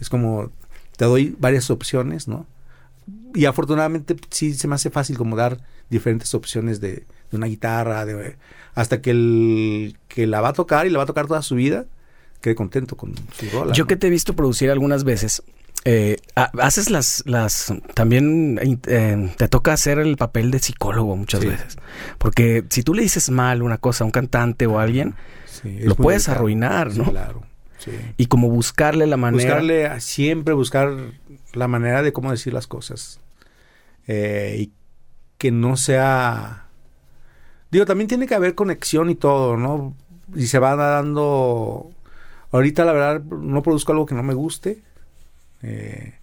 Es 0.00 0.10
como 0.10 0.50
te 0.96 1.04
doy 1.04 1.36
varias 1.38 1.70
opciones, 1.70 2.26
¿no? 2.26 2.46
Y 3.34 3.44
afortunadamente 3.44 4.16
sí 4.30 4.54
se 4.54 4.66
me 4.66 4.74
hace 4.74 4.90
fácil 4.90 5.16
como 5.16 5.36
dar 5.36 5.58
diferentes 5.88 6.34
opciones 6.34 6.80
de, 6.80 7.06
de 7.30 7.36
una 7.36 7.46
guitarra, 7.46 8.04
de, 8.04 8.36
hasta 8.74 9.00
que 9.00 9.10
el 9.10 9.96
que 10.08 10.26
la 10.26 10.40
va 10.40 10.48
a 10.48 10.52
tocar 10.52 10.86
y 10.86 10.90
la 10.90 10.98
va 10.98 11.04
a 11.04 11.06
tocar 11.06 11.28
toda 11.28 11.42
su 11.42 11.54
vida, 11.54 11.86
quede 12.40 12.54
contento 12.54 12.96
con 12.96 13.14
su 13.32 13.48
rola. 13.52 13.72
Yo 13.72 13.86
que 13.86 13.96
te 13.96 14.06
he 14.06 14.10
visto 14.10 14.34
producir 14.34 14.70
algunas 14.70 15.04
veces, 15.04 15.42
Eh, 15.84 16.16
ha- 16.34 16.50
haces 16.60 16.90
las, 16.90 17.22
las, 17.24 17.72
también 17.94 18.58
eh, 18.88 19.32
te 19.38 19.46
toca 19.48 19.72
hacer 19.72 20.00
el 20.00 20.16
papel 20.16 20.50
de 20.50 20.58
psicólogo 20.58 21.14
muchas 21.16 21.40
Sí. 21.40 21.46
veces. 21.46 21.78
Porque 22.18 22.64
si 22.68 22.82
tú 22.82 22.94
le 22.94 23.02
dices 23.02 23.30
mal 23.30 23.62
una 23.62 23.78
cosa 23.78 24.02
a 24.02 24.06
un 24.06 24.10
cantante 24.10 24.66
o 24.66 24.78
a 24.78 24.82
alguien, 24.82 25.14
Sí, 25.46 25.78
Lo 25.80 25.94
puedes 25.94 26.22
delicado. 26.24 26.38
arruinar, 26.40 26.92
Sí, 26.92 26.98
¿no? 26.98 27.10
claro. 27.10 27.42
Sí. 27.78 27.92
y 28.16 28.26
como 28.26 28.50
buscarle 28.50 29.06
la 29.06 29.16
manera. 29.16 29.44
Buscarle, 29.44 29.86
a- 29.86 30.00
siempre 30.00 30.52
buscar 30.52 30.92
la 31.54 31.68
manera 31.68 32.02
de 32.02 32.12
cómo 32.12 32.32
decir 32.32 32.52
las 32.52 32.66
cosas. 32.66 33.20
Eh, 34.08 34.56
y 34.58 34.72
que 35.38 35.52
no 35.52 35.76
sea... 35.76 36.66
Digo, 37.70 37.84
también 37.86 38.08
tiene 38.08 38.26
que 38.26 38.34
haber 38.34 38.54
conexión 38.56 39.10
y 39.10 39.14
todo, 39.14 39.56
¿no? 39.56 39.94
Y 40.34 40.46
se 40.48 40.58
va 40.58 40.74
dando... 40.74 41.90
Ahorita, 42.50 42.84
la 42.84 42.92
verdad, 42.92 43.22
no 43.22 43.62
produzco 43.62 43.92
algo 43.92 44.06
que 44.06 44.14
no 44.14 44.22
me 44.22 44.34
guste. 44.34 44.82
eh, 45.62 46.14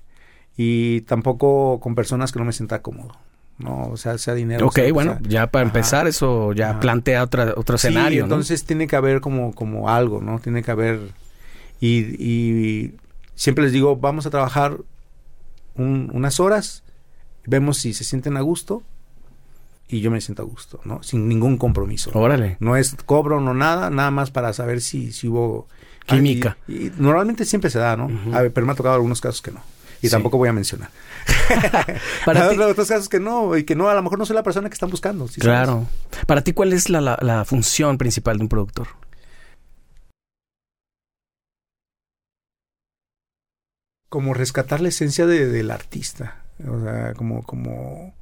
y 0.58 1.02
tampoco 1.02 1.80
con 1.82 1.94
personas 1.96 2.32
que 2.32 2.40
no 2.40 2.46
me 2.46 2.54
sienta 2.54 2.82
cómodo. 2.82 3.18
¿no? 3.58 3.84
O 3.88 3.98
sea, 3.98 4.18
sea 4.18 4.34
dinero. 4.34 4.68
Ok, 4.68 4.76
sea- 4.76 4.94
bueno, 4.94 5.14
sea- 5.14 5.22
ya 5.30 5.48
para 5.48 5.66
Ajá. 5.66 5.70
empezar 5.78 6.08
eso 6.08 6.52
ya 6.54 6.72
Ajá. 6.72 6.80
plantea 6.80 7.24
otra, 7.24 7.54
otro 7.58 7.78
Sí, 7.78 7.88
escenario, 7.88 8.22
¿no? 8.22 8.26
entonces 8.26 8.64
tiene 8.66 8.88
que 8.88 8.96
haber 8.96 9.20
como, 9.22 9.54
como 9.54 9.90
algo, 9.90 10.22
¿no? 10.22 10.40
Tiene 10.40 10.64
que 10.64 10.72
haber... 10.72 11.00
Y, 11.82 11.98
y 12.22 12.96
siempre 13.36 13.64
les 13.66 13.74
digo, 13.74 13.96
vamos 13.98 14.26
a 14.26 14.30
trabajar 14.30 14.78
un- 15.76 16.10
unas 16.14 16.40
horas, 16.40 16.84
vemos 17.46 17.78
si 17.78 17.94
se 17.94 18.04
sienten 18.06 18.38
a 18.38 18.42
gusto 18.42 18.82
y 19.90 20.00
yo 20.02 20.10
me 20.12 20.20
siento 20.22 20.42
a 20.42 20.46
gusto, 20.46 20.80
¿no? 20.86 21.04
Sin 21.04 21.28
ningún 21.28 21.58
compromiso. 21.58 22.12
Órale. 22.14 22.58
No 22.60 22.76
es 22.78 22.96
cobro, 23.06 23.40
no 23.42 23.54
nada, 23.54 23.90
nada 23.90 24.12
más 24.12 24.32
para 24.32 24.54
saber 24.54 24.80
si, 24.82 25.12
si 25.12 25.28
hubo... 25.28 25.68
Química. 26.06 26.58
Y, 26.68 26.88
y 26.88 26.92
normalmente 26.98 27.46
siempre 27.46 27.70
se 27.70 27.80
da, 27.80 27.96
¿no? 27.98 28.10
A 28.36 28.42
ver, 28.42 28.54
pero 28.54 28.66
me 28.66 28.74
ha 28.74 28.76
tocado 28.76 28.96
algunos 28.96 29.22
casos 29.22 29.42
que 29.42 29.52
no. 29.52 29.62
Y 30.02 30.08
Sí. 30.08 30.12
tampoco 30.12 30.38
voy 30.38 30.50
a 30.50 30.54
mencionar. 30.54 30.90
Para 32.26 32.50
ti- 32.52 32.60
otros 32.60 32.88
casos 32.88 33.10
que 33.10 33.20
no, 33.20 33.58
y 33.58 33.64
que 33.64 33.76
no, 33.76 33.90
a 33.90 33.96
lo 33.96 34.04
mejor 34.04 34.20
no 34.20 34.26
soy 34.26 34.36
la 34.36 34.44
persona 34.44 34.70
que 34.70 34.74
están 34.74 34.90
buscando. 34.92 35.28
¿sí 35.28 35.42
sabes? 35.42 35.46
Claro. 35.46 35.88
Para 36.28 36.42
ti, 36.42 36.54
¿cuál 36.54 36.74
es 36.74 36.90
la, 36.90 37.02
la- 37.02 37.18
la 37.22 37.44
función 37.46 37.98
principal 37.98 38.38
de 38.38 38.44
un 38.44 38.50
productor? 38.50 38.88
como 44.10 44.34
rescatar 44.34 44.82
la 44.82 44.90
esencia 44.90 45.26
de- 45.26 45.48
del 45.48 45.72
artista. 45.72 46.38
O 46.68 46.80
sea, 46.82 47.14
como, 47.16 47.44
como, 47.44 48.14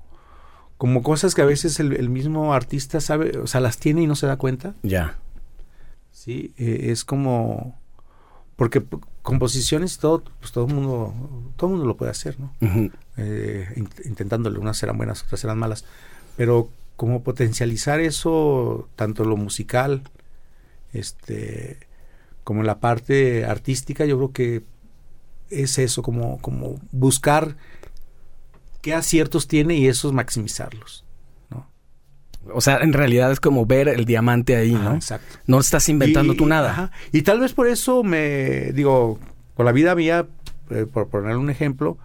como 0.78 1.04
cosas 1.04 1.36
que 1.36 1.42
a 1.42 1.46
veces 1.46 1.80
el, 1.80 1.94
el 1.94 2.10
mismo 2.10 2.54
artista 2.54 3.00
sabe, 3.00 3.38
o 3.38 3.48
sea, 3.48 3.62
las 3.62 3.78
tiene 3.78 4.02
y 4.02 4.08
no 4.08 4.16
se 4.16 4.26
da 4.26 4.38
cuenta. 4.38 4.74
Ya. 4.82 5.18
Sí, 6.24 6.54
eh, 6.58 6.92
es 6.92 7.04
como 7.04 7.78
porque 8.56 8.82
composiciones 9.24 9.98
todo, 9.98 10.24
pues 10.40 10.54
todo 10.54 10.68
el 10.68 10.74
mundo, 10.74 11.14
todo 11.58 11.72
mundo 11.72 11.86
lo 11.86 11.98
puede 11.98 12.12
hacer, 12.12 12.40
¿no? 12.40 12.54
Eh, 13.18 13.68
in- 13.76 13.90
intentándole, 14.06 14.58
unas 14.60 14.78
serán 14.78 14.96
buenas, 14.96 15.24
otras 15.24 15.42
serán 15.42 15.58
malas, 15.58 15.84
pero 16.38 16.70
como 16.96 17.24
potencializar 17.24 18.00
eso, 18.00 18.88
tanto 18.96 19.26
lo 19.26 19.36
musical, 19.36 20.04
este, 20.94 21.78
como 22.46 22.62
en 22.62 22.68
la 22.68 22.80
parte 22.80 23.46
artística, 23.46 24.06
yo 24.06 24.16
creo 24.18 24.32
que 24.32 24.64
es 25.50 25.78
eso, 25.78 26.04
como, 26.04 26.40
como 26.40 26.80
buscar 26.92 27.58
qué 28.82 28.94
aciertos 28.94 29.48
tiene 29.50 29.76
y 29.76 29.88
esos 29.88 30.14
maximizarlos. 30.14 31.03
O 32.54 32.62
sea, 32.62 32.78
en 32.78 32.94
realidad 32.94 33.32
es 33.32 33.39
como 33.39 33.66
ver 33.66 33.88
el 33.88 34.06
diamante 34.06 34.56
ahí, 34.56 34.72
¿no? 34.74 34.96
exacto. 34.96 35.38
No 35.48 35.60
estás 35.60 35.88
inventando 35.89 36.34
Y- 36.34 36.38
tú 36.38 36.46
nada. 36.46 36.72
ajá. 36.72 36.91
Y 37.12 37.22
tal 37.22 37.39
vez 37.39 37.54
por 37.54 37.68
eso 37.68 38.04
me 38.04 38.72
digo, 38.74 39.20
con 39.54 39.66
la 39.66 39.72
vida 39.72 39.96
mía, 39.96 40.28
eh, 40.70 40.86
por 40.91 41.08
poner 41.08 41.38
un 41.38 41.50
ejemplo, 41.50 41.98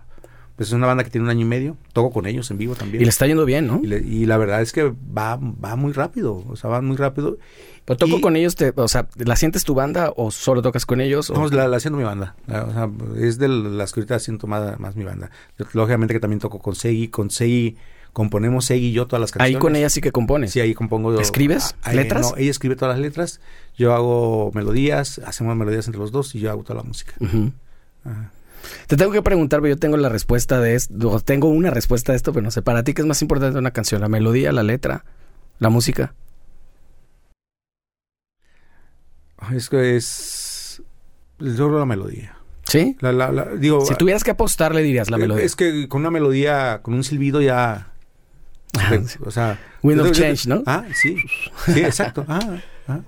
pues 0.57 0.69
es 0.71 0.73
una 0.75 0.87
banda 0.89 1.05
que 1.05 1.11
tiene 1.11 1.25
un 1.25 1.31
año 1.31 1.43
y 1.43 1.49
medio, 1.49 1.77
toco 1.93 2.11
con 2.11 2.27
ellos 2.27 2.51
en 2.51 2.59
vivo 2.59 2.75
también. 2.75 3.01
Y 3.01 3.05
le 3.05 3.11
está 3.11 3.27
yendo 3.27 3.45
bien, 3.45 3.67
¿no? 3.69 3.81
Y, 3.83 3.87
le- 3.87 4.01
y 4.01 4.27
la 4.27 4.37
verdad 4.39 4.61
es 4.61 4.73
que 4.73 4.85
va, 5.17 5.37
va 5.37 5.77
muy 5.77 5.93
rápido, 5.93 6.45
o 6.49 6.57
sea, 6.57 6.69
va 6.71 6.81
muy 6.81 6.97
rápido. 6.97 7.39
Pero 7.85 7.97
toco 7.97 8.19
y- 8.19 8.21
con 8.21 8.35
ellos, 8.37 8.55
te, 8.57 8.73
o 8.75 8.89
sea, 8.89 9.09
¿la 9.17 9.37
sientes 9.37 9.65
tu 9.65 9.75
banda 9.75 10.13
o 10.17 10.31
solo 10.31 10.61
tocas 10.61 10.85
con 10.85 11.01
ellos? 11.01 11.31
o- 11.31 11.35
No, 11.35 11.47
la, 11.49 11.69
la 11.69 11.79
siento 11.81 11.97
mi 11.97 12.05
banda. 12.05 12.35
La- 12.49 12.65
o 12.65 12.73
sea, 12.73 12.91
es 13.19 13.39
de 13.39 13.49
las 13.49 13.93
que 13.93 14.01
ahorita 14.01 14.19
siento 14.19 14.47
más, 14.49 14.79
más 14.81 14.97
mi 14.97 15.05
banda. 15.05 15.31
Lógicamente 15.73 16.13
que 16.15 16.21
también 16.21 16.41
toco 16.41 16.59
con 16.59 16.75
Segui, 16.75 17.07
con 17.09 17.31
Segui, 17.31 17.77
componemos 18.19 18.65
Segui 18.67 18.89
y 18.89 18.93
yo 18.93 19.07
todas 19.07 19.21
las 19.21 19.31
Ahí 19.37 19.53
canciones. 19.55 19.61
con 19.61 19.77
ella 19.77 19.89
sí 19.91 20.01
que 20.01 20.11
compones. 20.13 20.51
Sí, 20.53 20.61
ahí 20.61 20.75
compongo. 20.75 21.15
yo- 21.15 21.21
¿Escribes 21.21 21.77
ah, 21.83 21.93
letras? 21.93 22.21
no, 22.33 22.37
ella 22.37 22.51
escribe 22.51 22.75
todas 22.77 22.95
las 22.97 23.01
letras, 23.01 23.41
yo 23.77 23.95
hago 23.95 24.51
melodías, 24.55 25.21
hacemos 25.25 25.57
melodías 25.57 25.87
entre 25.87 26.01
los 26.01 26.11
dos 26.13 26.35
y 26.35 26.41
yo 26.41 26.51
hago 26.51 26.65
toda 26.65 26.75
la 26.77 26.83
música. 26.83 27.13
Ajá. 28.05 28.31
Te 28.89 28.97
tengo 28.97 29.13
que 29.13 29.23
preguntar, 29.23 29.61
pero 29.63 29.75
yo 29.75 29.79
tengo 29.79 29.97
la 29.97 30.09
respuesta 30.09 30.61
de 30.61 30.75
esto, 30.75 31.21
tengo 31.21 31.49
una 31.49 31.71
respuesta 31.71 32.13
de 32.13 32.17
esto, 32.17 32.33
pero 32.33 32.43
no 32.43 32.51
sé, 32.51 32.61
para 32.61 32.83
ti 32.83 32.93
qué 32.93 33.03
es 33.03 33.07
más 33.07 33.23
importante 33.23 33.57
una 33.59 33.71
canción, 33.71 34.01
la 34.01 34.09
melodía, 34.09 34.51
la 34.53 34.65
letra, 34.65 35.05
la 35.61 35.69
música. 35.69 36.13
Es 39.55 39.69
que 39.69 39.97
es... 39.97 40.83
Yo 41.39 41.69
creo 41.69 41.79
la 41.79 41.87
melodía. 41.87 42.37
¿Sí? 42.65 42.97
La, 43.01 43.13
la- 43.13 43.31
la- 43.33 43.45
digo, 43.55 43.87
Si 43.87 43.95
tuvieras 43.95 44.25
que 44.25 44.33
apostarle 44.33 44.83
dirías 44.83 45.09
la 45.11 45.17
eh, 45.17 45.21
melodía. 45.21 45.45
Es 45.45 45.55
que 45.57 45.89
con 45.89 46.01
una 46.01 46.11
melodía, 46.11 46.81
con 46.83 46.95
un 46.95 47.05
silbido 47.05 47.41
ya... 47.41 47.93
O 49.25 49.31
sea... 49.31 49.59
Wind 49.83 50.01
of 50.01 50.13
Change, 50.13 50.47
¿no? 50.49 50.63
Ah, 50.67 50.85
sí. 50.95 51.17
Sí, 51.67 51.81
exacto. 51.81 52.25
Ah, 52.29 52.59
ah. 52.89 53.01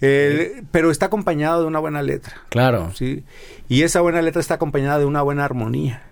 Eh, 0.00 0.62
pero 0.72 0.90
está 0.90 1.06
acompañado 1.06 1.60
de 1.60 1.66
una 1.68 1.78
buena 1.78 2.02
letra. 2.02 2.34
Claro, 2.48 2.90
Sí. 2.94 3.24
Y 3.68 3.82
esa 3.82 4.00
buena 4.00 4.20
letra 4.20 4.40
está 4.40 4.54
acompañada 4.54 4.98
de 4.98 5.04
una 5.04 5.22
buena 5.22 5.44
armonía. 5.44 6.02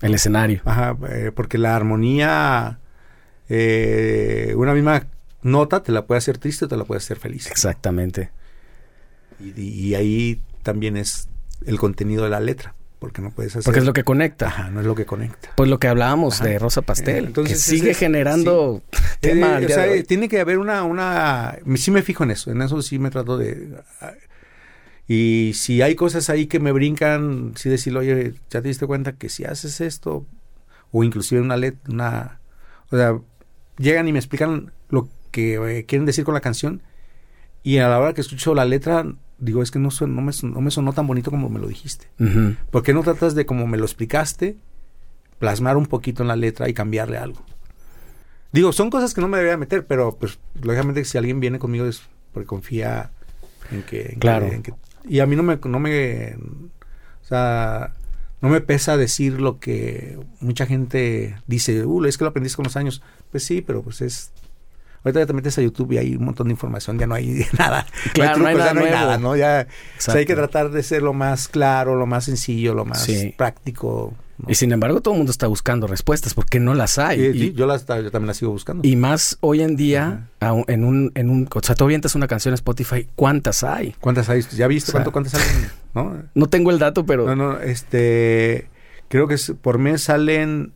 el 0.00 0.14
escenario. 0.14 0.62
Ajá, 0.64 0.96
eh, 1.10 1.30
porque 1.34 1.58
la 1.58 1.76
armonía, 1.76 2.78
eh, 3.48 4.54
una 4.56 4.72
misma 4.74 5.06
nota 5.42 5.82
te 5.82 5.92
la 5.92 6.06
puede 6.06 6.18
hacer 6.18 6.38
triste 6.38 6.64
o 6.64 6.68
te 6.68 6.76
la 6.76 6.84
puede 6.84 6.98
hacer 6.98 7.18
feliz. 7.18 7.46
Exactamente. 7.48 8.30
Y, 9.38 9.60
y 9.60 9.94
ahí 9.94 10.40
también 10.62 10.96
es 10.96 11.28
el 11.66 11.78
contenido 11.78 12.24
de 12.24 12.30
la 12.30 12.40
letra, 12.40 12.74
porque 13.02 13.20
no 13.20 13.30
puedes 13.32 13.50
hacer... 13.56 13.64
Porque 13.64 13.80
es 13.80 13.84
lo 13.84 13.92
que 13.92 14.04
conecta. 14.04 14.46
Ajá, 14.46 14.70
no 14.70 14.78
es 14.78 14.86
lo 14.86 14.94
que 14.94 15.04
conecta. 15.06 15.50
Pues 15.56 15.68
lo 15.68 15.80
que 15.80 15.88
hablábamos 15.88 16.36
Ajá. 16.40 16.44
de 16.48 16.58
Rosa 16.60 16.82
Pastel, 16.82 17.24
Eh, 17.24 17.26
entonces, 17.26 17.58
que 17.64 17.76
sigue 17.76 17.90
es- 17.90 17.98
generando 17.98 18.80
tema 19.20 19.60
Eh, 19.60 19.66
o 19.66 19.68
sea, 19.68 19.84
hoy. 19.90 20.04
tiene 20.04 20.28
que 20.28 20.38
haber 20.40 20.58
una, 20.58 20.84
una... 20.84 21.58
Sí 21.74 21.90
me 21.90 22.02
fijo 22.02 22.22
en 22.22 22.30
eso, 22.30 22.52
en 22.52 22.62
eso 22.62 22.80
sí 22.80 23.00
me 23.00 23.10
trato 23.10 23.36
de... 23.36 23.76
Y 25.08 25.52
si 25.54 25.82
hay 25.82 25.94
cosas 25.96 26.30
ahí 26.30 26.46
que 26.46 26.60
me 26.60 26.70
brincan, 26.72 27.54
sí 27.56 27.68
decirle, 27.68 27.98
oye, 27.98 28.34
ya 28.50 28.62
te 28.62 28.68
diste 28.68 28.86
cuenta 28.86 29.12
que 29.12 29.28
si 29.28 29.44
haces 29.44 29.80
esto, 29.80 30.24
o 30.92 31.02
inclusive 31.04 31.40
una 31.40 31.56
let, 31.56 31.74
una... 31.88 32.38
O 32.90 32.96
sea, 32.96 33.18
llegan 33.78 34.06
y 34.06 34.12
me 34.12 34.20
explican 34.20 34.72
lo 34.90 35.08
que 35.32 35.54
eh, 35.56 35.84
quieren 35.86 36.06
decir 36.06 36.24
con 36.24 36.34
la 36.34 36.40
canción, 36.40 36.82
y 37.64 37.78
a 37.78 37.88
la 37.88 37.98
hora 37.98 38.14
que 38.14 38.20
escucho 38.20 38.54
la 38.54 38.64
letra, 38.64 39.04
digo, 39.44 39.62
es 39.62 39.70
que 39.70 39.78
no, 39.78 39.90
suena- 39.90 40.14
no, 40.14 40.22
me, 40.22 40.32
son- 40.32 40.52
no 40.54 40.60
me 40.60 40.70
sonó 40.70 40.92
tan 40.92 41.06
bonito 41.06 41.30
como 41.30 41.48
me 41.50 41.58
lo 41.58 41.66
dijiste. 41.68 42.06
¿Por 42.70 42.82
qué 42.82 42.94
no 42.94 43.02
tratas 43.02 43.34
de, 43.34 43.44
como 43.44 43.66
me 43.66 43.76
lo 43.76 43.84
explicaste, 43.84 44.56
plasmar 45.38 45.76
un 45.76 45.86
poquito 45.86 46.22
en 46.22 46.28
la 46.28 46.36
letra 46.36 46.68
y 46.68 46.74
cambiarle 46.74 47.18
algo? 47.18 47.44
Digo, 48.52 48.72
son 48.72 48.90
cosas 48.90 49.14
que 49.14 49.20
no 49.20 49.28
me 49.28 49.38
debería 49.38 49.56
meter, 49.56 49.86
pero 49.86 50.16
pues 50.18 50.38
lógicamente 50.62 51.04
si 51.04 51.16
alguien 51.18 51.40
viene 51.40 51.58
conmigo 51.58 51.86
es 51.86 52.02
porque 52.32 52.46
confía 52.46 53.10
en 53.70 53.82
que... 53.82 54.02
en 54.02 54.08
que- 54.10 54.18
Claro. 54.18 54.46
en 54.46 54.62
que- 54.62 54.74
y 55.08 55.18
a 55.20 55.26
mí 55.26 55.34
no 55.36 55.42
me, 55.42 55.56
no 55.64 55.78
me... 55.80 56.36
O 57.22 57.24
sea, 57.24 57.94
no 58.40 58.48
me 58.48 58.60
pesa 58.60 58.96
decir 58.96 59.40
lo 59.40 59.58
que 59.58 60.18
mucha 60.40 60.66
gente 60.66 61.36
dice, 61.46 61.84
uh, 61.86 62.04
es 62.04 62.18
que 62.18 62.24
lo 62.24 62.30
aprendiste 62.30 62.56
con 62.56 62.64
los 62.64 62.76
años. 62.76 63.02
Pues 63.30 63.42
sí, 63.44 63.62
pero 63.62 63.82
pues 63.82 64.00
es... 64.02 64.32
Ahorita 65.04 65.20
ya 65.20 65.26
te 65.26 65.32
metes 65.32 65.58
a 65.58 65.62
YouTube 65.62 65.92
y 65.92 65.98
hay 65.98 66.14
un 66.16 66.24
montón 66.24 66.46
de 66.48 66.52
información, 66.52 66.98
ya 66.98 67.06
no 67.06 67.14
hay 67.14 67.44
nada. 67.58 67.86
Claro, 68.12 68.38
no 68.38 68.46
hay 68.46 68.54
trucos, 68.54 68.68
ya 68.68 68.74
nada 68.74 68.88
nuevo. 68.88 68.96
nada, 68.96 69.18
¿no? 69.18 69.36
Ya, 69.36 69.66
o 69.98 70.00
sea, 70.00 70.14
hay 70.14 70.26
que 70.26 70.34
tratar 70.34 70.70
de 70.70 70.82
ser 70.82 71.02
lo 71.02 71.12
más 71.12 71.48
claro, 71.48 71.96
lo 71.96 72.06
más 72.06 72.24
sencillo, 72.24 72.74
lo 72.74 72.84
más 72.84 73.02
Sí. 73.02 73.34
práctico. 73.36 74.14
¿no? 74.38 74.46
Y 74.50 74.54
sin 74.54 74.72
embargo, 74.72 75.00
todo 75.00 75.14
el 75.14 75.18
mundo 75.18 75.30
está 75.30 75.46
buscando 75.46 75.86
respuestas 75.86 76.34
porque 76.34 76.58
no 76.58 76.74
las 76.74 76.98
hay. 76.98 77.20
Y- 77.20 77.26
Y, 77.26 77.32
sí, 77.40 77.52
yo, 77.52 77.66
las, 77.66 77.86
yo 77.86 78.10
también 78.10 78.26
las 78.28 78.36
sigo 78.38 78.50
buscando. 78.52 78.86
y 78.86 78.96
más 78.96 79.38
hoy 79.40 79.60
en 79.62 79.76
día, 79.76 80.28
en 80.40 80.84
un, 80.84 81.12
en 81.14 81.30
un, 81.30 81.48
o 81.52 81.60
sea, 81.62 81.74
tú 81.74 81.84
avientas 81.84 82.14
una 82.14 82.26
canción 82.26 82.52
en 82.52 82.54
Spotify, 82.54 83.06
¿cuántas 83.14 83.62
hay? 83.62 83.94
¿Cuántas 84.00 84.28
hay? 84.28 84.42
¿Ya 84.56 84.66
viste 84.66 84.90
O 84.90 84.92
sea, 84.92 84.98
cuánto, 85.04 85.12
cuántas 85.12 85.32
salen? 85.32 85.70
¿No? 85.94 86.16
No 86.34 86.46
tengo 86.46 86.70
el 86.70 86.78
dato, 86.78 87.04
pero 87.06 87.26
no, 87.26 87.36
no, 87.36 87.60
este... 87.60 88.68
Creo 89.08 89.28
que 89.28 89.36
por 89.60 89.78
mes 89.78 90.02
salen... 90.02 90.72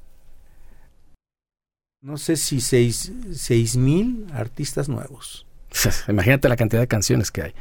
No 2.07 2.19
sé 2.19 2.37
si 2.37 2.61
seis, 2.61 3.11
seis 3.33 3.77
mil 3.77 4.29
artistas 4.33 4.89
nuevos. 4.89 5.45
imagínate 6.09 6.49
la 6.49 6.55
cantidad 6.55 6.81
de 6.81 6.87
canciones 6.87 7.33
que 7.33 7.43
hay. 7.43 7.55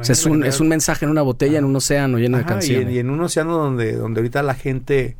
O 0.00 0.02
sea, 0.02 0.14
es 0.14 0.26
un, 0.26 0.42
es 0.42 0.58
un 0.58 0.66
mensaje 0.66 1.04
en 1.04 1.12
una 1.12 1.22
botella, 1.22 1.58
en 1.58 1.64
un 1.64 1.76
océano 1.76 2.18
lleno 2.18 2.36
de 2.36 2.42
Ajá, 2.42 2.50
y, 2.50 2.54
canciones. 2.54 2.88
en, 2.88 2.94
y 2.94 2.98
en 2.98 3.10
un 3.10 3.20
océano 3.20 3.56
donde, 3.56 3.92
donde 3.92 4.18
ahorita 4.18 4.42
la 4.42 4.54
gente 4.54 5.16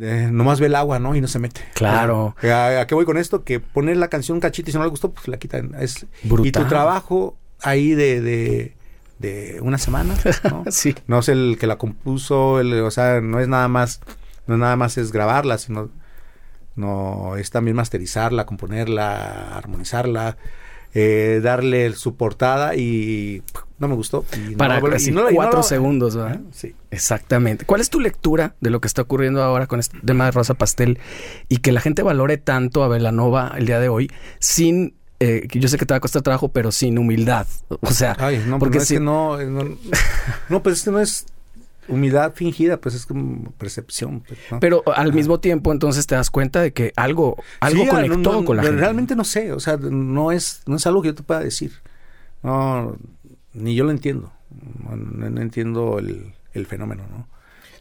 eh, 0.00 0.30
nomás 0.32 0.60
ve 0.60 0.68
el 0.68 0.76
agua, 0.76 0.98
¿no? 0.98 1.14
Y 1.14 1.20
no 1.20 1.28
se 1.28 1.38
mete. 1.38 1.60
Claro. 1.74 2.34
¿A, 2.42 2.80
a 2.80 2.86
qué 2.86 2.94
voy 2.94 3.04
con 3.04 3.18
esto? 3.18 3.44
Que 3.44 3.60
poner 3.60 3.98
la 3.98 4.08
canción 4.08 4.36
un 4.36 4.40
cachito 4.40 4.70
y 4.70 4.72
si 4.72 4.78
no 4.78 4.84
le 4.84 4.88
gustó, 4.88 5.12
pues 5.12 5.28
la 5.28 5.36
quitan. 5.36 5.74
Es, 5.78 6.06
y 6.24 6.28
Brutal. 6.28 6.62
tu 6.62 6.68
trabajo 6.70 7.36
ahí 7.60 7.90
de, 7.90 8.22
de, 8.22 8.76
de 9.18 9.60
una 9.60 9.76
semana, 9.76 10.14
¿no? 10.50 10.64
sí. 10.70 10.94
No 11.06 11.18
es 11.18 11.28
el 11.28 11.58
que 11.60 11.66
la 11.66 11.76
compuso, 11.76 12.60
el, 12.60 12.72
o 12.80 12.90
sea, 12.90 13.20
no 13.20 13.40
es 13.40 13.48
nada 13.48 13.68
más, 13.68 14.00
no 14.46 14.54
es 14.54 14.60
nada 14.60 14.76
más 14.76 14.96
es 14.96 15.12
grabarla, 15.12 15.58
sino 15.58 15.90
no 16.78 17.36
es 17.36 17.50
también 17.50 17.76
masterizarla, 17.76 18.46
componerla, 18.46 19.56
armonizarla, 19.56 20.36
eh, 20.94 21.40
darle 21.42 21.92
su 21.94 22.16
portada 22.16 22.74
y 22.74 23.42
no 23.78 23.88
me 23.88 23.94
gustó. 23.94 24.24
Y 24.48 24.54
Para 24.56 24.80
no, 24.80 24.86
así 24.94 25.10
y 25.10 25.12
no- 25.12 25.22
y 25.28 25.32
no 25.32 25.36
cuatro 25.36 25.58
lo- 25.58 25.62
segundos, 25.62 26.16
¿verdad? 26.16 26.40
Sí. 26.52 26.74
Exactamente. 26.90 27.64
¿Cuál 27.66 27.80
es 27.82 27.90
tu 27.90 28.00
lectura 28.00 28.54
de 28.60 28.70
lo 28.70 28.80
que 28.80 28.88
está 28.88 29.02
ocurriendo 29.02 29.42
ahora 29.42 29.66
con 29.66 29.80
este 29.80 29.98
tema 30.00 30.24
de 30.24 30.30
Rosa 30.30 30.54
Pastel 30.54 30.98
y 31.48 31.58
que 31.58 31.72
la 31.72 31.80
gente 31.80 32.02
valore 32.02 32.38
tanto 32.38 32.82
a 32.82 32.88
Velanova 32.88 33.52
el 33.58 33.66
día 33.66 33.78
de 33.80 33.88
hoy 33.90 34.10
sin, 34.38 34.94
eh, 35.20 35.46
que 35.48 35.60
yo 35.60 35.68
sé 35.68 35.76
que 35.78 35.84
te 35.86 35.92
va 35.92 35.98
a 35.98 36.00
costar 36.00 36.22
trabajo, 36.22 36.48
pero 36.48 36.72
sin 36.72 36.98
humildad? 36.98 37.46
O 37.80 37.90
sea, 37.90 38.16
Ay, 38.18 38.42
no, 38.46 38.58
porque 38.58 38.78
es 38.78 38.86
si- 38.88 38.94
que 38.94 39.00
no, 39.00 39.38
eh, 39.40 39.46
no, 39.46 39.64
no, 40.48 40.62
pues 40.62 40.78
es 40.78 40.84
que 40.84 40.90
no 40.90 41.00
es 41.00 41.26
humildad 41.88 42.34
fingida, 42.34 42.80
pues 42.80 42.94
es 42.94 43.06
como 43.06 43.50
percepción. 43.52 44.20
pues, 44.20 44.38
¿no? 44.50 44.60
pero 44.60 44.82
al 44.94 45.12
mismo 45.12 45.40
tiempo 45.40 45.72
entonces 45.72 46.06
te 46.06 46.14
das 46.14 46.30
cuenta 46.30 46.60
de 46.60 46.72
que 46.72 46.92
algo, 46.96 47.42
algo 47.60 47.82
Sí, 47.84 47.88
conectó 47.88 48.16
no, 48.16 48.32
no, 48.40 48.44
con 48.44 48.56
la 48.56 48.62
gente. 48.62 48.78
Realmente 48.78 49.16
no 49.16 49.24
sé, 49.24 49.52
o 49.52 49.60
sea, 49.60 49.76
no 49.76 50.32
es, 50.32 50.62
no 50.66 50.76
es 50.76 50.86
algo 50.86 51.02
que 51.02 51.08
yo 51.08 51.14
te 51.14 51.22
pueda 51.22 51.40
decir. 51.40 51.72
No, 52.42 52.96
ni 53.54 53.74
yo 53.74 53.84
lo 53.84 53.90
entiendo. 53.90 54.32
No, 54.84 55.40
entiendo 55.40 55.98
el, 55.98 56.32
el 56.52 56.66
fenómeno, 56.66 57.04
¿no? 57.10 57.28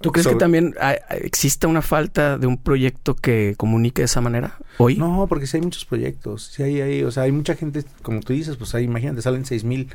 ¿Tú 0.02 0.12
crees 0.12 0.28
que 0.28 0.36
también 0.36 0.76
exista 1.10 1.68
una 1.68 1.82
falta 1.82 2.38
de 2.38 2.46
un 2.46 2.62
proyecto 2.62 3.16
que 3.16 3.56
comunique 3.58 4.02
de 4.02 4.06
esa 4.06 4.22
manera 4.22 4.58
hoy? 4.78 4.96
No, 4.96 5.26
porque 5.28 5.48
sí 5.48 5.58
hay 5.58 5.64
muchos 5.64 5.86
proyectos. 5.86 6.52
Sí 6.54 6.64
hay, 6.64 6.82
hay, 6.82 7.04
o 7.04 7.12
sea, 7.12 7.24
hay 7.24 7.32
mucha 7.32 7.56
gente, 7.56 7.84
como 8.04 8.20
tú 8.20 8.34
dices, 8.34 8.58
pues 8.58 8.76
ahí, 8.76 8.84
imagínate, 8.84 9.22
salen 9.22 9.46
seis 9.46 9.64
mil 9.64 9.90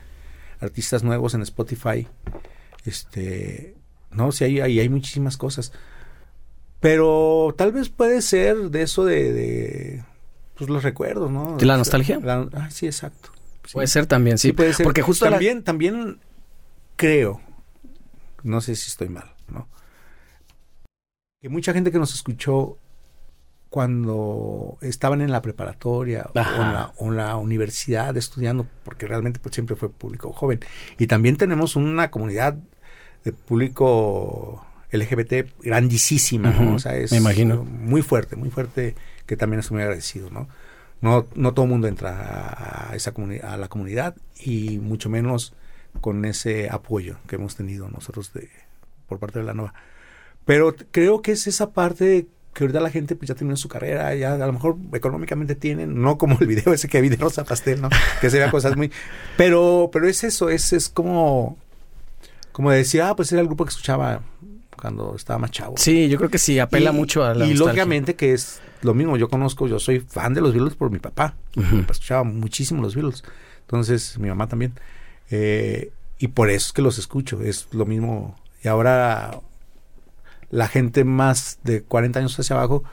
artistas 0.61 1.05
nuevos 1.05 1.35
en 1.35 1.43
Spotify. 1.43 2.09
Este, 2.85 3.77
no, 4.13 4.33
sí 4.33 4.45
hay, 4.45 4.61
hay, 4.61 4.81
hay 4.81 4.89
muchísimas 4.89 5.37
cosas. 5.37 5.73
Pero 6.81 7.55
tal 7.57 7.73
vez 7.73 7.89
puede 7.89 8.23
ser 8.23 8.71
de 8.71 8.83
eso 8.83 9.05
de, 9.05 9.33
de 9.33 10.05
pues 10.55 10.69
los 10.69 10.83
recuerdos, 10.83 11.31
¿no? 11.31 11.57
¿De 11.57 11.65
la 11.67 11.77
nostalgia? 11.77 12.19
La- 12.23 12.49
ah, 12.55 12.71
sí, 12.71 12.87
exacto. 12.87 13.31
Sí. 13.65 13.75
Puede 13.75 13.87
ser 13.87 14.07
también, 14.07 14.39
sí. 14.39 14.49
Sí, 14.49 14.53
puede 14.53 14.73
ser. 14.75 14.85
Porque 14.85 15.03
justo 15.03 15.29
la- 15.31 15.39
también, 15.63 16.19
creo, 16.97 17.41
no 18.43 18.61
sé 18.61 18.75
si 18.75 18.89
estoy 18.91 19.09
mal, 19.09 19.33
¿no? 19.49 19.69
Que 21.41 21.49
mucha 21.49 21.73
gente 21.73 21.93
que 21.93 21.99
nos 21.99 22.15
escuchó 22.15 22.79
cuando 23.69 24.77
estaban 24.83 25.21
en 25.23 25.31
la 25.33 25.41
preparatoria 25.41 26.29
o 26.35 26.39
en 26.39 26.73
la, 26.73 26.93
o 26.99 27.09
en 27.09 27.17
la 27.17 27.37
universidad 27.37 28.15
estudiando, 28.17 28.67
porque 28.85 29.07
realmente 29.07 29.41
pues, 29.41 29.55
siempre 29.55 29.77
fue 29.77 29.89
público 29.89 30.33
joven. 30.33 30.61
Y 30.99 31.07
también 31.07 31.37
tenemos 31.37 31.75
una 31.77 32.11
comunidad 32.11 32.59
de 33.25 33.33
público 33.33 34.65
LGBT 34.91 35.63
grandísima, 35.63 36.51
¿no? 36.51 36.67
Ujú, 36.67 36.75
O 36.75 36.79
sea, 36.79 36.97
es 36.97 37.13
me 37.13 37.19
imagino. 37.19 37.65
muy 37.65 38.03
fuerte, 38.03 38.37
muy 38.37 38.51
fuerte, 38.51 38.95
que 39.27 39.37
también 39.37 39.61
estoy 39.61 39.77
muy 39.77 39.83
agradecido, 39.83 40.31
¿no? 40.31 40.49
No, 41.01 41.27
no 41.35 41.53
todo 41.53 41.65
el 41.65 41.71
mundo 41.71 41.89
entra 41.89 42.91
a, 42.91 42.95
esa 42.95 43.13
a 43.43 43.57
la 43.57 43.69
comunidad 43.69 44.15
y 44.39 44.79
mucho 44.79 45.09
menos 45.09 45.53
con 46.01 46.25
ese 46.25 46.71
apoyo 46.71 47.17
que 47.27 47.37
hemos 47.37 47.57
tenido 47.57 47.89
nosotros 47.89 48.33
de, 48.33 48.49
por 49.09 49.19
parte 49.19 49.41
de 49.41 49.45
la 49.45 49.55
nueva. 49.55 49.75
Pero 50.45 50.75
creo 50.91 51.23
que 51.23 51.33
es 51.33 51.47
esa 51.47 51.71
parte 51.71 52.27
que 52.55 52.65
ahorita 52.65 52.81
la 52.81 52.91
gente 52.91 53.17
pues 53.17 53.29
ya 53.29 53.35
terminó 53.35 53.57
su 53.57 53.69
carrera, 53.69 54.15
ya 54.15 54.35
a 54.35 54.47
lo 54.47 54.53
mejor 54.53 54.77
económicamente 54.93 55.55
tienen, 55.55 56.01
no 56.03 56.19
como 56.19 56.37
el 56.41 56.47
video 56.47 56.73
ese 56.73 56.89
que 56.89 57.01
vi 57.01 57.09
de 57.09 57.17
Rosa 57.17 57.45
Pastel, 57.45 57.81
¿no? 57.81 57.89
Que 58.21 58.31
se 58.31 58.39
vea 58.39 58.51
cosas 58.51 58.77
muy... 58.77 58.93
Pero, 59.37 59.89
pero 59.93 60.07
es 60.07 60.23
eso, 60.25 60.51
es, 60.51 60.73
es 60.73 60.89
como... 60.89 61.57
Como 62.53 62.71
decir, 62.71 63.03
ah, 63.03 63.15
pues 63.17 63.33
era 63.33 63.41
el 63.41 63.47
grupo 63.47 63.65
que 63.65 63.71
escuchaba 63.71 64.23
cuando 64.81 65.15
estaba 65.17 65.39
más 65.39 65.51
chavo. 65.51 65.75
Sí, 65.77 66.09
yo 66.09 66.19
creo 66.19 66.31
que 66.31 66.39
sí, 66.39 66.59
apela 66.59 66.91
Y- 66.91 66.95
mucho 66.95 67.25
a 67.25 67.35
la 67.35 67.45
Y 67.47 67.51
nostalgia. 67.51 67.67
lógicamente 67.67 68.15
que 68.15 68.33
es 68.33 68.61
lo 68.83 68.95
mismo, 68.95 69.17
yo 69.17 69.29
conozco, 69.29 69.69
yo 69.69 69.79
soy 69.79 70.01
fan 70.01 70.35
de 70.35 70.41
los 70.41 70.53
Beatles 70.53 70.75
por 70.75 70.91
mi 70.91 70.99
papá. 70.99 71.35
Mi 71.55 71.81
papá 71.83 71.93
escuchaba 71.93 72.25
muchísimo 72.25 72.83
los 72.83 72.95
Beatles. 72.95 73.23
Entonces, 73.63 74.19
mi 74.19 74.29
mamá 74.29 74.49
también. 74.49 74.75
Eh, 75.31 75.93
y 76.19 76.29
por 76.29 76.51
eso 76.51 76.67
es 76.67 76.73
que 76.73 76.83
los 76.83 76.99
escucho, 76.99 77.41
es 77.43 77.69
lo 77.73 77.87
mismo. 77.87 78.37
Y 78.63 78.69
ahora 78.69 79.41
la 80.51 80.69
gente 80.69 81.05
más 81.05 81.59
de 81.65 81.83
40 81.83 82.19
años 82.19 82.39
hacia 82.39 82.57
abajo 82.57 82.85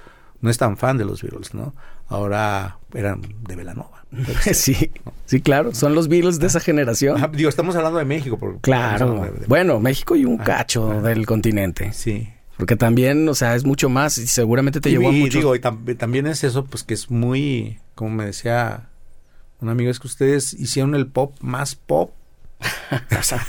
no 0.41 0.49
es 0.49 0.57
tan 0.57 0.77
fan 0.77 0.97
de 0.97 1.05
los 1.05 1.21
Beatles, 1.21 1.53
¿no? 1.53 1.73
Ahora 2.09 2.77
eran 2.93 3.21
de 3.47 3.55
Velanova. 3.55 4.03
sí, 4.53 4.91
sí, 5.25 5.41
claro. 5.41 5.73
Son 5.75 5.93
los 5.95 6.07
Beatles 6.07 6.39
de 6.39 6.47
esa 6.47 6.59
generación. 6.59 7.23
Ah, 7.23 7.29
digo, 7.31 7.47
estamos 7.49 7.75
hablando 7.75 7.99
de 7.99 8.05
México. 8.05 8.37
Por, 8.37 8.59
Claro. 8.61 9.21
de- 9.23 9.31
de- 9.41 9.45
Bueno, 9.47 9.79
México 9.79 10.15
y 10.15 10.25
un 10.25 10.41
Ah, 10.41 10.43
cacho 10.43 10.91
ah. 10.91 11.01
del 11.01 11.25
continente. 11.25 11.93
Sí. 11.93 12.27
Porque 12.57 12.75
también, 12.75 13.29
o 13.29 13.35
sea, 13.35 13.55
es 13.55 13.63
mucho 13.63 13.87
más 13.87 14.17
y 14.17 14.27
seguramente 14.27 14.81
te 14.81 14.89
y, 14.89 14.93
llevó 14.93 15.09
a 15.09 15.11
mucho. 15.13 15.37
digo, 15.37 15.55
y 15.55 15.59
tam- 15.59 15.95
también 15.97 16.27
es 16.27 16.43
eso, 16.43 16.65
pues 16.65 16.83
que 16.83 16.93
es 16.93 17.09
muy, 17.09 17.79
como 17.95 18.09
me 18.09 18.25
decía 18.25 18.89
un 19.61 19.69
amigo, 19.69 19.89
es 19.91 19.99
que 19.99 20.07
ustedes 20.07 20.53
hicieron 20.53 20.95
el 20.95 21.07
pop 21.07 21.35
más 21.41 21.75
pop 21.75 22.11
o 23.17 23.23
sea, 23.23 23.39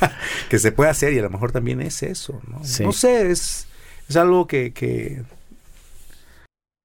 que 0.48 0.58
se 0.60 0.70
puede 0.70 0.90
hacer 0.90 1.12
y 1.14 1.18
a 1.18 1.22
lo 1.22 1.30
mejor 1.30 1.50
también 1.50 1.80
es 1.80 2.02
eso, 2.04 2.40
¿no? 2.46 2.60
Sí. 2.64 2.84
No 2.84 2.92
sé, 2.92 3.30
es, 3.32 3.66
es 4.08 4.16
algo 4.16 4.46
que, 4.46 4.72
que... 4.72 5.22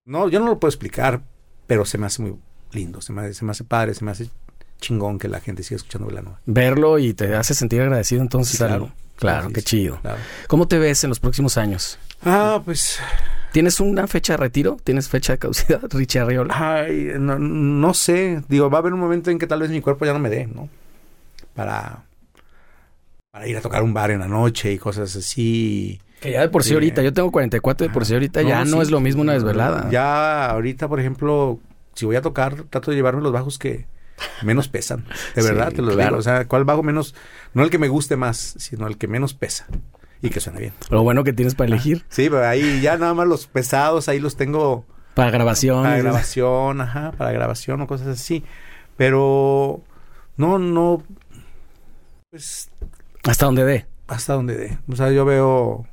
No, 0.05 0.29
yo 0.29 0.39
no 0.39 0.47
lo 0.47 0.59
puedo 0.59 0.69
explicar, 0.69 1.21
pero 1.67 1.85
se 1.85 1.97
me 1.97 2.05
hace 2.07 2.21
muy 2.21 2.35
lindo, 2.71 3.01
se 3.01 3.13
me, 3.13 3.21
hace- 3.21 3.33
se 3.35 3.45
me 3.45 3.51
hace 3.51 3.63
padre, 3.63 3.93
se 3.93 4.03
me 4.05 4.11
hace 4.11 4.29
chingón 4.79 5.17
que 5.19 5.27
la 5.27 5.39
gente 5.39 5.63
siga 5.63 5.77
escuchando 5.77 6.07
Velanova. 6.07 6.39
Verlo 6.45 6.99
y 6.99 7.13
te 7.13 7.33
hace 7.35 7.53
sentir 7.53 7.81
agradecido 7.81 8.21
entonces. 8.21 8.51
Sí, 8.53 8.57
claro. 8.57 8.91
Claro, 9.17 9.47
Sí, 9.47 9.53
qué 9.53 9.61
sí, 9.61 9.65
chido. 9.67 9.99
claro. 10.01 10.17
¿Cómo 10.49 10.67
te 10.67 10.77
ves 10.77 11.01
en 11.05 11.09
los 11.09 11.21
próximos 11.21 11.57
años? 11.57 11.97
Ah, 12.23 12.61
pues... 12.65 12.99
¿Tienes 13.53 13.79
una 13.79 14.05
fecha 14.07 14.33
de 14.33 14.37
retiro? 14.37 14.75
¿Tienes 14.83 15.07
fecha 15.07 15.31
de 15.31 15.39
caducidad, 15.39 15.81
Richie 15.91 16.19
Arriola? 16.19 16.53
Ay, 16.83 17.11
no, 17.17 17.39
no 17.39 17.93
sé. 17.93 18.41
Digo, 18.49 18.69
va 18.69 18.79
a 18.79 18.81
haber 18.81 18.93
un 18.93 18.99
momento 18.99 19.31
en 19.31 19.39
que 19.39 19.47
tal 19.47 19.61
vez 19.61 19.69
mi 19.69 19.79
cuerpo 19.79 20.05
ya 20.05 20.11
no 20.11 20.19
me 20.19 20.29
dé, 20.29 20.45
¿no? 20.47 20.67
Para, 21.53 22.03
para 23.31 23.47
ir 23.47 23.55
a 23.55 23.61
tocar 23.61 23.81
un 23.83 23.93
bar 23.93 24.11
en 24.11 24.19
la 24.19 24.27
noche 24.27 24.73
y 24.73 24.77
cosas 24.77 25.15
así. 25.15 26.01
Que 26.21 26.31
ya 26.31 26.41
de 26.41 26.49
por 26.49 26.63
sí, 26.63 26.69
Sí. 26.69 26.73
ahorita, 26.75 27.01
yo 27.03 27.13
tengo 27.13 27.31
44, 27.31 27.87
de 27.87 27.93
por 27.93 28.05
sí 28.05 28.13
ahorita 28.13 28.41
ya 28.41 28.65
no 28.65 28.77
sí. 28.77 28.81
es 28.83 28.91
lo 28.91 28.99
mismo 28.99 29.21
una 29.21 29.33
desvelada. 29.33 29.89
Ya 29.91 30.45
ahorita, 30.47 30.87
por 30.87 30.99
ejemplo, 30.99 31.59
si 31.93 32.05
voy 32.05 32.15
a 32.15 32.21
tocar, 32.21 32.63
trato 32.69 32.91
de 32.91 32.97
llevarme 32.97 33.21
los 33.21 33.31
bajos 33.33 33.59
que 33.59 33.85
menos 34.43 34.67
pesan. 34.69 35.05
De 35.35 35.43
verdad, 35.43 35.71
te 35.73 35.81
lo 35.81 35.91
claro. 35.93 36.09
digo. 36.11 36.19
O 36.19 36.21
sea, 36.23 36.47
¿cuál 36.47 36.63
bajo 36.63 36.83
menos? 36.83 37.13
No 37.53 37.63
el 37.63 37.69
que 37.69 37.77
me 37.77 37.89
guste 37.89 38.15
más, 38.15 38.55
sino 38.57 38.87
el 38.87 38.97
que 38.97 39.07
menos 39.07 39.33
pesa. 39.33 39.67
Y 40.21 40.29
que 40.29 40.39
suene 40.39 40.59
bien. 40.59 40.73
Lo 40.89 41.03
bueno 41.03 41.23
que 41.23 41.33
tienes 41.33 41.53
para 41.53 41.67
elegir 41.67 42.05
Sí, 42.09 42.29
pero 42.29 42.47
ahí 42.47 42.81
ya 42.81 42.97
nada 42.97 43.13
más 43.13 43.27
los 43.27 43.45
pesados, 43.47 44.07
ahí 44.09 44.19
los 44.19 44.35
tengo 44.37 44.85
para 45.13 45.29
grabación. 45.29 45.83
para 45.83 45.97
grabación, 45.97 46.81
ajá, 46.81 47.11
para 47.11 47.31
grabación 47.33 47.81
o 47.81 47.87
cosas 47.87 48.07
así. 48.07 48.43
Pero 48.97 49.83
no, 50.37 50.57
no, 50.57 51.03
pues 52.31 52.69
Hasta 53.23 53.45
donde 53.45 53.65
dé. 53.65 53.85
hasta 54.07 54.33
donde 54.33 54.55
dé. 54.55 54.77
O 54.89 54.95
sea, 54.95 55.11
yo 55.11 55.25
veo, 55.25 55.85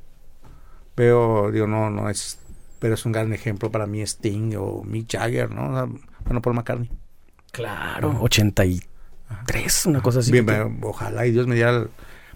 veo, 0.95 1.51
digo, 1.51 1.67
no, 1.67 1.89
no 1.89 2.09
es, 2.09 2.39
pero 2.79 2.93
es 2.95 3.05
un 3.05 3.11
gran 3.11 3.31
ejemplo 3.33 3.71
para 3.71 3.85
mí 3.87 4.01
Sting 4.01 4.55
o 4.57 4.83
Mick 4.83 5.11
Jagger, 5.11 5.51
¿no? 5.51 5.69
O 5.69 5.73
sea, 5.75 5.87
bueno, 6.25 6.41
Paul 6.41 6.55
McCartney. 6.55 6.89
Claro. 7.51 8.17
83, 8.21 9.85
una 9.85 10.01
cosa 10.01 10.19
así. 10.19 10.31
Bien, 10.31 10.45
que 10.45 10.69
ojalá 10.81 11.25
y 11.25 11.31
Dios 11.31 11.47
me 11.47 11.55
diera 11.55 11.71
el- 11.71 11.89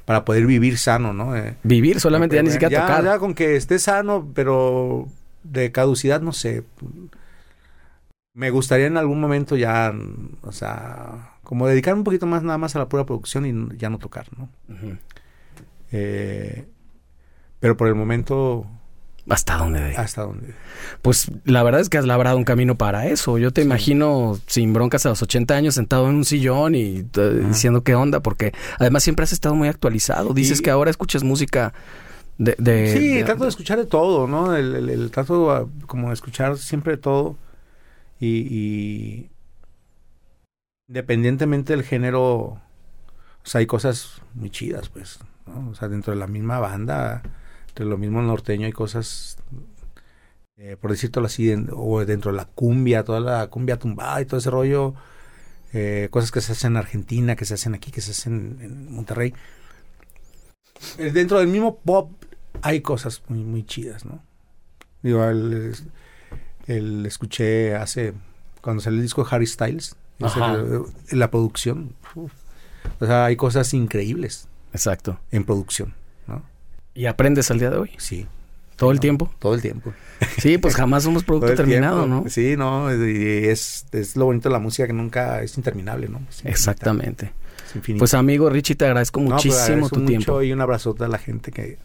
para 0.06 0.24
poder 0.24 0.46
vivir 0.46 0.78
sano, 0.78 1.12
¿no? 1.14 1.36
Eh, 1.36 1.58
Vivir 1.64 2.00
solamente, 2.00 2.36
ya 2.38 2.44
ni 2.44 2.50
siquiera 2.52 2.72
ya, 2.72 2.82
tocar. 2.88 3.04
ya 3.04 3.20
con 3.20 3.34
que 3.34 3.58
esté 3.58 3.78
sano, 3.78 4.32
pero 4.34 5.08
de 5.44 5.72
caducidad, 5.74 6.22
no 6.22 6.32
sé. 6.32 6.64
Me 8.34 8.50
gustaría 8.52 8.86
en 8.88 8.96
algún 8.98 9.20
momento 9.20 9.58
ya, 9.58 9.94
o 10.44 10.52
sea, 10.54 11.32
como 11.44 11.68
dedicarme 11.68 12.00
un 12.00 12.04
poquito 12.06 12.26
más 12.26 12.42
nada 12.44 12.58
más 12.58 12.76
a 12.76 12.80
la 12.80 12.88
pura 12.88 13.06
producción 13.06 13.46
y 13.46 13.78
ya 13.78 13.90
no 13.90 13.98
tocar, 13.98 14.28
¿no? 14.38 14.48
Eh, 15.92 16.68
pero 17.60 17.76
por 17.78 17.88
el 17.88 17.96
momento, 17.96 18.66
Hasta 19.30 19.58
donde 19.58 19.82
dé. 19.82 19.96
hasta 19.98 20.22
donde. 20.24 20.54
Pues 21.02 21.30
la 21.46 21.64
verdad 21.64 21.82
es 21.82 21.90
que 21.90 21.98
has 21.98 22.06
labrado 22.06 22.38
un 22.38 22.44
camino 22.46 22.78
para 22.78 23.08
eso. 23.08 23.38
Yo 23.38 23.52
te 23.52 23.62
imagino 23.62 24.38
sin 24.48 24.74
broncas 24.74 25.06
a 25.06 25.10
los 25.10 25.22
80 25.22 25.56
años 25.56 25.76
sentado 25.76 26.10
en 26.10 26.16
un 26.16 26.26
sillón 26.26 26.76
y 26.76 27.00
eh, 27.18 27.44
diciendo 27.48 27.84
qué 27.84 27.96
onda, 27.96 28.20
porque 28.22 28.54
además 28.80 29.04
siempre 29.04 29.24
has 29.24 29.34
estado 29.34 29.56
muy 29.56 29.68
actualizado. 29.68 30.34
Dices 30.34 30.60
Y- 30.60 30.64
que 30.64 30.70
ahora 30.72 30.90
escuchas 30.92 31.24
música 31.24 31.74
de... 32.38 32.56
de- 32.60 32.94
sí, 32.98 33.16
de- 33.16 33.24
trato 33.24 33.44
de 33.44 33.50
escuchar 33.50 33.78
de 33.80 33.86
todo, 33.86 34.28
¿no? 34.28 34.56
El, 34.56 34.76
el- 34.76 34.90
el 34.90 35.12
trato 35.12 35.52
ah, 35.52 35.68
como 35.88 36.08
de 36.10 36.14
escuchar 36.14 36.58
siempre 36.58 36.94
de 36.94 36.98
todo 37.02 37.36
y, 38.20 38.28
y 38.28 39.30
independientemente 40.88 41.74
del 41.74 41.84
género, 41.84 42.24
o 42.34 42.60
sea, 43.44 43.60
hay 43.60 43.66
cosas 43.66 44.22
muy 44.36 44.50
chidas, 44.50 44.90
pues, 44.90 45.20
¿no? 45.46 45.70
O 45.70 45.76
sea, 45.76 45.88
dentro 45.88 46.14
de 46.14 46.20
la 46.20 46.28
misma 46.28 46.60
banda, 46.60 47.22
entre 47.78 47.86
lo 47.86 47.98
mismo 48.00 48.24
norteño 48.24 48.66
hay 48.66 48.72
cosas, 48.72 49.38
eh, 50.58 50.78
por 50.82 50.90
decirlo 50.90 51.24
así, 51.28 51.52
en- 51.52 51.70
o 51.72 52.04
dentro 52.04 52.32
de 52.32 52.38
la 52.38 52.46
cumbia, 52.46 53.04
toda 53.04 53.20
la 53.20 53.46
cumbia 53.52 53.78
tumbada 53.78 54.20
y 54.20 54.26
todo 54.26 54.40
ese 54.40 54.50
rollo, 54.50 54.96
eh, 55.74 56.08
cosas 56.10 56.32
que 56.32 56.42
se 56.42 56.54
hacen 56.54 56.72
en 56.74 56.78
Argentina, 56.78 57.36
que 57.36 57.46
se 57.46 57.54
hacen 57.54 57.76
aquí, 57.76 57.92
que 57.92 58.02
se 58.02 58.12
hacen 58.12 58.58
en 58.62 58.92
Monterrey. 58.92 59.32
eh, 60.98 61.12
dentro 61.12 61.38
del 61.38 61.48
mismo 61.50 61.78
pop 61.78 62.12
hay 62.64 62.82
cosas 62.82 63.22
muy, 63.28 63.44
muy 63.44 63.64
chidas, 63.64 64.04
¿no? 64.06 64.24
Digo, 65.04 65.24
el, 65.26 65.76
el 66.66 67.06
escuché 67.06 67.76
hace, 67.76 68.14
cuando 68.62 68.82
salió 68.82 68.98
el 68.98 69.04
disco 69.04 69.24
de 69.24 69.30
Harry 69.36 69.46
Styles, 69.46 69.96
eh, 70.20 70.80
la 71.12 71.30
producción, 71.30 71.94
uf. 72.16 72.32
o 73.00 73.06
sea, 73.06 73.26
hay 73.26 73.36
cosas 73.36 73.72
increíbles 73.76 74.48
Exacto. 74.74 75.20
en 75.32 75.44
producción. 75.46 75.94
¿Y 76.98 77.06
aprendes 77.06 77.52
al 77.52 77.60
día 77.60 77.70
de 77.70 77.78
hoy? 77.78 77.92
Sí. 77.98 78.26
¿Todo 78.76 78.90
el 78.92 78.98
No, 78.98 79.02
tiempo? 79.02 79.32
Todo 79.38 79.54
el 79.54 79.62
tiempo. 79.62 79.94
Sí, 80.40 80.58
pues 80.58 80.76
jamás 80.76 81.04
somos 81.04 81.24
producto 81.24 81.54
terminado, 81.54 82.06
tiempo. 82.06 82.24
¿no? 82.24 82.30
Sí, 82.30 82.56
no, 82.58 82.92
y 82.92 83.46
es, 83.46 83.86
es 83.92 84.16
lo 84.16 84.26
bonito 84.26 84.50
de 84.50 84.54
la 84.54 84.60
música 84.60 84.88
que 84.88 84.94
nunca 84.94 85.44
es 85.44 85.56
interminable, 85.58 86.10
¿no? 86.10 86.22
Es 86.30 86.44
Exactamente. 86.44 87.32
es. 87.84 88.00
Pues 88.00 88.16
amigo 88.16 88.50
Richie, 88.50 88.76
te 88.76 88.86
agradezco 88.86 89.20
No, 89.20 89.30
pues, 89.30 89.46
muchísimo 89.46 89.64
agradezco 89.64 89.96
tu 89.96 90.02
mucho 90.02 90.08
tiempo. 90.10 90.42
Y 90.42 90.52
un 90.54 90.62
abrazote 90.62 91.04
a 91.04 91.08
la 91.08 91.20
gente 91.20 91.52
que 91.52 91.78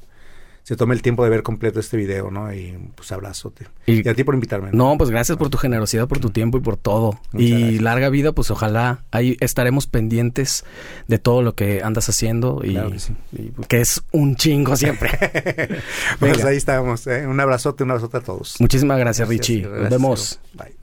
se 0.64 0.76
tome 0.76 0.94
el 0.94 1.02
tiempo 1.02 1.24
de 1.24 1.30
ver 1.30 1.42
completo 1.42 1.80
este 1.80 1.96
video, 1.96 2.30
¿no? 2.30 2.52
Y 2.54 2.78
pues 2.94 3.10
abrazote. 3.12 3.66
Y- 3.86 4.06
Y, 4.06 4.08
a 4.08 4.14
ti 4.14 4.22
por 4.24 4.34
invitarme. 4.34 4.70
No, 4.72 4.96
pues 4.96 5.10
gracias 5.10 5.36
por 5.38 5.50
tu 5.50 5.58
generosidad, 5.58 6.06
por 6.08 6.20
tu 6.20 6.30
tiempo 6.30 6.58
y 6.58 6.60
por 6.60 6.76
todo. 6.76 7.18
Muchas 7.32 7.48
y 7.48 7.60
gracias. 7.60 7.82
larga 7.82 8.08
vida, 8.10 8.32
pues 8.32 8.50
ojalá 8.50 9.04
ahí 9.10 9.36
estaremos 9.40 9.86
pendientes 9.86 10.64
de 11.08 11.18
todo 11.18 11.42
lo 11.42 11.54
que 11.54 11.82
andas 11.82 12.08
haciendo 12.08 12.60
y, 12.64 12.70
Claro 12.72 12.90
que 12.92 12.98
sí. 13.00 13.12
y 13.32 13.50
que 13.66 13.80
es 13.80 14.02
un 14.12 14.36
chingo 14.36 14.76
siempre. 14.76 15.10
Pues 16.18 16.44
ahí 16.44 16.56
estamos. 16.56 17.06
¿eh? 17.06 17.26
Un 17.26 17.40
abrazote, 17.40 17.82
un 17.84 17.90
abrazote 17.90 18.18
a 18.18 18.20
todos. 18.20 18.56
Muchísimas 18.60 18.98
gracias, 18.98 19.28
Richie. 19.28 19.60
Gracias, 19.62 19.80
Nos 19.82 19.90
vemos. 19.90 20.40
Bye. 20.54 20.81